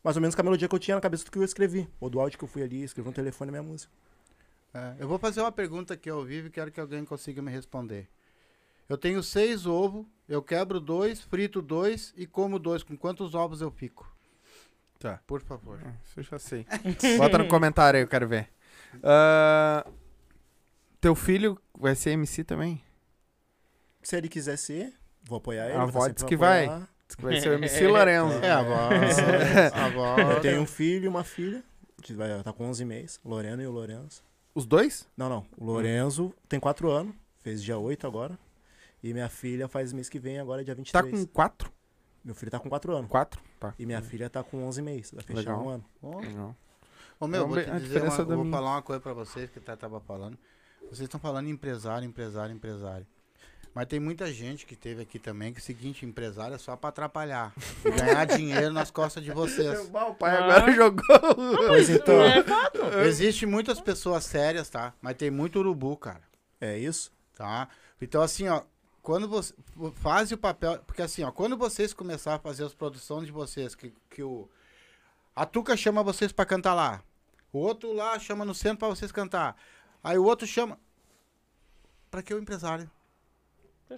Mais 0.04 0.16
ou 0.16 0.22
menos 0.22 0.36
com 0.36 0.41
a 0.41 0.43
melodia 0.43 0.68
que 0.68 0.76
eu 0.76 0.80
tinha 0.80 0.95
na 0.95 1.02
cabeça 1.02 1.24
do 1.26 1.32
que 1.32 1.38
eu 1.38 1.43
escrevi. 1.43 1.88
Ou 1.99 2.10
do 2.10 2.20
áudio 2.20 2.38
que 2.38 2.43
eu 2.43 2.47
fui 2.47 2.64
ali, 2.64 2.84
escrevi 2.84 3.08
no 3.08 3.14
telefone 3.14 3.49
a 3.49 3.52
minha 3.52 3.64
música. 3.64 3.91
É, 4.74 4.95
eu 4.99 5.08
vou 5.08 5.20
fazer 5.20 5.41
uma 5.41 5.52
pergunta 5.52 5.93
aqui 5.93 6.10
ao 6.10 6.24
vivo 6.24 6.47
e 6.47 6.49
quero 6.49 6.72
que 6.72 6.80
alguém 6.80 7.04
consiga 7.04 7.41
me 7.41 7.52
responder. 7.52 8.08
Eu 8.88 8.97
tenho 8.97 9.22
seis 9.22 9.66
ovos, 9.66 10.06
eu 10.28 10.41
quebro 10.41 10.80
dois, 10.80 11.22
frito 11.22 11.62
dois 11.62 12.14
e 12.18 12.26
como 12.26 12.58
dois. 12.58 12.84
Com 12.84 12.97
quantos 12.97 13.36
ovos 13.36 13.62
eu 13.62 13.72
fico? 13.72 14.10
Tá. 14.99 15.20
Por 15.26 15.41
favor. 15.41 15.80
Isso 16.04 16.20
eu 16.20 16.24
já 16.24 16.39
sei. 16.39 16.66
Bota 17.18 17.38
no 17.38 17.47
comentário 17.47 17.97
aí, 17.97 18.04
eu 18.04 18.08
quero 18.08 18.28
ver. 18.28 18.49
Ah, 19.04 19.86
teu 20.99 21.16
filho 21.16 21.60
vai 21.78 21.95
ser 21.95 22.12
MC 22.12 22.43
também? 22.43 22.84
Se 24.04 24.16
ele 24.16 24.30
quiser 24.30 24.58
ser, 24.58 24.93
vou 25.24 25.38
apoiar 25.38 25.68
ele. 25.68 25.78
A 25.78 25.84
avó 25.84 26.02
sempre 26.02 26.16
diz 26.16 26.24
que 26.24 26.36
vai. 26.36 26.68
Que 27.16 27.24
vai 27.24 27.39
ser 27.39 27.49
o 27.49 27.53
MC 27.53 27.86
Lorenzo. 27.88 28.38
É, 28.43 28.51
a 28.51 28.62
voz. 28.64 29.18
a 29.74 29.89
voz. 29.93 30.30
Eu 30.36 30.41
tenho 30.41 30.62
um 30.62 30.66
filho 30.68 31.05
e 31.05 31.07
uma 31.07 31.24
filha. 31.24 31.64
Que 32.01 32.14
vai 32.14 32.41
tá 32.43 32.51
com 32.51 32.66
11 32.66 32.84
meses. 32.86 33.20
Lorena 33.24 33.62
e 33.62 33.68
o 33.68 33.72
Lorenzo. 33.72 34.24
Os 34.55 34.66
dois? 34.66 35.07
Não, 35.16 35.30
não. 35.30 35.45
O 35.57 35.66
Lorenzo 35.66 36.34
tem 36.49 36.59
4 36.59 36.89
anos. 36.89 37.16
Fez 37.41 37.64
dia 37.64 37.78
8 37.78 38.05
agora. 38.07 38.38
E 39.03 39.14
minha 39.14 39.30
filha 39.30 39.68
faz 39.68 39.93
mês 39.93 40.09
que 40.09 40.20
vem, 40.20 40.39
agora 40.39 40.64
dia 40.64 40.76
23. 40.76 40.91
Tá 41.05 41.09
com 41.18 41.26
quatro? 41.28 41.72
Meu 42.24 42.36
filho 42.36 42.51
tá 42.51 42.59
com 42.59 42.70
4 42.70 42.95
anos. 42.95 43.09
Quatro? 43.09 43.41
Tá. 43.59 43.74
E 43.80 43.86
minha 43.86 44.01
filha 44.01 44.30
tá 44.30 44.43
com 44.43 44.64
11 44.66 44.82
meses. 44.82 45.12
Vai 45.12 45.24
fechar 45.24 45.39
Legal. 45.39 45.64
um 45.66 45.70
ano. 45.70 45.86
Ó, 46.01 46.20
Legal. 46.20 46.55
Ô, 47.20 47.28
meu, 47.28 47.43
É 47.43 47.47
vou 47.47 47.64
te 47.64 47.80
dizer 47.80 48.03
uma, 48.03 48.09
vou 48.24 48.38
minha. 48.45 48.51
falar 48.51 48.72
uma 48.72 48.82
coisa 48.82 48.99
pra 49.01 49.14
vocês 49.14 49.49
que 49.49 49.57
eu 49.59 49.78
tava 49.78 49.99
falando. 49.99 50.38
Vocês 50.82 51.01
estão 51.01 51.20
falando 51.20 51.47
em 51.47 51.51
empresário, 51.51 52.07
empresário, 52.07 52.53
empresário. 52.55 53.05
Mas 53.74 53.88
tem 53.88 53.99
muita 54.01 54.32
gente 54.34 54.65
que 54.65 54.76
teve 54.76 55.01
aqui 55.01 55.17
também 55.17 55.53
que 55.53 55.59
é 55.59 55.61
o 55.61 55.65
seguinte, 55.65 56.05
empresário 56.05 56.55
é 56.55 56.57
só 56.57 56.76
pra 56.76 56.89
atrapalhar. 56.89 57.53
E 57.86 57.91
ganhar 57.91 58.26
dinheiro 58.38 58.74
nas 58.74 58.91
costas 58.91 59.24
de 59.24 59.32
vocês. 59.32 59.89
O 59.89 60.13
pai 60.15 60.36
Ah. 60.38 60.43
agora 60.43 60.72
jogou. 60.74 61.36
Pois 61.67 61.89
então. 61.89 62.22
É 62.22 62.43
fato. 62.43 62.80
Existem 63.05 63.47
muitas 63.47 63.80
pessoas 63.80 64.26
sérias, 64.26 64.69
tá? 64.69 64.93
Mas 65.01 65.15
tem 65.15 65.32
muito 65.32 65.59
urubu, 65.59 65.95
cara. 65.95 66.22
É 66.59 66.78
isso? 66.78 67.11
Tá? 67.34 67.69
Então, 68.01 68.22
assim, 68.22 68.49
ó, 68.49 68.61
quando 69.01 69.28
você 69.30 69.53
faz 69.95 70.32
o 70.34 70.38
papel. 70.38 70.78
Porque 70.86 71.01
assim, 71.01 71.24
ó, 71.24 71.32
quando 71.32 71.55
vocês 71.55 71.93
começarem 71.93 72.38
a 72.39 72.41
fazer 72.41 72.65
as 72.65 72.74
produções 72.74 73.26
de 73.26 73.32
vocês, 73.32 73.74
que, 73.74 73.93
que 74.09 74.22
o. 74.22 74.49
A 75.34 75.45
Tuca 75.45 75.78
chama 75.78 76.03
vocês 76.03 76.34
pra 76.34 76.45
cantar 76.45 76.74
lá. 76.74 77.01
O 77.53 77.59
outro 77.59 77.93
lá 77.93 78.19
chama 78.19 78.43
no 78.43 78.53
centro 78.53 78.80
pra 78.80 78.89
vocês 78.89 79.13
cantar. 79.13 79.55
Aí 80.03 80.17
o 80.17 80.26
outro 80.26 80.45
chama. 80.45 80.78
Pra 82.11 82.22
que 82.22 82.34
o 82.34 82.38
empresário? 82.39 82.91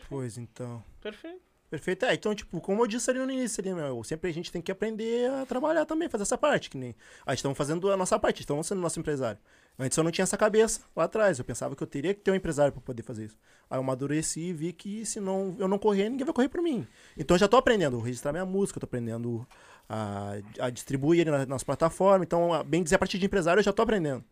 Pois 0.09 0.37
então. 0.37 0.83
Perfeito. 1.01 1.41
Perfeito. 1.69 2.05
É, 2.05 2.13
então, 2.13 2.35
tipo, 2.35 2.61
como 2.61 2.83
eu 2.83 2.87
disse 2.87 3.09
ali 3.09 3.17
no 3.17 3.31
início, 3.31 3.59
ali, 3.59 3.73
meu, 3.73 4.03
sempre 4.03 4.29
a 4.29 4.33
gente 4.33 4.51
tem 4.51 4.61
que 4.61 4.71
aprender 4.71 5.27
a 5.31 5.43
trabalhar 5.43 5.85
também, 5.85 6.07
fazer 6.07 6.21
essa 6.21 6.37
parte, 6.37 6.69
que 6.69 6.77
nem. 6.77 6.95
A 7.25 7.31
gente 7.31 7.39
estamos 7.39 7.57
fazendo 7.57 7.91
a 7.91 7.97
nossa 7.97 8.19
parte, 8.19 8.41
estamos 8.41 8.67
sendo 8.67 8.79
nosso 8.79 8.99
empresário. 8.99 9.39
Antes 9.79 9.97
eu 9.97 10.03
não 10.03 10.11
tinha 10.11 10.21
essa 10.21 10.37
cabeça 10.37 10.81
lá 10.95 11.05
atrás, 11.05 11.39
eu 11.39 11.45
pensava 11.45 11.75
que 11.75 11.81
eu 11.81 11.87
teria 11.87 12.13
que 12.13 12.21
ter 12.21 12.29
um 12.29 12.35
empresário 12.35 12.71
para 12.71 12.79
poder 12.81 13.01
fazer 13.01 13.25
isso. 13.25 13.39
Aí 13.71 13.77
eu 13.77 13.81
amadureci 13.81 14.39
e 14.41 14.53
vi 14.53 14.71
que 14.71 15.03
se 15.03 15.19
não, 15.19 15.55
eu 15.57 15.67
não 15.67 15.79
correr, 15.79 16.09
ninguém 16.09 16.23
vai 16.25 16.33
correr 16.35 16.47
por 16.49 16.61
mim. 16.61 16.85
Então 17.17 17.33
eu 17.33 17.39
já 17.39 17.47
tô 17.47 17.57
aprendendo 17.57 17.99
a 17.99 18.03
registrar 18.03 18.31
minha 18.31 18.45
música, 18.45 18.79
tô 18.79 18.85
aprendendo 18.85 19.43
a, 19.89 20.33
a 20.59 20.69
distribuir 20.69 21.21
ele 21.21 21.31
na- 21.31 21.47
nas 21.47 21.63
plataformas. 21.63 22.27
Então, 22.27 22.53
a- 22.53 22.63
bem 22.63 22.83
dizer, 22.83 22.97
a 22.97 22.99
partir 22.99 23.17
de 23.17 23.25
empresário 23.25 23.61
eu 23.61 23.63
já 23.63 23.73
tô 23.73 23.81
aprendendo. 23.81 24.23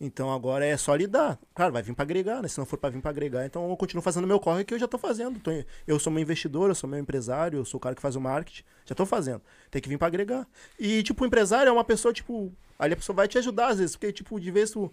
Então 0.00 0.32
agora 0.32 0.64
é 0.64 0.76
só 0.78 0.94
lidar. 0.94 1.38
Claro, 1.54 1.74
vai 1.74 1.82
vir 1.82 1.94
para 1.94 2.04
agregar, 2.04 2.40
né? 2.40 2.48
Se 2.48 2.58
não 2.58 2.64
for 2.64 2.78
para 2.78 2.88
vir 2.88 3.02
para 3.02 3.10
agregar, 3.10 3.44
então 3.44 3.68
eu 3.68 3.76
continuo 3.76 4.02
fazendo 4.02 4.26
meu 4.26 4.40
corre 4.40 4.64
que 4.64 4.72
eu 4.72 4.78
já 4.78 4.88
tô 4.88 4.96
fazendo. 4.96 5.38
Eu 5.86 5.98
sou 5.98 6.10
meu 6.10 6.22
investidor, 6.22 6.70
eu 6.70 6.74
sou 6.74 6.88
meu 6.88 6.98
empresário, 6.98 7.58
eu 7.58 7.64
sou 7.66 7.76
o 7.76 7.80
cara 7.80 7.94
que 7.94 8.00
faz 8.00 8.16
o 8.16 8.20
marketing, 8.20 8.64
já 8.86 8.94
tô 8.94 9.04
fazendo. 9.04 9.42
Tem 9.70 9.82
que 9.82 9.88
vir 9.90 9.98
para 9.98 10.06
agregar. 10.06 10.48
E 10.78 11.02
tipo, 11.02 11.22
o 11.22 11.26
empresário 11.26 11.68
é 11.68 11.72
uma 11.72 11.84
pessoa 11.84 12.14
tipo, 12.14 12.50
ali 12.78 12.94
a 12.94 12.96
pessoa 12.96 13.14
vai 13.14 13.28
te 13.28 13.36
ajudar 13.36 13.68
às 13.68 13.78
vezes, 13.78 13.94
porque 13.94 14.10
tipo, 14.10 14.40
de 14.40 14.50
vez 14.50 14.70
tu 14.70 14.90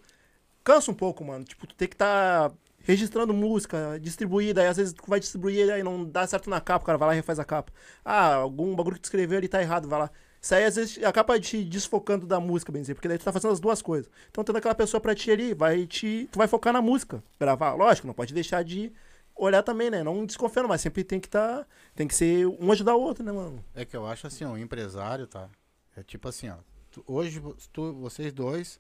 cansa 0.62 0.92
um 0.92 0.94
pouco, 0.94 1.24
mano. 1.24 1.46
Tipo, 1.46 1.66
tu 1.66 1.74
tem 1.76 1.88
que 1.88 1.96
estar 1.96 2.52
registrando 2.80 3.34
música, 3.34 3.98
distribuir, 4.02 4.54
daí 4.54 4.68
às 4.68 4.78
vezes 4.78 4.94
tu 4.94 5.04
vai 5.08 5.20
distribuir 5.20 5.72
aí 5.72 5.84
não 5.84 6.06
dá 6.06 6.26
certo 6.28 6.50
na 6.50 6.60
capa, 6.62 6.84
o 6.84 6.86
cara 6.86 6.98
vai 6.98 7.10
lá 7.10 7.14
e 7.14 7.18
refaz 7.18 7.40
a 7.40 7.46
capa. 7.46 7.72
Ah, 8.04 8.36
algum 8.36 8.76
bagulho 8.76 8.96
que 8.96 9.02
tu 9.02 9.06
escreveu 9.06 9.38
ali 9.38 9.48
tá 9.48 9.62
errado, 9.62 9.88
vai 9.88 10.00
lá. 10.00 10.12
Isso 10.42 10.54
aí 10.56 10.64
às 10.64 10.76
vezes 10.76 11.04
acaba 11.04 11.40
te 11.40 11.64
desfocando 11.64 12.26
da 12.26 12.40
música, 12.40 12.72
bem 12.72 12.82
dizer, 12.82 12.94
porque 12.94 13.08
daí 13.08 13.18
tu 13.18 13.26
tá 13.26 13.32
fazendo 13.34 13.52
as 13.52 13.60
duas 13.60 13.82
coisas. 13.82 14.10
Então 14.30 14.44
tendo 14.44 14.58
aquela 14.58 14.76
pessoa 14.76 15.02
pra 15.02 15.14
ti 15.16 15.32
ali, 15.32 15.54
vai 15.54 15.86
te. 15.86 16.28
Tu 16.32 16.38
vai 16.38 16.48
focar 16.48 16.72
na 16.74 16.82
música, 16.82 17.24
gravar. 17.40 17.74
Lógico, 17.74 18.08
não 18.08 18.14
pode 18.14 18.34
deixar 18.34 18.64
de 18.64 18.92
olhar 19.36 19.62
também, 19.64 19.90
né? 19.90 20.04
Não 20.04 20.26
desconfiando, 20.26 20.70
mas 20.70 20.82
sempre 20.82 21.04
tem 21.04 21.20
que 21.20 21.28
tá. 21.30 21.66
Tem 21.96 22.08
que 22.08 22.16
ser 22.16 22.46
um 22.48 22.72
ajudar 22.72 22.96
o 22.96 23.02
outro, 23.02 23.24
né, 23.24 23.32
mano? 23.32 23.64
É 23.76 23.84
que 23.86 23.96
eu 23.98 24.06
acho 24.06 24.28
assim, 24.28 24.46
um 24.46 24.58
empresário, 24.58 25.28
tá? 25.28 25.50
É 25.96 26.04
tipo 26.04 26.28
assim, 26.30 26.50
ó. 26.50 26.56
tu- 26.92 27.04
hoje 27.08 27.42
tu- 27.74 27.94
vocês 27.94 28.32
dois 28.32 28.80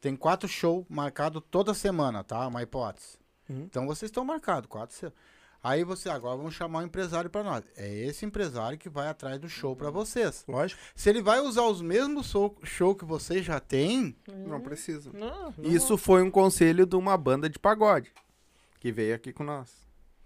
tem 0.00 0.14
quatro 0.14 0.48
shows 0.48 0.84
marcados 0.88 1.42
toda 1.50 1.72
semana, 1.74 2.22
tá? 2.22 2.46
Uma 2.46 2.62
hipótese. 2.62 3.16
Uhum. 3.48 3.62
Então 3.62 3.86
vocês 3.86 4.08
estão 4.10 4.24
marcados, 4.24 4.68
quatro 4.68 4.94
se... 4.94 5.12
Aí 5.68 5.84
você 5.84 6.08
agora 6.08 6.36
vamos 6.36 6.54
chamar 6.54 6.78
um 6.78 6.82
empresário 6.86 7.28
pra 7.28 7.42
nós. 7.42 7.62
É 7.76 7.92
esse 8.06 8.24
empresário 8.24 8.78
que 8.78 8.88
vai 8.88 9.08
atrás 9.08 9.38
do 9.38 9.48
show 9.48 9.76
pra 9.76 9.90
vocês. 9.90 10.42
Lógico. 10.48 10.80
Se 10.94 11.10
ele 11.10 11.20
vai 11.20 11.40
usar 11.40 11.64
os 11.64 11.82
mesmos 11.82 12.30
show, 12.30 12.56
show 12.62 12.94
que 12.94 13.04
vocês 13.04 13.44
já 13.44 13.60
têm, 13.60 14.16
Não 14.26 14.60
precisa. 14.60 15.10
Não, 15.12 15.52
não. 15.58 15.70
Isso 15.70 15.98
foi 15.98 16.22
um 16.22 16.30
conselho 16.30 16.86
de 16.86 16.96
uma 16.96 17.18
banda 17.18 17.50
de 17.50 17.58
pagode 17.58 18.10
que 18.80 18.90
veio 18.90 19.14
aqui 19.14 19.30
com 19.30 19.44
nós. 19.44 19.70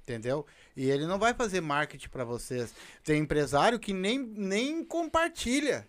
entendeu? 0.03 0.47
E 0.77 0.89
ele 0.89 1.07
não 1.07 1.19
vai 1.19 1.35
fazer 1.35 1.61
marketing 1.61 2.09
pra 2.09 2.25
vocês. 2.25 2.73
Tem 3.03 3.21
empresário 3.21 3.81
que 3.81 3.93
nem, 3.93 4.19
nem 4.19 4.85
compartilha. 4.85 5.89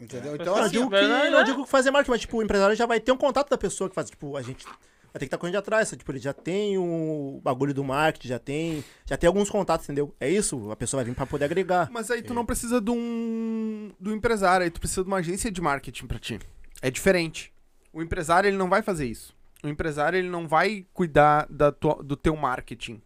Entendeu? 0.00 0.34
Então 0.34 0.56
não, 0.56 0.62
assim, 0.62 0.70
digo 0.72 0.86
ó, 0.86 0.88
que, 0.98 1.06
não 1.06 1.38
né? 1.38 1.44
digo 1.44 1.64
que 1.64 1.70
fazer 1.70 1.90
marketing, 1.90 2.10
mas 2.10 2.20
tipo, 2.22 2.38
o 2.38 2.42
empresário 2.42 2.74
já 2.74 2.86
vai 2.86 3.00
ter 3.00 3.12
um 3.12 3.16
contato 3.16 3.50
da 3.50 3.58
pessoa 3.58 3.88
que 3.88 3.94
faz. 3.94 4.08
Tipo, 4.10 4.36
a 4.36 4.42
gente 4.42 4.66
vai 5.14 5.20
ter 5.20 5.20
que 5.20 5.24
estar 5.26 5.38
correndo 5.38 5.56
atrás. 5.56 5.90
Tipo, 5.90 6.10
ele 6.10 6.18
já 6.18 6.32
tem 6.32 6.76
o 6.76 7.40
bagulho 7.42 7.72
do 7.72 7.84
marketing, 7.84 8.28
já 8.28 8.38
tem. 8.38 8.84
Já 9.06 9.16
tem 9.16 9.28
alguns 9.28 9.48
contatos, 9.48 9.86
entendeu? 9.86 10.12
É 10.18 10.28
isso, 10.28 10.70
a 10.70 10.76
pessoa 10.76 10.98
vai 11.02 11.10
vir 11.10 11.16
pra 11.16 11.24
poder 11.26 11.44
agregar. 11.44 11.88
Mas 11.92 12.10
aí 12.10 12.20
tu 12.20 12.34
não 12.34 12.44
precisa 12.44 12.80
de 12.80 12.90
um, 12.90 13.92
do 14.00 14.12
empresário, 14.12 14.64
aí 14.64 14.70
tu 14.70 14.80
precisa 14.80 15.02
de 15.02 15.08
uma 15.08 15.18
agência 15.18 15.50
de 15.50 15.60
marketing 15.60 16.06
pra 16.06 16.18
ti. 16.18 16.40
É 16.82 16.90
diferente. 16.90 17.52
O 17.92 18.02
empresário, 18.02 18.48
ele 18.48 18.56
não 18.56 18.68
vai 18.68 18.82
fazer 18.82 19.06
isso. 19.06 19.32
O 19.62 19.68
empresário, 19.68 20.18
ele 20.18 20.28
não 20.28 20.48
vai 20.48 20.84
cuidar 20.92 21.46
da 21.48 21.70
tua, 21.70 22.02
do 22.02 22.16
teu 22.16 22.34
marketing. 22.36 23.00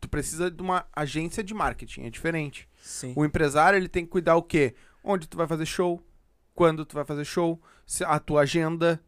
Tu 0.00 0.08
precisa 0.08 0.50
de 0.50 0.62
uma 0.62 0.86
agência 0.96 1.44
de 1.44 1.52
marketing, 1.52 2.04
é 2.06 2.10
diferente. 2.10 2.66
Sim. 2.82 3.12
O 3.14 3.24
empresário, 3.24 3.76
ele 3.76 3.88
tem 3.88 4.04
que 4.04 4.10
cuidar 4.10 4.34
o 4.36 4.42
quê? 4.42 4.74
Onde 5.04 5.28
tu 5.28 5.36
vai 5.36 5.46
fazer 5.46 5.66
show, 5.66 6.02
quando 6.54 6.86
tu 6.86 6.94
vai 6.94 7.04
fazer 7.04 7.24
show, 7.26 7.60
se- 7.86 8.02
a 8.04 8.18
tua 8.18 8.40
agenda, 8.40 8.98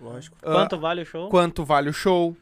Lógico. 0.00 0.36
ah, 0.42 0.52
Quanto 0.52 0.78
vale 0.78 1.02
o 1.02 1.06
show? 1.06 1.28
quanto 1.28 1.64
vale 1.64 1.90
o 1.90 1.92
show, 1.92 2.36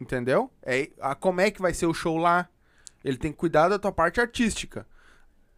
entendeu? 0.00 0.50
É, 0.62 0.90
a, 1.00 1.14
como 1.14 1.40
é 1.40 1.50
que 1.50 1.60
vai 1.62 1.72
ser 1.72 1.86
o 1.86 1.94
show 1.94 2.16
lá? 2.18 2.48
Ele 3.04 3.16
tem 3.16 3.32
que 3.32 3.38
cuidar 3.38 3.68
da 3.68 3.78
tua 3.78 3.92
parte 3.92 4.20
artística. 4.20 4.86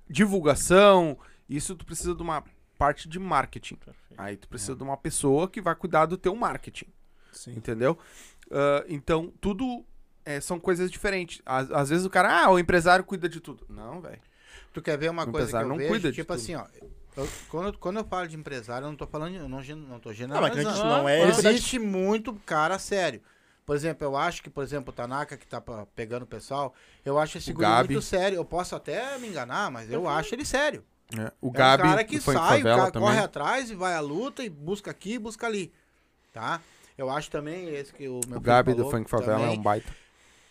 Divulgação, 0.08 1.18
isso 1.48 1.74
tu 1.74 1.84
precisa 1.84 2.14
de 2.14 2.22
uma 2.22 2.44
parte 2.78 3.08
de 3.08 3.18
marketing. 3.18 3.78
Aí 4.18 4.36
tu 4.36 4.46
precisa 4.48 4.76
de 4.76 4.82
uma 4.82 4.96
pessoa 4.96 5.48
que 5.48 5.60
vai 5.60 5.74
cuidar 5.74 6.06
do 6.06 6.16
teu 6.18 6.34
marketing, 6.36 6.86
Sim. 7.32 7.52
entendeu? 7.56 7.98
Ah, 8.50 8.84
então, 8.88 9.32
tudo 9.40 9.84
é, 10.24 10.40
são 10.40 10.60
coisas 10.60 10.90
diferentes. 10.90 11.40
Às, 11.46 11.70
às 11.70 11.88
vezes 11.88 12.04
o 12.04 12.10
cara, 12.10 12.44
ah, 12.44 12.50
o 12.50 12.58
empresário 12.58 13.04
cuida 13.04 13.28
de 13.28 13.40
tudo. 13.40 13.64
Não, 13.68 14.00
velho. 14.00 14.20
Tu 14.72 14.82
quer 14.82 14.98
ver 14.98 15.10
uma 15.10 15.22
O 15.22 15.30
coisa 15.30 15.38
que 15.38 15.42
empresário 15.42 15.64
eu 15.66 15.68
não 15.70 15.76
vejo? 15.76 15.88
cuida 15.90 16.10
de 16.10 16.16
tipo 16.16 16.32
tudo. 16.32 16.36
assim, 16.42 16.54
ó. 16.54 16.66
Eu- 17.16 17.28
quando, 17.48 17.78
quando 17.78 17.98
eu 17.98 18.04
falo 18.04 18.26
de 18.28 18.36
empresário, 18.36 18.86
eu 18.86 18.90
não 18.90 18.96
tô 18.96 19.06
falando, 19.06 19.34
eu 19.36 19.48
não, 19.48 19.60
não 19.60 19.98
tô 20.00 20.08
Não, 20.08 20.08
mas 20.08 20.16
generalizando. 20.16 20.84
não 20.84 21.08
é. 21.08 21.28
Existe 21.28 21.78
muito 21.78 22.32
cara 22.46 22.78
sério. 22.78 23.20
Por 23.66 23.74
exemplo, 23.74 24.06
eu 24.06 24.14
acho 24.16 24.42
que, 24.42 24.50
por 24.50 24.62
exemplo, 24.62 24.92
o 24.92 24.94
Tanaka, 24.94 25.36
que 25.38 25.46
tá 25.46 25.62
pegando 25.94 26.24
o 26.24 26.26
pessoal, 26.26 26.74
eu 27.04 27.18
acho 27.18 27.38
esse 27.38 27.52
guri 27.52 27.66
muito 27.66 28.02
sério. 28.02 28.36
Eu 28.36 28.44
posso 28.44 28.76
até 28.76 29.16
me 29.18 29.28
enganar, 29.28 29.70
mas 29.70 29.90
eu 29.90 30.06
acho 30.06 30.34
ele 30.34 30.44
sério. 30.44 30.84
O 31.40 31.48
é 31.48 31.50
Gabi, 31.52 31.82
um 31.82 31.86
cara 31.86 32.04
que 32.04 32.16
do 32.18 32.22
sai, 32.22 32.60
o 32.60 32.64
cara 32.64 32.90
também. 32.90 33.08
corre 33.08 33.20
atrás 33.20 33.70
e 33.70 33.74
vai 33.74 33.94
à 33.94 34.00
luta 34.00 34.42
e 34.42 34.50
busca 34.50 34.90
aqui 34.90 35.14
e 35.14 35.18
busca 35.18 35.46
ali. 35.46 35.72
Tá? 36.32 36.60
Eu 36.98 37.08
acho 37.10 37.30
também 37.30 37.68
esse 37.68 37.92
que 37.92 38.06
o 38.08 38.20
meu 38.26 38.38
O 38.38 38.40
Gabi 38.40 38.72
do 38.72 38.78
falou 38.78 38.90
Funk 38.90 39.08
Favela 39.10 39.38
também. 39.38 39.54
é 39.56 39.58
um 39.58 39.62
baita. 39.62 39.92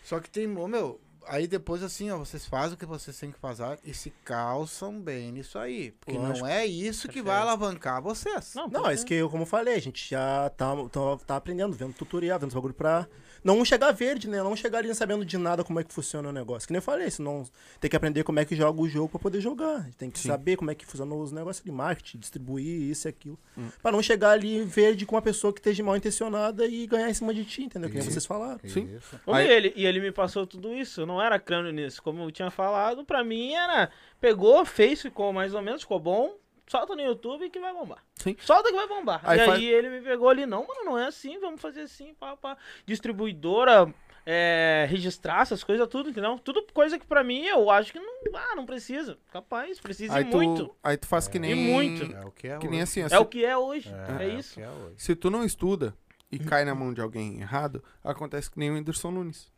Só 0.03 0.19
que 0.19 0.29
tem, 0.29 0.47
meu, 0.47 0.99
aí 1.27 1.47
depois 1.47 1.81
assim, 1.83 2.09
ó, 2.11 2.17
vocês 2.17 2.45
fazem 2.45 2.75
o 2.75 2.77
que 2.77 2.85
vocês 2.85 3.17
têm 3.17 3.31
que 3.31 3.39
fazer 3.39 3.79
e 3.83 3.93
se 3.93 4.11
calçam 4.23 4.99
bem 4.99 5.31
nisso 5.31 5.57
aí. 5.57 5.91
Porque 5.99 6.17
Lógico. 6.17 6.39
não 6.39 6.47
é 6.47 6.65
isso 6.65 7.07
que 7.07 7.21
vai 7.21 7.37
alavancar 7.37 8.01
vocês. 8.01 8.53
Não, 8.55 8.67
Não, 8.67 8.87
é 8.89 8.93
isso 8.93 9.05
que 9.05 9.13
eu, 9.13 9.29
como 9.29 9.43
eu 9.43 9.47
falei, 9.47 9.75
a 9.75 9.79
gente 9.81 10.09
já 10.09 10.49
tá, 10.51 10.75
tá, 10.91 11.17
tá 11.25 11.35
aprendendo, 11.35 11.73
vendo 11.75 11.93
tutorial, 11.93 12.39
vendo 12.39 12.49
os 12.49 12.55
bagulho 12.55 12.73
pra 12.73 13.07
não 13.43 13.63
chegar 13.65 13.91
verde, 13.91 14.27
né? 14.29 14.37
Não 14.41 14.55
chegar 14.55 14.79
ali 14.79 14.93
sabendo 14.95 15.25
de 15.25 15.37
nada 15.37 15.63
como 15.65 15.77
é 15.79 15.83
que 15.83 15.93
funciona 15.93 16.29
o 16.29 16.31
negócio. 16.31 16.65
Que 16.65 16.71
nem 16.71 16.77
eu 16.77 16.81
falei, 16.83 17.11
senão 17.11 17.43
tem 17.79 17.89
que 17.89 17.95
aprender 17.95 18.23
como 18.23 18.39
é 18.39 18.45
que 18.45 18.55
joga 18.55 18.81
o 18.81 18.87
jogo 18.87 19.09
pra 19.09 19.19
poder 19.19 19.41
jogar. 19.41 19.89
Tem 19.97 20.09
que 20.09 20.17
Sim. 20.19 20.29
saber 20.29 20.55
como 20.55 20.71
é 20.71 20.75
que 20.75 20.85
funciona 20.85 21.13
os 21.13 21.31
negócios 21.33 21.63
de 21.63 21.71
marketing, 21.71 22.19
distribuir 22.19 22.89
isso 22.89 23.07
e 23.07 23.09
aquilo. 23.09 23.37
Hum. 23.57 23.67
Pra 23.81 23.91
não 23.91 24.01
chegar 24.01 24.31
ali 24.31 24.63
verde 24.63 25.05
com 25.05 25.15
uma 25.15 25.21
pessoa 25.21 25.51
que 25.51 25.59
esteja 25.59 25.83
mal 25.83 25.97
intencionada 25.97 26.65
e 26.65 26.87
ganhar 26.87 27.09
em 27.09 27.13
cima 27.13 27.33
de 27.33 27.43
ti, 27.43 27.63
entendeu? 27.63 27.89
Que 27.89 27.97
nem 27.97 28.09
vocês 28.09 28.25
falaram. 28.25 28.59
Sim. 28.65 28.97
Aí- 29.27 29.47
E, 29.47 29.51
ele, 29.51 29.73
e 29.75 29.85
ele 29.85 29.99
me 29.99 30.11
passou 30.11 30.47
tudo 30.47 30.73
isso, 30.73 31.01
eu 31.01 31.05
não 31.05 31.12
era 31.21 31.39
crânio 31.39 31.71
nisso. 31.71 32.01
Como 32.01 32.21
eu 32.23 32.31
tinha 32.31 32.49
falado, 32.51 33.03
pra 33.05 33.23
mim 33.23 33.53
era. 33.53 33.89
Pegou, 34.19 34.63
fez, 34.65 35.01
ficou 35.01 35.31
mais 35.33 35.53
ou 35.53 35.61
menos, 35.61 35.81
ficou 35.81 35.99
bom. 35.99 36.35
Solta 36.65 36.95
no 36.95 37.01
YouTube 37.01 37.49
que 37.49 37.59
vai 37.59 37.73
bombar. 37.73 38.01
Sim. 38.15 38.37
Solta 38.39 38.69
que 38.69 38.75
vai 38.75 38.87
bombar. 38.87 39.19
Aí 39.23 39.37
e 39.39 39.45
faz- 39.45 39.59
aí 39.59 39.65
ele 39.65 39.89
me 39.89 40.01
pegou 40.01 40.29
ali, 40.29 40.45
não, 40.45 40.65
mano, 40.65 40.85
não 40.85 40.97
é 40.97 41.07
assim, 41.07 41.37
vamos 41.39 41.61
fazer 41.61 41.81
assim, 41.81 42.13
pá, 42.13 42.37
pá. 42.37 42.57
Distribuidora, 42.85 43.93
é, 44.25 44.87
registrar 44.89 45.41
essas 45.41 45.61
coisas, 45.63 45.85
tudo, 45.89 46.09
entendeu? 46.09 46.39
Tudo 46.39 46.65
coisa 46.73 46.97
que 46.97 47.05
pra 47.05 47.21
mim 47.23 47.43
eu 47.45 47.69
acho 47.69 47.91
que 47.91 47.99
não, 47.99 48.13
ah, 48.33 48.55
não 48.55 48.65
precisa. 48.65 49.17
Capaz, 49.31 49.79
precisa 49.81 50.15
Aí 50.15 50.23
e 50.23 50.29
tu, 50.29 50.37
muito. 50.37 50.73
aí 50.81 50.95
tu 50.97 51.05
faz 51.05 51.27
que 51.27 51.37
nem. 51.37 51.53
muito. 51.53 52.15
É 52.15 52.25
o 52.25 52.31
que 52.31 52.47
é 52.47 52.57
Que 52.57 52.67
nem 52.69 52.81
hoje. 52.81 52.83
assim, 52.83 53.03
ó, 53.03 53.17
É 53.17 53.19
o 53.19 53.25
que 53.25 53.43
é 53.45 53.57
hoje. 53.57 53.89
É, 53.93 54.23
É, 54.23 54.27
o 54.35 54.39
isso. 54.39 54.53
que 54.55 54.61
é 54.61 54.69
hoje. 54.69 54.95
Se 54.97 55.15
tu 55.15 55.29
não 55.29 55.43
estuda 55.43 55.93
e 56.31 56.39
cai 56.39 56.63
na 56.63 56.73
mão 56.73 56.93
de 56.93 57.01
alguém 57.01 57.41
errado, 57.41 57.83
acontece 58.03 58.49
que 58.49 58.57
nem 58.57 58.71
o 58.71 58.75
Whindersson 58.75 59.11
Nunes. 59.11 59.51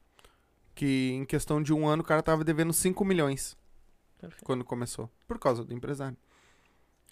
Que 0.75 1.11
em 1.13 1.25
questão 1.25 1.63
de 1.63 1.73
um 1.73 1.87
ano 1.87 2.03
o 2.03 2.05
cara 2.05 2.21
tava 2.21 2.43
devendo 2.43 2.73
5 2.73 3.03
milhões 3.05 3.57
Perfeito. 4.19 4.43
quando 4.43 4.63
começou. 4.65 5.09
Por 5.27 5.39
causa 5.39 5.63
do 5.63 5.73
empresário. 5.73 6.17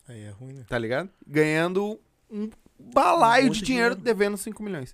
Aí 0.07 0.21
é 0.23 0.29
ruim, 0.31 0.51
né? 0.53 0.65
Tá 0.67 0.77
ligado? 0.77 1.09
Ganhando 1.25 1.97
um 2.29 2.49
balaio 2.77 3.47
Um 3.47 3.49
de 3.51 3.61
dinheiro 3.61 3.95
dinheiro. 3.95 4.03
devendo 4.03 4.35
5 4.37 4.61
milhões. 4.61 4.93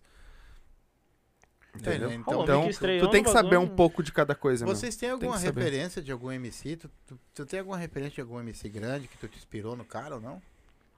Entendeu? 1.75 2.09
Ô, 2.09 2.11
Então, 2.13 2.33
homem 2.33 2.43
Então, 2.43 2.69
estreou 2.69 3.07
tu 3.07 3.11
tem 3.11 3.23
que 3.23 3.29
saber 3.29 3.57
um 3.57 3.67
pouco 3.67 4.01
de 4.03 4.11
cada 4.11 4.33
coisa, 4.35 4.65
vocês 4.65 4.95
têm 4.95 5.11
alguma 5.11 5.37
referência 5.37 6.01
de 6.01 6.11
algum 6.11 6.31
MC? 6.31 6.75
Tu, 6.77 6.89
tu, 7.07 7.19
tu 7.33 7.45
tem 7.45 7.59
alguma 7.59 7.77
referência 7.77 8.15
de 8.15 8.21
algum 8.21 8.39
MC 8.39 8.67
grande 8.69 9.07
que 9.07 9.17
tu 9.17 9.27
te 9.27 9.37
inspirou 9.37 9.75
no 9.75 9.85
cara 9.85 10.15
ou 10.15 10.21
não? 10.21 10.41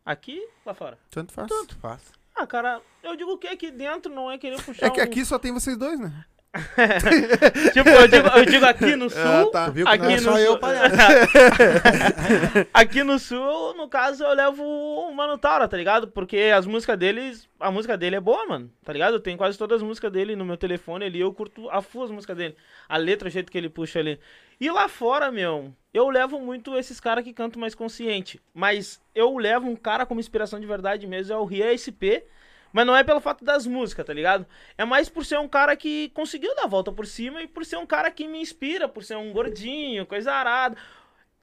Aqui, 0.05 0.45
lá 0.65 0.73
fora. 0.73 0.97
Tanto 1.09 1.31
faz. 1.33 1.47
Tanto 1.47 1.75
faz. 1.77 2.01
Ah, 2.33 2.47
cara, 2.47 2.81
eu 3.03 3.15
digo 3.15 3.37
que 3.37 3.47
aqui 3.47 3.69
dentro 3.69 4.11
não 4.13 4.31
é 4.31 4.37
querer 4.37 4.61
puxar 4.63 4.87
É 4.87 4.89
que 4.89 4.99
um- 4.99 5.03
aqui 5.03 5.23
só 5.25 5.37
tem 5.37 5.51
vocês 5.51 5.77
dois, 5.77 5.99
né? 5.99 6.25
Tipo, 7.73 7.89
eu 7.89 8.07
digo, 8.07 8.27
eu 8.27 8.45
digo 8.45 8.65
aqui 8.65 8.95
no 8.95 9.09
sul. 9.09 9.19
Ah, 9.21 9.45
tá. 9.51 9.69
Viu 9.69 9.85
que 9.85 9.91
Aqui 9.91 10.03
não 10.03 10.11
é 10.11 10.15
no 10.15 10.21
só 10.21 10.37
eu, 10.39 10.51
sul- 10.51 10.59
palhaço. 10.59 10.95
aqui 12.73 13.03
no 13.03 13.19
sul, 13.19 13.73
no 13.75 13.87
caso, 13.87 14.23
eu 14.23 14.33
levo 14.33 14.63
o 14.63 15.13
Mano 15.13 15.37
Taura, 15.37 15.67
tá 15.67 15.77
ligado? 15.77 16.07
Porque 16.09 16.51
as 16.55 16.65
músicas 16.65 16.97
deles, 16.97 17.47
a 17.59 17.71
música 17.71 17.97
dele 17.97 18.17
é 18.17 18.19
boa, 18.19 18.45
mano, 18.45 18.69
tá 18.83 18.91
ligado? 18.91 19.13
Eu 19.15 19.19
tenho 19.19 19.37
quase 19.37 19.57
todas 19.57 19.77
as 19.77 19.83
músicas 19.87 20.11
dele 20.11 20.35
no 20.35 20.43
meu 20.45 20.57
telefone 20.57 21.05
ali, 21.05 21.19
eu 21.21 21.33
curto 21.33 21.69
a 21.69 21.81
full 21.81 22.03
as 22.03 22.11
músicas 22.11 22.35
dele. 22.35 22.55
A 22.89 22.97
letra, 22.97 23.27
o 23.27 23.31
jeito 23.31 23.51
que 23.51 23.57
ele 23.57 23.69
puxa 23.69 23.99
ali. 23.99 24.19
E 24.59 24.69
lá 24.69 24.87
fora, 24.87 25.31
meu, 25.31 25.73
eu 25.93 26.09
levo 26.09 26.39
muito 26.39 26.75
esses 26.77 26.99
caras 26.99 27.23
que 27.23 27.33
cantam 27.33 27.59
mais 27.59 27.73
consciente. 27.73 28.39
Mas 28.53 29.01
eu 29.15 29.35
levo 29.37 29.67
um 29.67 29.75
cara 29.75 30.05
como 30.05 30.19
inspiração 30.19 30.59
de 30.59 30.67
verdade 30.67 31.07
mesmo, 31.07 31.33
é 31.33 31.37
o 31.37 31.45
Ria 31.45 31.71
SP. 31.73 32.23
Mas 32.71 32.85
não 32.85 32.95
é 32.95 33.03
pelo 33.03 33.19
fato 33.19 33.43
das 33.43 33.67
músicas, 33.67 34.05
tá 34.05 34.13
ligado? 34.13 34.45
É 34.77 34.85
mais 34.85 35.09
por 35.09 35.25
ser 35.25 35.39
um 35.39 35.47
cara 35.47 35.75
que 35.75 36.09
conseguiu 36.09 36.55
dar 36.55 36.63
a 36.63 36.67
volta 36.67 36.91
por 36.91 37.05
cima 37.05 37.41
e 37.41 37.47
por 37.47 37.65
ser 37.65 37.77
um 37.77 37.85
cara 37.85 38.09
que 38.09 38.27
me 38.27 38.41
inspira, 38.41 38.87
por 38.87 39.03
ser 39.03 39.17
um 39.17 39.31
gordinho, 39.31 40.05
coisa 40.05 40.31
arada. 40.31 40.77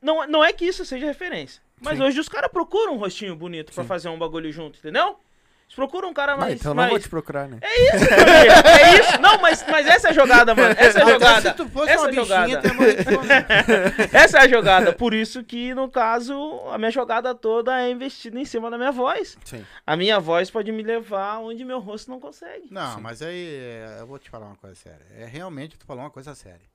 Não, 0.01 0.27
não 0.27 0.45
é 0.45 0.53
que 0.53 0.65
isso 0.65 0.85
seja 0.85 1.07
referência. 1.07 1.63
Mas 1.81 1.99
Sim. 1.99 2.05
hoje 2.05 2.21
os 2.21 2.29
caras 2.29 2.51
procuram 2.51 2.95
um 2.95 2.99
rostinho 2.99 3.37
bonito 3.37 3.73
pra 3.73 3.85
fazer 3.85 4.09
um 4.09 4.19
bagulho 4.19 4.51
junto, 4.51 4.79
entendeu? 4.79 5.19
Eles 5.69 5.77
procuram 5.77 6.09
um 6.09 6.15
cara 6.15 6.33
Mas 6.35 6.41
mais. 6.47 6.61
então 6.61 6.71
não 6.71 6.77
mais... 6.77 6.91
vou 6.91 6.99
te 6.99 7.09
procurar, 7.11 7.47
né? 7.47 7.59
É 7.61 7.85
isso. 7.85 9.21
Não, 9.21 9.39
mas, 9.39 9.63
mas 9.71 9.87
essa 9.87 10.09
é 10.09 10.11
a 10.11 10.15
jogada, 10.15 10.55
mano. 10.55 10.75
Essa 10.79 11.01
é 11.01 11.03
a 11.03 11.11
jogada. 11.11 11.51
se 11.51 11.57
tu 11.57 11.69
fosse 11.69 11.91
Essa 11.93 12.01
uma 12.03 12.09
é 12.09 12.11
a 12.11 12.15
jogada. 12.15 12.47
bichinha, 12.47 12.63
tem 12.63 12.75
mais... 12.75 14.15
Essa 14.15 14.39
é 14.39 14.41
a 14.43 14.49
jogada. 14.49 14.93
Por 14.95 15.13
isso 15.13 15.45
que, 15.45 15.75
no 15.75 15.91
caso, 15.91 16.35
a 16.73 16.79
minha 16.79 16.91
jogada 16.91 17.35
toda 17.35 17.79
é 17.83 17.91
investida 17.91 18.39
em 18.41 18.45
cima 18.47 18.71
da 18.71 18.79
minha 18.79 18.91
voz. 18.93 19.37
Sim. 19.45 19.65
A 19.87 19.95
minha 19.95 20.19
voz 20.19 20.51
pode 20.51 20.73
me 20.73 20.83
levar 20.83 21.39
onde 21.39 21.65
meu 21.65 21.81
rosto 21.81 22.11
não 22.11 22.19
consegue. 22.19 22.69
Não, 22.71 22.99
mas 23.01 23.21
aí 23.21 23.49
é, 23.61 23.97
eu 24.01 24.07
vou 24.07 24.19
te 24.19 24.31
falar 24.31 24.47
uma 24.47 24.57
coisa 24.57 24.75
séria. 24.75 25.05
É 25.19 25.27
realmente 25.27 25.77
tu 25.77 25.85
falou 25.85 26.03
uma 26.03 26.11
coisa 26.11 26.35
séria. 26.35 26.67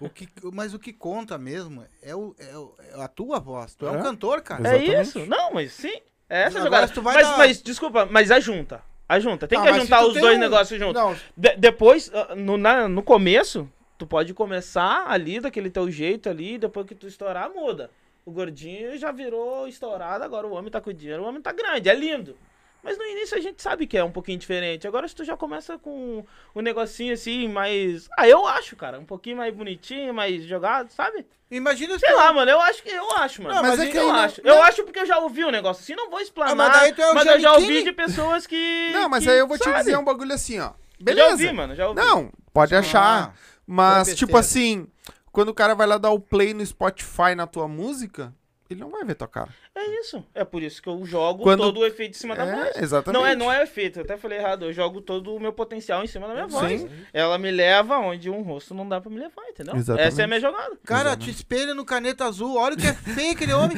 O 0.00 0.08
que, 0.08 0.28
mas 0.52 0.74
o 0.74 0.78
que 0.78 0.92
conta 0.92 1.36
mesmo 1.36 1.84
é, 2.02 2.14
o, 2.14 2.34
é 2.38 2.56
o- 2.56 2.74
é 2.96 3.02
a 3.02 3.08
tua 3.08 3.40
voz. 3.40 3.74
Tu 3.74 3.86
é, 3.86 3.90
um 3.90 3.98
É. 3.98 4.02
cantor, 4.02 4.40
cara. 4.40 4.62
É 4.68 4.76
Exatamente. 4.82 5.00
isso? 5.08 5.26
Não, 5.26 5.52
mas 5.52 5.72
sim. 5.72 6.00
É 6.32 6.44
essa 6.44 6.58
a 6.58 6.62
Agora, 6.62 6.64
jogada. 6.64 6.86
se 6.86 6.92
tu 6.94 7.02
vai 7.02 7.14
Mas, 7.14 7.28
dar- 7.28 7.36
mas, 7.38 7.62
desculpa, 7.62 8.08
mas 8.10 8.30
ajunta. 8.30 8.80
Ajunta. 9.06 9.46
Tem 9.46 9.58
Ah, 9.58 9.62
que 9.64 9.86
tu 9.86 10.06
os 10.08 10.14
dois 10.14 10.36
um- 10.36 10.40
negócios 10.40 10.78
juntos. 10.80 10.94
Não, 11.02 11.14
De- 11.36 11.56
depois, 11.56 12.10
ah, 12.14 12.34
no, 12.34 12.56
na- 12.56 12.88
no 12.88 13.02
começo, 13.02 13.68
tu 13.98 14.06
pode 14.06 14.32
começar 14.32 15.04
ali 15.06 15.40
daquele 15.40 15.68
teu 15.68 15.90
jeito 15.90 16.30
ali, 16.30 16.56
depois 16.56 16.86
que 16.86 16.94
tu 16.94 17.06
estourar, 17.06 17.50
muda. 17.50 17.90
O 18.24 18.30
gordinho 18.30 18.96
já 18.96 19.12
virou 19.12 19.68
estourado, 19.68 20.24
agora 20.24 20.46
o 20.46 20.52
homem 20.54 20.70
tá 20.70 20.80
com 20.80 20.90
dinheiro, 20.92 21.22
o 21.22 21.26
homem 21.26 21.42
tá 21.42 21.52
grande, 21.52 21.90
é 21.90 21.94
lindo. 21.94 22.34
Mas 22.82 22.98
no 22.98 23.04
início 23.04 23.36
a 23.36 23.40
gente 23.40 23.62
sabe 23.62 23.86
que 23.86 23.96
é 23.96 24.02
um 24.02 24.10
pouquinho 24.10 24.38
diferente. 24.38 24.88
Agora 24.88 25.06
se 25.06 25.14
tu 25.14 25.24
já 25.24 25.36
começa 25.36 25.78
com 25.78 26.24
um 26.54 26.60
negocinho 26.60 27.14
assim, 27.14 27.46
mais. 27.48 28.08
Ah, 28.18 28.26
eu 28.28 28.46
acho, 28.46 28.74
cara. 28.74 28.98
Um 28.98 29.04
pouquinho 29.04 29.36
mais 29.36 29.54
bonitinho, 29.54 30.12
mais 30.12 30.44
jogado, 30.44 30.90
sabe? 30.90 31.24
imagina 31.50 31.94
se 31.98 32.00
Sei 32.06 32.14
lá, 32.14 32.32
mano. 32.32 32.50
Eu 32.50 32.60
acho 32.60 32.82
que 32.82 32.88
eu 32.90 33.10
acho, 33.18 33.42
mano. 33.42 33.54
Não, 33.54 33.62
mas 33.62 33.78
mas 33.78 33.88
é 33.88 33.92
que 33.92 33.98
eu 33.98 34.08
não- 34.08 34.14
acho. 34.16 34.42
não- 34.42 34.54
Eu 34.54 34.62
acho 34.62 34.82
porque 34.84 34.98
eu 35.00 35.06
já 35.06 35.18
ouvi 35.18 35.44
um 35.44 35.50
negócio 35.50 35.82
assim, 35.82 35.94
não 35.94 36.10
vou 36.10 36.18
explanar. 36.20 36.52
Ah, 36.52 36.56
mas 36.56 36.72
daí 36.80 36.92
tu 36.94 37.02
é 37.02 37.10
o 37.10 37.14
mas 37.14 37.26
eu 37.26 37.40
já 37.40 37.52
ouvi 37.52 37.82
de 37.84 37.92
pessoas 37.92 38.46
que. 38.46 38.56
Não, 38.92 39.08
mas 39.08 39.22
que 39.24 39.30
aí 39.30 39.38
eu 39.38 39.46
vou 39.46 39.58
te 39.58 39.64
sabe. 39.64 39.78
dizer 39.78 39.96
um 39.98 40.04
bagulho 40.04 40.32
assim, 40.32 40.58
ó. 40.58 40.68
Eu 40.98 41.04
Beleza. 41.04 41.26
Já 41.28 41.32
ouvi, 41.32 41.52
mano. 41.52 41.74
Já 41.74 41.88
ouvi. 41.88 42.00
Não, 42.00 42.32
pode 42.52 42.74
achar. 42.74 43.30
Ah, 43.30 43.32
Mas, 43.66 44.08
foi 44.08 44.16
tipo 44.16 44.36
assim, 44.36 44.86
quando 45.30 45.50
o 45.50 45.54
cara 45.54 45.74
vai 45.74 45.86
lá 45.86 45.98
dar 45.98 46.10
o 46.10 46.18
play 46.20 46.52
no 46.54 46.64
Spotify 46.64 47.34
na 47.36 47.46
tua 47.46 47.68
música, 47.68 48.32
ele 48.72 48.80
não 48.80 48.90
vai 48.90 49.04
ver 49.04 49.14
tua 49.14 49.28
cara. 49.28 49.48
É 49.74 50.00
isso. 50.00 50.24
É 50.34 50.44
por 50.44 50.62
isso 50.62 50.82
que 50.82 50.88
eu 50.88 51.04
jogo 51.04 51.42
Quando- 51.42 51.60
todo 51.60 51.80
o 51.80 51.86
efeito 51.86 52.10
em 52.16 52.18
cima 52.18 52.34
da 52.36 52.44
voz. 52.44 52.76
É, 52.76 52.82
exatamente. 52.82 53.20
Não 53.20 53.26
é, 53.26 53.34
não 53.36 53.50
é 53.52 53.62
efeito, 53.62 53.98
eu 54.00 54.04
até 54.04 54.16
falei 54.16 54.38
errado. 54.38 54.64
Eu 54.66 54.72
jogo 54.72 55.00
todo 55.00 55.34
o 55.34 55.40
meu 55.40 55.52
potencial 55.52 56.02
em 56.04 56.06
cima 56.06 56.26
da 56.28 56.34
minha 56.34 56.46
voz. 56.46 56.80
Sim. 56.80 56.90
Ela 57.12 57.38
me 57.38 57.50
leva 57.50 57.98
onde 57.98 58.28
um 58.28 58.42
rosto 58.42 58.74
não 58.74 58.88
dá 58.88 59.00
pra 59.00 59.10
me 59.10 59.18
levar, 59.18 59.42
entendeu? 59.48 59.74
Exatamente. 59.76 60.08
Essa 60.08 60.22
é 60.22 60.24
a 60.24 60.28
minha 60.28 60.40
jogada. 60.40 60.76
Cara, 60.84 61.16
te 61.16 61.30
espelha 61.30 61.74
no 61.74 61.84
caneta 61.84 62.24
azul, 62.26 62.56
olha 62.56 62.74
o 62.74 62.78
que 62.78 62.86
é 62.86 62.92
feio 62.92 63.32
aquele 63.32 63.52
homem. 63.52 63.76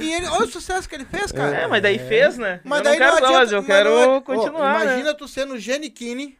E 0.00 0.12
ele, 0.14 0.26
olha 0.26 0.44
o 0.44 0.50
sucesso 0.50 0.88
que 0.88 0.94
ele 0.94 1.04
fez, 1.04 1.30
cara. 1.32 1.56
É, 1.56 1.66
mas 1.66 1.82
daí 1.82 1.98
fez, 1.98 2.36
né? 2.38 2.60
Mas 2.64 2.78
eu 2.78 2.84
daí 2.84 2.98
não 2.98 3.06
quero 3.06 3.16
adianta, 3.16 3.38
voz, 3.38 3.52
eu 3.52 3.64
quero 3.64 3.90
não 3.90 4.14
é- 4.16 4.20
continuar. 4.20 4.78
Né? 4.80 4.84
imagina 4.84 5.14
tu 5.14 5.28
sendo 5.28 5.58
Giannichini, 5.58 6.38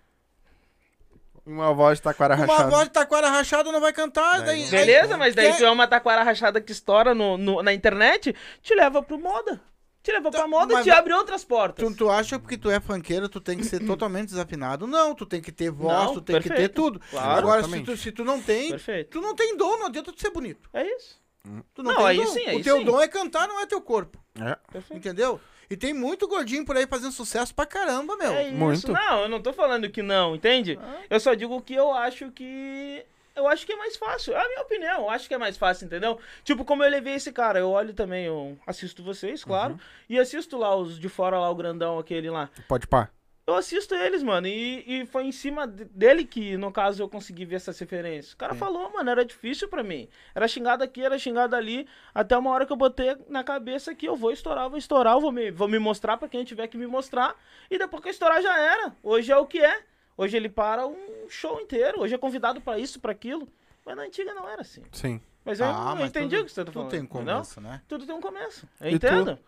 Uma 1.46 1.72
voz 1.72 1.98
de 1.98 2.02
taquara 2.02 2.36
com 2.36 2.42
uma 2.44 2.52
rachada. 2.52 2.70
voz 2.70 2.84
de 2.84 2.90
taquara 2.90 3.28
rachada 3.30 3.72
não 3.72 3.80
vai 3.80 3.92
cantar. 3.92 4.42
daí, 4.42 4.68
Beleza, 4.68 5.14
aí- 5.14 5.18
mas 5.18 5.34
daí 5.34 5.50
quer- 5.52 5.58
tu 5.58 5.64
é 5.64 5.70
uma 5.70 5.86
taquara 5.86 6.22
rachada 6.22 6.60
que 6.60 6.72
estoura 6.72 7.14
no, 7.14 7.36
no- 7.38 7.62
na 7.62 7.72
internet, 7.72 8.34
te 8.62 8.74
leva 8.74 9.02
pro 9.02 9.18
moda. 9.18 9.60
Te 10.02 10.12
leva 10.12 10.30
pra 10.30 10.40
Tá, 10.40 10.48
moda 10.48 10.80
e 10.80 10.82
te 10.82 10.90
abre 10.90 11.12
outras 11.12 11.44
portas. 11.44 11.86
Tu, 11.86 11.94
tu 11.94 12.08
acha 12.10 12.36
que 12.36 12.42
porque 12.42 12.56
tu 12.56 12.70
é 12.70 12.80
funkeiro, 12.80 13.28
tu 13.28 13.38
tem 13.38 13.58
que 13.58 13.64
ser 13.64 13.80
totalmente 13.84 14.28
desafinado? 14.30 14.86
Não, 14.86 15.14
tu 15.14 15.26
tem 15.26 15.42
que 15.42 15.52
ter 15.52 15.70
voz, 15.70 15.92
Não, 16.06 16.14
tu 16.14 16.20
tem 16.22 16.36
que 16.36 16.42
ter 16.44 16.48
perfeito. 16.48 16.74
tudo. 16.74 17.00
Claro. 17.10 17.38
Agora, 17.38 17.64
se 17.64 17.80
tu, 17.82 17.96
se 17.98 18.10
tu 18.10 18.24
não 18.24 18.40
tem, 18.40 18.70
Perfeito. 18.70 19.10
tu 19.10 19.20
não 19.20 19.34
tem 19.34 19.56
dom, 19.58 19.76
não 19.78 19.86
adianta 19.86 20.10
tu 20.12 20.18
ser 20.20 20.30
bonito. 20.30 20.70
É 20.72 20.84
isso. 20.96 21.20
Tu 21.74 21.82
não, 21.82 21.90
Não, 21.92 21.96
tem 21.98 22.06
aí 22.06 22.16
dom. 22.16 22.26
sim, 22.26 22.46
aí 22.46 22.56
o 22.60 22.62
teu 22.62 22.78
sim. 22.78 22.84
dom 22.84 23.00
é 23.00 23.08
cantar, 23.08 23.46
não 23.48 23.60
é 23.60 23.66
teu 23.66 23.80
corpo. 23.82 24.18
É. 24.40 24.56
Perfeito. 24.72 24.98
Entendeu? 24.98 25.40
E 25.70 25.76
tem 25.76 25.94
muito 25.94 26.26
gordinho 26.26 26.64
por 26.64 26.76
aí 26.76 26.84
fazendo 26.84 27.12
sucesso 27.12 27.54
pra 27.54 27.64
caramba, 27.64 28.16
meu. 28.16 28.32
É 28.32 28.48
isso. 28.48 28.56
muito. 28.56 28.92
Não, 28.92 29.22
eu 29.22 29.28
não 29.28 29.40
tô 29.40 29.52
falando 29.52 29.88
que 29.88 30.02
não, 30.02 30.34
entende? 30.34 30.76
Eu 31.08 31.20
só 31.20 31.32
digo 31.32 31.62
que 31.62 31.74
eu 31.74 31.92
acho 31.92 32.32
que. 32.32 33.04
Eu 33.36 33.46
acho 33.46 33.64
que 33.64 33.72
é 33.72 33.76
mais 33.76 33.96
fácil. 33.96 34.34
É 34.34 34.44
a 34.44 34.48
minha 34.48 34.62
opinião. 34.62 35.02
Eu 35.02 35.10
acho 35.10 35.28
que 35.28 35.34
é 35.34 35.38
mais 35.38 35.56
fácil, 35.56 35.86
entendeu? 35.86 36.18
Tipo, 36.42 36.64
como 36.64 36.82
eu 36.82 36.90
levei 36.90 37.14
esse 37.14 37.30
cara, 37.30 37.60
eu 37.60 37.70
olho 37.70 37.94
também, 37.94 38.26
eu 38.26 38.58
assisto 38.66 39.02
vocês, 39.04 39.44
claro. 39.44 39.78
E 40.08 40.18
assisto 40.18 40.58
lá 40.58 40.74
os 40.74 40.98
de 40.98 41.08
fora 41.08 41.38
lá, 41.38 41.48
o 41.48 41.54
grandão, 41.54 42.00
aquele 42.00 42.28
lá. 42.28 42.50
Pode 42.66 42.88
pá. 42.88 43.08
Eu 43.50 43.56
assisto 43.56 43.94
eles, 43.94 44.22
mano. 44.22 44.46
E, 44.46 44.84
e 45.02 45.06
foi 45.06 45.24
em 45.24 45.32
cima 45.32 45.66
de- 45.66 45.84
dele 45.86 46.24
que, 46.24 46.56
no 46.56 46.70
caso, 46.70 47.02
eu 47.02 47.08
consegui 47.08 47.44
ver 47.44 47.56
essas 47.56 47.78
referências. 47.78 48.32
O 48.32 48.36
cara 48.36 48.54
falou, 48.54 48.90
mano, 48.92 49.10
era 49.10 49.24
difícil 49.24 49.68
pra 49.68 49.82
mim. 49.82 50.08
Era 50.34 50.46
xingado 50.46 50.84
aqui, 50.84 51.02
era 51.02 51.18
xingado 51.18 51.56
ali. 51.56 51.86
Até 52.14 52.36
uma 52.38 52.50
hora 52.50 52.64
que 52.64 52.72
eu 52.72 52.76
botei 52.76 53.16
na 53.28 53.42
cabeça 53.42 53.94
que 53.94 54.06
eu 54.06 54.14
vou 54.16 54.30
estourar, 54.30 54.68
vou 54.68 54.78
estourar, 54.78 55.18
vou 55.18 55.32
me, 55.32 55.50
vou 55.50 55.66
me 55.66 55.78
mostrar 55.78 56.16
pra 56.16 56.28
quem 56.28 56.44
tiver 56.44 56.68
que 56.68 56.76
me 56.78 56.86
mostrar. 56.86 57.34
E 57.70 57.76
depois 57.78 58.02
que 58.02 58.08
eu 58.08 58.12
estourar 58.12 58.40
já 58.40 58.56
era. 58.58 58.94
Hoje 59.02 59.32
é 59.32 59.36
o 59.36 59.46
que 59.46 59.58
é. 59.58 59.82
Hoje 60.16 60.36
ele 60.36 60.48
para 60.48 60.86
um 60.86 61.26
show 61.28 61.60
inteiro. 61.60 62.00
Hoje 62.02 62.14
é 62.14 62.18
convidado 62.18 62.60
pra 62.60 62.78
isso, 62.78 63.00
pra 63.00 63.12
aquilo. 63.12 63.48
Mas 63.84 63.96
na 63.96 64.02
antiga 64.02 64.32
não 64.34 64.48
era 64.48 64.60
assim. 64.62 64.82
Sim. 64.92 65.20
Mas 65.44 65.58
eu, 65.58 65.66
Ah, 65.66 65.90
eu 65.92 65.96
mas 65.96 66.10
entendi 66.10 66.36
tudo- 66.36 66.42
o 66.42 66.44
que 66.46 66.52
você 66.52 66.60
tá 66.60 66.64
tudo 66.66 66.74
falando. 66.74 66.90
tem 66.90 67.00
um 67.00 67.06
começo, 67.06 67.60
né? 67.60 67.80
Tudo 67.88 68.06
tem 68.06 68.14
um 68.14 68.20
começo. 68.20 68.68
Eu 68.80 68.90
E 68.90 68.98
tu? 68.98 69.38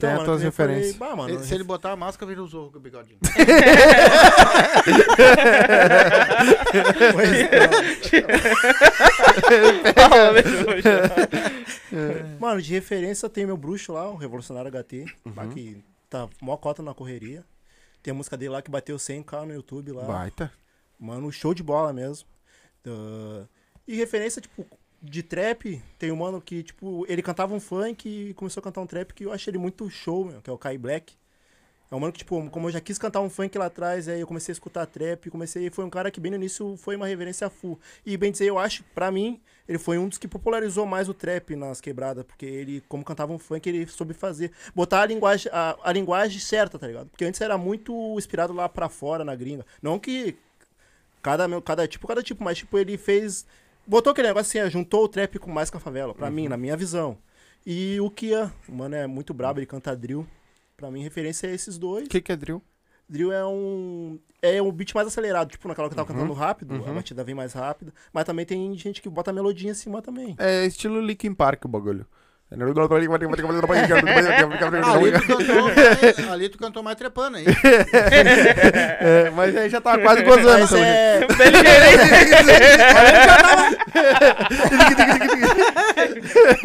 Tem 0.00 0.10
Então, 0.10 0.20
as 0.22 0.26
falei, 0.28 0.44
referências. 0.44 0.96
bah, 0.96 1.16
mano, 1.16 1.34
Ele- 1.34 1.42
se 1.44 1.52
ele 1.52 1.64
botar 1.64 1.90
a 1.90 1.96
máscara, 1.96 2.28
vira 2.30 2.40
o 2.40 2.46
zorro 2.46 2.70
com 2.70 2.78
o 2.78 2.80
bigodinho. 2.80 3.18
Bruxo. 10.32 12.38
Mano, 12.38 12.62
de 12.62 12.72
referência 12.72 13.28
tem 13.28 13.46
meu 13.46 13.56
bruxo 13.56 13.92
lá, 13.92 14.08
o 14.08 14.16
Revolucionário 14.16 14.70
HT, 14.70 15.04
lá 15.34 15.46
que 15.46 15.82
tá 16.08 16.28
mó 16.40 16.56
cota 16.56 16.82
na 16.82 16.94
correria. 16.94 17.44
Tem 18.02 18.12
a 18.12 18.14
música 18.14 18.36
dele 18.36 18.50
lá 18.50 18.62
que 18.62 18.70
bateu 18.70 18.96
100k 18.96 19.44
no 19.46 19.54
YouTube 19.54 19.92
lá. 19.92 20.04
Baita. 20.04 20.52
Mano, 20.98 21.30
show 21.32 21.52
de 21.52 21.62
bola 21.62 21.92
mesmo. 21.92 22.26
Ah, 22.86 23.44
e 23.86 23.96
referência, 23.96 24.40
tipo, 24.40 24.64
de 25.00 25.22
trap, 25.22 25.82
tem 25.98 26.10
um 26.10 26.16
mano 26.16 26.40
que, 26.40 26.62
tipo, 26.62 27.06
ele 27.08 27.22
cantava 27.22 27.54
um 27.54 27.60
funk 27.60 28.08
e 28.08 28.34
começou 28.34 28.60
a 28.60 28.64
cantar 28.64 28.80
um 28.80 28.86
trap 28.86 29.12
que 29.12 29.24
eu 29.24 29.32
achei 29.32 29.50
ele 29.50 29.58
muito 29.58 29.88
show, 29.88 30.24
meu, 30.24 30.42
que 30.42 30.50
é 30.50 30.52
o 30.52 30.58
Kai 30.58 30.76
Black. 30.76 31.14
É 31.90 31.94
um 31.94 32.00
mano 32.00 32.12
que, 32.12 32.18
tipo, 32.18 32.50
como 32.50 32.68
eu 32.68 32.72
já 32.72 32.80
quis 32.80 32.98
cantar 32.98 33.20
um 33.20 33.30
funk 33.30 33.56
lá 33.56 33.66
atrás, 33.66 34.08
aí 34.08 34.20
eu 34.20 34.26
comecei 34.26 34.52
a 34.52 34.54
escutar 34.54 34.84
trap, 34.84 35.30
comecei, 35.30 35.70
foi 35.70 35.84
um 35.86 35.90
cara 35.90 36.10
que 36.10 36.20
bem 36.20 36.30
no 36.30 36.36
início 36.36 36.76
foi 36.76 36.96
uma 36.96 37.06
reverência 37.06 37.48
full. 37.48 37.80
E 38.04 38.14
bem 38.16 38.30
dizer, 38.30 38.46
eu 38.46 38.58
acho, 38.58 38.84
pra 38.94 39.10
mim, 39.10 39.40
ele 39.66 39.78
foi 39.78 39.96
um 39.96 40.06
dos 40.06 40.18
que 40.18 40.28
popularizou 40.28 40.84
mais 40.84 41.08
o 41.08 41.14
trap 41.14 41.56
nas 41.56 41.80
quebradas, 41.80 42.24
porque 42.24 42.44
ele, 42.44 42.82
como 42.88 43.02
cantava 43.02 43.32
um 43.32 43.38
funk, 43.38 43.66
ele 43.66 43.86
soube 43.86 44.12
fazer, 44.12 44.52
botar 44.74 45.00
a 45.00 45.06
linguagem, 45.06 45.50
a, 45.50 45.78
a 45.82 45.92
linguagem 45.92 46.38
certa, 46.40 46.78
tá 46.78 46.86
ligado? 46.86 47.08
Porque 47.08 47.24
antes 47.24 47.40
era 47.40 47.56
muito 47.56 47.94
inspirado 48.18 48.52
lá 48.52 48.68
pra 48.68 48.90
fora, 48.90 49.24
na 49.24 49.34
gringa. 49.34 49.64
Não 49.80 49.98
que 49.98 50.36
cada, 51.22 51.48
cada 51.62 51.88
tipo, 51.88 52.06
cada 52.06 52.22
tipo, 52.22 52.44
mas 52.44 52.58
tipo, 52.58 52.76
ele 52.78 52.98
fez, 52.98 53.46
botou 53.88 54.12
aquele 54.12 54.28
negócio 54.28 54.60
assim, 54.60 54.70
juntou 54.70 55.04
o 55.04 55.08
trap 55.08 55.38
com 55.38 55.50
mais 55.50 55.70
com 55.70 55.78
a 55.78 55.80
favela, 55.80 56.14
pra 56.14 56.30
mim, 56.30 56.46
na 56.46 56.56
minha 56.56 56.76
visão. 56.76 57.18
E 57.66 58.00
o 58.00 58.10
Kia, 58.10 58.52
o 58.68 58.72
mano 58.72 58.94
é 58.94 59.06
muito 59.06 59.34
brabo, 59.34 59.58
ele 59.58 59.66
canta 59.66 59.96
drill. 59.96 60.26
Pra 60.76 60.90
mim, 60.90 61.02
referência 61.02 61.48
é 61.48 61.54
esses 61.54 61.76
dois. 61.76 62.06
O 62.06 62.08
que, 62.08 62.20
que 62.20 62.30
é 62.30 62.36
drill? 62.36 62.62
Drill 63.08 63.32
é 63.32 63.44
um. 63.44 64.18
É 64.40 64.62
um 64.62 64.70
beat 64.70 64.94
mais 64.94 65.08
acelerado. 65.08 65.50
Tipo, 65.50 65.66
naquela 65.66 65.88
que 65.88 65.94
eu 65.94 65.96
tava 65.96 66.06
cantando 66.06 66.32
rápido, 66.32 66.74
a 66.74 66.78
uhum. 66.78 66.94
batida 66.94 67.24
vem 67.24 67.34
mais 67.34 67.52
rápida. 67.54 67.92
Mas 68.12 68.24
também 68.24 68.46
tem 68.46 68.72
gente 68.76 69.02
que 69.02 69.08
bota 69.08 69.32
melodia 69.32 69.70
em 69.70 69.74
cima 69.74 70.00
também. 70.00 70.36
É 70.38 70.64
estilo 70.64 71.00
Linkin 71.00 71.34
Park 71.34 71.64
o 71.64 71.68
bagulho. 71.68 72.06
Ali 74.94 75.12
tu, 75.12 75.26
cantou 75.26 75.64
mais, 75.68 76.30
ali 76.30 76.48
tu 76.48 76.58
cantou 76.58 76.82
mais 76.82 76.96
trepando 76.96 77.36
aí. 77.36 77.44
É, 79.00 79.30
mas 79.30 79.54
aí 79.56 79.68
já 79.68 79.80
tava 79.80 80.00
quase 80.00 80.22
gozando. 80.22 80.60
Mas 80.60 80.70
também. 80.70 80.84
é. 80.84 81.26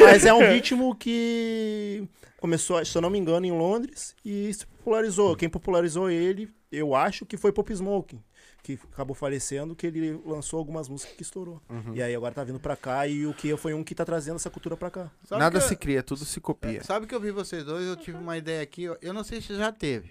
Mas 0.00 0.24
é 0.24 0.32
um 0.32 0.40
ritmo 0.52 0.94
que. 0.94 2.08
Começou, 2.38 2.84
se 2.84 2.96
eu 2.96 3.02
não 3.02 3.08
me 3.10 3.18
engano, 3.18 3.46
em 3.46 3.52
Londres 3.52 4.14
e 4.24 4.52
se 4.52 4.66
popularizou. 4.66 5.34
Quem 5.36 5.48
popularizou 5.48 6.10
ele, 6.10 6.48
eu 6.70 6.94
acho 6.94 7.24
que 7.24 7.38
foi 7.38 7.52
Pop 7.52 7.74
Smoke, 7.74 8.18
que 8.64 8.78
acabou 8.92 9.14
falecendo, 9.14 9.76
que 9.76 9.86
ele 9.86 10.18
lançou 10.24 10.58
algumas 10.58 10.88
músicas 10.88 11.14
que 11.14 11.22
estourou. 11.22 11.60
Uhum. 11.68 11.94
E 11.94 12.02
aí 12.02 12.14
agora 12.14 12.34
tá 12.34 12.42
vindo 12.42 12.58
pra 12.58 12.74
cá 12.74 13.06
e 13.06 13.26
o 13.26 13.34
que 13.34 13.54
foi 13.58 13.74
um 13.74 13.84
que 13.84 13.94
tá 13.94 14.06
trazendo 14.06 14.36
essa 14.36 14.48
cultura 14.48 14.74
pra 14.74 14.90
cá. 14.90 15.10
Sabe 15.24 15.38
Nada 15.38 15.60
se 15.60 15.76
cria, 15.76 16.02
tudo 16.02 16.24
se 16.24 16.40
copia. 16.40 16.82
Sabe 16.82 17.06
que 17.06 17.14
eu 17.14 17.20
vi 17.20 17.30
vocês 17.30 17.62
dois, 17.62 17.86
eu 17.86 17.94
tive 17.94 18.16
uma 18.16 18.38
ideia 18.38 18.62
aqui, 18.62 18.84
eu- 18.84 19.12
não 19.12 19.22
sei 19.22 19.42
se 19.42 19.54
já 19.54 19.70
teve. 19.70 20.10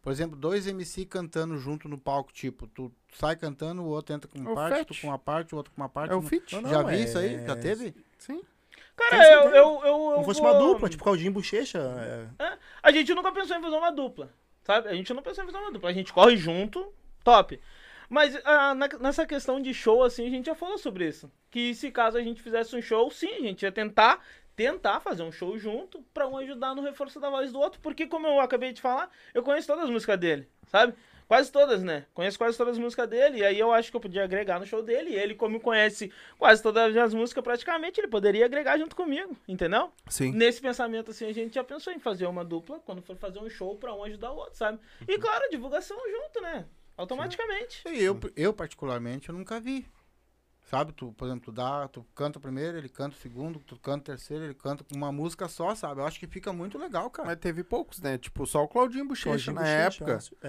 Por 0.00 0.10
exemplo, 0.10 0.36
dois 0.36 0.66
MC 0.66 1.04
cantando 1.04 1.58
junto 1.58 1.86
no 1.86 1.98
palco, 1.98 2.32
tipo, 2.32 2.66
tu 2.66 2.90
sai 3.12 3.36
cantando, 3.36 3.82
o 3.82 3.86
outro 3.88 4.14
entra 4.14 4.26
com 4.30 4.38
É 4.38 4.40
uma 4.40 4.52
o 4.52 4.54
parte, 4.54 4.78
Fetch. 4.78 4.88
tu 4.88 5.00
com 5.02 5.08
uma 5.08 5.18
parte, 5.18 5.54
o 5.54 5.58
outro 5.58 5.72
com 5.74 5.82
uma 5.82 5.88
parte. 5.88 6.12
É 6.12 6.16
o 6.16 6.22
fit? 6.22 6.54
Não, 6.54 6.62
não, 6.62 6.70
já 6.70 6.82
vi 6.82 6.94
é- 6.96 7.00
isso 7.04 7.18
aí? 7.18 7.44
Já 7.46 7.56
teve? 7.56 7.94
Sim. 8.18 8.40
Cara, 8.96 9.22
eu, 9.22 9.42
eu, 9.42 9.54
eu, 9.54 9.82
eu 9.84 10.12
Como 10.14 10.24
fosse 10.24 10.40
vou- 10.40 10.50
uma 10.50 10.58
dupla, 10.58 10.88
tipo 10.88 11.04
Caldinho 11.04 11.28
e 11.28 11.32
Bochecha. 11.34 11.78
é. 12.38 12.56
A 12.82 12.90
gente 12.90 13.12
nunca 13.14 13.30
pensou 13.32 13.56
em 13.56 13.60
fazer 13.62 13.76
uma 13.76 13.90
dupla, 13.92 14.30
sabe? 14.64 14.88
A 14.88 14.94
gente 14.94 15.12
não 15.12 15.22
pensou 15.22 15.44
em 15.44 15.46
fazer 15.46 15.58
uma 15.58 15.70
dupla. 15.72 15.90
A 15.90 15.92
gente 15.92 16.12
corre 16.12 16.36
junto, 16.36 16.90
top. 17.24 17.60
Mas 18.08 18.38
ah, 18.44 18.74
na- 18.74 18.88
nessa 19.00 19.26
questão 19.26 19.60
de 19.60 19.74
show, 19.74 20.02
assim, 20.02 20.26
a 20.26 20.30
gente 20.30 20.46
já 20.46 20.54
falou 20.54 20.78
sobre 20.78 21.06
isso. 21.06 21.30
Que 21.50 21.74
se 21.74 21.90
caso 21.90 22.16
a 22.16 22.22
gente 22.22 22.42
fizesse 22.42 22.74
um 22.74 22.80
show, 22.82 23.10
sim, 23.10 23.34
a 23.34 23.40
gente 23.40 23.62
ia 23.62 23.72
tentar, 23.72 24.24
tentar 24.56 25.00
fazer 25.00 25.22
um 25.22 25.32
show 25.32 25.58
junto 25.58 26.02
pra 26.14 26.26
um 26.26 26.36
ajudar 26.38 26.74
no 26.74 26.82
reforço 26.82 27.20
da 27.20 27.28
voz 27.30 27.52
do 27.52 27.58
outro. 27.60 27.80
Porque, 27.80 28.06
como 28.06 28.26
eu 28.26 28.40
acabei 28.40 28.72
de 28.72 28.80
falar, 28.80 29.10
eu 29.34 29.42
conheço 29.42 29.66
todas 29.66 29.84
as 29.84 29.90
músicas 29.90 30.18
dele, 30.18 30.48
sabe? 30.66 30.94
Quase 31.26 31.52
todas, 31.52 31.82
né? 31.82 32.06
Conheço 32.14 32.38
quase 32.38 32.56
todas 32.56 32.72
as 32.76 32.78
músicas 32.78 33.06
dele. 33.06 33.40
E 33.40 33.44
aí 33.44 33.58
eu 33.58 33.70
acho 33.70 33.90
que 33.90 33.96
eu 33.98 34.00
podia 34.00 34.24
agregar 34.24 34.58
no 34.58 34.64
show 34.64 34.82
dele. 34.82 35.10
E 35.10 35.14
ele, 35.14 35.34
como 35.34 35.60
conhece 35.60 36.10
quase 36.38 36.62
todas 36.62 36.96
as 36.96 37.12
músicas 37.12 37.44
praticamente, 37.44 38.00
ele 38.00 38.08
poderia 38.08 38.46
agregar 38.46 38.78
junto 38.78 38.96
comigo, 38.96 39.36
entendeu? 39.46 39.92
Sim. 40.08 40.32
Nesse 40.32 40.58
pensamento, 40.62 41.10
assim, 41.10 41.26
a 41.28 41.32
gente 41.34 41.54
já 41.54 41.62
pensou 41.62 41.92
em 41.92 41.98
fazer 41.98 42.24
uma 42.26 42.42
dupla 42.42 42.80
quando 42.80 43.02
for 43.02 43.14
fazer 43.14 43.40
um 43.40 43.50
show 43.50 43.76
pra 43.76 43.92
um 43.94 44.04
ajudar 44.04 44.32
o 44.32 44.36
outro, 44.36 44.56
sabe? 44.56 44.78
E 45.06 45.18
claro, 45.18 45.44
divulgação 45.50 45.98
junto, 46.10 46.40
né? 46.40 46.64
Automaticamente. 46.98 47.82
E 47.86 48.02
eu, 48.02 48.18
eu, 48.36 48.52
particularmente, 48.52 49.28
eu 49.30 49.34
nunca 49.34 49.58
vi. 49.60 49.86
Sabe, 50.70 50.92
tu, 50.92 51.12
por 51.14 51.24
exemplo, 51.24 51.46
tu 51.46 51.52
dá, 51.52 51.88
tu 51.88 52.04
canta 52.14 52.38
o 52.38 52.42
primeiro, 52.42 52.76
ele 52.76 52.90
canta 52.90 53.16
o 53.16 53.18
segundo, 53.18 53.58
tu 53.60 53.78
canta 53.78 54.00
o 54.00 54.04
terceiro, 54.16 54.44
ele 54.44 54.52
canta 54.52 54.84
com 54.84 54.94
uma 54.94 55.10
música 55.10 55.48
só, 55.48 55.74
sabe? 55.74 56.02
Eu 56.02 56.06
acho 56.06 56.20
que 56.20 56.26
fica 56.26 56.52
muito 56.52 56.76
legal, 56.76 57.08
cara. 57.08 57.26
Mas 57.26 57.38
teve 57.38 57.64
poucos, 57.64 58.00
né? 58.02 58.18
Tipo, 58.18 58.46
só 58.46 58.62
o 58.64 58.68
Claudinho 58.68 59.06
Bochecha 59.08 59.50
na 59.50 59.62
Bochecha, 59.62 60.04
época, 60.04 60.18
É. 60.42 60.48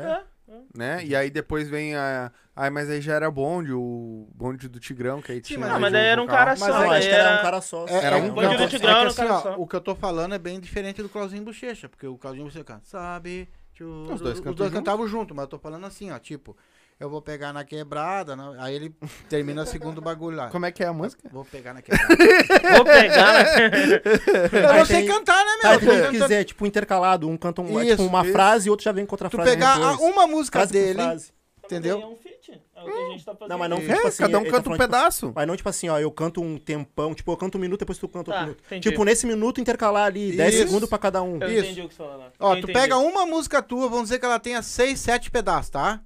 É. 0.52 0.62
né? 0.76 1.06
E 1.06 1.16
aí 1.16 1.30
depois 1.30 1.70
vem 1.70 1.96
a... 1.96 2.34
Ai, 2.54 2.70
mas 2.70 2.90
aí 2.90 3.00
já 3.00 3.14
era 3.14 3.32
bonde, 3.32 3.72
o 3.72 4.28
bonde 4.36 4.68
do 4.68 4.78
Tigrão, 4.78 5.22
que 5.22 5.32
aí 5.32 5.40
tinha... 5.40 5.58
mas- 5.58 5.70
Ah, 5.70 5.80
mais 5.80 5.84
mas 5.84 5.90
o 5.92 5.94
daí 5.94 6.06
era 6.08 6.22
um 6.22 6.28
cara 6.28 6.50
Mas 6.52 6.60
só, 6.60 6.84
eu 6.84 6.90
né? 6.90 6.98
acho 6.98 7.08
que 7.08 7.14
era 7.16 7.40
um 7.40 7.42
cara 7.42 7.62
só. 7.62 7.86
Era 7.88 8.18
um 8.18 8.36
cantor. 8.36 8.58
do 8.58 8.68
Tigrão 8.68 8.92
era 8.92 9.04
um 9.04 9.08
assim, 9.08 9.16
cara 9.22 9.34
ó, 9.36 9.42
só. 9.42 9.56
o 9.58 9.68
que 9.68 9.76
eu 9.78 9.82
tô 9.82 9.96
falando 9.96 10.36
é 10.36 10.40
bem 10.40 10.60
diferente 10.60 11.02
do 11.02 11.08
Clauzinho 11.08 11.44
Bochecha, 11.46 11.88
porque 11.88 12.06
o 12.06 12.18
Clauzinho 12.18 12.44
Bochecha 12.46 12.66
canta, 12.66 12.84
sabe? 12.86 13.48
Os 13.84 14.20
dois 14.22 14.38
os 14.40 14.44
dois 14.44 14.58
junto? 14.58 14.72
cantavam 14.72 15.08
junto, 15.08 15.34
mas 15.36 15.44
eu 15.44 15.48
tô 15.50 15.60
falando 15.60 15.86
assim, 15.86 16.12
ó, 16.12 16.20
tipo, 16.20 16.56
eu 17.00 17.10
vou 17.10 17.22
pegar 17.22 17.54
na 17.54 17.64
quebrada, 17.64 18.36
né? 18.36 18.44
aí 18.60 18.76
ele 18.76 18.94
termina 19.30 19.64
o 19.64 19.66
segundo 19.66 20.02
bagulho 20.02 20.36
lá. 20.38 20.50
Como 20.50 20.66
é 20.66 20.72
que 20.72 20.84
é 20.84 20.88
a 20.88 20.94
música? 20.94 21.30
Vou 21.32 21.46
pegar 21.46 21.74
na 21.74 21.82
quebrada. 21.82 22.08
Vou 22.76 22.86
pegar, 22.86 23.34
né? 23.34 24.02
eu 24.62 24.70
Aí 24.70 24.78
não 24.80 24.86
sei 24.86 25.06
cantar, 25.08 25.44
né, 25.46 25.52
meu? 25.64 25.74
se 25.74 25.80
Tô 25.80 25.86
tu 25.86 25.92
cantando- 25.98 26.12
quiser, 26.12 26.44
tipo, 26.44 26.66
intercalado, 26.66 27.28
um 27.30 27.38
canta 27.38 27.62
um, 27.62 27.80
é, 27.80 27.84
Isso, 27.86 27.98
tipo, 27.98 28.04
uma 28.10 28.24
isso. 28.24 28.32
frase 28.34 28.68
e 28.68 28.70
outro 28.72 28.84
já 28.84 28.92
vem 28.92 29.06
com 29.06 29.14
outra 29.14 29.30
Tu 29.30 29.36
frase. 29.38 29.50
pegar 29.52 29.76
vem 29.76 29.84
a- 29.86 29.88
dois. 29.94 30.00
uma 30.14 30.28
música 30.28 30.60
Frase 30.60 30.74
dele, 30.74 30.94
frase. 31.02 31.32
Entendeu? 31.76 32.02
É 32.02 32.06
um 32.06 32.16
feat. 32.16 32.52
É 32.76 32.82
o 32.82 32.86
que 32.86 32.92
a 32.92 33.10
gente 33.12 33.26
tá 33.26 33.34
fazendo. 33.34 33.50
Não, 33.50 33.58
mas 33.58 33.70
não 33.70 33.78
É, 33.78 33.82
tipo 33.82 34.08
assim. 34.08 34.24
cada 34.24 34.38
um 34.38 34.42
ele 34.42 34.50
tá 34.50 34.58
canta 34.58 34.70
um 34.70 34.74
falando, 34.76 34.82
tipo, 34.82 34.98
pedaço. 34.98 35.32
Mas 35.36 35.48
não 35.48 35.56
tipo 35.56 35.70
assim, 35.70 35.90
ó, 35.90 36.00
eu 36.00 36.12
canto 36.12 36.42
um 36.42 36.58
tempão, 36.58 37.14
tipo, 37.14 37.32
eu 37.32 37.38
canto 37.38 37.58
um 37.58 37.62
minuto, 37.62 37.80
depois 37.80 37.98
tu 37.98 38.08
canta 38.08 38.20
outro 38.32 38.34
Tá, 38.34 38.42
minuto. 38.42 38.64
entendi. 38.66 38.90
Tipo, 38.90 39.04
nesse 39.04 39.26
minuto 39.28 39.62
intercalar 39.62 40.06
ali 40.08 40.36
10 40.36 40.54
Isso. 40.56 40.64
segundos 40.68 40.90
pra 40.90 40.98
cada 40.98 41.22
um. 41.22 41.40
Eu 41.42 41.50
Isso. 41.50 41.66
entendi 41.66 41.82
o 41.82 41.88
que 41.88 41.94
você 41.94 41.98
falou 42.04 42.18
lá. 42.18 42.32
Ó, 42.40 42.52
Eu 42.52 42.56
tu 42.56 42.64
entendi. 42.70 42.74
pega 42.74 42.98
uma 42.98 43.26
música 43.26 43.62
tua, 43.62 43.88
vamos 43.88 44.04
dizer 44.06 44.20
que 44.20 44.26
ela 44.26 44.40
tenha 44.40 44.62
seis, 44.62 45.00
sete 45.00 45.30
pedaços, 45.30 45.70
tá? 45.70 46.02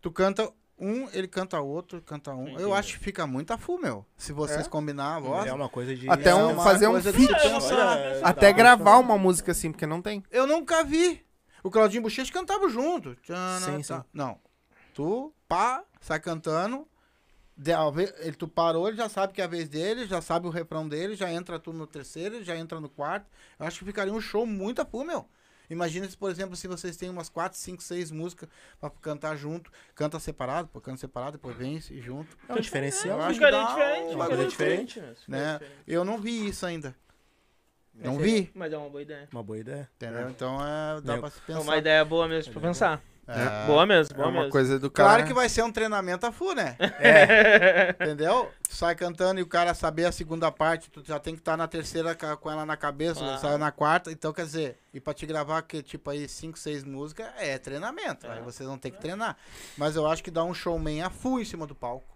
Tu 0.00 0.10
canta 0.10 0.50
um, 0.82 1.08
ele 1.12 1.28
canta 1.28 1.60
outro, 1.60 2.00
canta 2.00 2.32
um. 2.34 2.48
Eu 2.48 2.54
Entendi. 2.54 2.72
acho 2.72 2.92
que 2.98 3.04
fica 3.04 3.26
muito 3.26 3.52
a 3.52 3.58
full, 3.58 3.78
meu. 3.78 4.04
Se 4.16 4.32
vocês 4.32 4.66
combinar 4.66 5.16
a 5.16 5.20
voz. 5.20 5.46
É 5.46 5.52
uma 5.52 5.68
coisa 5.68 5.94
de. 5.94 6.08
Até 6.08 6.30
é 6.30 6.34
um, 6.34 6.52
uma 6.52 6.64
fazer 6.64 6.88
um 6.88 6.98
feat. 7.02 7.30
Até 8.22 8.46
tá, 8.50 8.52
gravar 8.52 8.92
tá. 8.92 8.98
uma 8.98 9.18
música 9.18 9.52
assim, 9.52 9.70
porque 9.70 9.86
não 9.86 10.00
tem. 10.00 10.22
Eu 10.30 10.46
nunca 10.46 10.82
vi. 10.82 11.20
O 11.62 11.70
Claudinho 11.70 12.02
Bochecha 12.02 12.32
cantava 12.32 12.66
junto. 12.70 13.14
Tchana, 13.16 13.60
Sim, 13.60 13.82
tá. 13.82 13.98
sim. 14.00 14.04
Não. 14.14 14.38
Tu, 14.94 15.32
pá, 15.48 15.84
sai 16.00 16.20
cantando. 16.20 16.86
De- 17.56 17.72
ele, 18.20 18.32
tu 18.32 18.48
parou, 18.48 18.88
ele 18.88 18.96
já 18.96 19.08
sabe 19.08 19.32
que 19.34 19.40
é 19.40 19.44
a 19.44 19.48
vez 19.48 19.68
dele, 19.68 20.06
já 20.06 20.22
sabe 20.22 20.46
o 20.46 20.50
refrão 20.50 20.88
dele, 20.88 21.14
já 21.14 21.30
entra 21.30 21.58
tu 21.58 21.72
no 21.74 21.86
terceiro, 21.86 22.42
já 22.42 22.56
entra 22.56 22.80
no 22.80 22.88
quarto. 22.88 23.26
Eu 23.58 23.66
acho 23.66 23.78
que 23.80 23.84
ficaria 23.84 24.12
um 24.12 24.20
show 24.20 24.46
muito 24.46 24.80
a 24.80 24.84
full, 24.86 25.04
meu. 25.04 25.28
Imagina 25.68 26.08
se, 26.08 26.16
por 26.16 26.30
exemplo, 26.30 26.56
se 26.56 26.66
vocês 26.66 26.96
têm 26.96 27.10
umas 27.10 27.28
4, 27.28 27.56
5, 27.58 27.82
6 27.82 28.10
músicas 28.10 28.48
pra 28.80 28.90
cantar 28.90 29.36
junto, 29.36 29.70
canta 29.94 30.18
separado, 30.18 30.68
pô, 30.68 30.80
canta 30.80 30.96
separado, 30.96 31.32
depois 31.32 31.54
vem 31.56 31.76
e 31.90 32.00
junto. 32.00 32.36
É 32.48 32.54
um 32.54 32.60
diferencial. 32.60 33.18
Eu 33.18 33.24
acho 33.26 33.38
que 33.38 33.44
Ficaria 33.46 33.58
dá 33.58 33.66
diferente. 33.68 33.90
um 33.92 33.96
ficaria 34.10 34.16
bagulho 34.16 34.48
diferente, 34.48 35.00
né? 35.00 35.14
diferente. 35.58 35.72
Eu 35.86 36.04
não 36.04 36.18
vi 36.18 36.48
isso 36.48 36.64
ainda. 36.66 36.94
Não 37.94 38.14
é- 38.14 38.18
vi, 38.22 38.50
Mas 38.54 38.72
é 38.72 38.78
uma 38.78 38.88
boa 38.88 39.02
ideia. 39.02 39.28
Uma 39.30 39.42
boa 39.42 39.58
ideia. 39.58 39.88
entendeu? 39.96 40.30
Então 40.30 40.58
é, 40.66 41.00
dá 41.02 41.16
Eu- 41.16 41.20
pra 41.20 41.30
se 41.30 41.38
É 41.38 41.42
pensar. 41.46 41.60
uma 41.60 41.76
ideia 41.76 42.04
boa 42.04 42.26
mesmo 42.26 42.52
pra 42.52 42.62
pensar. 42.62 43.02
É. 43.30 43.66
Boa 43.66 43.86
mesmo, 43.86 44.14
É 44.14 44.16
boa 44.16 44.28
uma 44.28 44.38
mesmo. 44.40 44.52
coisa 44.52 44.78
do 44.78 44.90
cara. 44.90 45.08
Claro 45.10 45.26
que 45.26 45.32
vai 45.34 45.48
ser 45.48 45.62
um 45.62 45.70
treinamento 45.72 46.26
a 46.26 46.32
full, 46.32 46.54
né? 46.54 46.76
Entendeu? 48.00 48.50
Tu 48.68 48.74
sai 48.74 48.94
cantando 48.94 49.40
e 49.40 49.42
o 49.42 49.46
cara 49.46 49.74
saber 49.74 50.04
a 50.06 50.12
segunda 50.12 50.50
parte, 50.50 50.90
tu 50.90 51.02
já 51.04 51.18
tem 51.18 51.34
que 51.34 51.40
estar 51.40 51.56
na 51.56 51.66
terceira 51.68 52.14
com 52.14 52.50
ela 52.50 52.64
na 52.66 52.76
cabeça, 52.76 53.24
Ah. 53.24 53.38
sai 53.38 53.56
na 53.58 53.70
quarta. 53.70 54.10
Então, 54.12 54.32
quer 54.32 54.44
dizer, 54.44 54.78
e 54.92 55.00
pra 55.00 55.14
te 55.14 55.26
gravar, 55.26 55.62
que, 55.62 55.82
tipo 55.82 56.10
aí, 56.10 56.28
cinco, 56.28 56.58
seis 56.58 56.84
músicas, 56.84 57.26
é 57.38 57.58
treinamento. 57.58 58.26
Aí 58.28 58.38
É. 58.38 58.42
vocês 58.42 58.68
vão 58.68 58.78
ter 58.78 58.90
que 58.90 59.00
treinar. 59.00 59.36
Mas 59.76 59.96
eu 59.96 60.06
acho 60.06 60.22
que 60.22 60.30
dá 60.30 60.44
um 60.44 60.54
showman 60.54 61.02
a 61.02 61.10
full 61.10 61.40
em 61.40 61.44
cima 61.44 61.66
do 61.66 61.74
palco. 61.74 62.06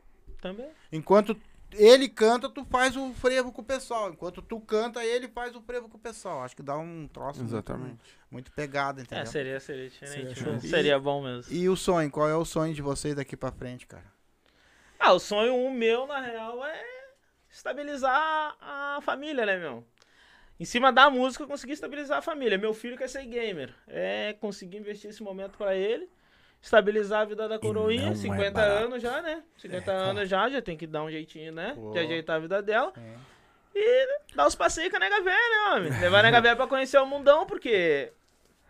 Também. 0.41 0.69
Enquanto 0.93 1.37
ele 1.77 2.09
canta, 2.09 2.49
tu 2.49 2.65
faz 2.65 2.97
o 2.97 3.13
frevo 3.15 3.53
com 3.53 3.63
o 3.63 3.65
pessoal. 3.65 4.11
Enquanto 4.11 4.41
tu 4.43 4.61
canta, 4.61 5.05
ele 5.05 5.29
faz 5.29 5.55
o 5.55 5.61
frevo 5.61 5.89
com 5.89 5.97
o 5.97 6.01
pessoal. 6.01 6.43
Acho 6.43 6.57
que 6.57 6.63
dá 6.63 6.77
um 6.77 7.09
troço 7.09 7.41
muito- 7.41 7.53
Exatamente. 7.53 7.99
muito, 8.31 8.53
pegado, 8.53 9.01
entendeu? 9.01 9.23
É, 9.23 9.27
seria, 9.27 9.61
seria 9.61 9.89
diferente. 9.89 10.35
Seria 10.39 10.53
né? 10.53 10.61
Seria 10.61 10.99
bom 10.99 11.23
mesmo. 11.23 11.53
E 11.53 11.69
o 11.69 11.77
sonho? 11.77 12.11
Qual 12.11 12.29
é 12.29 12.35
o 12.37 12.45
sonho 12.45 12.75
de 12.75 12.83
vocês 12.83 13.15
daqui 13.15 13.37
pra 13.37 13.53
frente, 13.53 13.87
cara? 13.87 14.13
Ah, 14.99 15.13
o 15.13 15.19
sonho 15.19 15.55
um 15.55 15.71
meu, 15.73 16.07
na 16.07 16.21
real, 16.21 16.65
é 16.65 16.83
estabilizar 17.51 18.57
a 18.61 18.99
família, 19.03 19.45
né, 19.47 19.57
meu? 19.59 19.85
Em 20.59 20.65
cima 20.65 20.93
da 20.93 21.11
música, 21.11 21.43
eu 21.45 21.49
consegui 21.49 21.73
estabilizar 21.73 22.19
a 22.19 22.23
família. 22.23 22.57
Meu 22.57 22.73
filho 22.73 22.97
quer 22.97 23.09
ser 23.09 23.25
gamer. 23.27 23.75
É 23.89 24.33
conseguir 24.35 24.77
investir 24.79 25.11
esse 25.11 25.23
momento 25.23 25.59
pra 25.59 25.75
ele. 25.75 26.09
Estabilizar 26.65 27.21
a 27.21 27.25
vida 27.27 27.47
da 27.47 27.59
coroinha. 27.59 28.07
não 28.07 28.13
é 28.13 28.15
50 28.15 28.51
barato. 28.53 28.85
anos 28.87 29.03
já, 29.03 29.21
né? 29.21 29.43
50 29.59 29.93
anos 29.93 30.29
já, 30.31 30.49
já 30.49 30.63
tem 30.63 30.79
que 30.79 30.87
dar 30.87 31.03
um 31.03 31.11
jeitinho, 31.11 31.53
né? 31.53 31.75
Pô. 31.75 31.91
De 31.91 31.99
ajeitar 31.99 32.37
a 32.37 32.39
vida 32.39 32.63
dela. 32.63 32.91
É. 32.97 33.15
E 33.75 34.19
dar 34.35 34.47
os 34.47 34.55
passeios 34.55 34.91
com 34.91 34.97
a 34.97 34.99
nega 34.99 35.21
véia, 35.21 35.37
né, 35.37 35.75
homem? 35.77 35.91
Levar 36.01 36.21
a 36.21 36.23
nega 36.23 36.41
véia 36.41 36.57
pra 36.57 36.67
conhecer 36.67 36.97
o 36.99 37.05
mundão, 37.05 37.45
porque... 37.45 38.11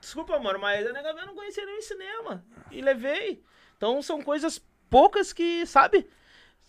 Desculpa, 0.01 0.35
amor, 0.35 0.59
mas 0.59 0.85
a 0.85 0.93
nega 0.93 1.13
véia 1.13 1.27
não 1.27 1.37
conhecia 1.37 1.65
nem 1.65 1.79
o 1.79 1.83
cinema. 1.83 2.45
E 2.73 2.81
levei. 2.83 3.41
Então 3.77 4.03
são 4.03 4.21
coisas 4.21 4.61
poucas 4.91 5.33
que, 5.33 5.65
sabe? 5.65 6.05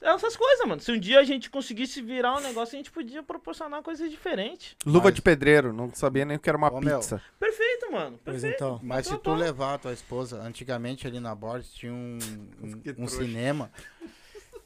Essas 0.05 0.35
coisas, 0.37 0.67
mano. 0.67 0.79
Se 0.81 0.91
um 0.91 0.99
dia 0.99 1.19
a 1.19 1.23
gente 1.23 1.49
conseguisse 1.49 2.01
virar 2.01 2.35
um 2.37 2.39
negócio, 2.39 2.75
a 2.75 2.77
gente 2.77 2.91
podia 2.91 3.23
proporcionar 3.23 3.81
coisas 3.81 4.09
diferentes. 4.11 4.75
Luva 4.85 5.05
Mas- 5.05 5.15
de 5.15 5.21
pedreiro, 5.21 5.73
não 5.73 5.91
sabia 5.93 6.23
nem 6.25 6.37
o 6.37 6.39
que 6.39 6.47
era 6.47 6.57
uma 6.57 6.71
Ô, 6.71 6.79
meu, 6.79 6.99
pizza. 6.99 7.21
Perfeito, 7.39 7.91
mano. 7.91 8.19
Pois 8.23 8.41
Perfeito. 8.41 8.55
então. 8.63 8.79
Mas 8.83 9.07
se 9.07 9.13
Tá 9.13 9.17
tu 9.19 9.33
levar 9.33 9.73
a 9.73 9.77
tua 9.79 9.93
esposa, 9.93 10.39
antigamente 10.41 11.07
ali 11.07 11.19
na 11.19 11.33
Borges 11.33 11.71
tinha 11.73 11.91
um, 11.91 12.19
um, 12.61 12.81
um 13.03 13.07
cinema 13.07 13.71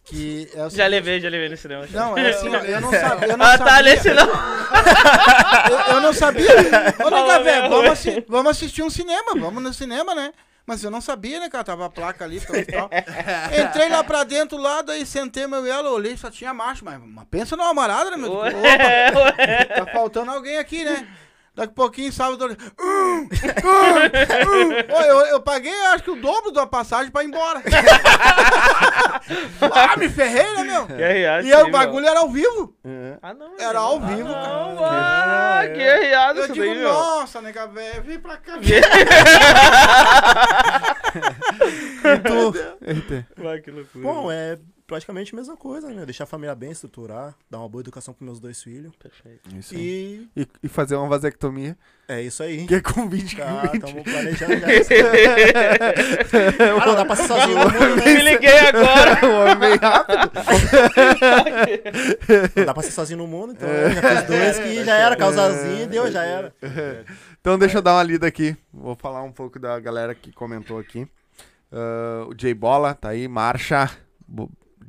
que 0.04 0.50
é 0.56 0.66
o 0.66 0.70
Já 0.70 0.88
levei, 0.88 1.20
já 1.22 1.30
levei 1.30 1.50
no 1.50 1.56
cinema. 1.58 1.86
já. 1.88 2.00
Não, 2.00 2.18
é 2.18 2.30
assim, 2.32 2.50
ó, 2.54 2.60
eu 2.60 2.82
não 2.82 2.90
sabia. 2.92 3.28
Eu 3.30 3.38
não 3.38 3.46
Ah, 3.46 3.58
tá, 3.58 3.66
sabia, 3.66 3.84
nesse 3.92 4.14
não. 4.14 4.28
eu, 5.72 5.94
eu 5.96 6.02
não 6.02 6.14
sabia. 6.14 6.50
Ô, 7.06 7.10
nega, 7.10 7.44
velho, 7.44 7.62
mesmo. 7.64 7.70
vamos, 7.70 7.92
assi- 7.92 8.26
vamos 8.28 8.52
assistir 8.52 8.82
um 8.84 8.90
cinema, 8.90 9.34
vamos 9.36 9.62
no 9.64 9.74
cinema, 9.74 10.16
né? 10.16 10.34
Mas 10.70 10.84
eu 10.84 10.92
não 10.92 11.02
sabia, 11.02 11.40
né, 11.40 11.50
cara? 11.50 11.64
Tava 11.64 11.88
a 11.88 11.90
placa 11.90 12.24
ali 12.24 12.40
tal, 12.40 12.56
tal. 12.64 12.90
Entrei 13.60 13.90
lá 13.90 14.04
pra 14.04 14.24
dentro, 14.24 14.56
lá, 14.56 14.84
daí 14.84 15.04
sentei 15.04 15.48
meu 15.48 15.66
e 15.66 15.70
ela, 15.72 15.90
olhei, 15.90 16.16
só 16.16 16.30
tinha 16.30 16.54
macho, 16.54 16.86
mas, 16.86 17.02
mas 17.04 17.26
pensa 17.26 17.58
numa 17.58 17.72
amarada, 17.72 18.12
né, 18.12 18.18
meu? 18.18 18.34
Opa, 18.34 18.52
tá 19.76 19.86
faltando 19.92 20.30
alguém 20.30 20.60
aqui, 20.60 20.84
né? 20.84 21.08
Daqui 21.60 21.74
a 21.74 21.76
pouquinho, 21.76 22.14
sábado, 22.14 22.46
eu, 22.46 22.52
hum, 22.80 23.20
hum, 23.20 23.28
hum. 23.28 24.72
Ô, 24.96 25.02
eu, 25.02 25.20
eu 25.26 25.42
paguei, 25.42 25.74
acho 25.88 26.06
que 26.06 26.12
o 26.12 26.16
dobro 26.16 26.54
da 26.54 26.66
passagem 26.66 27.12
pra 27.12 27.22
ir 27.22 27.28
embora. 27.28 27.62
ah, 29.70 29.98
me 29.98 30.08
ferrei, 30.08 30.54
né, 30.56 30.64
meu? 30.64 30.88
Que 30.88 30.94
E 30.94 31.04
aí, 31.54 31.64
o 31.64 31.70
bagulho 31.70 32.08
era 32.08 32.22
ao 32.22 32.30
vivo. 32.30 32.74
Ah, 33.22 33.34
não. 33.34 33.60
Era 33.60 33.74
não. 33.74 33.82
ao 33.82 34.00
vivo, 34.00 34.30
Não, 34.30 34.78
cara. 34.78 35.60
ah, 35.60 35.68
que 35.68 35.82
arriado 35.82 36.40
Eu 36.40 36.48
digo, 36.48 36.66
daí, 36.66 36.82
nossa, 36.82 37.42
nega 37.42 37.68
velho, 37.68 38.04
vem 38.04 38.22
pra 38.22 38.38
cá. 38.38 38.54
Eita. 42.06 42.78
Vai, 43.36 43.60
que 43.60 43.70
loucura. 43.70 44.02
Bom, 44.02 44.32
é. 44.32 44.58
Praticamente 44.90 45.34
a 45.34 45.38
mesma 45.38 45.56
coisa, 45.56 45.88
né? 45.90 46.04
Deixar 46.06 46.26
a 46.26 46.28
família 46.28 46.54
bem, 46.56 46.72
estruturar, 46.72 47.34
dar 47.50 47.60
uma 47.60 47.70
boa 47.70 47.82
educação 47.82 48.14
pros 48.14 48.26
meus 48.26 48.40
dois 48.40 48.62
filhos. 48.62 48.92
Perfeito. 48.98 49.56
Isso 49.56 49.76
aí. 49.76 50.28
E 50.36 50.42
E, 50.42 50.48
e 50.64 50.68
fazer 50.68 50.96
uma 50.96 51.08
vasectomia, 51.08 51.78
é 52.08 52.22
isso 52.22 52.42
aí. 52.44 52.66
que 52.66 52.76
é 52.76 52.82
com 52.82 53.08
20 53.08 53.38
Tá, 53.38 53.46
com 53.46 53.68
20. 53.72 53.82
tamo 53.82 54.04
planejando 54.04 54.58
já. 54.60 54.74
isso. 54.74 54.90
ah, 56.82 56.86
não, 56.86 56.96
dá 56.96 57.06
pra 57.06 57.16
ser 57.16 57.28
sozinho 57.28 57.58
no 57.60 57.64
mundo, 57.72 57.96
né? 57.96 58.06
Me 58.06 58.22
liguei 58.24 58.60
agora. 58.60 59.20
O 59.30 59.52
homem 59.52 59.76
rápido. 59.78 60.32
Não 62.56 62.66
dá 62.66 62.74
pra 62.74 62.84
ser 62.84 62.92
sozinho 62.92 63.18
no 63.20 63.28
mundo, 63.28 63.54
então 63.54 63.68
eu 63.70 63.92
já 63.92 64.02
fiz 64.02 64.24
dois 64.28 64.60
que 64.60 64.84
já 64.84 64.96
era, 64.96 65.16
casalzinho 65.16 65.84
e 65.84 65.88
deu, 65.88 66.12
já 66.12 66.24
era. 66.24 66.54
Então 67.42 67.58
deixa 67.58 67.78
eu 67.78 67.82
dar 67.82 67.94
uma 67.94 68.04
lida 68.04 68.28
aqui. 68.28 68.54
Vou 68.74 68.98
falar 68.98 69.24
um 69.24 69.32
pouco 69.32 69.58
da 69.58 69.80
galera 69.80 70.14
que 70.14 70.30
comentou 70.34 70.78
aqui. 70.78 71.08
Ah, 71.72 72.26
o 72.28 72.34
J 72.34 72.54
Bola 72.54 72.94
tá 72.94 73.10
aí, 73.10 73.30
Marcha, 73.30 73.90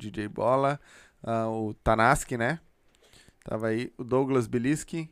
DJ 0.09 0.27
Bola, 0.27 0.79
Ah, 1.23 1.47
o 1.49 1.73
Tanaski, 1.75 2.35
né? 2.35 2.59
Tava 3.43 3.67
aí, 3.67 3.93
o 3.97 4.03
Douglas 4.03 4.47
Beliski, 4.47 5.07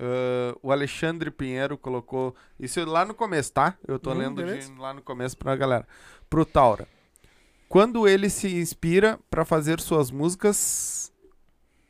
ah, 0.00 0.56
o 0.62 0.72
Alexandre 0.72 1.30
Pinheiro 1.30 1.78
colocou 1.78 2.34
isso 2.58 2.84
lá 2.84 3.04
no 3.04 3.14
começo, 3.14 3.52
tá? 3.52 3.78
Eu 3.86 3.98
tô 3.98 4.10
Hum, 4.10 4.14
lendo 4.18 4.42
de- 4.44 4.72
lá 4.80 4.92
no 4.92 5.02
começo 5.02 5.36
pra 5.38 5.54
galera. 5.54 5.86
Pro 6.28 6.44
Taura. 6.44 6.88
Quando 7.68 8.06
ele 8.08 8.28
se 8.30 8.56
inspira 8.56 9.18
pra 9.30 9.44
fazer 9.44 9.80
suas 9.80 10.10
músicas, 10.10 11.12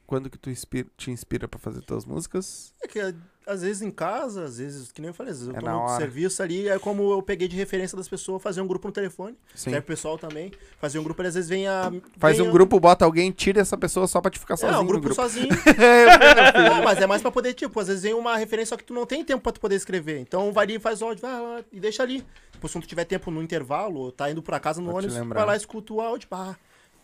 quando 0.07 0.29
que 0.31 0.39
tu 0.39 0.51
inspira- 0.51 0.89
te 0.97 1.11
inspira 1.11 1.47
pra 1.49 1.59
fazer 1.59 1.81
tuas 1.83 2.05
músicas? 2.05 2.75
É 2.83 2.89
que 2.89 2.99
às 3.47 3.63
vezes 3.63 3.81
em 3.81 3.91
casa, 3.93 4.45
às 4.45 4.59
vezes, 4.59 4.91
que 4.91 5.01
nem 5.01 5.09
eu 5.09 5.15
falei, 5.15 5.31
às 5.33 5.39
vezes 5.39 5.53
eu 5.53 5.57
É 5.59 5.63
tô 5.63 5.71
no 5.71 5.79
hora. 5.79 5.97
serviço 5.97 6.43
ali, 6.43 6.69
é 6.69 6.79
como 6.79 7.13
eu 7.13 7.23
peguei 7.23 7.47
de 7.47 7.55
referência 7.57 7.97
das 7.97 8.09
pessoas, 8.09 8.43
fazer 8.43 8.61
um 8.61 8.67
grupo 8.67 8.89
no 8.89 8.93
telefone. 8.93 9.37
Sim. 9.55 9.71
Serve 9.71 9.81
pro 9.83 9.95
pessoal 9.95 10.19
também. 10.19 10.51
Fazer 10.81 10.99
um 10.99 11.05
grupo, 11.05 11.23
às 11.23 11.35
vezes 11.35 11.49
vem 11.49 11.69
a. 11.69 11.93
Faz 12.19 12.37
vem 12.39 12.47
um 12.47 12.51
a- 12.51 12.53
grupo, 12.53 12.81
bota 12.81 13.05
alguém, 13.05 13.31
tira 13.31 13.61
essa 13.61 13.79
pessoa 13.79 14.07
só 14.09 14.21
pra 14.21 14.31
te 14.31 14.39
ficar 14.39 14.57
sozinho 14.57 14.77
É, 14.79 14.83
um 14.83 14.87
grupo, 14.87 15.05
grupo. 15.05 15.15
sozinho. 15.23 15.49
não, 16.69 16.83
mas 16.85 16.99
é 17.01 17.07
mais 17.07 17.23
pra 17.23 17.31
poder, 17.31 17.55
tipo, 17.55 17.79
às 17.79 17.87
vezes 17.87 18.03
vem 18.03 18.15
uma 18.15 18.37
referência 18.37 18.71
só 18.71 18.77
que 18.77 18.85
tu 18.85 18.93
não 18.93 19.07
tem 19.07 19.25
tempo 19.25 19.43
pra 19.43 19.53
tu 19.53 19.61
poder 19.61 19.77
escrever. 19.77 20.19
Então 20.19 20.53
vai 20.53 20.65
ali 20.65 20.79
faz 20.79 21.01
áudio, 21.01 21.23
vai 21.23 21.41
lá 21.41 21.61
e 21.73 21.79
deixa 21.81 22.03
ali. 22.03 22.25
Tipo, 22.53 22.69
se 22.69 22.81
tu 22.81 22.87
tiver 22.87 23.05
tempo 23.05 23.31
no 23.31 23.43
intervalo, 23.43 24.01
ou 24.01 24.13
tá 24.13 24.31
indo 24.31 24.43
pra 24.43 24.59
casa 24.59 24.81
no 24.81 24.91
te 24.91 24.97
ônibus, 24.97 25.17
vai 25.29 25.47
lá, 25.47 25.57
escuta 25.57 25.93
o 25.93 26.01
áudio, 26.01 26.27
pá. 26.29 26.57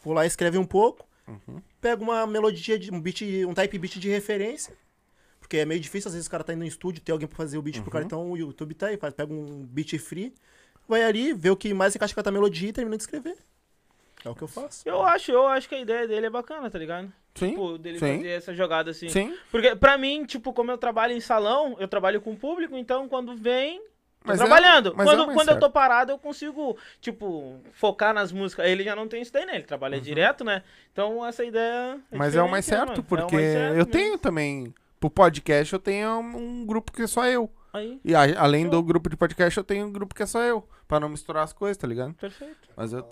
Vou 0.04 0.12
lá, 0.14 0.26
escreve 0.26 0.58
um 0.58 0.64
pouco, 0.64 1.04
Uhum. 1.28 1.60
pega 1.80 2.02
uma 2.02 2.26
melodia, 2.26 2.76
de, 2.78 2.92
um 2.92 3.00
beat, 3.00 3.22
um 3.46 3.54
type 3.54 3.78
beat 3.78 3.98
de 3.98 4.08
referência. 4.08 4.74
Porque 5.52 5.60
é 5.60 5.66
meio 5.66 5.78
difícil, 5.82 6.08
às 6.08 6.14
vezes 6.14 6.26
o 6.26 6.30
cara 6.30 6.42
tá 6.42 6.54
indo 6.54 6.60
no 6.60 6.66
estúdio, 6.66 7.02
tem 7.02 7.12
alguém 7.12 7.28
pra 7.28 7.36
fazer 7.36 7.58
o 7.58 7.62
beat 7.62 7.74
pro 7.76 7.84
Uhum. 7.84 7.90
cara, 7.90 8.04
então 8.06 8.30
o 8.30 8.38
YouTube 8.38 8.72
tá 8.74 8.86
aí, 8.86 8.96
faz, 8.96 9.12
pega 9.12 9.30
um 9.34 9.66
beat 9.66 9.98
free, 9.98 10.32
vai 10.88 11.04
ali, 11.04 11.34
vê 11.34 11.50
o 11.50 11.56
que 11.56 11.74
mais 11.74 11.94
encaixa 11.94 12.14
com 12.14 12.26
a 12.26 12.32
melodia 12.32 12.70
e 12.70 12.72
termina 12.72 12.96
de 12.96 13.02
escrever. 13.02 13.36
É 14.24 14.30
o 14.30 14.34
que 14.34 14.40
eu 14.40 14.48
faço. 14.48 14.80
Eu 14.88 15.02
acho, 15.04 15.30
eu 15.30 15.46
acho 15.46 15.68
que 15.68 15.74
a 15.74 15.80
ideia 15.80 16.08
dele 16.08 16.24
é 16.24 16.30
bacana, 16.30 16.70
tá 16.70 16.78
ligado? 16.78 17.12
Sim, 17.34 17.50
Tipo, 17.50 17.76
dele 17.76 17.98
sim. 17.98 18.16
fazer 18.16 18.28
essa 18.28 18.54
jogada 18.54 18.92
assim. 18.92 19.10
sim. 19.10 19.36
Porque 19.50 19.76
pra 19.76 19.98
mim, 19.98 20.24
tipo, 20.24 20.54
como 20.54 20.70
eu 20.70 20.78
trabalho 20.78 21.12
em 21.12 21.20
salão, 21.20 21.76
eu 21.78 21.86
trabalho 21.86 22.22
com 22.22 22.32
o 22.32 22.36
público, 22.36 22.74
então 22.74 23.06
quando 23.06 23.36
vem, 23.36 23.78
tô 23.80 23.84
Mas 24.24 24.40
é- 24.40 24.44
trabalhando. 24.46 24.94
mas 24.96 25.06
é 25.06 25.10
quando 25.10 25.22
o 25.24 25.26
mais 25.26 25.36
quando 25.38 25.48
eu 25.50 25.60
tô 25.60 25.68
parado, 25.68 26.12
eu 26.12 26.18
consigo, 26.18 26.78
tipo, 26.98 27.60
focar 27.74 28.14
nas 28.14 28.32
músicas. 28.32 28.66
Ele 28.66 28.84
já 28.84 28.96
não 28.96 29.06
tem 29.06 29.20
isso 29.20 29.30
daí, 29.34 29.44
né? 29.44 29.56
Ele 29.56 29.64
trabalha 29.64 30.00
direto, 30.00 30.44
né? 30.44 30.62
Então 30.92 31.26
essa 31.26 31.44
ideia. 31.44 31.96
Uhum. 32.10 32.16
Mas 32.18 32.34
é 32.34 32.42
o 32.42 32.48
mais 32.50 32.66
né, 32.66 32.76
certo? 32.78 32.96
É 32.96 33.00
o 33.00 33.02
porque 33.04 33.34
mais 33.36 33.52
certo 33.52 33.70
eu 33.72 33.76
mesmo. 33.76 33.90
tenho 33.92 34.16
também. 34.16 34.72
Pro 35.02 35.10
podcast 35.10 35.72
eu 35.72 35.80
tenho 35.80 36.20
um 36.20 36.64
grupo 36.64 36.92
que 36.92 37.02
é 37.02 37.06
só 37.08 37.26
eu. 37.26 37.50
Aí, 37.72 38.00
E 38.04 38.14
a- 38.14 38.40
além 38.40 38.68
do 38.68 38.80
grupo 38.82 39.10
de 39.10 39.16
podcast, 39.16 39.58
eu 39.58 39.64
tenho 39.64 39.86
um 39.86 39.90
grupo 39.92 40.14
que 40.14 40.22
é 40.22 40.26
só 40.26 40.40
eu. 40.42 40.68
Pra 40.86 41.00
não 41.00 41.08
misturar 41.08 41.42
as 41.42 41.52
coisas, 41.52 41.76
tá 41.76 41.88
ligado? 41.88 42.14
perfeito. 42.14 42.68
Mas 42.76 42.92
eu. 42.92 43.04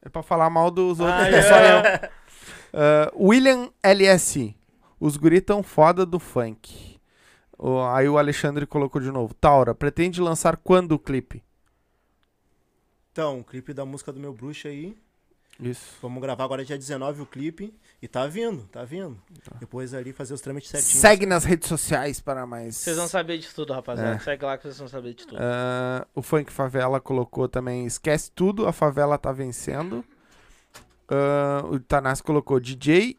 É 0.00 0.08
pra 0.08 0.22
falar 0.22 0.48
mal 0.48 0.70
dos 0.70 0.98
outros, 1.00 1.18
Ah, 1.20 1.28
que 1.28 1.34
é 1.36 1.42
só 1.42 1.56
eu. 1.56 1.78
é. 1.78 2.10
Ah, 2.72 3.12
William 3.14 3.70
LS. 3.82 4.56
Os 4.98 5.16
guri 5.18 5.40
tão 5.42 5.62
foda 5.62 6.06
do 6.06 6.18
funk. 6.18 6.98
O- 7.58 7.82
aí 7.82 8.08
o 8.08 8.16
Alexandre 8.16 8.64
colocou 8.66 8.98
de 9.00 9.10
novo. 9.10 9.34
Taura, 9.34 9.74
pretende 9.74 10.22
lançar 10.22 10.56
quando 10.56 10.92
o 10.92 10.98
clipe? 10.98 11.44
Então, 13.12 13.40
o 13.40 13.44
clipe 13.44 13.74
da 13.74 13.84
música 13.84 14.12
do 14.12 14.20
meu 14.20 14.32
bruxo 14.32 14.66
aí. 14.68 14.96
Isso. 15.60 15.96
Vamos 16.00 16.22
gravar 16.22 16.44
agora 16.44 16.64
dia 16.64 16.78
19 16.78 17.22
o 17.22 17.26
clipe. 17.26 17.74
E 18.00 18.06
tá 18.06 18.26
vindo, 18.26 18.62
tá 18.70 18.84
vindo. 18.84 19.20
Tá. 19.42 19.56
Depois 19.58 19.92
ali 19.92 20.12
fazer 20.12 20.32
os 20.34 20.40
trâmites 20.40 20.70
certinhos. 20.70 21.00
Segue 21.00 21.26
nas 21.26 21.44
redes 21.44 21.68
sociais 21.68 22.20
para 22.20 22.46
mais. 22.46 22.76
Vocês 22.76 22.96
vão 22.96 23.08
saber 23.08 23.38
de 23.38 23.48
tudo, 23.48 23.72
rapaziada. 23.72 24.16
É. 24.16 24.18
Segue 24.20 24.44
lá 24.44 24.56
que 24.56 24.62
vocês 24.64 24.78
vão 24.78 24.88
saber 24.88 25.14
de 25.14 25.26
tudo. 25.26 25.38
Ah, 25.40 26.06
o 26.14 26.22
Funk 26.22 26.52
Favela 26.52 27.00
colocou 27.00 27.48
também. 27.48 27.86
Esquece 27.86 28.30
tudo, 28.30 28.68
a 28.68 28.72
favela 28.72 29.18
tá 29.18 29.32
vencendo. 29.32 30.04
Ah, 31.08 31.64
o 31.68 31.80
Tanás 31.80 32.20
colocou 32.20 32.60
DJ 32.60 33.18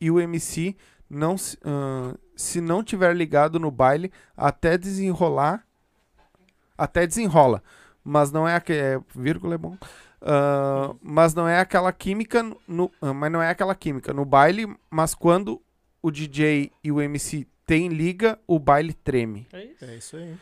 e 0.00 0.10
o 0.10 0.20
MC 0.20 0.76
não 1.08 1.36
se, 1.36 1.58
ah, 1.64 2.14
se 2.36 2.60
não 2.60 2.84
tiver 2.84 3.14
ligado 3.16 3.58
no 3.58 3.70
baile 3.70 4.12
até 4.36 4.76
desenrolar 4.76 5.66
até 6.76 7.06
desenrola 7.06 7.62
mas 8.02 8.30
não 8.32 8.46
é 8.46 8.56
aquele 8.56 8.80
é, 8.80 9.00
vírgula 9.14 9.54
é 9.54 9.58
bom 9.58 9.78
Ah, 10.26 10.94
mas 11.02 11.34
não 11.34 11.46
é 11.46 11.60
aquela 11.60 11.92
química 11.92 12.42
no 12.66 12.90
ah, 13.02 13.12
mas 13.12 13.30
não 13.30 13.42
é 13.42 13.50
aquela 13.50 13.74
química 13.74 14.10
no 14.14 14.24
baile 14.24 14.74
mas 14.90 15.14
quando 15.14 15.60
o 16.00 16.10
DJ 16.10 16.72
e 16.82 16.90
o 16.90 16.98
MC 16.98 17.46
tem 17.66 17.88
liga 17.88 18.38
o 18.46 18.58
baile 18.58 18.94
treme 18.94 19.46
É 19.52 19.64
isso. 19.64 19.84
É 19.84 19.96
isso 19.96 20.16
aí. 20.16 20.34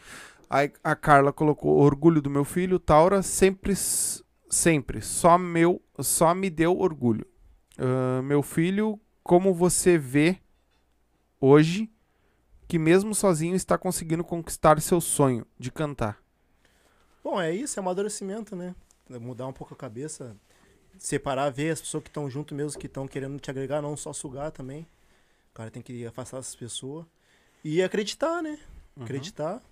Aí 0.49 0.73
a 0.85 0.95
Carla 0.95 1.33
colocou 1.33 1.79
orgulho 1.79 2.21
do 2.21 2.29
meu 2.29 2.45
filho, 2.45 2.79
Taura, 2.79 3.23
sempre, 3.23 3.75
sempre, 3.75 5.01
só 5.01 5.39
meu, 5.39 5.81
só 5.99 6.35
me 6.35 6.51
deu 6.51 6.79
orgulho. 6.79 7.27
Ah, 7.79 8.21
meu 8.23 8.43
filho, 8.43 9.01
como 9.25 9.55
você 9.55 9.97
vê 9.97 10.39
hoje, 11.41 11.91
que 12.69 12.79
mesmo 12.79 13.15
sozinho 13.15 13.57
está 13.57 13.79
conseguindo 13.79 14.23
conquistar 14.23 14.81
seu 14.81 15.01
sonho 15.01 15.47
de 15.59 15.73
cantar. 15.73 16.19
Bom, 17.25 17.41
é 17.41 17.51
isso, 17.51 17.79
é 17.79 17.81
amadurecimento, 17.81 18.55
né? 18.55 18.75
Mudar 19.09 19.47
um 19.47 19.53
pouco 19.53 19.75
a 19.75 19.77
cabeça. 19.77 20.37
Separar, 20.99 21.51
ver 21.51 21.71
as 21.71 21.81
pessoas 21.81 22.03
que 22.05 22.11
estão 22.11 22.31
junto 22.31 22.55
mesmo, 22.55 22.79
que 22.79 22.87
estão 22.87 23.09
querendo 23.09 23.39
te 23.41 23.51
agregar, 23.51 23.83
não 23.83 23.97
só 23.97 24.13
sugar 24.13 24.51
também. 24.51 24.87
O 25.51 25.55
cara 25.55 25.71
tem 25.71 25.83
que 25.83 26.07
afastar 26.07 26.39
essas 26.39 26.55
pessoas. 26.55 27.07
E 27.65 27.83
acreditar, 27.83 28.43
né? 28.43 28.59
Acreditar. 29.01 29.63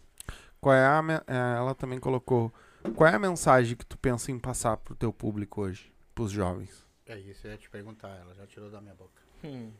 Qual 0.60 0.74
é 0.74 0.84
a, 0.86 1.02
me- 1.02 1.14
eh, 1.14 1.54
ela 1.56 1.74
também 1.74 1.98
colocou, 1.98 2.52
qual 2.94 3.08
é 3.08 3.14
a 3.14 3.18
mensagem 3.18 3.76
que 3.76 3.84
tu 3.84 3.96
pensa 3.96 4.30
em 4.30 4.38
passar 4.38 4.76
pro 4.76 4.94
teu 4.94 5.12
público 5.12 5.62
hoje, 5.62 5.92
pros 6.14 6.30
jovens? 6.30 6.86
É 7.06 7.18
isso, 7.18 7.46
eu 7.46 7.52
ia 7.52 7.56
te 7.56 7.68
perguntar, 7.70 8.08
ela 8.20 8.34
já 8.34 8.46
tirou 8.46 8.70
da 8.70 8.80
minha 8.80 8.94
boca. 8.94 9.22
Hum. 9.42 9.72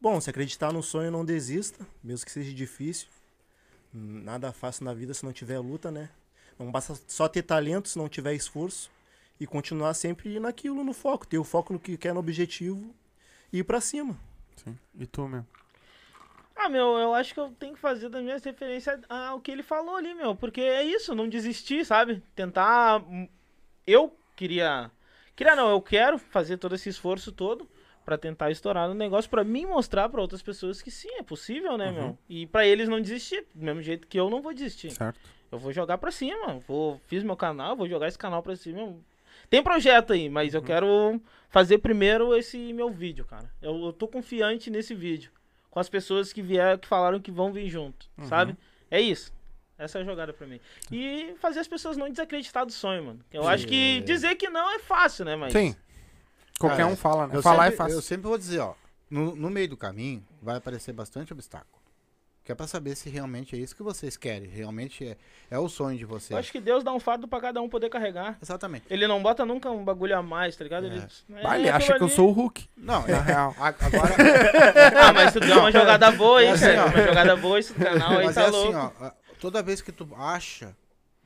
Bom, 0.00 0.20
se 0.20 0.30
acreditar 0.30 0.72
no 0.72 0.82
sonho, 0.82 1.10
não 1.10 1.24
desista, 1.24 1.84
mesmo 2.02 2.24
que 2.24 2.30
seja 2.32 2.52
difícil. 2.54 3.08
Nada 3.92 4.52
fácil 4.52 4.84
na 4.84 4.94
vida 4.94 5.12
se 5.12 5.24
não 5.24 5.32
tiver 5.32 5.58
luta, 5.58 5.90
né? 5.90 6.08
Não 6.58 6.70
basta 6.70 6.94
só 7.08 7.28
ter 7.28 7.42
talento 7.42 7.88
se 7.88 7.98
não 7.98 8.08
tiver 8.08 8.34
esforço. 8.34 8.90
E 9.40 9.46
continuar 9.46 9.94
sempre 9.94 10.38
naquilo, 10.40 10.82
no 10.82 10.92
foco. 10.92 11.26
Ter 11.26 11.38
o 11.38 11.44
foco 11.44 11.72
no 11.72 11.78
que 11.78 11.96
quer, 11.96 12.12
no 12.12 12.20
objetivo. 12.20 12.94
E 13.52 13.58
ir 13.58 13.64
pra 13.64 13.80
cima. 13.80 14.16
Sim. 14.56 14.76
E 14.98 15.06
tu, 15.06 15.28
meu? 15.28 15.44
Ah, 16.56 16.68
meu, 16.68 16.98
eu 16.98 17.14
acho 17.14 17.32
que 17.32 17.38
eu 17.38 17.50
tenho 17.52 17.74
que 17.74 17.80
fazer 17.80 18.08
das 18.08 18.22
minhas 18.22 18.42
referências 18.42 19.00
ao 19.08 19.40
que 19.40 19.50
ele 19.50 19.62
falou 19.62 19.94
ali, 19.96 20.12
meu. 20.14 20.34
Porque 20.34 20.60
é 20.60 20.82
isso, 20.82 21.14
não 21.14 21.28
desistir, 21.28 21.84
sabe? 21.86 22.20
Tentar. 22.34 23.00
hum, 23.02 23.28
Eu 23.86 24.12
queria. 24.34 24.90
Queria 25.36 25.54
não, 25.54 25.70
eu 25.70 25.80
quero 25.80 26.18
fazer 26.18 26.56
todo 26.56 26.74
esse 26.74 26.88
esforço 26.88 27.30
todo 27.30 27.68
pra 28.04 28.18
tentar 28.18 28.50
estourar 28.50 28.88
no 28.88 28.94
negócio, 28.94 29.30
pra 29.30 29.44
mim 29.44 29.66
mostrar 29.66 30.08
pra 30.08 30.20
outras 30.20 30.42
pessoas 30.42 30.80
que 30.82 30.90
sim, 30.90 31.10
é 31.18 31.22
possível, 31.22 31.76
né, 31.78 31.92
meu? 31.92 32.18
E 32.28 32.46
pra 32.46 32.66
eles 32.66 32.88
não 32.88 33.00
desistir, 33.00 33.46
do 33.54 33.62
mesmo 33.64 33.82
jeito 33.82 34.08
que 34.08 34.18
eu 34.18 34.28
não 34.30 34.40
vou 34.42 34.52
desistir. 34.54 34.90
Certo? 34.90 35.20
Eu 35.52 35.58
vou 35.58 35.72
jogar 35.72 35.98
pra 35.98 36.10
cima. 36.10 36.58
Vou, 36.66 36.98
fiz 37.06 37.22
meu 37.22 37.36
canal, 37.36 37.76
vou 37.76 37.86
jogar 37.86 38.08
esse 38.08 38.18
canal 38.18 38.42
pra 38.42 38.56
cima. 38.56 38.96
Tem 39.50 39.62
projeto 39.62 40.12
aí, 40.12 40.28
mas 40.28 40.54
eu 40.54 40.62
quero 40.62 41.20
fazer 41.48 41.78
primeiro 41.78 42.36
esse 42.36 42.72
meu 42.72 42.90
vídeo, 42.90 43.24
cara. 43.24 43.50
Eu, 43.62 43.86
eu 43.86 43.92
tô 43.92 44.06
confiante 44.06 44.70
nesse 44.70 44.94
vídeo. 44.94 45.30
Com 45.70 45.80
as 45.80 45.88
pessoas 45.88 46.32
que 46.32 46.42
vieram, 46.42 46.78
que 46.78 46.88
falaram 46.88 47.20
que 47.20 47.30
vão 47.30 47.52
vir 47.52 47.68
junto, 47.68 48.06
sabe? 48.28 48.56
É 48.90 49.00
isso. 49.00 49.32
Essa 49.78 49.98
é 49.98 50.02
a 50.02 50.04
jogada 50.04 50.32
pra 50.32 50.46
mim. 50.46 50.60
E 50.90 51.34
fazer 51.40 51.60
as 51.60 51.68
pessoas 51.68 51.96
não 51.96 52.10
desacreditar 52.10 52.66
do 52.66 52.72
sonho, 52.72 53.04
mano. 53.04 53.20
Eu 53.32 53.46
acho 53.46 53.66
que 53.66 54.00
dizer 54.00 54.34
que 54.34 54.50
não 54.50 54.68
é 54.74 54.80
fácil, 54.80 55.24
né? 55.24 55.36
Mas 55.36 55.52
Sim. 55.52 55.74
Qualquer 56.58 56.78
Cara, 56.78 56.88
um 56.88 56.96
fala, 56.96 57.28
né? 57.28 57.36
Eu 57.36 57.42
Falar 57.42 57.64
sempre, 57.64 57.74
é 57.74 57.76
fácil. 57.76 57.94
Eu 57.94 58.02
sempre 58.02 58.26
vou 58.26 58.36
dizer, 58.36 58.58
ó, 58.58 58.74
no, 59.08 59.36
no 59.36 59.48
meio 59.48 59.68
do 59.68 59.76
caminho 59.76 60.26
vai 60.42 60.56
aparecer 60.56 60.92
bastante 60.92 61.32
obstáculo. 61.32 61.80
Que 62.48 62.52
é 62.52 62.54
pra 62.54 62.66
saber 62.66 62.96
se 62.96 63.10
realmente 63.10 63.54
é 63.54 63.58
isso 63.58 63.76
que 63.76 63.82
vocês 63.82 64.16
querem. 64.16 64.48
Realmente 64.48 65.06
é, 65.06 65.18
é 65.50 65.58
o 65.58 65.68
sonho 65.68 65.98
de 65.98 66.06
vocês. 66.06 66.30
eu 66.30 66.38
acho 66.38 66.50
que 66.50 66.58
Deus 66.58 66.82
dá 66.82 66.90
um 66.94 66.98
fardo 66.98 67.28
pra 67.28 67.38
cada 67.42 67.60
um 67.60 67.68
poder 67.68 67.90
carregar. 67.90 68.38
Exatamente. 68.40 68.86
Ele 68.88 69.06
não 69.06 69.22
bota 69.22 69.44
nunca 69.44 69.70
um 69.70 69.84
bagulho 69.84 70.16
a 70.16 70.22
mais, 70.22 70.56
tá 70.56 70.64
ligado? 70.64 70.86
Ele, 70.86 71.06
Bah, 71.42 71.58
ele 71.58 71.68
é 71.68 71.72
acha 71.72 71.92
aquilo 71.92 71.98
que 71.98 72.04
eu 72.04 72.16
sou 72.16 72.30
o 72.30 72.32
Hulk, 72.32 72.66
Não, 72.74 73.06
na 73.06 73.18
é, 73.18 73.20
real. 73.20 73.54
agora. 73.58 74.14
Ah, 74.98 75.12
mas 75.12 75.34
tu 75.34 75.40
deu 75.40 75.58
uma 75.58 75.70
jogada 75.70 76.10
boa, 76.12 76.42
hein, 76.42 76.48
É 76.48 76.52
assim, 76.52 76.64
cara? 76.64 76.84
ó. 76.84 76.88
Uma 76.88 77.06
jogada 77.06 77.36
boa 77.36 77.58
esse 77.58 77.74
canal 77.74 78.12
aí 78.12 78.24
mas 78.24 78.34
tá 78.34 78.44
é 78.44 78.46
louco. 78.48 78.78
assim, 78.78 78.94
ó. 78.98 79.10
Toda 79.38 79.62
vez 79.62 79.82
que 79.82 79.92
tu 79.92 80.08
acha 80.16 80.74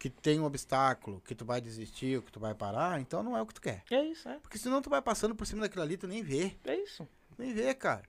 que 0.01 0.11
tem 0.11 0.40
um 0.40 0.44
obstáculo, 0.44 1.23
que 1.24 1.36
tu 1.36 1.44
vai 1.44 1.61
desistir, 1.61 2.16
ou 2.16 2.23
que 2.23 2.32
tu 2.32 2.40
vai 2.40 2.53
parar, 2.53 3.01
então 3.01 3.23
não 3.23 3.36
é 3.36 3.43
o 3.43 3.47
que 3.47 3.55
tu 3.55 3.61
quer. 3.61 3.85
É 3.93 4.03
isso, 4.07 4.28
é. 4.28 4.39
Porque 4.43 4.59
senão 4.59 4.82
tu 4.82 4.90
vai 4.90 5.01
passando 5.01 5.36
por 5.36 5.47
cima 5.47 5.61
daquilo 5.62 5.85
ali, 5.85 5.97
tu 5.97 6.09
nem 6.09 6.20
vê. 6.20 6.57
É 6.65 6.74
isso. 6.74 7.07
Nem 7.39 7.55
vê, 7.55 7.73
cara. 7.74 8.03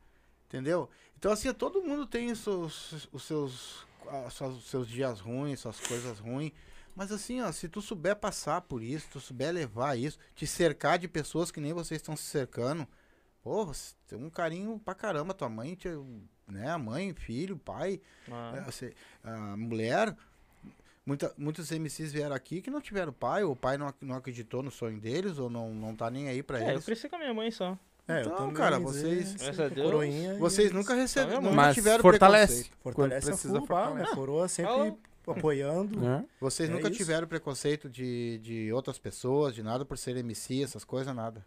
Entendeu? 0.48 0.90
Então, 1.24 1.32
assim, 1.32 1.54
todo 1.54 1.82
mundo 1.82 2.06
tem 2.06 2.34
os 2.34 2.40
seus, 2.40 3.08
os 3.14 3.24
seus, 3.24 3.86
os 4.45 4.66
seus 4.66 4.86
dias 4.86 5.22
ruins, 5.22 5.62
suas 5.62 5.80
coisas 5.80 6.20
ruins. 6.20 6.52
Mas 6.94 7.14
assim, 7.14 7.40
ó, 7.40 7.50
se 7.50 7.70
tu 7.70 7.82
souber 7.82 8.18
passar 8.18 8.60
por 8.60 8.84
isso, 8.84 9.08
tu 9.10 9.22
souber 9.22 9.54
levar 9.54 9.98
isso, 9.98 10.20
te 10.36 10.45
cercar 10.45 11.00
de 11.00 11.08
pessoas 11.08 11.50
que 11.50 11.62
nem 11.62 11.72
vocês 11.72 12.02
estão 12.02 12.18
se 12.18 12.24
cercando, 12.24 12.86
pô, 13.41 13.66
tem 14.06 14.20
um 14.20 14.30
carinho 14.30 14.78
pra 14.84 14.94
caramba. 14.94 15.34
Tua 15.34 15.48
mãe, 15.48 15.76
te, 15.76 15.88
né? 16.45 16.76
Mãe, 16.76 17.14
filho, 17.14 17.58
pai, 17.58 18.02
Ah, 18.30 18.56
é, 18.58 18.60
você- 18.62 18.94
a 19.24 19.56
mulher. 19.56 20.14
Muita, 21.06 21.34
muitos 21.38 21.72
MCs 21.72 22.12
vieram 22.12 22.36
aqui 22.36 22.62
que 22.62 22.70
não 22.70 22.82
tiveram 22.82 23.14
pai, 23.14 23.45
ou 23.45 23.54
o 23.54 23.56
pai 23.56 23.78
não, 23.78 23.94
não 24.02 24.16
acreditou 24.18 24.62
no 24.62 24.70
sonho 24.72 25.00
deles, 25.00 25.38
ou 25.40 25.50
não, 25.50 25.74
não 25.74 25.95
tá 25.95 26.12
nem 26.12 26.28
aí 26.28 26.44
pra 26.44 26.60
É, 26.60 26.66
eu 26.66 26.72
eles. 26.72 26.84
cresci 26.84 27.08
com 27.08 27.16
a 27.16 27.20
minha 27.20 27.34
mãe 27.34 27.50
só. 27.50 27.80
É, 28.06 28.20
Então, 28.22 28.32
eu 28.34 28.38
também, 28.38 28.54
cara, 28.54 28.80
vocês- 28.80 29.42
é, 29.42 29.64
a 29.64 29.70
Deus, 29.70 29.90
coroinha 29.90 30.36
Vocês 30.38 30.68
eles 30.68 30.74
nunca 30.74 30.94
receberam, 30.94 31.30
Tá 31.30 31.36
vendo? 31.40 31.44
nunca 31.52 31.56
Mas 31.56 31.74
tiveram 31.76 32.02
fortalece. 32.02 32.54
preconceito. 32.54 32.82
Fortalece 32.84 33.28
a 33.28 33.32
precisa, 33.32 33.54
pá, 33.62 33.66
fortalece. 33.86 34.10
né? 34.10 34.16
Coroa 34.16 34.48
sempre 34.50 34.72
Falou. 34.74 35.00
apoiando. 35.28 36.00
Né? 36.02 36.26
Vocês 36.42 36.70
É 36.70 36.74
nunca 36.74 36.90
isso. 36.90 36.98
tiveram 36.98 37.28
preconceito 37.28 37.90
de, 37.90 38.40
de 38.40 38.74
outras 38.74 39.00
pessoas, 39.00 39.56
de 39.56 39.64
nada 39.64 39.86
por 39.86 39.98
ser 39.98 40.18
MC, 40.18 40.62
essas 40.64 40.84
coisas, 40.84 41.16
nada. 41.16 41.46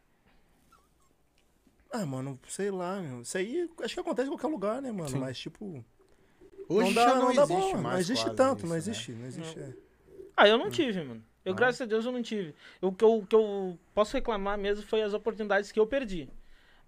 Ah, 1.92 2.04
mano, 2.04 2.38
sei 2.48 2.70
lá, 2.70 3.00
meu. 3.00 3.20
Isso 3.22 3.36
aí 3.38 3.68
acho 3.82 3.94
que 3.94 4.00
acontece 4.00 4.28
em 4.28 4.32
qualquer 4.32 4.48
lugar, 4.48 4.82
né, 4.82 4.90
mano? 4.92 5.08
Sim. 5.08 5.18
Mas, 5.18 5.38
tipo. 5.38 5.84
Hoje 6.68 6.88
não 6.88 6.94
dá, 6.94 7.14
não, 7.14 7.22
não, 7.26 7.34
dá 7.34 7.42
existe 7.42 7.46
bom, 7.76 7.80
mais. 7.82 7.94
Não 7.94 8.00
existe 8.00 8.24
quase 8.24 8.36
tanto, 8.36 8.56
isso, 8.58 8.66
não 8.66 8.72
né? 8.72 8.78
existe, 8.78 9.12
não 9.12 9.26
existe. 9.26 9.58
é. 9.60 9.72
Ah, 10.36 10.48
eu 10.48 10.58
não 10.58 10.68
tive, 10.70 11.02
mano. 11.04 11.22
Eu, 11.44 11.54
graças 11.54 11.80
a 11.80 11.84
Deus, 11.84 12.04
eu 12.04 12.10
não 12.12 12.22
tive. 12.22 12.54
O 12.80 12.90
que 12.92 13.04
eu, 13.04 13.24
que 13.28 13.36
eu 13.36 13.78
posso 13.94 14.14
reclamar 14.14 14.58
mesmo 14.58 14.84
foi 14.84 15.00
as 15.00 15.14
oportunidades 15.14 15.70
que 15.70 15.78
eu 15.78 15.86
perdi. 15.86 16.28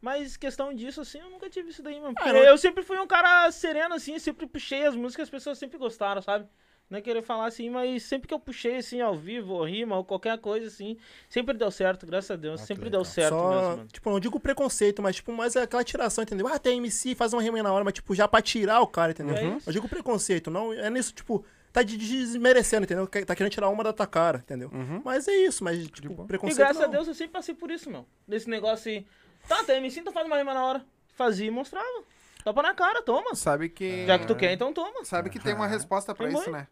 Mas 0.00 0.36
questão 0.36 0.72
disso, 0.72 1.00
assim, 1.00 1.18
eu 1.18 1.28
nunca 1.30 1.50
tive 1.50 1.70
isso 1.70 1.82
daí, 1.82 2.00
mano. 2.00 2.14
Porque 2.14 2.28
eu- 2.28 2.36
eu 2.36 2.58
sempre 2.58 2.82
fui 2.84 2.98
um 2.98 3.06
cara 3.06 3.50
sereno, 3.50 3.94
assim, 3.94 4.18
sempre 4.18 4.46
puxei 4.46 4.84
as 4.86 4.94
músicas, 4.94 5.24
as 5.24 5.30
pessoas 5.30 5.58
sempre 5.58 5.76
gostaram, 5.78 6.22
sabe? 6.22 6.46
Não 6.88 6.98
é 6.98 7.02
querer 7.02 7.20
falar 7.20 7.46
assim, 7.46 7.68
mas 7.68 8.02
sempre 8.04 8.26
que 8.26 8.32
eu 8.32 8.38
puxei, 8.40 8.76
assim, 8.76 9.00
ao 9.02 9.14
vivo, 9.14 9.52
ou 9.54 9.64
rima, 9.66 9.94
ou 9.96 10.04
qualquer 10.04 10.38
coisa, 10.38 10.68
assim, 10.68 10.96
sempre 11.28 11.54
deu 11.54 11.70
certo, 11.70 12.06
graças 12.06 12.30
a 12.30 12.36
Deus. 12.36 12.62
Ah, 12.62 12.64
sempre 12.64 12.84
legal. 12.84 13.02
deu 13.02 13.04
certo 13.04 13.34
Só, 13.34 13.48
mesmo, 13.50 13.62
mano. 13.76 13.86
tipo, 13.92 14.08
não 14.10 14.18
digo 14.18 14.40
preconceito, 14.40 15.02
mas, 15.02 15.16
tipo, 15.16 15.30
mais 15.32 15.54
aquela 15.54 15.84
tiração, 15.84 16.22
entendeu? 16.24 16.46
Ah, 16.48 16.58
tem 16.58 16.78
MC, 16.78 17.14
faz 17.14 17.34
uma 17.34 17.42
rima 17.42 17.62
na 17.62 17.70
hora, 17.72 17.84
mas, 17.84 17.92
tipo, 17.92 18.14
já 18.14 18.26
pra 18.26 18.40
tirar 18.40 18.80
o 18.80 18.86
cara, 18.86 19.10
entendeu? 19.12 19.36
É 19.36 19.44
isso. 19.56 19.68
Eu 19.68 19.72
digo 19.74 19.86
preconceito, 19.88 20.50
não 20.50 20.72
é 20.72 20.88
nisso, 20.88 21.12
tipo, 21.12 21.44
tá 21.74 21.82
de- 21.82 21.98
desmerecendo, 21.98 22.84
entendeu? 22.84 23.06
Tá 23.06 23.34
querendo 23.36 23.52
tirar 23.52 23.68
uma 23.68 23.84
da 23.84 23.92
tua 23.92 24.06
cara, 24.06 24.38
entendeu? 24.38 24.70
Uhum. 24.72 25.02
Mas 25.04 25.28
é 25.28 25.36
isso, 25.36 25.62
mas, 25.62 25.86
tipo, 25.88 26.14
boa. 26.14 26.24
E 26.24 26.28
preconceito 26.28 26.56
graças 26.58 26.80
a 26.80 26.86
não. 26.86 26.90
Deus 26.92 27.06
eu 27.08 27.14
sempre 27.14 27.32
passei 27.34 27.54
por 27.54 27.70
isso, 27.70 27.90
meu. 27.90 28.06
Desse 28.26 28.48
negócio 28.48 28.90
aí. 28.90 29.04
Tá, 29.48 29.64
tem 29.64 29.78
MC, 29.78 30.00
então 30.00 30.12
faz 30.12 30.26
uma 30.26 30.36
rima 30.36 30.52
na 30.54 30.64
hora. 30.64 30.84
Fazia 31.16 31.46
e 31.46 31.50
mostrava. 31.50 32.04
Tapa 32.44 32.62
na 32.62 32.74
cara, 32.74 33.02
toma. 33.02 33.34
Sabe 33.34 33.68
que. 33.68 34.06
Já 34.06 34.18
que 34.18 34.26
tu 34.26 34.36
quer, 34.36 34.52
então 34.52 34.72
toma. 34.72 35.04
Sabe 35.04 35.30
que 35.30 35.38
tem 35.40 35.54
uma 35.54 35.66
resposta 35.66 36.14
pra 36.14 36.28
Tem 36.28 36.36
isso, 36.38 36.50
mãe. 36.50 36.60
né? 36.60 36.68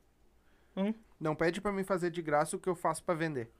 Hum. 0.77 0.95
Não 1.19 1.35
pede 1.35 1.61
pra 1.61 1.73
mim 1.73 1.83
fazer 1.83 2.11
de 2.11 2.21
graça 2.23 2.55
o 2.57 2.59
que 2.59 2.69
eu 2.69 2.75
faço 2.77 3.03
pra 3.03 3.15
vender. 3.15 3.51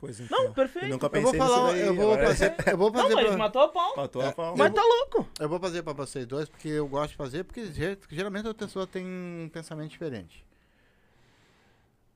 Pois 0.00 0.18
então. 0.18 0.36
Não, 0.36 0.46
Eu 0.46 0.52
perfeito. 0.52 0.88
nunca 0.88 1.06
Eu 1.06 1.10
pensei 1.10 1.24
vou 1.24 1.32
nisso 1.34 1.46
falar, 1.54 1.70
daí, 1.72 1.80
eu 1.86 1.94
vou 1.94 2.12
agora- 2.12 2.26
fazer, 2.26 2.54
eu 2.72 2.76
vou 2.76 2.90
Não, 2.90 3.02
fazer 3.02 3.14
mas 3.14 3.26
pra, 3.26 3.36
matou 3.36 3.62
a 3.62 3.68
pau. 3.68 3.96
Matou 3.96 4.22
a 4.22 4.32
pau. 4.32 4.56
Mas 4.56 4.72
tá 4.74 4.82
louco. 4.82 5.28
eu 5.38 5.48
vou 5.48 5.60
fazer 5.60 5.82
pra 5.84 5.92
vocês 5.92 6.26
dois, 6.26 6.48
porque 6.48 6.66
eu 6.68 6.88
gosto 6.88 7.10
de 7.12 7.16
fazer, 7.16 7.44
porque 7.44 7.66
ge- 7.66 7.98
geralmente 8.10 8.48
a 8.48 8.54
pessoa 8.54 8.84
tem 8.86 9.06
um 9.06 9.48
pensamento 9.52 9.90
diferente. 9.90 10.44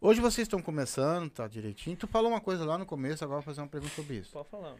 Hoje 0.00 0.20
vocês 0.20 0.46
estão 0.46 0.60
começando, 0.60 1.30
tá 1.30 1.46
direitinho. 1.48 1.96
Tu 1.96 2.06
falou 2.06 2.30
uma 2.30 2.40
coisa 2.40 2.64
lá 2.64 2.76
no 2.78 2.86
começo, 2.86 3.22
agora 3.24 3.38
eu 3.38 3.42
vou 3.42 3.52
fazer 3.54 3.60
uma 3.60 3.68
pergunta 3.68 3.94
sobre 3.94 4.16
isso. 4.16 4.32
Pode 4.32 4.48
falar. 4.48 4.74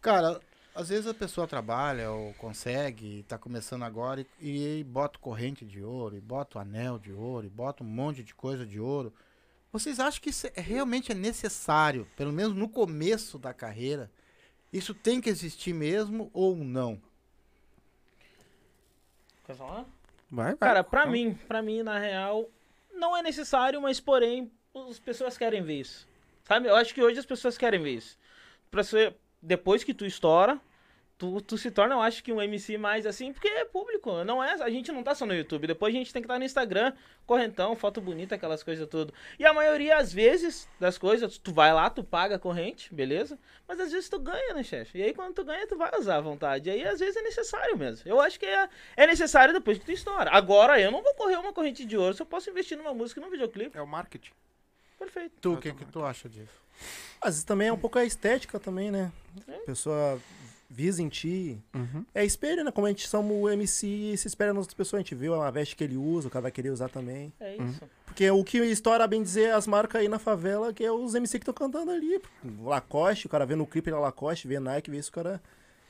Cara, 0.00 0.40
às 0.74 0.88
vezes 0.88 1.06
a 1.06 1.14
pessoa 1.14 1.46
trabalha 1.46 2.10
ou 2.10 2.34
consegue, 2.34 3.24
tá 3.28 3.38
começando 3.38 3.84
agora 3.84 4.26
e, 4.40 4.80
e 4.80 4.84
bota 4.84 5.18
corrente 5.18 5.64
de 5.64 5.82
ouro, 5.82 6.16
e 6.16 6.20
bota 6.20 6.58
o 6.58 6.60
anel 6.60 6.98
de 6.98 7.12
ouro, 7.12 7.46
e 7.46 7.50
bota 7.50 7.84
um 7.84 7.86
monte 7.86 8.22
de 8.24 8.34
coisa 8.34 8.66
de 8.66 8.80
ouro. 8.80 9.12
Vocês 9.72 9.98
acham 10.00 10.20
que 10.20 10.30
isso 10.30 10.46
é, 10.48 10.60
realmente 10.60 11.12
é 11.12 11.14
necessário, 11.14 12.08
pelo 12.16 12.32
menos 12.32 12.56
no 12.56 12.68
começo 12.68 13.38
da 13.38 13.52
carreira? 13.54 14.10
Isso 14.72 14.92
tem 14.94 15.20
que 15.20 15.30
existir 15.30 15.72
mesmo 15.72 16.30
ou 16.32 16.56
não? 16.56 17.00
Quer 19.46 19.56
falar? 19.56 19.84
Vai, 20.30 20.46
vai. 20.46 20.56
Cara, 20.56 20.82
pra 20.82 21.02
Então, 21.02 21.12
mim, 21.12 21.34
pra 21.46 21.62
mim, 21.62 21.82
na 21.82 21.98
real, 21.98 22.48
não 22.92 23.16
é 23.16 23.22
necessário, 23.22 23.80
mas 23.80 24.00
porém, 24.00 24.50
as 24.88 24.98
pessoas 24.98 25.38
querem 25.38 25.62
ver 25.62 25.80
isso. 25.80 26.08
Sabe? 26.44 26.68
Eu 26.68 26.74
acho 26.74 26.92
que 26.94 27.02
hoje 27.02 27.18
as 27.18 27.26
pessoas 27.26 27.56
querem 27.56 27.80
ver 27.80 27.94
isso. 27.96 28.18
Pra 28.70 28.82
ser, 28.82 29.16
depois 29.44 29.84
que 29.84 29.94
tu 29.94 30.06
estoura, 30.06 30.60
tu, 31.18 31.40
tu 31.40 31.56
se 31.56 31.70
torna, 31.70 31.94
eu 31.94 32.00
acho 32.00 32.22
que 32.22 32.32
um 32.32 32.40
MC 32.40 32.76
mais 32.76 33.06
assim, 33.06 33.32
porque 33.32 33.48
é 33.48 33.64
público. 33.64 34.24
Não 34.24 34.42
é, 34.42 34.54
a 34.62 34.70
gente 34.70 34.90
não 34.90 35.02
tá 35.02 35.14
só 35.14 35.26
no 35.26 35.34
YouTube. 35.34 35.66
Depois 35.66 35.94
a 35.94 35.98
gente 35.98 36.12
tem 36.12 36.22
que 36.22 36.26
estar 36.26 36.38
no 36.38 36.44
Instagram, 36.44 36.92
correntão, 37.26 37.76
foto 37.76 38.00
bonita, 38.00 38.34
aquelas 38.34 38.62
coisas 38.62 38.88
tudo. 38.88 39.12
E 39.38 39.44
a 39.44 39.52
maioria, 39.52 39.96
às 39.98 40.12
vezes, 40.12 40.68
das 40.80 40.98
coisas, 40.98 41.38
tu 41.38 41.52
vai 41.52 41.72
lá, 41.72 41.88
tu 41.90 42.02
paga 42.02 42.36
a 42.36 42.38
corrente, 42.38 42.92
beleza? 42.92 43.38
Mas 43.68 43.80
às 43.80 43.92
vezes 43.92 44.08
tu 44.08 44.18
ganha, 44.18 44.54
né, 44.54 44.62
chefe? 44.62 44.98
E 44.98 45.02
aí 45.02 45.14
quando 45.14 45.34
tu 45.34 45.44
ganha, 45.44 45.66
tu 45.66 45.76
vai 45.76 45.90
usar 45.98 46.16
à 46.16 46.20
vontade. 46.20 46.68
E 46.68 46.72
aí 46.72 46.84
às 46.84 47.00
vezes 47.00 47.16
é 47.16 47.22
necessário 47.22 47.76
mesmo. 47.76 48.08
Eu 48.08 48.20
acho 48.20 48.38
que 48.38 48.46
é, 48.46 48.68
é 48.96 49.06
necessário 49.06 49.54
depois 49.54 49.78
que 49.78 49.84
tu 49.84 49.92
estoura. 49.92 50.30
Agora 50.30 50.80
eu 50.80 50.90
não 50.90 51.02
vou 51.02 51.14
correr 51.14 51.36
uma 51.36 51.52
corrente 51.52 51.84
de 51.84 51.96
ouro 51.96 52.14
se 52.14 52.22
eu 52.22 52.26
posso 52.26 52.50
investir 52.50 52.76
numa 52.76 52.94
música 52.94 53.20
e 53.20 53.22
num 53.22 53.30
videoclipe. 53.30 53.76
É 53.78 53.82
o 53.82 53.86
marketing. 53.86 54.32
Perfeito. 54.98 55.32
Tu, 55.40 55.52
o 55.52 55.56
que, 55.58 55.72
que 55.72 55.84
tu 55.84 56.04
acha 56.04 56.28
disso? 56.28 56.62
Às 57.20 57.30
vezes 57.34 57.44
também 57.44 57.68
é 57.68 57.72
um 57.72 57.78
pouco 57.78 57.98
a 57.98 58.04
estética 58.04 58.58
também, 58.58 58.90
né? 58.90 59.12
É. 59.48 59.56
A 59.56 59.60
pessoa 59.60 60.20
visa 60.68 61.00
em 61.02 61.08
ti. 61.08 61.62
Uhum. 61.74 62.04
É 62.14 62.24
espelho, 62.24 62.64
né? 62.64 62.70
Como 62.72 62.86
a 62.86 62.90
gente 62.90 63.06
somos 63.06 63.36
o 63.36 63.48
MC 63.48 63.86
e 63.86 64.16
se 64.18 64.26
espera 64.26 64.52
nas 64.52 64.62
outras 64.62 64.74
pessoas. 64.74 64.98
A 65.00 65.02
gente 65.02 65.14
viu 65.14 65.40
a 65.40 65.50
veste 65.50 65.76
que 65.76 65.84
ele 65.84 65.96
usa, 65.96 66.26
o 66.28 66.30
cara 66.30 66.42
vai 66.44 66.50
querer 66.50 66.70
usar 66.70 66.88
também. 66.88 67.32
É 67.38 67.56
Uhum. 67.58 67.66
isso. 67.68 67.82
Porque 68.06 68.28
o 68.30 68.42
que 68.44 68.58
estoura, 68.58 69.06
bem 69.06 69.22
dizer, 69.22 69.52
as 69.54 69.66
marcas 69.66 70.00
aí 70.00 70.08
na 70.08 70.18
favela, 70.18 70.72
que 70.72 70.84
é 70.84 70.90
os 70.90 71.14
MC 71.14 71.38
que 71.38 71.42
estão 71.48 71.54
cantando 71.54 71.90
ali. 71.90 72.20
Lacoste, 72.62 73.26
o 73.26 73.30
cara 73.30 73.44
vê 73.46 73.54
no 73.54 73.66
clipe 73.66 73.90
é 73.90 73.94
Lacoste, 73.94 74.46
vê 74.48 74.58
Nike, 74.58 74.90
vê 74.90 74.98
isso, 74.98 75.10
o 75.10 75.14
cara... 75.14 75.40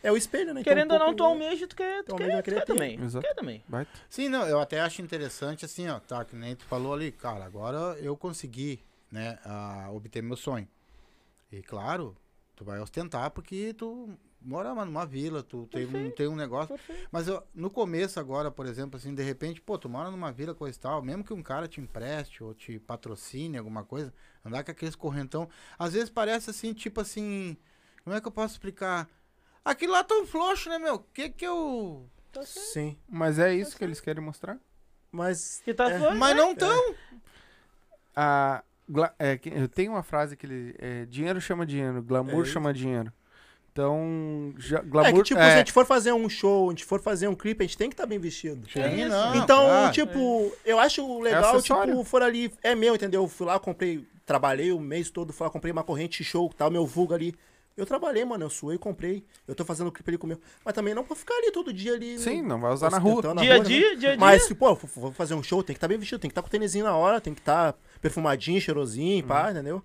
É 0.02 0.12
o 0.12 0.18
espelho, 0.18 0.52
né? 0.52 0.60
Então, 0.60 0.70
Querendo 0.70 0.90
um 0.90 0.94
ou 0.94 0.98
não, 1.00 1.14
tu 1.14 1.24
almeja, 1.24 1.66
tu 1.66 1.74
quer, 1.74 2.02
tu 2.04 2.08
Tu 2.14 2.16
quer, 2.16 2.42
tu 2.42 2.50
quer 2.50 2.64
também. 2.66 2.98
Tu 2.98 3.04
Exato. 3.04 3.26
quer 3.26 3.34
também. 3.34 3.64
Sim, 4.10 4.28
não, 4.28 4.46
eu 4.46 4.60
até 4.60 4.80
acho 4.80 5.00
interessante 5.00 5.64
assim, 5.64 5.88
ó, 5.88 5.98
tá, 5.98 6.22
que 6.26 6.36
nem 6.36 6.54
tu 6.54 6.64
falou 6.66 6.92
ali, 6.92 7.10
cara, 7.10 7.42
agora 7.46 7.96
eu 7.98 8.14
consegui, 8.14 8.80
né, 9.14 9.38
a, 9.44 9.90
obter 9.92 10.20
meu 10.22 10.36
sonho. 10.36 10.68
E 11.52 11.62
claro, 11.62 12.16
tu 12.56 12.64
vai 12.64 12.80
ostentar 12.80 13.30
porque 13.30 13.72
tu 13.72 14.18
mora 14.40 14.74
numa 14.74 15.06
vila, 15.06 15.40
tu 15.40 15.68
tem 15.68 15.86
um, 15.86 16.10
tem 16.10 16.26
um 16.26 16.34
negócio. 16.34 16.68
Perfeito. 16.76 17.08
Mas 17.12 17.28
eu, 17.28 17.40
no 17.54 17.70
começo 17.70 18.18
agora, 18.18 18.50
por 18.50 18.66
exemplo, 18.66 18.96
assim, 18.98 19.14
de 19.14 19.22
repente, 19.22 19.60
pô, 19.60 19.78
tu 19.78 19.88
mora 19.88 20.10
numa 20.10 20.32
vila, 20.32 20.52
coisa 20.52 20.76
e 20.76 20.80
tal, 20.80 21.00
mesmo 21.00 21.22
que 21.22 21.32
um 21.32 21.42
cara 21.44 21.68
te 21.68 21.80
empreste 21.80 22.42
ou 22.42 22.52
te 22.52 22.78
patrocine 22.80 23.56
alguma 23.56 23.84
coisa, 23.84 24.12
andar 24.44 24.64
com 24.64 24.72
aqueles 24.72 24.96
correntão, 24.96 25.48
às 25.78 25.92
vezes 25.92 26.10
parece 26.10 26.50
assim, 26.50 26.74
tipo 26.74 27.00
assim, 27.00 27.56
como 28.02 28.16
é 28.16 28.20
que 28.20 28.26
eu 28.26 28.32
posso 28.32 28.54
explicar? 28.54 29.08
Aquilo 29.64 29.92
lá 29.92 30.02
tão 30.02 30.26
floxo, 30.26 30.68
né, 30.68 30.78
meu? 30.78 30.98
Que 30.98 31.30
que 31.30 31.46
eu... 31.46 32.10
Tá. 32.32 32.42
Sim. 32.42 32.98
Mas 33.08 33.38
é 33.38 33.54
isso 33.54 33.76
que 33.76 33.84
eles 33.84 34.00
querem 34.00 34.22
mostrar? 34.22 34.58
Mas... 35.10 35.62
Que 35.64 35.72
tá 35.72 35.88
É. 35.88 36.00
foi, 36.00 36.14
Mas 36.16 36.34
né? 36.34 36.42
não 36.42 36.52
tão... 36.54 36.94
A, 38.16 38.62
gla- 38.62 38.73
é, 39.18 39.36
que- 39.38 39.48
eu 39.50 39.68
tenho 39.68 39.92
uma 39.92 40.02
frase 40.02 40.36
que 40.36 40.46
ele. 40.46 40.74
é, 40.78 41.04
dinheiro 41.06 41.40
chama 41.40 41.64
dinheiro, 41.66 42.02
glamour 42.02 42.42
É 42.42 42.46
chama 42.46 42.72
dinheiro. 42.72 43.12
Então, 43.72 44.54
já, 44.56 44.78
É 44.78 44.82
glamour. 44.82 45.14
que, 45.14 45.22
tipo, 45.24 45.40
se 45.40 45.46
a 45.46 45.56
gente 45.58 45.72
for 45.72 45.84
fazer 45.84 46.12
um 46.12 46.28
show, 46.28 46.68
a 46.68 46.70
gente 46.70 46.84
for 46.84 47.00
fazer 47.00 47.26
um 47.26 47.34
clipe, 47.34 47.64
a 47.64 47.66
gente 47.66 47.76
tem 47.76 47.88
que 47.88 47.94
estar 47.94 48.06
bem 48.06 48.18
vestido. 48.20 48.64
É 48.76 48.88
Sim, 48.88 49.00
isso. 49.00 49.08
não, 49.08 49.34
Então, 49.36 49.64
claro. 49.64 49.92
tipo, 49.92 50.52
eu 50.64 50.78
acho 50.78 51.20
legal, 51.20 51.60
tipo, 51.60 52.04
for 52.04 52.22
ali, 52.22 52.52
é 52.62 52.74
meu, 52.76 52.94
entendeu? 52.94 53.22
Eu 53.22 53.28
fui 53.28 53.46
lá, 53.46 53.58
comprei, 53.58 54.06
trabalhei 54.24 54.70
o 54.70 54.78
mês 54.78 55.10
todo, 55.10 55.32
fui 55.32 55.44
lá, 55.44 55.50
comprei 55.50 55.72
uma 55.72 55.82
corrente 55.82 56.22
show, 56.22 56.52
tal, 56.56 56.70
meu 56.70 56.86
vulgo 56.86 57.14
ali. 57.14 57.34
Eu 57.76 57.84
trabalhei, 57.84 58.24
mano, 58.24 58.44
eu 58.44 58.50
suei, 58.50 58.78
comprei. 58.78 59.24
Eu 59.48 59.54
tô 59.54 59.64
fazendo 59.64 59.88
o 59.88 59.92
clipe 59.92 60.08
ali 60.10 60.18
com 60.18 60.28
meu. 60.28 60.40
Mas 60.64 60.74
também 60.74 60.94
não 60.94 61.02
pra 61.02 61.16
ficar 61.16 61.34
ali 61.34 61.50
todo 61.50 61.72
dia 61.72 61.94
ali. 61.94 62.18
Sim, 62.20 62.42
no- 62.42 62.50
não 62.50 62.60
vai 62.60 62.72
usar 62.72 62.88
na 62.88 62.98
rua. 62.98 63.20
Dia 63.20 63.54
a 63.56 63.58
né? 63.58 63.64
dia, 63.64 63.96
dia 63.96 64.08
a 64.10 64.12
dia. 64.12 64.16
Mas, 64.16 64.44
se, 64.44 64.54
pô, 64.54 64.74
vou 64.74 65.10
fazer 65.10 65.34
um 65.34 65.42
show, 65.42 65.60
tem 65.62 65.74
que 65.74 65.78
estar 65.78 65.88
bem 65.88 65.98
vestido, 65.98 66.20
tem 66.20 66.28
que 66.28 66.32
estar 66.32 66.42
com 66.42 66.46
o 66.48 66.50
tênisinho 66.50 66.84
na 66.84 66.96
hora, 66.96 67.20
tem 67.20 67.34
que 67.34 67.40
estar 67.40 67.74
perfumadinho, 68.00 68.60
cheirosinho, 68.60 69.24
pá, 69.26 69.50
entendeu? 69.50 69.82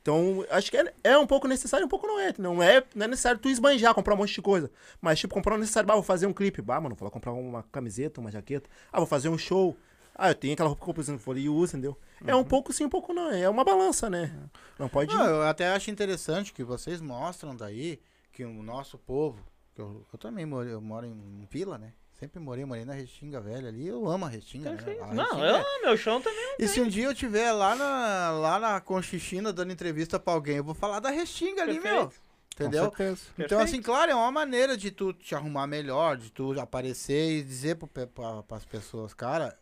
Então, 0.00 0.46
acho 0.50 0.70
que 0.70 0.76
é, 0.78 0.94
é 1.04 1.18
um 1.18 1.26
pouco 1.26 1.46
necessário, 1.48 1.84
um 1.84 1.88
pouco 1.88 2.06
não 2.06 2.18
é. 2.18 2.32
Não 2.38 2.62
é, 2.62 2.82
não 2.94 3.04
é 3.04 3.08
necessário 3.08 3.38
tu 3.38 3.50
esbanjar, 3.50 3.92
comprar 3.92 4.14
um 4.14 4.18
monte 4.18 4.32
de 4.32 4.40
coisa. 4.40 4.70
Mas, 5.00 5.18
tipo, 5.18 5.34
comprar 5.34 5.56
um 5.56 5.58
necessário, 5.58 5.90
ah, 5.90 5.94
vou 5.94 6.02
fazer 6.02 6.26
um 6.26 6.32
clipe. 6.32 6.62
Bah, 6.62 6.80
mano, 6.80 6.94
vou 6.94 7.04
lá 7.04 7.10
comprar 7.10 7.32
uma 7.32 7.64
camiseta, 7.64 8.20
uma 8.20 8.30
jaqueta. 8.30 8.70
Ah, 8.90 8.98
vou 8.98 9.06
fazer 9.06 9.28
um 9.28 9.36
show. 9.36 9.76
Ah, 10.18 10.30
eu 10.30 10.34
tenho 10.34 10.54
aquela 10.54 10.68
roupa 10.68 10.84
que 10.84 10.90
eu 10.90 10.94
comprei, 11.04 11.16
vou 11.18 11.32
ali 11.32 11.42
e 11.42 11.48
uso, 11.48 11.76
entendeu? 11.76 11.96
É 12.26 12.34
um 12.34 12.42
pouco 12.44 12.72
sim, 12.72 12.84
um 12.84 12.88
pouco 12.88 13.12
não. 13.12 13.30
É 13.30 13.48
uma 13.48 13.62
balança, 13.62 14.08
né? 14.08 14.32
Não 14.78 14.88
pode... 14.88 15.14
Não, 15.14 15.26
eu 15.26 15.42
até 15.42 15.68
acho 15.68 15.90
interessante 15.90 16.52
que 16.52 16.64
vocês 16.64 17.00
mostram 17.00 17.54
daí 17.54 18.00
que 18.32 18.44
o 18.44 18.62
nosso 18.62 18.96
povo, 18.96 19.38
que 19.74 19.80
eu, 19.80 20.04
eu 20.10 20.18
também 20.18 20.46
moro, 20.46 20.68
eu 20.68 20.80
moro 20.80 21.06
em 21.06 21.46
vila, 21.50 21.76
né? 21.76 21.92
Sempre 22.18 22.40
morei, 22.40 22.64
morei 22.64 22.84
na 22.86 22.94
Restinga 22.94 23.42
velha 23.42 23.68
ali. 23.68 23.86
Eu 23.86 24.08
amo 24.08 24.24
a 24.24 24.28
Restinga, 24.28 24.72
né? 24.72 24.96
A 25.02 25.12
Não, 25.12 25.24
Restinga 25.24 25.46
eu, 25.46 25.56
é- 25.56 25.82
meu 25.82 25.96
chão 25.98 26.20
também. 26.20 26.54
E 26.58 26.66
se 26.66 26.80
um 26.80 26.88
dia 26.88 27.04
eu 27.04 27.14
tiver 27.14 27.52
lá 27.52 27.76
na, 27.76 28.30
lá 28.30 28.58
na 28.58 28.80
Conchichina 28.80 29.52
dando 29.52 29.70
entrevista 29.72 30.18
pra 30.18 30.32
alguém, 30.32 30.56
eu 30.56 30.64
vou 30.64 30.74
falar 30.74 30.98
da 30.98 31.10
Restinga 31.10 31.60
ali, 31.62 31.78
meu. 31.78 32.08
Perfeito. 32.08 32.26
Entendeu? 32.54 32.90
Com 32.90 32.96
certeza. 32.96 33.22
Então, 33.38 33.60
assim, 33.60 33.82
claro, 33.82 34.10
é 34.10 34.14
uma 34.14 34.32
maneira 34.32 34.78
de 34.78 34.90
tu 34.90 35.12
te 35.12 35.34
arrumar 35.34 35.66
melhor, 35.66 36.16
de 36.16 36.32
tu 36.32 36.58
aparecer 36.58 37.32
e 37.38 37.42
dizer 37.42 37.76
pro, 37.76 37.86
pra, 37.86 38.42
pras 38.44 38.64
pessoas, 38.64 39.12
cara, 39.12 39.54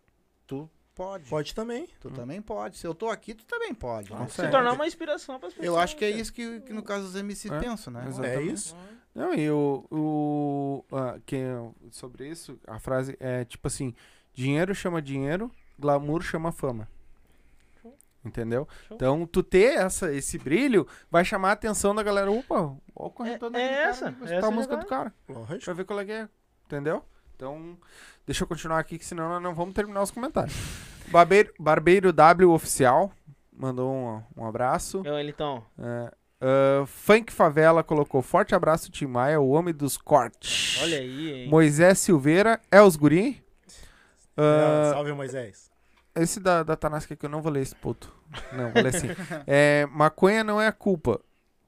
tu 0.47 0.69
pode. 0.95 1.29
Pode 1.29 1.55
também. 1.55 1.89
Tu 2.01 2.11
também 2.11 2.41
pode. 2.41 2.79
Se 2.79 2.87
eu 2.87 2.95
tô 2.95 3.09
aqui, 3.09 3.35
tu 3.35 3.45
também 3.45 3.75
pode. 3.75 4.13
né? 4.13 4.27
Se 4.29 4.49
tornar 4.49 4.73
uma 4.73 4.87
inspiração 4.87 5.39
para 5.39 5.49
as 5.49 5.55
pessoas. 5.55 5.67
Eu 5.67 5.79
acho 5.79 5.97
que 5.97 6.05
é 6.05 6.11
cara. 6.11 6.21
isso 6.21 6.33
que, 6.33 6.61
que 6.61 6.73
no 6.73 6.83
caso 6.83 7.07
os 7.07 7.15
MC 7.17 7.53
É, 7.53 7.59
pensam, 7.59 7.93
né? 7.93 8.05
exatamente. 8.07 8.39
É 8.39 8.43
isso. 8.53 8.77
Não, 9.15 9.33
e 9.35 9.51
o. 9.51 9.85
o 9.91 10.85
ah, 10.93 11.19
que, 11.25 11.41
sobre 11.91 12.29
isso, 12.29 12.59
a 12.67 12.79
frase 12.79 13.17
é 13.21 13.45
tipo 13.45 13.67
assim: 13.67 13.95
dinheiro 14.33 14.75
chama 14.75 15.01
dinheiro, 15.01 15.51
glamour 15.79 16.23
chama 16.23 16.51
fama. 16.53 16.89
Entendeu? 18.25 18.67
Show. 18.89 18.97
Então, 18.97 19.27
tu 19.27 19.43
ter 19.43 19.75
essa, 19.77 20.11
esse 20.11 20.39
brilho 20.39 20.89
vai 21.11 21.25
chamar 21.27 21.51
a 21.51 21.53
atenção 21.53 21.95
da 21.95 22.03
galera. 22.03 22.33
Opa, 22.33 22.75
ó 22.97 23.07
o 23.07 23.11
corretor 23.11 23.49
É- 23.49 23.51
daquele 23.53 23.71
é 23.71 23.77
cara, 23.77 23.89
essa, 23.91 24.09
escutar 24.09 24.35
essa 24.35 24.47
a 24.47 24.51
é 24.51 24.55
música 24.55 24.75
legal. 24.77 24.85
do 24.85 24.89
cara. 24.89 25.15
Lógico. 25.29 25.65
Pra 25.65 25.75
ver 25.75 25.85
qual 25.85 26.01
é 26.01 26.05
que 26.07 26.13
é. 26.13 26.29
Entendeu? 26.65 27.05
Então, 27.37 27.77
deixa 28.27 28.45
eu 28.45 28.49
continuar 28.49 28.79
aqui, 28.79 28.99
que 28.99 29.05
senão 29.05 29.29
nós 29.29 29.43
não 29.43 29.55
vamos 29.55 29.75
terminar 29.75 30.03
os 30.03 30.11
comentários. 30.11 30.55
Barbeiro, 31.09 31.53
Barbeiro 31.59 32.13
W 32.13 32.51
Oficial 32.51 33.13
mandou 33.53 33.93
um, 33.93 34.23
um 34.37 34.47
abraço. 34.47 35.03
Eu, 35.05 35.19
ele, 35.19 35.31
então. 35.31 35.65
É, 35.79 36.13
ah, 36.45 36.85
Funk 36.87 37.33
Favela 37.33 37.83
colocou 37.83 38.21
forte 38.21 38.55
abraço, 38.55 38.91
Tim 38.91 39.07
Maia, 39.07 39.41
o 39.41 39.49
homem 39.49 39.73
dos 39.73 39.97
cortes. 39.97 40.79
Olha 40.83 40.99
aí, 40.99 41.33
hein? 41.33 41.49
Moisés 41.49 41.99
Silveira, 42.01 42.61
é 42.71 42.83
os 42.83 42.97
guri? 42.97 43.43
Não, 44.37 44.93
salve, 44.93 45.13
Moisés. 45.13 45.71
esse 46.15 46.41
da, 46.41 46.63
da 46.63 46.77
Tanasca 46.77 47.17
que 47.17 47.25
eu 47.25 47.31
não 47.31 47.41
vou 47.41 47.51
ler 47.51 47.63
esse 47.63 47.75
puto. 47.75 48.13
Não, 48.53 48.71
vou 48.73 48.83
ler 48.83 48.95
assim. 48.95 49.09
É, 49.47 49.87
maconha 49.91 50.45
não 50.45 50.61
é 50.61 50.67
a 50.67 50.73
culpa. 50.73 51.21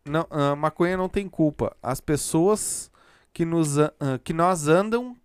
Não, 0.04 0.26
ah, 0.30 0.54
maconha 0.54 0.96
não 0.96 1.08
tem 1.08 1.28
culpa. 1.28 1.74
As 1.82 2.00
pessoas 2.00 2.90
que, 3.32 3.44
nos, 3.44 3.76
que 4.24 4.32
nós 4.32 4.68
andam. 4.68 5.16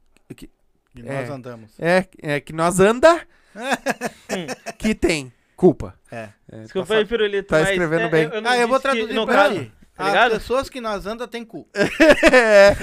Que, 0.96 1.02
E 1.02 1.08
É. 1.08 1.22
nós 1.22 1.30
andamos. 1.30 1.72
é, 1.80 2.06
é, 2.22 2.40
que 2.40 2.54
nós 2.54 2.80
anda. 2.80 3.22
que 4.78 4.94
tem 4.96 5.32
culpa. 5.56 5.94
É. 6.12 6.30
É, 6.52 6.60
Desculpa 6.62 6.88
tá 6.90 6.96
aí, 6.96 7.06
Pirulito. 7.06 7.48
tá 7.50 7.62
escrevendo 7.62 8.04
é, 8.06 8.10
bem. 8.10 8.24
Eu, 8.24 8.30
eu 8.32 8.42
não 8.42 8.52
Ah, 8.52 8.58
eu 8.58 8.68
vou 8.68 8.78
que- 8.78 8.84
traduzir 8.84 9.14
no 9.14 9.26
pra. 9.26 9.50
Tá 9.96 10.26
As 10.26 10.34
pessoas 10.34 10.70
que 10.70 10.82
nós 10.82 11.06
anda 11.06 11.28
tem 11.28 11.44
cu. 11.46 11.68
É. 11.76 12.74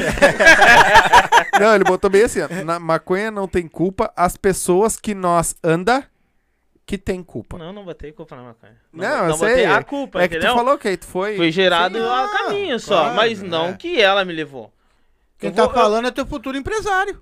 não, 1.58 1.74
ele 1.74 1.84
botou 1.84 2.08
bem 2.10 2.22
assim, 2.22 2.40
ó. 2.42 2.48
Na 2.64 2.78
maconha 2.78 3.30
não 3.30 3.48
tem 3.48 3.66
culpa, 3.66 4.12
as 4.16 4.36
pessoas 4.36 4.96
que 4.96 5.14
nós 5.14 5.56
anda 5.64 6.06
que 6.86 6.96
tem 6.96 7.22
culpa. 7.22 7.58
Não, 7.58 7.72
não 7.72 7.84
botei 7.84 8.12
culpa 8.12 8.36
na 8.36 8.42
maconha. 8.42 8.76
Não, 8.92 9.06
eu 9.24 9.28
não 9.30 9.36
sei. 9.36 9.48
botei 9.48 9.64
a 9.66 9.82
culpa, 9.82 10.22
é 10.22 10.28
que 10.28 10.36
entendeu? 10.36 10.54
tu 10.54 10.58
falou 10.58 10.78
que 10.78 10.88
aí 10.88 10.96
tu 10.96 11.06
foi. 11.06 11.36
Foi 11.36 11.50
gerado 11.50 11.98
Sim, 11.98 12.04
a 12.04 12.24
ah, 12.24 12.28
caminho 12.28 12.78
só, 12.80 13.00
claro, 13.00 13.16
mas 13.16 13.42
não 13.42 13.68
é. 13.68 13.72
que 13.74 14.00
ela 14.00 14.24
me 14.24 14.32
levou. 14.32 14.72
Quem 15.38 15.50
Eu 15.50 15.56
tá 15.56 15.64
vou- 15.64 15.74
falando 15.74 16.08
é 16.08 16.10
teu 16.10 16.26
futuro 16.26 16.56
empresário. 16.56 17.20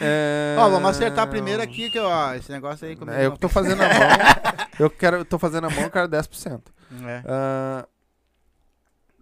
É... 0.00 0.56
Ó, 0.58 0.68
vamos 0.68 0.90
acertar 0.90 1.28
primeiro 1.28 1.62
aqui, 1.62 1.90
que 1.90 1.98
ó, 1.98 2.34
esse 2.34 2.50
negócio 2.50 2.86
aí 2.86 2.96
comigo. 2.96 3.16
É, 3.16 3.26
eu 3.26 3.32
que 3.32 3.38
tô 3.38 3.48
fazendo 3.48 3.82
a 3.82 3.86
mão. 3.92 4.08
eu 4.78 4.90
quero, 4.90 5.16
eu 5.18 5.24
tô 5.24 5.38
fazendo 5.38 5.66
a 5.66 5.70
mão, 5.70 5.82
eu 5.84 5.90
quero 5.90 6.08
10%. 6.08 6.60
É. 7.06 7.22
Ah, 7.26 7.86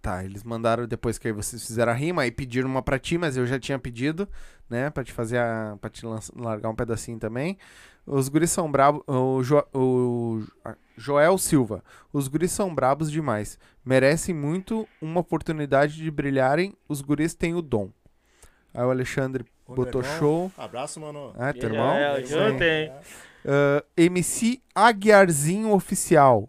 tá, 0.01 0.25
eles 0.25 0.43
mandaram 0.43 0.87
depois 0.87 1.19
que 1.19 1.33
vocês 1.33 1.65
fizeram 1.67 1.93
a 1.93 1.95
rima 1.95 2.27
e 2.27 2.31
pediram 2.31 2.69
uma 2.69 2.83
pra 2.83 2.99
ti, 2.99 3.19
mas 3.19 3.37
eu 3.37 3.47
já 3.47 3.59
tinha 3.59 3.79
pedido, 3.79 4.29
né? 4.71 4.89
Pra 4.91 5.05
te 5.05 5.13
fazer 5.13 5.39
a. 5.39 5.77
pra 5.81 5.91
te 5.91 6.07
lança- 6.07 6.33
largar 6.37 6.69
um 6.71 6.75
pedacinho 6.77 7.19
também. 7.19 7.59
Os 8.07 8.29
guris 8.29 8.51
são 8.51 8.71
brabos. 8.71 9.03
O, 9.07 9.43
Jo- 9.43 9.67
o 9.75 10.43
Joel 10.99 11.39
Silva. 11.39 11.83
Os 12.13 12.29
guris 12.29 12.53
são 12.53 12.75
brabos 12.75 13.11
demais. 13.11 13.59
Merecem 13.85 14.35
muito 14.35 14.87
uma 15.01 15.21
oportunidade 15.21 15.95
de 15.97 16.11
brilharem. 16.11 16.75
Os 16.89 17.01
guris 17.01 17.35
têm 17.35 17.55
o 17.55 17.63
dom. 17.63 17.91
Aí 18.75 18.85
o 18.85 18.91
Alexandre 18.91 19.45
Ô, 19.67 19.75
botou 19.75 20.03
meu 20.03 20.11
irmão. 20.11 20.19
show. 20.19 20.53
Abraço, 20.59 21.01
mano. 21.01 21.33
É, 21.39 21.53
teu 21.53 21.71
irmão? 21.71 21.95
É, 21.95 22.21
hein? 22.21 22.93
Ah, 23.47 23.85
MC 23.97 24.61
Aguiarzinho 24.75 25.73
Oficial. 25.73 26.49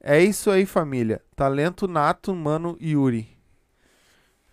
É 0.00 0.20
isso 0.20 0.50
aí, 0.50 0.64
família. 0.64 1.22
Talento 1.34 1.88
nato, 1.88 2.34
mano 2.34 2.76
Yuri. 2.80 3.36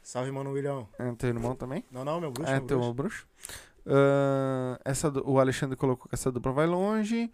Salve, 0.01 0.31
mano, 0.31 0.51
William. 0.51 0.87
É 0.99 1.11
teu 1.13 1.29
irmão 1.29 1.55
também? 1.55 1.83
Não, 1.91 2.05
não, 2.05 2.21
meu 2.21 2.31
bruxo. 2.31 2.51
é 2.51 2.59
meu 2.59 2.67
teu 2.67 2.79
bruxo. 2.79 2.93
bruxo. 2.93 3.27
Ah, 3.87 4.79
essa, 4.85 5.09
o 5.23 5.39
Alexandre 5.39 5.75
colocou 5.75 6.07
que 6.07 6.15
essa 6.15 6.31
dupla 6.31 6.51
vai 6.51 6.65
longe. 6.65 7.31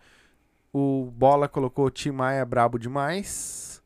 O 0.74 1.12
Bola 1.14 1.48
colocou 1.50 1.90
Tim 1.90 2.12
Maia 2.12 2.46
brabo 2.46 2.78
demais. 2.80 3.82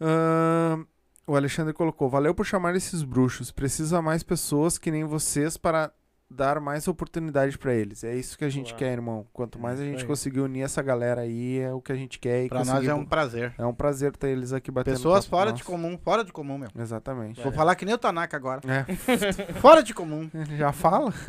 Ah, 0.00 0.78
o 1.26 1.34
Alexandre 1.36 1.72
colocou: 1.74 2.08
Valeu 2.08 2.34
por 2.34 2.46
chamar 2.46 2.74
esses 2.76 3.02
bruxos. 3.02 3.50
Precisa 3.50 4.00
mais 4.00 4.22
pessoas 4.22 4.78
que 4.78 4.90
nem 4.90 5.04
vocês 5.04 5.56
para 5.56 5.90
dar 6.32 6.60
mais 6.60 6.86
oportunidade 6.86 7.58
pra 7.58 7.74
eles. 7.74 8.04
É 8.04 8.14
isso 8.14 8.38
que 8.38 8.44
a 8.44 8.48
gente 8.48 8.66
Claro. 8.68 8.78
quer, 8.78 8.92
irmão. 8.92 9.26
Quanto 9.32 9.58
mais 9.58 9.80
a 9.80 9.82
isso 9.82 9.90
gente 9.90 10.02
aí. 10.02 10.06
conseguir 10.06 10.38
unir 10.38 10.62
essa 10.62 10.80
galera 10.80 11.22
aí, 11.22 11.58
é 11.58 11.72
o 11.72 11.80
que 11.80 11.90
a 11.90 11.96
gente 11.96 12.20
quer. 12.20 12.48
Pra 12.48 12.64
nós 12.64 12.86
é 12.86 12.94
um 12.94 13.04
prazer. 13.04 13.52
é 13.58 13.66
um 13.66 13.74
prazer 13.74 14.16
ter 14.16 14.28
eles 14.28 14.52
aqui 14.52 14.70
batendo 14.70 14.94
Pessoas 14.94 15.26
fora 15.26 15.50
nós. 15.50 15.58
de 15.58 15.64
comum, 15.64 15.98
fora 15.98 16.22
de 16.24 16.32
comum, 16.32 16.56
meu. 16.56 16.68
Exatamente. 16.78 17.42
Vou 17.42 17.50
falar 17.50 17.74
que 17.74 17.84
nem 17.84 17.94
o 17.94 17.98
Tanaka 17.98 18.36
agora. 18.36 18.60
É, 18.64 18.84
Fora 19.60 19.82
de 19.82 19.92
comum. 19.92 20.30
já 20.56 20.70
fala. 20.72 21.12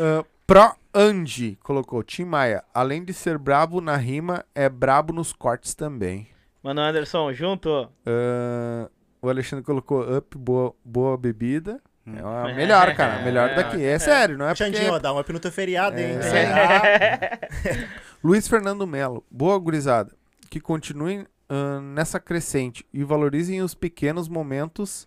Ah, 0.00 0.24
Pro 0.48 0.74
Andy 0.94 1.58
colocou 1.62 2.02
Tim 2.02 2.24
Maia. 2.24 2.64
Além 2.72 3.04
de 3.04 3.12
ser 3.12 3.36
brabo 3.36 3.82
na 3.82 3.98
rima, 3.98 4.46
é 4.54 4.66
brabo 4.66 5.12
nos 5.12 5.30
cortes 5.30 5.74
também. 5.74 6.26
Mano, 6.62 6.80
Anderson, 6.80 7.34
junto. 7.34 7.86
Ah, 8.06 8.88
o 9.20 9.28
Alexandre 9.28 9.62
colocou 9.62 10.00
up, 10.16 10.38
boa, 10.38 10.74
boa 10.82 11.18
bebida. 11.18 11.78
Hum. 12.06 12.14
É 12.16 12.22
uma 12.22 12.54
melhor, 12.54 12.94
cara. 12.96 13.20
Melhor 13.28 13.54
daqui. 13.54 13.84
É 13.84 13.98
sério, 13.98 14.38
não 14.38 14.46
é 14.46 14.54
porque... 14.54 14.64
Xandinho, 14.64 14.94
ó, 14.94 14.98
dá 14.98 15.12
um 15.12 15.20
up 15.20 15.30
no 15.30 15.38
teu 15.38 15.52
feriado, 15.52 16.00
hein? 16.00 16.16
É, 16.16 17.74
aí. 17.74 17.88
Luiz 18.24 18.48
Fernando 18.48 18.86
Melo. 18.86 19.22
Boa, 19.30 19.58
gurizada. 19.58 20.14
Que 20.48 20.60
continuem 20.60 21.26
ah, 21.50 21.78
nessa 21.82 22.18
crescente 22.18 22.86
e 22.90 23.04
valorizem 23.04 23.60
os 23.60 23.74
pequenos 23.74 24.30
momentos 24.30 25.06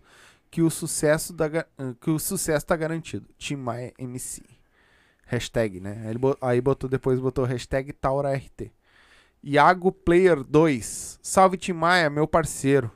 que 0.52 0.62
o 0.62 0.70
sucesso 0.70 1.34
da, 1.34 1.48
ah, 1.48 1.96
que 2.00 2.12
o 2.12 2.20
sucesso 2.20 2.64
tá 2.64 2.76
garantido. 2.76 3.26
Tim 3.40 3.56
Maia 3.56 3.92
MC. 3.98 4.61
Hashtag, 5.32 5.80
né? 5.80 6.04
Ele 6.10 6.20
aí 6.42 6.60
botou 6.60 6.90
depois 6.90 7.18
botou 7.18 7.46
hashtag 7.46 7.94
TauraRT. 7.94 8.70
Iago 9.42 9.90
Player 9.90 10.44
2. 10.44 11.20
Salve 11.24 11.56
Tim 11.56 11.72
Maia, 11.72 12.10
meu 12.10 12.28
parceiro. 12.28 12.92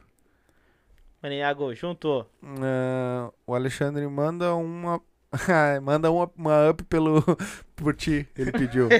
Mano, 1.23 1.33
Iago, 1.33 1.73
junto. 1.73 2.25
Ah, 2.43 3.31
o 3.47 3.55
Alexandre 3.55 4.05
manda 4.07 4.53
uma. 4.53 5.01
Manda 5.81 6.11
uma, 6.11 6.29
uma 6.35 6.69
up 6.69 6.83
pelo, 6.83 7.23
por 7.75 7.95
ti, 7.95 8.27
ele 8.37 8.51
pediu. 8.51 8.89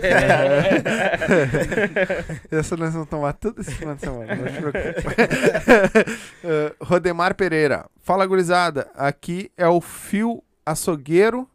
Essa 2.50 2.78
nós 2.78 2.94
vamos 2.94 3.10
tomar 3.10 3.34
tudo 3.34 3.60
esse 3.62 3.72
final 3.72 3.96
de 3.96 4.02
semana. 4.02 4.34
Não 4.34 4.46
te 4.46 4.60
preocupe. 4.60 5.04
Ah, 6.44 6.74
Rodemar 6.82 7.36
Pereira. 7.36 7.86
Fala, 8.00 8.26
gurizada. 8.26 8.90
Aqui 8.96 9.52
é 9.58 9.68
o 9.68 9.82
fio 9.82 10.42
açougueiro 10.66 11.50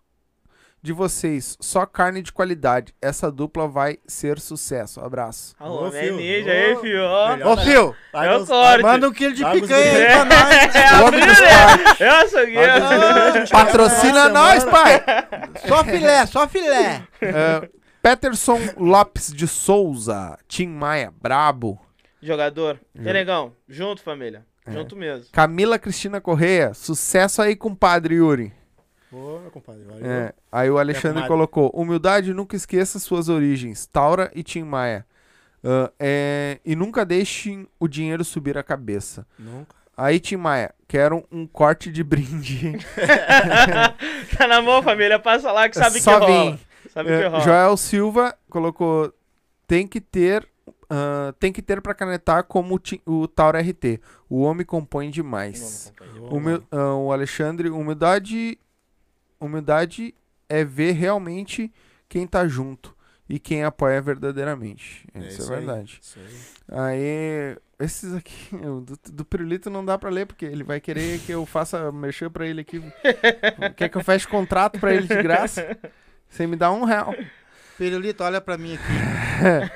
de 0.82 0.93
vocês. 0.93 1.57
Só 1.61 1.85
carne 1.86 2.23
de 2.23 2.32
qualidade. 2.32 2.94
Essa 3.02 3.31
dupla 3.31 3.69
vai 3.69 3.98
ser 4.07 4.39
sucesso. 4.40 5.01
Abraço. 5.01 5.55
Ah, 5.59 5.70
Ô, 5.70 5.90
Fio, 5.90 6.15
ô, 6.15 6.19
aí, 6.19 6.77
fio. 6.81 7.05
Ô, 7.47 7.57
Fio, 7.59 7.97
Vai 8.12 8.28
É 8.28 8.36
o 8.36 8.47
corte. 8.47 8.82
manda 8.82 9.09
um 9.09 9.12
quilo 9.12 9.35
de 9.35 9.43
Vai, 9.43 9.61
picanha 9.61 9.93
aí 9.93 10.02
É. 10.02 10.16
pra 10.16 10.24
nós. 10.24 10.74
É 10.74 11.02
Homem 11.02 11.27
dos 11.27 11.36
filha. 11.39 12.20
Eu 12.23 12.28
sou 12.28 12.47
guia. 12.47 13.47
Patrocina 13.51 14.28
nós, 14.28 14.65
pai! 14.65 15.02
Só 15.66 15.85
filé, 15.85 16.27
só 16.27 16.48
filé. 16.48 17.02
Ah, 17.23 17.69
Peterson 18.02 18.59
Lopes 18.77 19.32
de 19.32 19.47
Souza. 19.47 20.39
Tim 20.48 20.69
Maia, 20.69 21.12
brabo. 21.20 21.78
Jogador. 22.23 22.81
Jo- 22.94 23.09
E 23.11 23.12
negão, 23.12 23.52
junto, 23.69 24.02
família. 24.02 24.44
É. 24.66 24.73
Junto 24.73 24.94
mesmo. 24.97 25.27
Camila 25.32 25.78
Cristina 25.78 26.20
Correia, 26.20 26.74
sucesso 26.74 27.40
aí, 27.43 27.57
compadre 27.57 28.16
Yuri. 28.16 28.52
Meu 29.12 29.51
compadre, 29.51 29.82
valeu. 29.85 30.05
É, 30.07 30.32
aí 30.53 30.70
o 30.70 30.78
Alexandre 30.78 31.27
colocou: 31.27 31.70
humildade, 31.74 32.32
nunca 32.32 32.55
esqueça 32.57 32.99
suas 32.99 33.28
origens. 33.28 33.87
Taura 33.87 34.31
e 34.35 34.43
Tim 34.43 34.62
Maia. 34.62 35.07
Ah, 35.65 35.91
é, 35.99 36.59
e 36.65 36.74
nunca 36.77 37.05
deixem 37.05 37.66
o 37.78 37.87
dinheiro 37.89 38.24
subir 38.24 38.57
a 38.57 38.62
cabeça. 38.62 39.27
Nunca. 39.39 39.74
Aí, 39.97 40.19
Tim 40.19 40.37
Maia, 40.37 40.74
quero 40.89 41.27
um 41.31 41.47
corte 41.47 41.93
de 41.93 42.03
brinde. 42.03 42.73
tá 44.39 44.47
na 44.47 44.62
mão, 44.62 44.82
família. 44.82 45.19
Passa 45.19 45.53
lá 45.53 45.69
que 45.69 45.77
sabe 45.77 46.01
Só 46.01 46.19
que 46.19 46.27
rola. 46.27 46.51
vim. 46.53 46.59
Sabe 46.89 47.11
É, 47.12 47.23
que 47.23 47.27
rola. 47.28 47.41
Joel 47.45 47.77
Silva 47.77 48.35
colocou: 48.49 49.12
tem 49.66 49.87
que 49.87 50.01
ter 50.01 50.49
ah, 50.89 51.35
tem 51.39 51.53
que 51.53 51.61
ter 51.62 51.81
pra 51.82 51.95
canetar 51.95 52.45
como 52.45 52.81
o, 53.07 53.12
o 53.23 53.28
Tauro 53.28 53.59
RT. 53.59 54.01
O 54.28 54.41
homem 54.43 54.65
compõe 54.65 55.11
demais. 55.11 55.93
Vamos, 56.15 56.32
Humi- 56.32 56.62
ah, 56.73 56.95
o 56.95 57.12
Alexandre, 57.12 57.69
humildade, 57.69 58.59
humildade 59.41 60.15
é 60.49 60.65
ver 60.65 60.93
realmente 60.93 61.73
quem 62.09 62.27
tá 62.27 62.47
junto 62.47 62.95
e 63.29 63.39
quem 63.39 63.62
apoia 63.65 64.01
verdadeiramente. 64.03 65.07
É 65.15 65.21
Isso 65.21 65.29
é, 65.29 65.31
isso 65.31 65.53
aí. 65.53 65.59
verdade. 65.59 65.99
Isso 66.03 66.19
aí. 66.19 66.79
Aí, 66.81 67.57
esses 67.79 68.12
aqui, 68.15 68.35
do, 68.57 68.99
do 69.12 69.25
Pirulito 69.25 69.71
não 69.71 69.85
dá 69.85 69.97
pra 69.97 70.11
ler, 70.11 70.27
porque 70.27 70.45
ele 70.45 70.65
vai 70.65 70.81
querer 70.81 71.21
que 71.21 71.33
eu 71.33 71.47
faça 71.47 71.93
mexer 71.93 72.29
pra 72.31 72.47
ele 72.47 72.61
aqui. 72.62 72.83
Quer 73.77 73.89
que 73.89 73.97
eu 73.97 74.05
feche 74.05 74.27
contrato 74.27 74.79
pra 74.81 74.93
ele 74.93 75.07
de 75.07 75.23
graça? 75.23 75.77
Sem 76.29 76.47
me 76.47 76.57
dar 76.57 76.73
um 76.73 76.85
real. 76.85 77.15
Pirulito, 77.79 78.23
olha 78.23 78.41
pra 78.41 78.59
mim 78.59 78.75
aqui. 78.75 79.71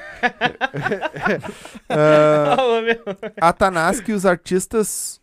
Ah, 1.88 2.56
Alô, 2.58 2.82
meu. 2.82 3.00
Atanaski 3.40 4.10
e 4.10 4.14
os 4.14 4.26
artistas. 4.26 5.20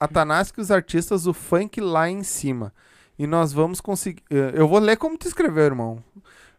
Atanaski 0.00 0.60
e 0.60 0.62
os 0.62 0.70
artistas, 0.70 1.26
o 1.26 1.34
funk 1.34 1.80
lá 1.80 2.08
em 2.08 2.22
cima. 2.22 2.72
E 3.18 3.26
nós 3.26 3.52
vamos 3.52 3.80
conseguir. 3.80 4.22
eh, 4.30 4.52
Eu 4.54 4.68
vou 4.68 4.78
ler 4.78 4.96
como 4.96 5.18
tu 5.18 5.26
escreveu, 5.26 5.64
irmão. 5.64 6.02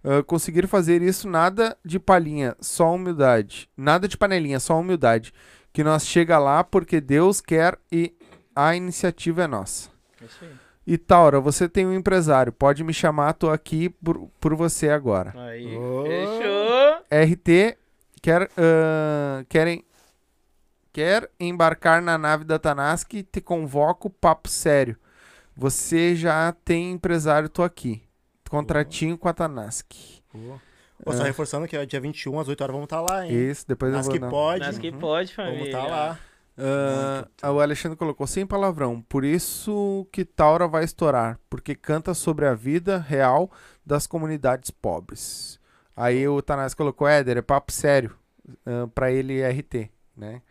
Ah, 0.03 0.23
conseguir 0.23 0.67
fazer 0.67 1.01
isso, 1.01 1.27
nada 1.29 1.77
de 1.83 1.99
palhinha, 1.99 2.55
só 2.59 2.93
humildade. 2.93 3.69
Nada 3.75 4.07
de 4.07 4.17
panelinha, 4.17 4.59
só 4.59 4.79
humildade. 4.79 5.33
Que 5.73 5.83
nós 5.83 6.05
chega 6.05 6.37
lá 6.39 6.63
porque 6.63 6.99
Deus 7.01 7.41
quer 7.41 7.77
e 7.91 8.13
a 8.55 8.75
iniciativa 8.75 9.43
é 9.43 9.47
nossa. 9.47 9.89
Isso 10.21 10.37
aí. 10.43 10.51
E 10.87 10.97
Taura, 10.97 11.39
você 11.39 11.69
tem 11.69 11.85
um 11.85 11.93
empresário, 11.93 12.51
pode 12.51 12.83
me 12.83 12.91
chamar, 12.93 13.33
tô 13.33 13.51
aqui 13.51 13.89
por, 13.89 14.27
por 14.39 14.55
você 14.55 14.89
agora. 14.89 15.33
Aí, 15.37 15.77
Ô. 15.77 16.03
fechou. 16.03 17.03
RT 17.11 17.77
quer, 18.21 18.49
ah, 18.57 19.45
querem, 19.47 19.85
quer 20.91 21.29
embarcar 21.39 22.01
na 22.01 22.17
nave 22.17 22.43
da 22.43 22.57
Tanaski, 22.57 23.21
te 23.21 23.39
convoco, 23.39 24.09
papo 24.09 24.49
sério. 24.49 24.97
Você 25.59 26.15
já 26.15 26.53
tem 26.63 26.91
empresário, 26.91 27.49
tô 27.49 27.63
aqui. 27.63 28.01
Contratinho 28.49 29.17
com 29.17 29.27
a 29.27 29.33
Tanaski. 29.33 30.23
Ô, 31.05 31.11
só 31.11 31.23
reforçando 31.23 31.67
que 31.67 31.75
é 31.75 31.85
dia 31.85 31.99
21, 31.99 32.39
às 32.39 32.47
8 32.47 32.61
horas, 32.61 32.73
vamos 32.73 32.85
estar 32.85 33.01
lá, 33.01 33.25
hein? 33.25 33.49
Isso, 33.49 33.67
depois 33.67 33.91
Nas 33.91 34.05
eu 34.05 34.13
que 34.13 34.19
vou... 34.19 34.27
não. 34.27 34.33
pode, 34.33 34.65
Mas 34.65 34.77
que 34.77 34.89
pode, 34.91 35.33
família. 35.33 35.57
vamos 35.57 35.67
estar 35.67 35.85
lá. 35.85 36.19
Ah, 37.41 37.51
o 37.51 37.59
Alexandre 37.59 37.97
colocou 37.97 38.25
sem 38.25 38.45
palavrão. 38.47 39.01
Por 39.01 39.25
isso 39.25 40.07
que 40.13 40.23
Taura 40.23 40.65
vai 40.65 40.85
estourar, 40.85 41.37
porque 41.49 41.75
canta 41.75 42.13
sobre 42.13 42.45
a 42.45 42.53
vida 42.53 42.97
real 42.97 43.51
das 43.85 44.07
comunidades 44.07 44.71
pobres. 44.71 45.59
Aí 45.93 46.25
o 46.25 46.41
Tanás 46.41 46.73
colocou, 46.73 47.05
Éder, 47.05 47.37
é 47.37 47.41
papo 47.41 47.71
sério. 47.73 48.15
ah, 48.65 48.87
pra 48.95 49.11
ele 49.11 49.41
RT, 49.45 49.89
né? 50.15 50.41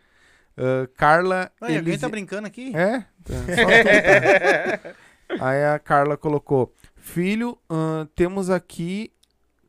Ah, 0.55 0.87
Carla. 0.95 1.51
Ai, 1.61 1.77
alguém 1.77 1.97
tá 1.97 2.07
brincando 2.07 2.45
aqui? 2.47 2.75
É? 2.75 3.05
Tá. 3.29 4.95
Aí 5.39 5.63
a 5.63 5.77
Carla 5.79 6.17
colocou: 6.17 6.73
Filho, 6.95 7.57
ahn, 7.69 8.05
temos 8.15 8.49
aqui. 8.49 9.11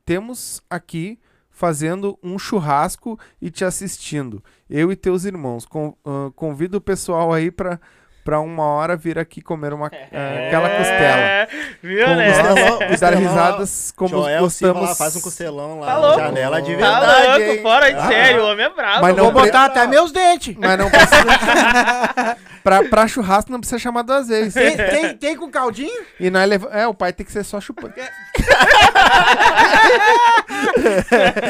Temos 0.05 0.63
aqui 0.69 1.19
fazendo 1.51 2.19
um 2.23 2.39
churrasco 2.39 3.19
e 3.41 3.51
te 3.51 3.65
assistindo. 3.65 4.43
Eu 4.69 4.91
e 4.91 4.97
teus 4.97 5.25
irmãos. 5.25 5.67
Ahn, 6.05 6.31
convido 6.35 6.79
o 6.79 6.81
pessoal 6.81 7.33
aí 7.33 7.51
pra, 7.51 7.79
pra 8.25 8.39
uma 8.41 8.65
hora 8.65 8.97
vir 8.97 9.19
aqui 9.19 9.41
comer 9.41 9.73
uma, 9.73 9.87
ah, 9.89 10.47
aquela 10.47 10.69
costela. 10.71 11.21
É, 11.21 11.49
viu, 11.83 12.05
Com 12.07 12.15
né? 12.15 12.27
Costelão, 12.33 12.77
e 12.77 12.79
dar 12.81 12.89
costelão 12.89 13.19
risadas 13.21 13.93
como 13.97 14.09
Joel 14.11 14.51
Silva 14.51 14.75
gostamos. 14.75 14.89
lá, 14.91 14.95
faz 14.95 15.17
um 15.17 15.21
costelão 15.21 15.81
lá 15.81 15.87
Tá 15.87 15.93
na 15.95 15.99
louco. 15.99 16.21
janela 16.21 16.63
de 16.63 16.77
Tá 16.77 17.01
verdade, 17.01 17.27
louco, 17.39 17.53
hein? 17.55 17.63
fora 17.63 17.91
de 17.93 17.99
Ah. 17.99 18.07
sério, 18.09 18.43
o 18.43 18.47
homem 18.51 18.67
é 18.67 18.69
bravo. 18.71 19.03
Mas 19.03 19.17
não 19.17 19.25
Vou 19.25 19.33
botar 19.43 19.65
até 19.67 19.87
meus 19.87 20.13
dentes. 20.13 20.55
Mas 20.59 20.79
não 20.79 20.91
precisa. 20.91 21.25
pra, 22.63 22.85
pra 22.85 23.09
churrasco 23.09 23.51
não 23.51 23.59
precisa 23.61 23.79
chamar 23.79 24.03
duas 24.03 24.29
vezes. 24.29 24.55
Tem, 24.55 24.77
tem, 24.77 25.17
tem 25.17 25.37
com 25.37 25.51
caldinho? 25.51 26.05
E 26.19 26.31
nós 26.31 26.49
leva... 26.49 26.69
É, 26.73 26.87
o 26.87 26.95
pai 26.95 27.13
tem 27.13 27.25
que 27.25 27.33
ser 27.33 27.45
só 27.45 27.61
chupando. 27.61 27.95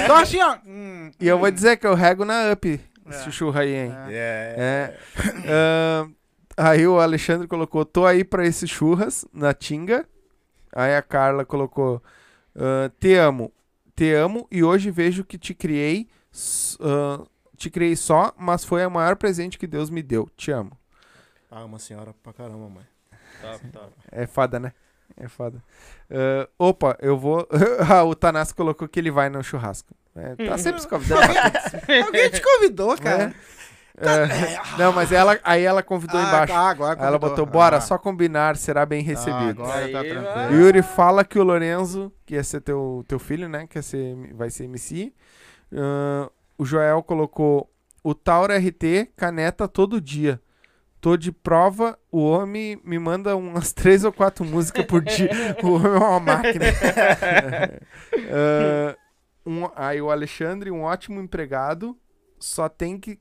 Então 0.04 0.16
assim, 0.16 0.40
ó. 0.40 0.56
hum, 0.66 1.10
E 1.20 1.26
eu 1.28 1.38
vou 1.38 1.50
dizer 1.50 1.76
que 1.76 1.86
eu 1.86 1.94
rego 1.94 2.24
na 2.24 2.52
up 2.52 2.80
esse 3.10 3.32
churra 3.32 3.62
aí, 3.62 3.74
hein? 3.74 3.94
É. 4.08 4.54
É. 4.56 4.92
Ahn, 5.48 6.10
aí 6.60 6.86
o 6.86 7.00
Alexandre 7.00 7.48
colocou, 7.48 7.84
tô 7.84 8.04
aí 8.04 8.22
pra 8.22 8.46
esses 8.46 8.68
churras 8.68 9.24
na 9.32 9.54
Tinga. 9.54 10.06
Aí 10.72 10.94
a 10.94 11.02
Carla 11.02 11.44
colocou, 11.44 12.02
ah, 12.54 12.90
te 13.00 13.14
amo, 13.14 13.52
te 13.96 14.12
amo 14.12 14.46
e 14.50 14.62
hoje 14.62 14.90
vejo 14.90 15.24
que 15.24 15.38
te 15.38 15.54
criei, 15.54 16.08
ah, 16.80 17.24
te 17.56 17.70
criei 17.70 17.96
só, 17.96 18.32
mas 18.38 18.64
foi 18.64 18.84
o 18.84 18.90
maior 18.90 19.16
presente 19.16 19.58
que 19.58 19.66
Deus 19.66 19.90
me 19.90 20.02
deu. 20.02 20.28
Te 20.36 20.50
amo. 20.50 20.78
Ah, 21.50 21.64
uma 21.64 21.78
senhora 21.78 22.14
pra 22.22 22.32
caramba, 22.32 22.68
mãe. 22.68 22.86
Top, 23.40 23.68
top. 23.68 23.92
É 24.12 24.26
foda, 24.26 24.60
né? 24.60 24.72
É 25.16 25.28
foda. 25.28 25.62
Ah, 26.10 26.48
opa, 26.58 26.96
eu 27.00 27.18
vou. 27.18 27.48
ah, 27.88 28.04
o 28.04 28.14
Tanás 28.14 28.52
colocou 28.52 28.86
que 28.88 29.00
ele 29.00 29.10
vai 29.10 29.28
no 29.28 29.42
churrasco. 29.42 29.94
É, 30.14 30.34
tá 30.46 30.58
sempre 30.58 30.82
se 30.82 30.88
convidando. 30.88 31.22
Alguém 32.06 32.30
te 32.30 32.42
convidou, 32.42 32.96
cara. 32.98 33.24
É, 33.24 33.34
não, 34.78 34.92
mas 34.92 35.12
ela, 35.12 35.38
aí 35.44 35.62
ela 35.62 35.82
convidou 35.82 36.18
Ah, 36.20 36.24
embaixo. 36.24 36.52
tá, 36.52 36.60
agora 36.70 37.00
Aí 37.00 37.06
ela 37.06 37.18
convidou. 37.18 37.44
botou, 37.44 37.46
bora, 37.46 37.76
Ah. 37.76 37.80
só 37.80 37.98
combinar, 37.98 38.56
será 38.56 38.84
bem 38.86 39.00
Ah, 39.00 39.06
recebido. 39.06 39.62
agora 39.62 39.88
tá 39.92 40.00
tranquilo. 40.04 40.60
Yuri 40.62 40.82
fala 40.82 41.24
que 41.24 41.38
o 41.38 41.42
Lorenzo, 41.44 42.12
que 42.24 42.34
ia 42.34 42.44
ser 42.44 42.60
teu, 42.60 43.04
teu 43.08 43.18
filho, 43.18 43.48
né? 43.48 43.66
Que 43.68 43.78
ia 43.78 43.82
ser, 43.82 44.16
vai 44.34 44.50
ser 44.50 44.64
MC. 44.64 45.12
Ahn, 45.72 46.28
o 46.58 46.64
Joel 46.64 47.02
colocou 47.02 47.70
o 48.02 48.14
Tauro 48.14 48.52
RT 48.54 49.10
caneta 49.16 49.68
todo 49.68 50.00
dia. 50.00 50.40
Tô 51.00 51.16
de 51.16 51.32
prova, 51.32 51.98
o 52.12 52.22
homem 52.22 52.78
me 52.84 52.98
manda 52.98 53.34
umas 53.34 53.72
três 53.74 54.04
ou 54.04 54.12
quatro 54.12 54.44
músicas 54.44 54.84
por 54.84 55.00
dia. 55.02 55.30
o 55.62 55.74
homem 55.74 55.92
é 55.92 55.96
uma 55.96 56.20
máquina. 56.20 56.64
Ahn, 58.30 58.94
um- 59.46 59.68
aí 59.74 60.00
o 60.00 60.10
Alexandre, 60.10 60.70
um 60.70 60.82
ótimo 60.82 61.20
empregado, 61.20 61.96
só 62.40 62.68
tem 62.68 62.98
que, 62.98 63.18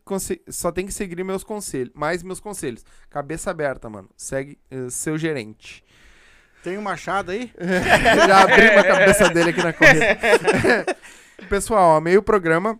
só 0.47 0.71
tem 0.71 0.85
que 0.85 0.93
seguir 0.93 1.23
meus 1.23 1.43
conselhos. 1.43 1.91
Mais 1.93 2.23
meus 2.23 2.39
conselhos. 2.39 2.85
Cabeça 3.09 3.51
aberta, 3.51 3.89
mano. 3.89 4.09
Segue 4.15 4.57
eh, 4.71 4.89
seu 4.89 5.17
gerente. 5.17 5.83
Tem 6.63 6.77
um 6.77 6.81
machado 6.81 7.31
aí? 7.31 7.51
Já 8.27 8.43
abri 8.43 8.67
a 8.67 8.83
cabeça 8.83 9.29
dele 9.33 9.51
aqui 9.51 9.63
na 9.63 9.73
corrida. 9.73 10.17
Pessoal, 11.49 11.95
amei 11.95 12.17
o 12.17 12.23
programa. 12.23 12.79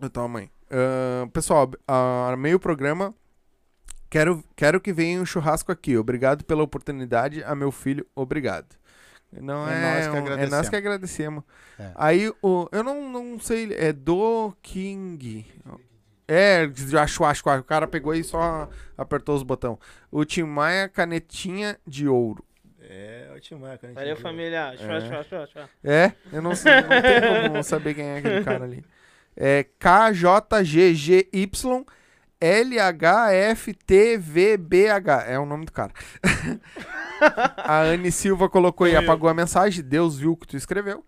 Então, 0.00 0.28
mãe. 0.28 0.50
Ahn, 0.70 1.28
pessoal, 1.28 1.70
ah, 1.86 2.30
amei 2.32 2.54
o 2.54 2.58
programa. 2.58 3.14
Quero, 4.08 4.42
quero 4.56 4.80
que 4.80 4.92
venha 4.92 5.20
um 5.20 5.26
churrasco 5.26 5.70
aqui. 5.70 5.96
Obrigado 5.96 6.44
pela 6.44 6.62
oportunidade. 6.62 7.42
A 7.44 7.54
meu 7.54 7.70
filho, 7.70 8.06
obrigado. 8.14 8.74
Não 9.40 9.68
É 9.68 9.74
é, 9.74 9.80
nós 9.80 10.06
que 10.06 10.10
um- 10.10 10.14
é 10.14 10.18
agradecemos. 10.18 10.50
nós 10.50 10.68
que 10.68 10.76
agradecemos. 10.76 11.44
É. 11.78 11.90
Aí, 11.94 12.32
o, 12.42 12.68
eu 12.72 12.82
não, 12.84 13.08
não 13.10 13.38
sei, 13.38 13.72
é 13.74 13.92
do 13.92 14.54
King. 14.62 15.46
É, 16.26 16.70
acho, 17.00 17.24
acho, 17.24 17.48
acho. 17.50 17.60
O 17.60 17.64
cara 17.64 17.86
pegou 17.86 18.14
e 18.14 18.24
só 18.24 18.68
apertou 18.96 19.34
os 19.36 19.42
botões. 19.42 19.76
O 20.10 20.24
Tim 20.24 20.44
Maia, 20.44 20.88
canetinha 20.88 21.78
de 21.86 22.08
ouro. 22.08 22.44
É, 22.80 23.30
ótimo, 23.34 23.64
cara. 23.64 23.78
Valeu, 23.94 24.16
família. 24.16 24.74
Chua, 24.76 24.96
É. 24.96 25.00
chua, 25.00 25.24
chua, 25.24 25.46
chua. 25.46 25.68
É, 25.82 26.12
eu 26.32 26.40
não 26.40 26.54
sei, 26.54 26.72
não 26.80 26.88
tem 27.02 27.48
como 27.50 27.62
saber 27.62 27.94
quem 27.94 28.04
é 28.06 28.18
aquele 28.18 28.44
cara 28.44 28.64
ali. 28.64 28.84
É 29.36 29.64
KJGGY 29.78 31.50
LHFTVBH. 32.44 35.24
É 35.26 35.38
o 35.38 35.46
nome 35.46 35.64
do 35.64 35.72
cara. 35.72 35.92
a 37.56 37.80
Anne 37.80 38.12
Silva 38.12 38.50
colocou 38.50 38.86
e 38.86 38.94
apagou 38.94 39.30
a 39.30 39.34
mensagem. 39.34 39.82
Deus 39.82 40.18
viu 40.18 40.32
o 40.32 40.36
que 40.36 40.46
tu 40.46 40.56
escreveu. 40.56 41.04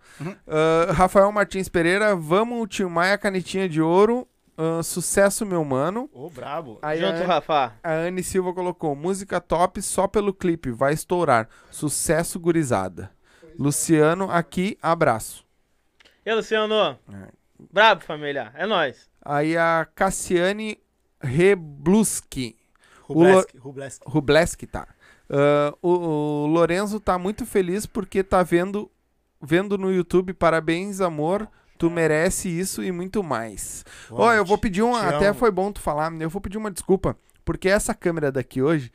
Ah, 0.46 0.92
Rafael 0.92 1.30
Martins 1.30 1.68
Pereira, 1.68 2.16
vamos, 2.16 2.66
Tio 2.68 2.88
Maia, 2.88 3.18
canetinha 3.18 3.68
de 3.68 3.82
ouro. 3.82 4.26
Ah, 4.56 4.82
sucesso, 4.82 5.44
meu 5.44 5.62
mano. 5.62 6.08
Ô, 6.12 6.30
brabo. 6.30 6.78
Aí 6.80 7.00
Junto, 7.00 7.22
a, 7.22 7.26
Rafa. 7.26 7.72
a 7.82 7.92
Anne 7.92 8.22
Silva 8.22 8.54
colocou 8.54 8.96
música 8.96 9.38
top 9.38 9.82
só 9.82 10.08
pelo 10.08 10.32
clipe, 10.32 10.70
vai 10.70 10.94
estourar. 10.94 11.48
Sucesso 11.70 12.40
gurizada. 12.40 13.10
Luciano 13.58 14.30
aqui, 14.30 14.78
abraço. 14.80 15.44
E 16.24 16.30
aí, 16.30 16.36
Luciano? 16.36 16.74
É. 16.74 16.96
Brabo, 17.72 18.02
família. 18.02 18.52
É 18.54 18.66
nóis. 18.66 19.08
Aí 19.22 19.56
a 19.56 19.86
Cassiane 19.94 20.78
Rebluski. 21.20 22.56
Rublesk, 23.02 23.56
Rublesk. 23.59 24.02
Rubleski, 24.05 24.66
tá. 24.66 24.88
Ah, 25.28 25.74
o, 25.82 25.90
o 25.90 26.47
Lorenzo 26.47 27.01
tá 27.01 27.18
muito 27.18 27.44
feliz 27.44 27.86
porque 27.86 28.22
tá 28.22 28.43
vendo, 28.43 28.90
vendo 29.40 29.76
no 29.76 29.93
YouTube. 29.93 30.32
Parabéns, 30.32 31.01
amor. 31.01 31.48
Tu 31.78 31.90
merece 31.90 32.48
isso 32.48 32.82
e 32.82 32.90
muito 32.90 33.22
mais. 33.22 33.84
Ó, 34.10 34.32
eu 34.32 34.44
vou 34.44 34.56
pedir 34.56 34.82
uma. 34.82 35.01
Até 35.02 35.34
foi 35.34 35.51
bom 35.51 35.70
tu 35.70 35.80
falar. 35.80 36.10
Eu 36.20 36.30
vou 36.30 36.40
pedir 36.40 36.56
uma 36.56 36.70
desculpa. 36.70 37.16
Porque 37.44 37.68
essa 37.68 37.94
câmera 37.94 38.32
daqui 38.32 38.62
hoje 38.62 38.90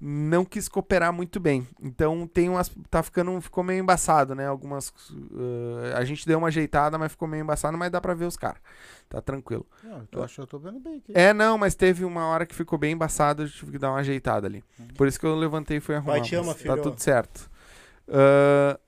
não 0.00 0.44
quis 0.44 0.68
cooperar 0.68 1.12
muito 1.12 1.40
bem. 1.40 1.66
Então 1.80 2.26
tem 2.26 2.48
umas. 2.48 2.70
Tá 2.90 3.02
ficando. 3.02 3.40
Ficou 3.40 3.64
meio 3.64 3.80
embaçado, 3.80 4.34
né? 4.34 4.46
Algumas. 4.46 4.90
uh, 5.10 5.96
a 5.96 6.04
gente 6.04 6.26
deu 6.26 6.38
uma 6.38 6.48
ajeitada, 6.48 6.98
mas 6.98 7.12
ficou 7.12 7.26
meio 7.26 7.42
embaçado, 7.42 7.76
mas 7.78 7.90
dá 7.90 8.00
pra 8.00 8.14
ver 8.14 8.26
os 8.26 8.36
caras. 8.36 8.60
Tá 9.08 9.20
tranquilo. 9.20 9.66
Não, 9.82 10.06
eu 10.12 10.22
acho 10.22 10.34
que 10.34 10.40
eu 10.40 10.46
tô 10.46 10.58
vendo 10.58 10.80
bem 10.80 10.98
aqui. 10.98 11.12
É, 11.14 11.32
não, 11.32 11.56
mas 11.56 11.74
teve 11.74 12.04
uma 12.04 12.26
hora 12.26 12.44
que 12.44 12.54
ficou 12.54 12.78
bem 12.78 12.92
embaçado, 12.92 13.44
eu 13.44 13.48
tive 13.48 13.72
que 13.72 13.78
dar 13.78 13.90
uma 13.90 14.00
ajeitada 14.00 14.46
ali. 14.46 14.64
Por 14.96 15.06
isso 15.06 15.18
que 15.18 15.26
eu 15.26 15.34
levantei 15.34 15.78
e 15.78 15.80
fui 15.80 15.94
arrumar. 15.94 16.12
Vai, 16.12 16.22
te 16.22 16.34
ama, 16.34 16.48
mas 16.48 16.56
filho. 16.56 16.76
Tá 16.76 16.82
tudo 16.82 17.00
certo. 17.00 17.50
Ah, 18.08 18.78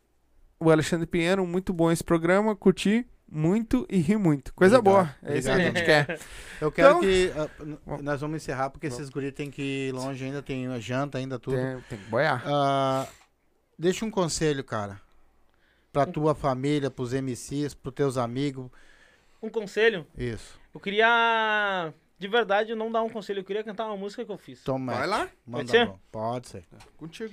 o 0.60 0.70
Alexandre 0.70 1.06
Pinheiro, 1.06 1.46
muito 1.46 1.72
bom 1.72 1.90
esse 1.90 2.02
programa, 2.02 2.54
curti 2.56 3.06
muito 3.30 3.86
e 3.90 3.98
ri 3.98 4.16
muito. 4.16 4.52
Coisa 4.54 4.78
Obrigado, 4.78 5.04
boa. 5.20 5.30
É 5.30 5.38
isso 5.38 5.48
que 5.48 5.54
a 5.54 5.58
gente 5.58 5.84
quer. 5.84 6.18
Eu 6.60 6.72
quero 6.72 6.88
Então- 6.88 7.00
que. 7.00 7.32
n- 7.64 8.02
nós 8.02 8.20
vamos 8.20 8.36
encerrar 8.42 8.70
porque 8.70 8.86
esses 8.86 9.08
guris 9.08 9.32
têm 9.32 9.50
que 9.50 9.62
ir 9.88 9.92
longe 9.92 10.24
ainda, 10.24 10.42
tem 10.42 10.66
a 10.66 10.78
janta 10.80 11.18
ainda, 11.18 11.38
tudo. 11.38 11.56
Tem, 11.56 11.80
tem 11.88 11.98
que 11.98 12.04
boiar. 12.10 12.42
Ah, 12.46 13.06
deixa 13.78 14.04
um 14.04 14.10
conselho, 14.10 14.64
cara. 14.64 15.00
Pra 15.92 16.04
tua 16.06 16.34
família, 16.34 16.90
pros 16.90 17.12
MCs, 17.12 17.74
pros 17.74 17.94
teus 17.94 18.16
amigos. 18.16 18.70
Um 19.42 19.48
conselho, 19.48 20.06
Isso. 20.16 20.58
eu 20.74 20.80
queria, 20.80 21.92
de 22.18 22.28
verdade, 22.28 22.74
não 22.74 22.90
dar 22.90 23.02
um 23.02 23.08
conselho, 23.08 23.40
eu 23.40 23.44
queria 23.44 23.62
cantar 23.62 23.86
uma 23.86 23.96
música 23.96 24.24
que 24.24 24.30
eu 24.32 24.36
fiz. 24.38 24.62
Toma. 24.64 24.92
Vai 24.94 25.06
lá, 25.06 25.28
Manda 25.46 25.70
ser? 25.70 25.86
bom. 25.86 25.98
Pode 26.10 26.48
ser. 26.48 26.64
contigo. 26.96 27.32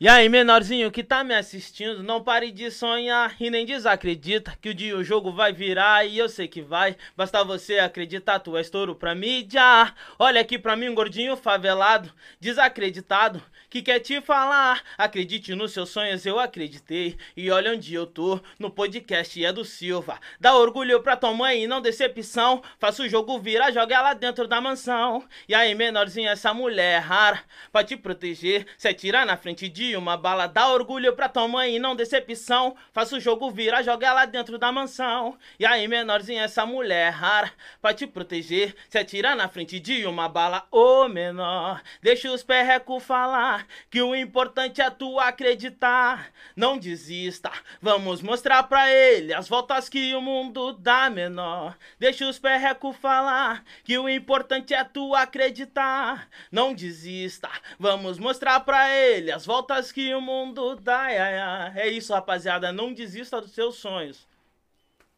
E 0.00 0.06
aí, 0.06 0.28
menorzinho 0.28 0.92
que 0.92 1.02
tá 1.02 1.24
me 1.24 1.34
assistindo, 1.34 2.04
não 2.04 2.22
pare 2.22 2.52
de 2.52 2.70
sonhar 2.70 3.34
e 3.40 3.50
nem 3.50 3.66
desacredita 3.66 4.56
que 4.62 4.68
o 4.68 4.74
dia 4.74 4.96
o 4.96 5.02
jogo 5.02 5.32
vai 5.32 5.52
virar 5.52 6.06
e 6.06 6.16
eu 6.16 6.28
sei 6.28 6.46
que 6.46 6.62
vai. 6.62 6.96
Basta 7.16 7.42
você 7.42 7.80
acreditar, 7.80 8.38
tu 8.38 8.56
és 8.56 8.70
touro 8.70 8.94
pra 8.94 9.12
mídia. 9.12 9.92
Olha 10.16 10.40
aqui 10.40 10.56
pra 10.56 10.76
mim 10.76 10.88
um 10.88 10.94
gordinho 10.94 11.36
favelado, 11.36 12.14
desacreditado, 12.38 13.42
que 13.68 13.82
quer 13.82 13.98
te 13.98 14.20
falar. 14.20 14.84
Acredite 14.96 15.52
nos 15.56 15.72
seus 15.72 15.88
sonhos, 15.90 16.24
eu 16.24 16.38
acreditei. 16.38 17.16
E 17.36 17.50
olha 17.50 17.72
onde 17.72 17.92
eu 17.92 18.06
tô, 18.06 18.38
no 18.56 18.70
podcast 18.70 19.44
é 19.44 19.52
do 19.52 19.64
Silva. 19.64 20.20
Dá 20.38 20.54
orgulho 20.54 21.02
pra 21.02 21.16
tua 21.16 21.34
mãe 21.34 21.64
e 21.64 21.66
não 21.66 21.80
decepção. 21.80 22.62
Faça 22.78 23.02
o 23.02 23.08
jogo 23.08 23.36
virar, 23.40 23.72
joga 23.72 23.96
ela 23.96 24.14
dentro 24.14 24.46
da 24.46 24.60
mansão. 24.60 25.26
E 25.48 25.56
aí, 25.56 25.74
menorzinho, 25.74 26.28
essa 26.28 26.54
mulher 26.54 26.98
é 26.98 26.98
rara 26.98 27.40
pra 27.72 27.82
te 27.82 27.96
proteger. 27.96 28.64
Se 28.78 28.86
atirar 28.86 29.26
na 29.26 29.36
frente 29.36 29.68
de 29.68 29.87
uma 29.96 30.16
bala, 30.16 30.46
dá 30.46 30.68
orgulho 30.68 31.14
pra 31.14 31.28
tua 31.28 31.46
mãe 31.46 31.76
e 31.76 31.78
não 31.78 31.94
decepção. 31.94 32.76
Faça 32.92 33.16
o 33.16 33.20
jogo 33.20 33.50
virar, 33.50 33.82
joga 33.82 34.06
ela 34.06 34.26
dentro 34.26 34.58
da 34.58 34.72
mansão. 34.72 35.36
E 35.58 35.66
aí, 35.66 35.86
menorzinho, 35.86 36.40
essa 36.40 36.66
mulher 36.66 37.08
é 37.08 37.08
rara 37.08 37.52
pra 37.80 37.94
te 37.94 38.06
proteger. 38.06 38.74
Se 38.88 38.98
atirar 38.98 39.36
na 39.36 39.48
frente 39.48 39.78
de 39.78 40.06
uma 40.06 40.28
bala, 40.28 40.66
ô 40.70 41.08
menor, 41.08 41.82
deixa 42.02 42.30
os 42.32 42.42
perreco 42.42 42.98
falar. 42.98 43.66
Que 43.90 44.02
o 44.02 44.14
importante 44.14 44.80
é 44.80 44.90
tu 44.90 45.18
acreditar. 45.18 46.30
Não 46.56 46.78
desista, 46.78 47.50
vamos 47.80 48.20
mostrar 48.22 48.62
pra 48.64 48.90
ele 48.90 49.32
as 49.32 49.48
voltas 49.48 49.88
que 49.88 50.14
o 50.14 50.20
mundo 50.20 50.72
dá, 50.72 51.08
menor. 51.08 51.76
Deixa 51.98 52.28
os 52.28 52.38
perreco 52.38 52.92
falar. 52.92 53.62
Que 53.84 53.98
o 53.98 54.08
importante 54.08 54.74
é 54.74 54.82
tu 54.82 55.14
acreditar. 55.14 56.28
Não 56.50 56.74
desista, 56.74 57.48
vamos 57.78 58.18
mostrar 58.18 58.60
pra 58.60 58.94
ele 58.94 59.30
as 59.30 59.46
voltas 59.46 59.77
que 59.92 60.14
o 60.14 60.20
mundo 60.20 60.76
dá. 60.76 61.02
ai, 61.02 61.16
ai. 61.38 61.72
É 61.76 61.88
isso, 61.88 62.12
rapaziada, 62.12 62.72
não 62.72 62.92
desista 62.92 63.40
dos 63.40 63.52
seus 63.52 63.76
sonhos. 63.76 64.26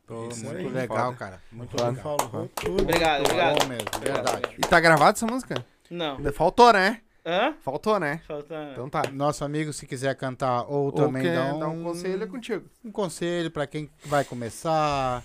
Pô, 0.07 0.27
Isso 0.29 0.45
muito 0.45 0.59
aí, 0.59 0.69
legal, 0.69 1.07
foda. 1.07 1.17
cara. 1.17 1.43
Muito 1.53 1.77
legal. 1.77 1.95
Falou 2.19 2.49
tudo. 2.57 2.83
Obrigado, 2.83 3.21
obrigado. 3.21 3.67
Mesmo, 3.69 3.85
verdade. 4.01 4.43
E 4.59 4.61
tá 4.63 4.81
gravado 4.81 5.17
essa 5.17 5.27
música? 5.27 5.65
Não. 5.89 6.19
Faltou, 6.33 6.73
né? 6.73 7.01
Hã? 7.25 7.55
Faltou, 7.63 8.01
né? 8.01 8.21
Falta. 8.27 8.71
Então 8.73 8.89
tá. 8.91 9.03
Nosso 9.13 9.45
amigo, 9.45 9.73
se 9.73 9.87
quiser 9.87 10.17
cantar 10.17 10.63
ou, 10.63 10.87
Ou 10.87 10.93
também 10.93 11.23
quer 11.23 11.37
dar 11.37 11.55
um, 11.55 11.59
dar 11.61 11.69
um 11.69 11.85
conselho 11.85 12.25
é 12.25 12.27
contigo. 12.27 12.67
um 12.85 12.91
conselho 12.91 13.51
pra 13.53 13.67
quem 13.69 13.89
vai 14.05 14.25
começar. 14.25 15.23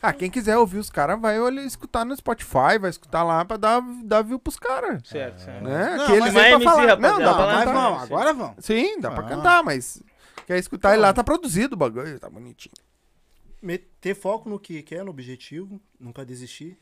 Ah, 0.00 0.12
quem 0.12 0.30
quiser 0.30 0.56
ouvir 0.56 0.78
os 0.78 0.88
caras 0.90 1.20
vai 1.20 1.40
olhar, 1.40 1.64
escutar 1.64 2.04
no 2.04 2.16
Spotify, 2.16 2.78
vai 2.80 2.88
escutar 2.90 3.24
lá 3.24 3.44
pra 3.44 3.56
dar, 3.56 3.82
dar 4.04 4.22
view 4.22 4.38
pros 4.38 4.56
caras. 4.58 5.02
Certo, 5.08 5.40
certo. 5.40 5.64
Né? 5.64 5.96
Não, 5.96 6.06
que 6.06 6.12
eles 6.12 6.32
vêm 6.32 6.42
é 6.42 6.46
pra 6.46 6.50
MC, 6.52 6.64
falar. 6.64 6.86
rapaziada, 6.86 7.00
Não, 7.00 7.18
dá 7.18 7.34
pra 7.34 7.58
cantar. 7.58 7.72
vão, 7.72 7.98
agora 7.98 8.32
vão. 8.32 8.54
Sim, 8.60 9.00
dá 9.00 9.10
pra 9.10 9.26
Ah. 9.26 9.28
cantar, 9.28 9.64
mas 9.64 10.00
quer 10.46 10.56
escutar 10.58 10.94
e 10.94 10.98
lá 10.98 11.12
tá 11.12 11.24
produzido 11.24 11.74
o 11.74 11.78
bagulho, 11.78 12.18
tá 12.20 12.30
bonitinho. 12.30 12.74
Ter 14.00 14.14
foco 14.14 14.48
no 14.48 14.58
que 14.60 14.82
quer, 14.84 15.04
no 15.04 15.10
objetivo, 15.10 15.80
nunca 15.98 16.24
desistir. 16.24 16.78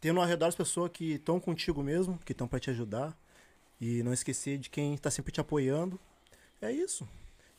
Ter 0.00 0.12
no 0.12 0.20
arredor 0.20 0.48
as 0.48 0.54
pessoas 0.56 0.90
que 0.92 1.12
estão 1.12 1.38
contigo 1.38 1.80
mesmo, 1.80 2.18
que 2.24 2.32
estão 2.32 2.48
pra 2.48 2.58
te 2.58 2.70
ajudar. 2.70 3.16
E 3.80 4.02
não 4.02 4.12
esquecer 4.12 4.58
de 4.58 4.68
quem 4.68 4.96
tá 4.98 5.10
sempre 5.12 5.30
te 5.32 5.40
apoiando. 5.40 5.98
É 6.60 6.72
isso. 6.72 7.08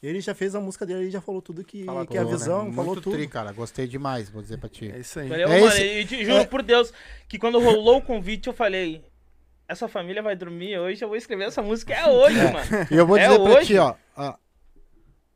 Ele 0.03 0.19
já 0.19 0.35
fez 0.35 0.53
a 0.53 0.59
música 0.59 0.85
dele, 0.85 1.03
ele 1.03 1.09
já 1.11 1.21
falou 1.21 1.41
tudo 1.41 1.63
que, 1.63 1.85
Fala 1.85 2.05
que 2.05 2.17
é 2.17 2.19
a 2.19 2.25
né? 2.25 2.31
visão, 2.31 2.73
falou 2.73 2.91
Muito 2.93 3.01
tudo. 3.03 3.13
tri, 3.15 3.25
cara. 3.27 3.53
Gostei 3.53 3.87
demais, 3.87 4.29
vou 4.29 4.41
dizer 4.41 4.57
pra 4.57 4.67
ti. 4.67 4.91
É 4.91 4.99
isso 4.99 5.17
aí. 5.19 5.29
Valeu, 5.29 5.47
É 5.47 5.61
mano. 5.61 5.71
esse- 5.73 5.83
E 5.83 6.05
te 6.05 6.25
juro 6.25 6.45
por 6.47 6.61
Deus 6.61 6.91
que 7.27 7.39
quando 7.39 7.57
rolou 7.59 7.97
o 7.97 8.01
convite, 8.01 8.47
eu 8.47 8.53
falei. 8.53 9.01
Essa 9.65 9.87
família 9.87 10.21
vai 10.21 10.35
dormir 10.35 10.77
hoje, 10.77 11.01
eu 11.03 11.07
vou 11.07 11.15
escrever 11.15 11.45
essa 11.45 11.61
música. 11.61 11.93
É 11.93 12.05
hoje, 12.11 12.35
mano. 12.35 12.87
E 12.91 12.95
eu 12.95 13.07
vou 13.07 13.17
É 13.17 13.25
dizer 13.27 13.39
pra 13.39 13.53
hoje? 13.59 13.67
ti, 13.67 13.77
ó. 13.77 13.95
ó, 14.17 14.33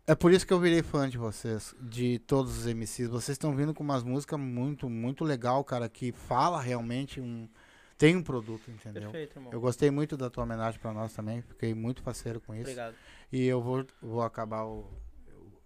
É 0.06 0.14
por 0.15 0.31
isso 0.34 0.45
que 0.45 0.52
eu 0.53 0.60
virei 0.60 0.81
fã 0.84 1.07
de 1.10 1.18
vocês, 1.18 1.73
de 1.81 2.19
todos 2.19 2.57
os 2.60 2.65
MCs. 2.68 3.07
Vocês 3.10 3.35
estão 3.35 3.56
vindo 3.56 3.73
com 3.73 3.84
umas 3.84 4.03
músicas 4.03 4.38
muito, 4.39 4.89
muito 4.89 5.23
legal, 5.23 5.64
cara, 5.64 5.88
que 5.88 6.11
fala 6.11 6.61
realmente 6.61 7.19
um. 7.22 7.48
Tem 7.98 8.15
um 8.15 8.22
produto, 8.22 8.69
entendeu? 8.69 9.03
Perfeito, 9.03 9.38
irmão. 9.38 9.52
Eu 9.52 9.60
gostei 9.60 9.90
muito 9.90 10.15
da 10.15 10.30
tua 10.30 10.44
homenagem 10.44 10.80
pra 10.80 10.94
nós 10.94 11.14
também. 11.14 11.41
Fiquei 11.41 11.74
muito 11.74 12.03
parceiro 12.03 12.40
com 12.40 12.53
isso. 12.53 12.64
Obrigado. 12.64 12.95
E 13.32 13.45
eu 13.45 13.61
vou, 13.61 13.86
vou 14.02 14.22
acabar 14.22 14.64
o. 14.65 14.88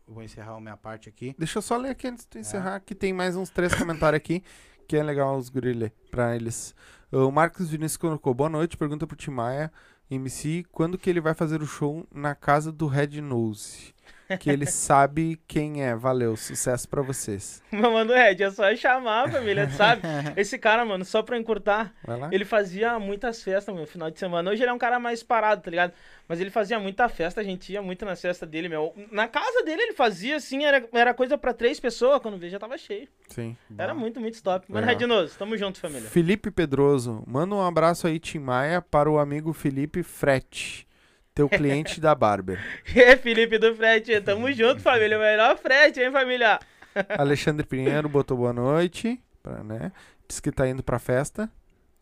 eu 0.08 0.14
vou 0.14 0.24
encerrar 0.24 0.56
a 0.56 0.60
minha 0.62 0.78
parte 0.78 1.10
aqui. 1.10 1.36
Deixa 1.38 1.58
eu 1.58 1.62
só 1.62 1.76
ler 1.78 1.90
aqui 1.90 2.08
antes 2.08 2.24
de 2.24 2.30
tu 2.30 2.40
encerrar, 2.40 2.80
que 2.80 2.96
tem 2.96 3.12
mais 3.12 3.36
uns 3.36 3.50
três 3.50 3.74
comentários 3.76 4.18
aqui, 4.18 4.44
que 4.88 4.96
é 4.96 5.04
legal 5.04 5.38
os 5.38 5.50
guri 5.50 5.74
ler 5.74 5.94
pra 6.10 6.36
eles. 6.36 6.74
O 7.12 7.30
Marcos 7.32 7.70
Vinícius 7.70 7.98
colocou, 7.98 8.34
boa 8.34 8.50
noite, 8.50 8.78
pergunta 8.78 9.06
pro 9.06 9.18
Timaya, 9.18 9.70
MC, 10.10 10.66
quando 10.72 10.98
que 10.98 11.10
ele 11.10 11.20
vai 11.20 11.34
fazer 11.34 11.62
o 11.62 11.66
show 11.68 12.08
na 12.14 12.34
casa 12.34 12.72
do 12.72 12.88
Red 12.88 13.20
Nose? 13.22 13.94
Que 14.40 14.50
ele 14.50 14.66
sabe 14.66 15.40
quem 15.48 15.84
é, 15.84 15.96
valeu, 15.96 16.36
sucesso 16.38 16.88
pra 16.88 17.02
vocês. 17.02 17.62
Mano, 17.72 18.14
Red, 18.14 18.44
é 18.44 18.52
só 18.52 18.74
chamar, 18.76 19.30
família, 19.32 19.70
sabe? 19.72 20.02
Esse 20.38 20.58
cara, 20.58 20.86
mano, 20.86 21.04
só 21.04 21.22
pra 21.22 21.38
encurtar, 21.38 21.94
ele 22.32 22.46
fazia 22.46 22.98
muitas 23.00 23.44
festas, 23.44 23.74
meu, 23.74 23.86
final 23.86 24.10
de 24.10 24.20
semana. 24.20 24.50
Hoje 24.50 24.64
ele 24.64 24.70
é 24.70 24.74
um 24.74 24.78
cara 24.78 25.00
mais 25.00 25.22
parado, 25.24 25.62
tá 25.62 25.70
ligado? 25.70 25.94
Mas 26.28 26.40
ele 26.40 26.50
fazia 26.50 26.80
muita 26.80 27.10
festa, 27.10 27.42
a 27.42 27.44
gente 27.44 27.74
ia 27.74 27.82
muito 27.82 28.06
nas 28.06 28.22
festas 28.22 28.48
dele, 28.48 28.70
meu. 28.70 28.94
Na 29.12 29.28
casa 29.28 29.64
dele 29.64 29.82
ele 29.82 29.94
fazia, 29.94 30.38
assim, 30.38 30.64
era, 30.64 30.88
era 30.94 31.14
coisa 31.14 31.38
pra 31.38 31.54
três 31.54 31.80
pessoas, 31.80 32.22
quando 32.22 32.38
veio 32.38 32.52
já 32.52 32.60
tava 32.60 32.78
cheio. 32.78 33.08
Sim. 33.28 33.56
Era 33.78 33.94
muito, 33.94 34.20
muito 34.20 34.42
top. 34.42 34.72
Mano, 34.72 35.08
Nose, 35.08 35.38
tamo 35.38 35.58
junto, 35.58 35.80
família. 35.80 36.10
Felipe 36.10 36.50
Pedroso, 36.52 37.24
manda 37.28 37.56
um 37.56 37.62
abraço 37.62 38.08
aí, 38.08 38.20
Tim 38.20 38.40
Maia, 38.40 38.82
para 38.82 39.10
o 39.10 39.20
amigo 39.20 39.52
Felipe 39.52 40.04
Frete, 40.04 40.88
teu 41.34 41.48
cliente 41.50 42.00
da 42.02 42.14
Barber. 42.16 42.60
E 42.96 43.16
Felipe 43.18 43.58
do 43.58 43.76
Frete, 43.76 44.20
tamo 44.22 44.52
junto, 44.52 44.82
família. 44.82 45.18
Melhor 45.18 45.58
frete, 45.58 46.00
hein, 46.02 46.12
família? 46.12 46.60
Alexandre 47.18 47.66
Pinheiro 47.66 48.10
botou 48.10 48.38
boa 48.38 48.52
noite, 48.54 49.20
pra, 49.42 49.64
né? 49.64 49.92
Diz 50.28 50.40
que 50.40 50.52
tá 50.52 50.68
indo 50.68 50.84
pra 50.84 51.00
festa. 51.00 51.50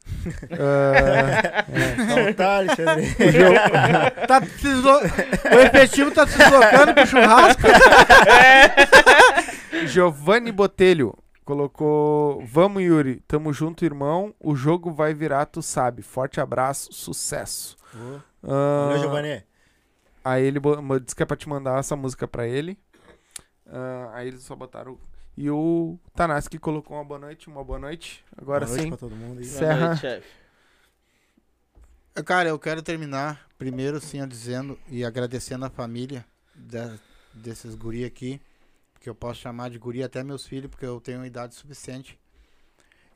Ah, 0.51 1.65
Então 2.01 2.33
tá, 2.33 2.57
Alexandre. 2.57 3.05
Tá 4.27 4.39
deslo- 4.39 5.01
O 5.55 5.59
efetivo 5.59 6.09
tá 6.11 6.25
se 6.25 6.35
deslocando 6.37 6.93
pro 6.95 7.05
churrasco. 7.05 7.61
Giovanni 9.85 10.51
Botelho 10.51 11.13
colocou: 11.49 12.45
Vamos, 12.45 12.83
Yuri, 12.83 13.21
tamo 13.27 13.51
junto, 13.51 13.83
irmão. 13.83 14.35
O 14.39 14.55
jogo 14.55 14.91
vai 14.91 15.13
virar, 15.15 15.45
tu 15.47 15.61
sabe. 15.63 16.03
Forte 16.03 16.39
abraço, 16.39 16.93
sucesso. 16.93 17.75
Ah, 18.43 18.85
Valeu, 18.87 18.99
Giovanni. 18.99 19.43
Aí 20.23 20.43
ele 20.45 20.59
disse 21.03 21.15
que 21.15 21.23
é 21.23 21.25
pra 21.25 21.35
te 21.35 21.49
mandar 21.49 21.79
essa 21.79 21.95
música 21.95 22.27
pra 22.27 22.47
ele. 22.47 22.77
Ah, 23.65 24.11
aí 24.13 24.27
eles 24.27 24.43
só 24.43 24.55
botaram. 24.55 24.97
E 25.35 25.49
o 25.49 25.97
Tanaski 26.13 26.59
colocou 26.59 26.97
uma 26.97 27.03
boa 27.03 27.19
noite, 27.19 27.47
uma 27.47 27.63
boa 27.63 27.79
noite. 27.79 28.23
Agora 28.37 28.65
Boa 28.65 28.77
noite 28.77 28.83
sim. 28.83 28.89
pra 28.89 28.97
todo 28.97 29.15
mundo 29.15 29.39
aí. 29.39 29.45
Sim. 29.45 29.59
Boa 29.59 29.67
Serra. 29.73 29.87
noite, 29.87 30.01
chefe. 30.01 30.27
Cara, 32.25 32.49
eu 32.49 32.59
quero 32.59 32.81
terminar 32.83 33.47
primeiro, 33.57 33.99
sim, 33.99 34.19
eu 34.19 34.27
dizendo 34.27 34.77
e 34.89 35.03
agradecendo 35.05 35.65
a 35.65 35.69
família 35.69 36.25
da- 36.53 36.97
desses 37.33 37.73
guri 37.75 38.03
aqui, 38.03 38.41
que 38.99 39.09
eu 39.09 39.15
posso 39.15 39.39
chamar 39.39 39.69
de 39.69 39.79
guri 39.79 40.03
até 40.03 40.23
meus 40.23 40.45
filhos, 40.45 40.69
porque 40.69 40.85
eu 40.85 40.99
tenho 40.99 41.25
idade 41.25 41.55
suficiente. 41.55 42.19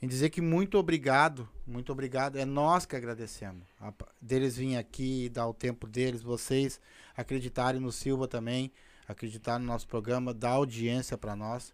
Em 0.02 0.08
dizer 0.08 0.30
que 0.30 0.42
muito 0.42 0.78
obrigado, 0.78 1.48
muito 1.66 1.92
obrigado. 1.92 2.38
É 2.38 2.44
nós 2.44 2.86
que 2.86 2.96
agradecemos. 2.96 3.66
A 3.80 3.94
deles 4.22 4.58
virem 4.58 4.78
aqui, 4.78 5.30
dar 5.30 5.48
o 5.48 5.54
tempo 5.54 5.88
deles, 5.88 6.22
vocês 6.22 6.80
acreditarem 7.16 7.80
no 7.80 7.92
Silva 7.92 8.28
também, 8.28 8.72
acreditar 9.08 9.60
no 9.60 9.66
nosso 9.66 9.88
programa, 9.88 10.34
dar 10.34 10.52
audiência 10.52 11.18
para 11.18 11.36
nós. 11.36 11.74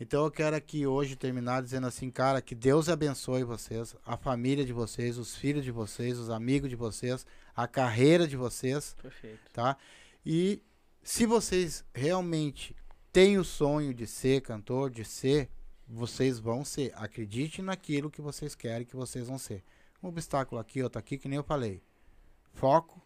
Então 0.00 0.24
eu 0.24 0.30
quero 0.32 0.56
aqui 0.56 0.84
hoje 0.84 1.14
terminar 1.14 1.62
dizendo 1.62 1.86
assim, 1.86 2.10
cara, 2.10 2.42
que 2.42 2.56
Deus 2.56 2.88
abençoe 2.88 3.44
vocês, 3.44 3.94
a 4.04 4.16
família 4.16 4.64
de 4.64 4.72
vocês, 4.72 5.16
os 5.16 5.36
filhos 5.36 5.62
de 5.62 5.70
vocês, 5.70 6.18
os 6.18 6.30
amigos 6.30 6.68
de 6.68 6.74
vocês, 6.74 7.24
a 7.54 7.68
carreira 7.68 8.26
de 8.26 8.36
vocês, 8.36 8.96
Perfeito. 9.00 9.38
tá? 9.52 9.76
E 10.26 10.60
se 11.04 11.26
vocês 11.26 11.84
realmente 11.94 12.74
têm 13.12 13.38
o 13.38 13.44
sonho 13.44 13.92
de 13.92 14.06
ser 14.06 14.40
cantor, 14.40 14.90
de 14.90 15.04
ser, 15.04 15.50
vocês 15.86 16.38
vão 16.38 16.64
ser. 16.64 16.92
Acredite 16.96 17.60
naquilo 17.62 18.10
que 18.10 18.20
vocês 18.22 18.54
querem 18.54 18.86
que 18.86 18.96
vocês 18.96 19.26
vão 19.28 19.38
ser. 19.38 19.62
Um 20.02 20.08
obstáculo 20.08 20.60
aqui, 20.60 20.82
outro 20.82 20.98
aqui, 20.98 21.18
que 21.18 21.28
nem 21.28 21.36
eu 21.36 21.44
falei. 21.44 21.82
Foco, 22.54 23.00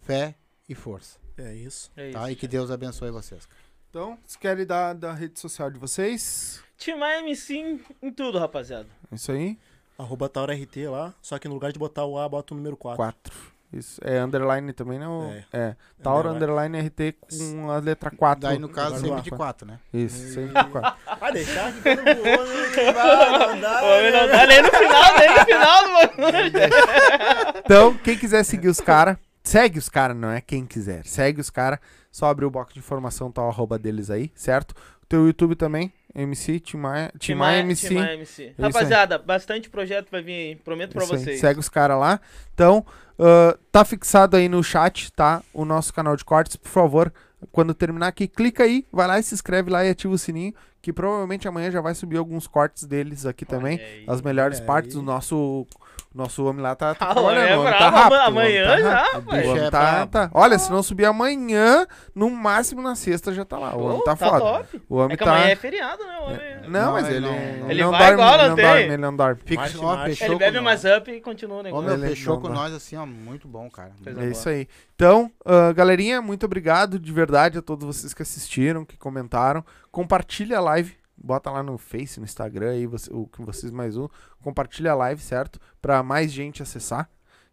fé 0.00 0.34
e 0.68 0.74
força, 0.74 1.18
É 1.36 1.54
isso. 1.54 1.90
É 1.96 2.08
isso. 2.10 2.18
tá? 2.18 2.30
E 2.30 2.36
que 2.36 2.46
Deus 2.48 2.70
abençoe 2.70 3.10
vocês. 3.10 3.46
cara. 3.46 3.60
Então, 3.88 4.18
se 4.24 4.38
querem 4.38 4.64
dar 4.64 4.94
da 4.94 5.12
rede 5.12 5.38
social 5.40 5.70
de 5.70 5.78
vocês, 5.78 6.62
Timar 6.76 7.18
MC 7.18 7.54
em, 7.56 7.80
em 8.00 8.12
tudo, 8.12 8.38
rapaziada. 8.38 8.88
é 9.10 9.14
isso 9.14 9.32
aí. 9.32 9.58
Arroba 9.98 10.28
Taura 10.28 10.54
RT 10.54 10.86
lá, 10.88 11.14
só 11.20 11.38
que 11.38 11.46
no 11.48 11.54
lugar 11.54 11.72
de 11.72 11.78
botar 11.78 12.04
o 12.06 12.16
A, 12.18 12.28
bota 12.28 12.54
o 12.54 12.56
número 12.56 12.76
4. 12.76 12.96
4. 12.96 13.52
Isso. 13.72 14.00
É 14.04 14.18
underline 14.20 14.72
também, 14.72 14.98
não? 14.98 15.30
É. 15.30 15.44
É. 15.52 15.76
Tauro 16.02 16.28
underline 16.30 16.76
RT 16.80 17.14
com 17.38 17.70
a 17.70 17.78
letra 17.78 18.10
4. 18.10 18.40
Daí, 18.42 18.58
no 18.58 18.68
caso, 18.68 18.98
sempre 18.98 19.22
de 19.22 19.30
quatro, 19.30 19.66
né? 19.66 19.78
Isso, 19.92 20.34
sempre 20.34 20.62
de 20.62 20.70
4. 20.70 20.92
Vai 21.20 21.32
deixar 21.32 21.72
que 21.72 21.80
quando 21.82 22.04
voou, 22.04 22.46
não 22.46 22.94
vai 22.94 23.38
mandar. 23.38 23.82
Ô, 23.84 24.10
não 24.10 24.28
dá 24.28 24.46
nem 24.46 24.62
no 24.62 24.68
final, 24.70 25.18
nem 25.18 25.30
no 25.30 25.44
final 25.44 25.82
bagulho. 25.92 27.60
Então, 27.64 27.96
quem 27.98 28.18
quiser 28.18 28.42
seguir 28.42 28.66
os 28.68 28.80
caras, 28.80 29.16
segue 29.44 29.78
os 29.78 29.88
caras, 29.88 30.16
não 30.16 30.30
é 30.30 30.40
quem 30.40 30.66
quiser. 30.66 31.04
Segue 31.06 31.40
os 31.40 31.50
caras, 31.50 31.78
só 32.10 32.26
abrir 32.26 32.46
o 32.46 32.50
box 32.50 32.72
de 32.74 32.80
informação, 32.80 33.30
tá 33.30 33.42
o 33.42 33.48
arroba 33.48 33.78
deles 33.78 34.10
aí, 34.10 34.32
certo? 34.34 34.72
O 35.02 35.06
teu 35.06 35.26
YouTube 35.26 35.54
também, 35.54 35.92
MC, 36.14 36.60
Timaya 36.60 37.10
MC. 37.14 37.88
Timar 37.88 38.12
MC. 38.14 38.42
aí. 38.42 38.54
Rapaziada, 38.58 39.18
bastante 39.18 39.70
projeto 39.70 40.08
vai 40.10 40.22
vir 40.22 40.32
aí. 40.32 40.56
Prometo 40.56 40.92
pra 40.92 41.04
Isso 41.04 41.14
aí, 41.14 41.20
vocês. 41.20 41.40
Segue 41.40 41.60
os 41.60 41.68
caras 41.68 41.98
lá. 41.98 42.20
Então, 42.52 42.84
ah, 43.20 43.56
tá 43.70 43.84
fixado 43.84 44.36
aí 44.36 44.48
no 44.48 44.62
chat, 44.64 45.12
tá? 45.12 45.42
O 45.52 45.64
nosso 45.64 45.92
canal 45.92 46.16
de 46.16 46.24
cortes, 46.24 46.56
por 46.56 46.70
favor. 46.70 47.12
Quando 47.52 47.74
terminar 47.74 48.08
aqui, 48.08 48.26
clica 48.26 48.64
aí, 48.64 48.86
vai 48.92 49.06
lá 49.06 49.18
e 49.18 49.22
se 49.22 49.34
inscreve 49.34 49.70
lá 49.70 49.84
e 49.84 49.90
ativa 49.90 50.12
o 50.12 50.18
sininho, 50.18 50.54
que 50.82 50.92
provavelmente 50.92 51.46
amanhã 51.46 51.70
já 51.70 51.80
vai 51.80 51.94
subir 51.94 52.16
alguns 52.16 52.46
cortes 52.46 52.84
deles 52.84 53.24
aqui 53.24 53.44
também. 53.44 53.78
Olha 53.78 53.86
aí. 53.86 54.04
As 54.06 54.22
melhores 54.22 54.60
partes 54.60 54.94
aí. 54.94 55.00
do 55.00 55.02
nosso 55.02 55.66
nosso 56.14 56.44
homem 56.44 56.60
lá 56.60 56.74
tá, 56.74 56.92
tá 56.96 57.10
Ah, 57.10 57.14
trabalhando, 57.14 57.46
é 57.48 57.56
homem 57.56 57.68
bravo, 57.72 57.78
tá 57.78 57.90
rápido, 57.90 58.12
homem 58.14 58.26
amanhã 58.26 58.64
tá 58.66 58.80
já, 58.80 58.94
rápido. 58.94 59.12
rapaz. 59.14 59.26
O 59.26 59.30
homem 59.50 59.52
Bicho 59.54 59.64
é 59.66 59.70
tá, 59.70 60.06
tá- 60.06 60.30
Olha, 60.34 60.58
se 60.58 60.70
não 60.72 60.82
subir 60.82 61.04
amanhã, 61.04 61.86
no 62.14 62.28
máximo 62.30 62.82
na 62.82 62.94
sexta 62.96 63.32
já 63.32 63.44
tá 63.44 63.58
lá. 63.58 63.74
O 63.76 63.84
homem 63.84 63.98
Ô, 63.98 64.02
tá, 64.02 64.16
foda. 64.16 64.40
top. 64.40 64.82
O 64.88 64.96
homem 64.96 65.14
É 65.14 65.16
que 65.16 65.24
tá. 65.24 65.30
amanhã 65.36 65.50
é 65.50 65.56
feriado, 65.56 66.04
né? 66.04 66.18
o 66.18 66.24
homem? 66.24 66.40
Não, 66.68 66.70
Não, 66.86 66.92
mas 66.92 67.06
ele 67.08 67.16
ele 67.16 67.26
não- 67.26 67.70
Ele 67.70 67.82
não 67.84 67.90
vai 67.90 67.98
dorme, 68.00 68.12
igual, 68.14 68.34
ele 68.34 68.42
não 68.42 68.48
não 68.48 68.56
tem? 68.56 68.64
dorme, 68.66 68.82
ele 68.82 68.96
não 68.96 69.16
dorme. 69.16 69.40
Fica, 69.44 69.60
Marcha, 69.62 69.78
ó, 69.80 69.82
marcha. 69.96 70.04
fechou 70.06 70.26
Ele 70.26 70.36
bebe 70.38 70.60
mais 70.60 70.82
up 70.84 71.10
e 71.10 71.20
continua 71.20 71.58
o 71.58 71.62
negócio. 71.62 71.86
meu, 71.86 71.94
Ele 71.96 72.08
fechou 72.08 72.40
com 72.40 72.48
nós 72.48 72.72
assim, 72.74 72.96
ó, 72.96 73.06
muito 73.06 73.46
bom, 73.48 73.70
cara. 73.70 73.92
É 74.18 74.26
isso 74.26 74.48
aí. 74.48 74.66
Então, 74.94 75.30
ah, 75.44 75.72
galerinha, 75.72 76.20
muito 76.20 76.44
obrigado 76.44 76.98
de 76.98 77.12
verdade 77.12 77.58
a 77.58 77.62
todos 77.62 77.86
vocês 77.86 78.12
que 78.12 78.22
assistiram, 78.22 78.84
que 78.84 78.96
comentaram. 78.96 79.64
Compartilha 79.90 80.58
a 80.58 80.60
live. 80.60 80.99
Bota 81.22 81.50
lá 81.50 81.62
no 81.62 81.76
Face, 81.76 82.18
no 82.18 82.24
Instagram 82.24 82.70
aí, 82.70 82.86
você- 82.86 83.12
o 83.12 83.26
que 83.26 83.42
vocês 83.42 83.70
mais 83.70 83.96
um. 83.96 84.08
Compartilha 84.42 84.92
a 84.92 84.94
live, 84.94 85.20
certo? 85.22 85.60
Pra 85.80 86.02
mais 86.02 86.32
gente 86.32 86.62
acessar. 86.62 87.08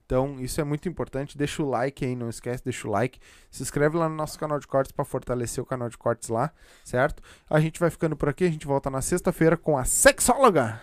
Então, 0.06 0.39
isso 0.39 0.61
é 0.61 0.64
muito 0.64 0.88
importante. 0.88 1.38
Deixa 1.38 1.61
o 1.61 1.69
like 1.69 2.06
aí, 2.06 2.15
não 2.15 2.30
esquece, 2.30 2.64
deixa 2.64 2.88
o 2.88 2.91
like. 2.91 3.19
Se 3.52 3.61
inscreve 3.61 3.98
lá 3.98 4.07
no 4.07 4.15
nosso 4.15 4.39
canal 4.39 4.57
de 4.57 4.65
cortes 4.65 4.94
pra 4.94 5.03
fortalecer 5.03 5.61
o 5.61 5.68
canal 5.68 5.89
de 5.89 5.98
cortes 5.98 6.30
lá, 6.30 6.49
certo? 6.85 7.22
A 7.49 7.60
gente 7.60 7.77
vai 7.77 7.89
ficando 7.89 8.15
por 8.15 8.30
aqui, 8.30 8.45
a 8.45 8.49
gente 8.49 8.65
volta 8.65 8.89
na 8.89 9.02
sexta-feira 9.02 9.57
com 9.57 9.77
a 9.77 9.84
sexóloga. 9.84 10.81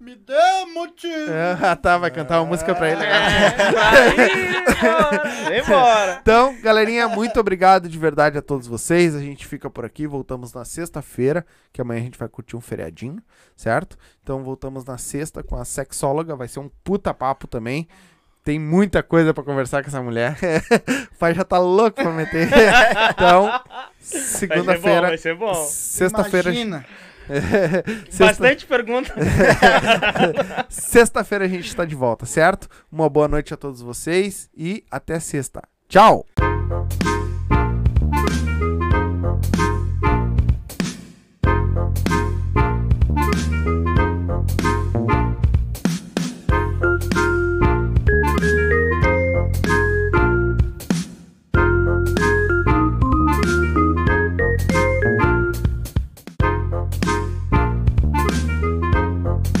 Me 0.00 0.14
dê 0.14 0.64
motivo. 0.72 1.28
Ah, 1.60 1.74
tá, 1.74 1.98
vai 1.98 2.10
cantar 2.10 2.40
uma 2.40 2.46
música 2.46 2.72
pra 2.74 2.90
ele. 2.90 3.02
É, 3.02 3.50
vai 3.50 4.70
embora. 4.70 5.28
Vem 5.48 5.60
embora. 5.60 6.18
Então, 6.22 6.56
galerinha, 6.62 7.08
muito 7.08 7.40
obrigado 7.40 7.88
de 7.88 7.98
verdade 7.98 8.38
a 8.38 8.42
todos 8.42 8.66
vocês. 8.68 9.14
A 9.16 9.20
gente 9.20 9.44
fica 9.46 9.68
por 9.68 9.84
aqui. 9.84 10.06
Voltamos 10.06 10.52
na 10.52 10.64
sexta-feira, 10.64 11.44
que 11.72 11.80
amanhã 11.80 12.00
a 12.00 12.04
gente 12.04 12.18
vai 12.18 12.28
curtir 12.28 12.56
um 12.56 12.60
feriadinho, 12.60 13.20
certo? 13.56 13.98
Então, 14.22 14.44
voltamos 14.44 14.84
na 14.84 14.98
sexta 14.98 15.42
com 15.42 15.56
a 15.56 15.64
sexóloga. 15.64 16.36
Vai 16.36 16.46
ser 16.46 16.60
um 16.60 16.70
puta 16.84 17.12
papo 17.12 17.48
também. 17.48 17.88
Tem 18.44 18.58
muita 18.58 19.02
coisa 19.02 19.34
pra 19.34 19.42
conversar 19.42 19.82
com 19.82 19.88
essa 19.88 20.00
mulher. 20.00 20.36
o 21.12 21.18
pai 21.18 21.34
já 21.34 21.44
tá 21.44 21.58
louco 21.58 22.00
pra 22.00 22.12
meter. 22.12 22.48
então, 23.10 23.46
Vai 23.46 23.60
ser 24.00 24.18
bom, 24.20 24.24
segunda-feira. 24.24 25.08
vai 25.08 25.18
ser 25.18 25.34
bom. 25.34 25.54
Sexta-feira. 25.54 26.50
Imagina. 26.50 26.86
Sexta- 28.10 28.24
Bastante 28.26 28.66
pergunta. 28.66 29.12
Sexta-feira 30.68 31.44
a 31.44 31.48
gente 31.48 31.74
tá 31.74 31.84
de 31.84 31.94
volta, 31.94 32.26
certo? 32.26 32.68
Uma 32.90 33.08
boa 33.08 33.28
noite 33.28 33.52
a 33.54 33.56
todos 33.56 33.80
vocês 33.80 34.48
e 34.56 34.84
até 34.90 35.18
sexta. 35.20 35.62
Tchau! 35.88 36.26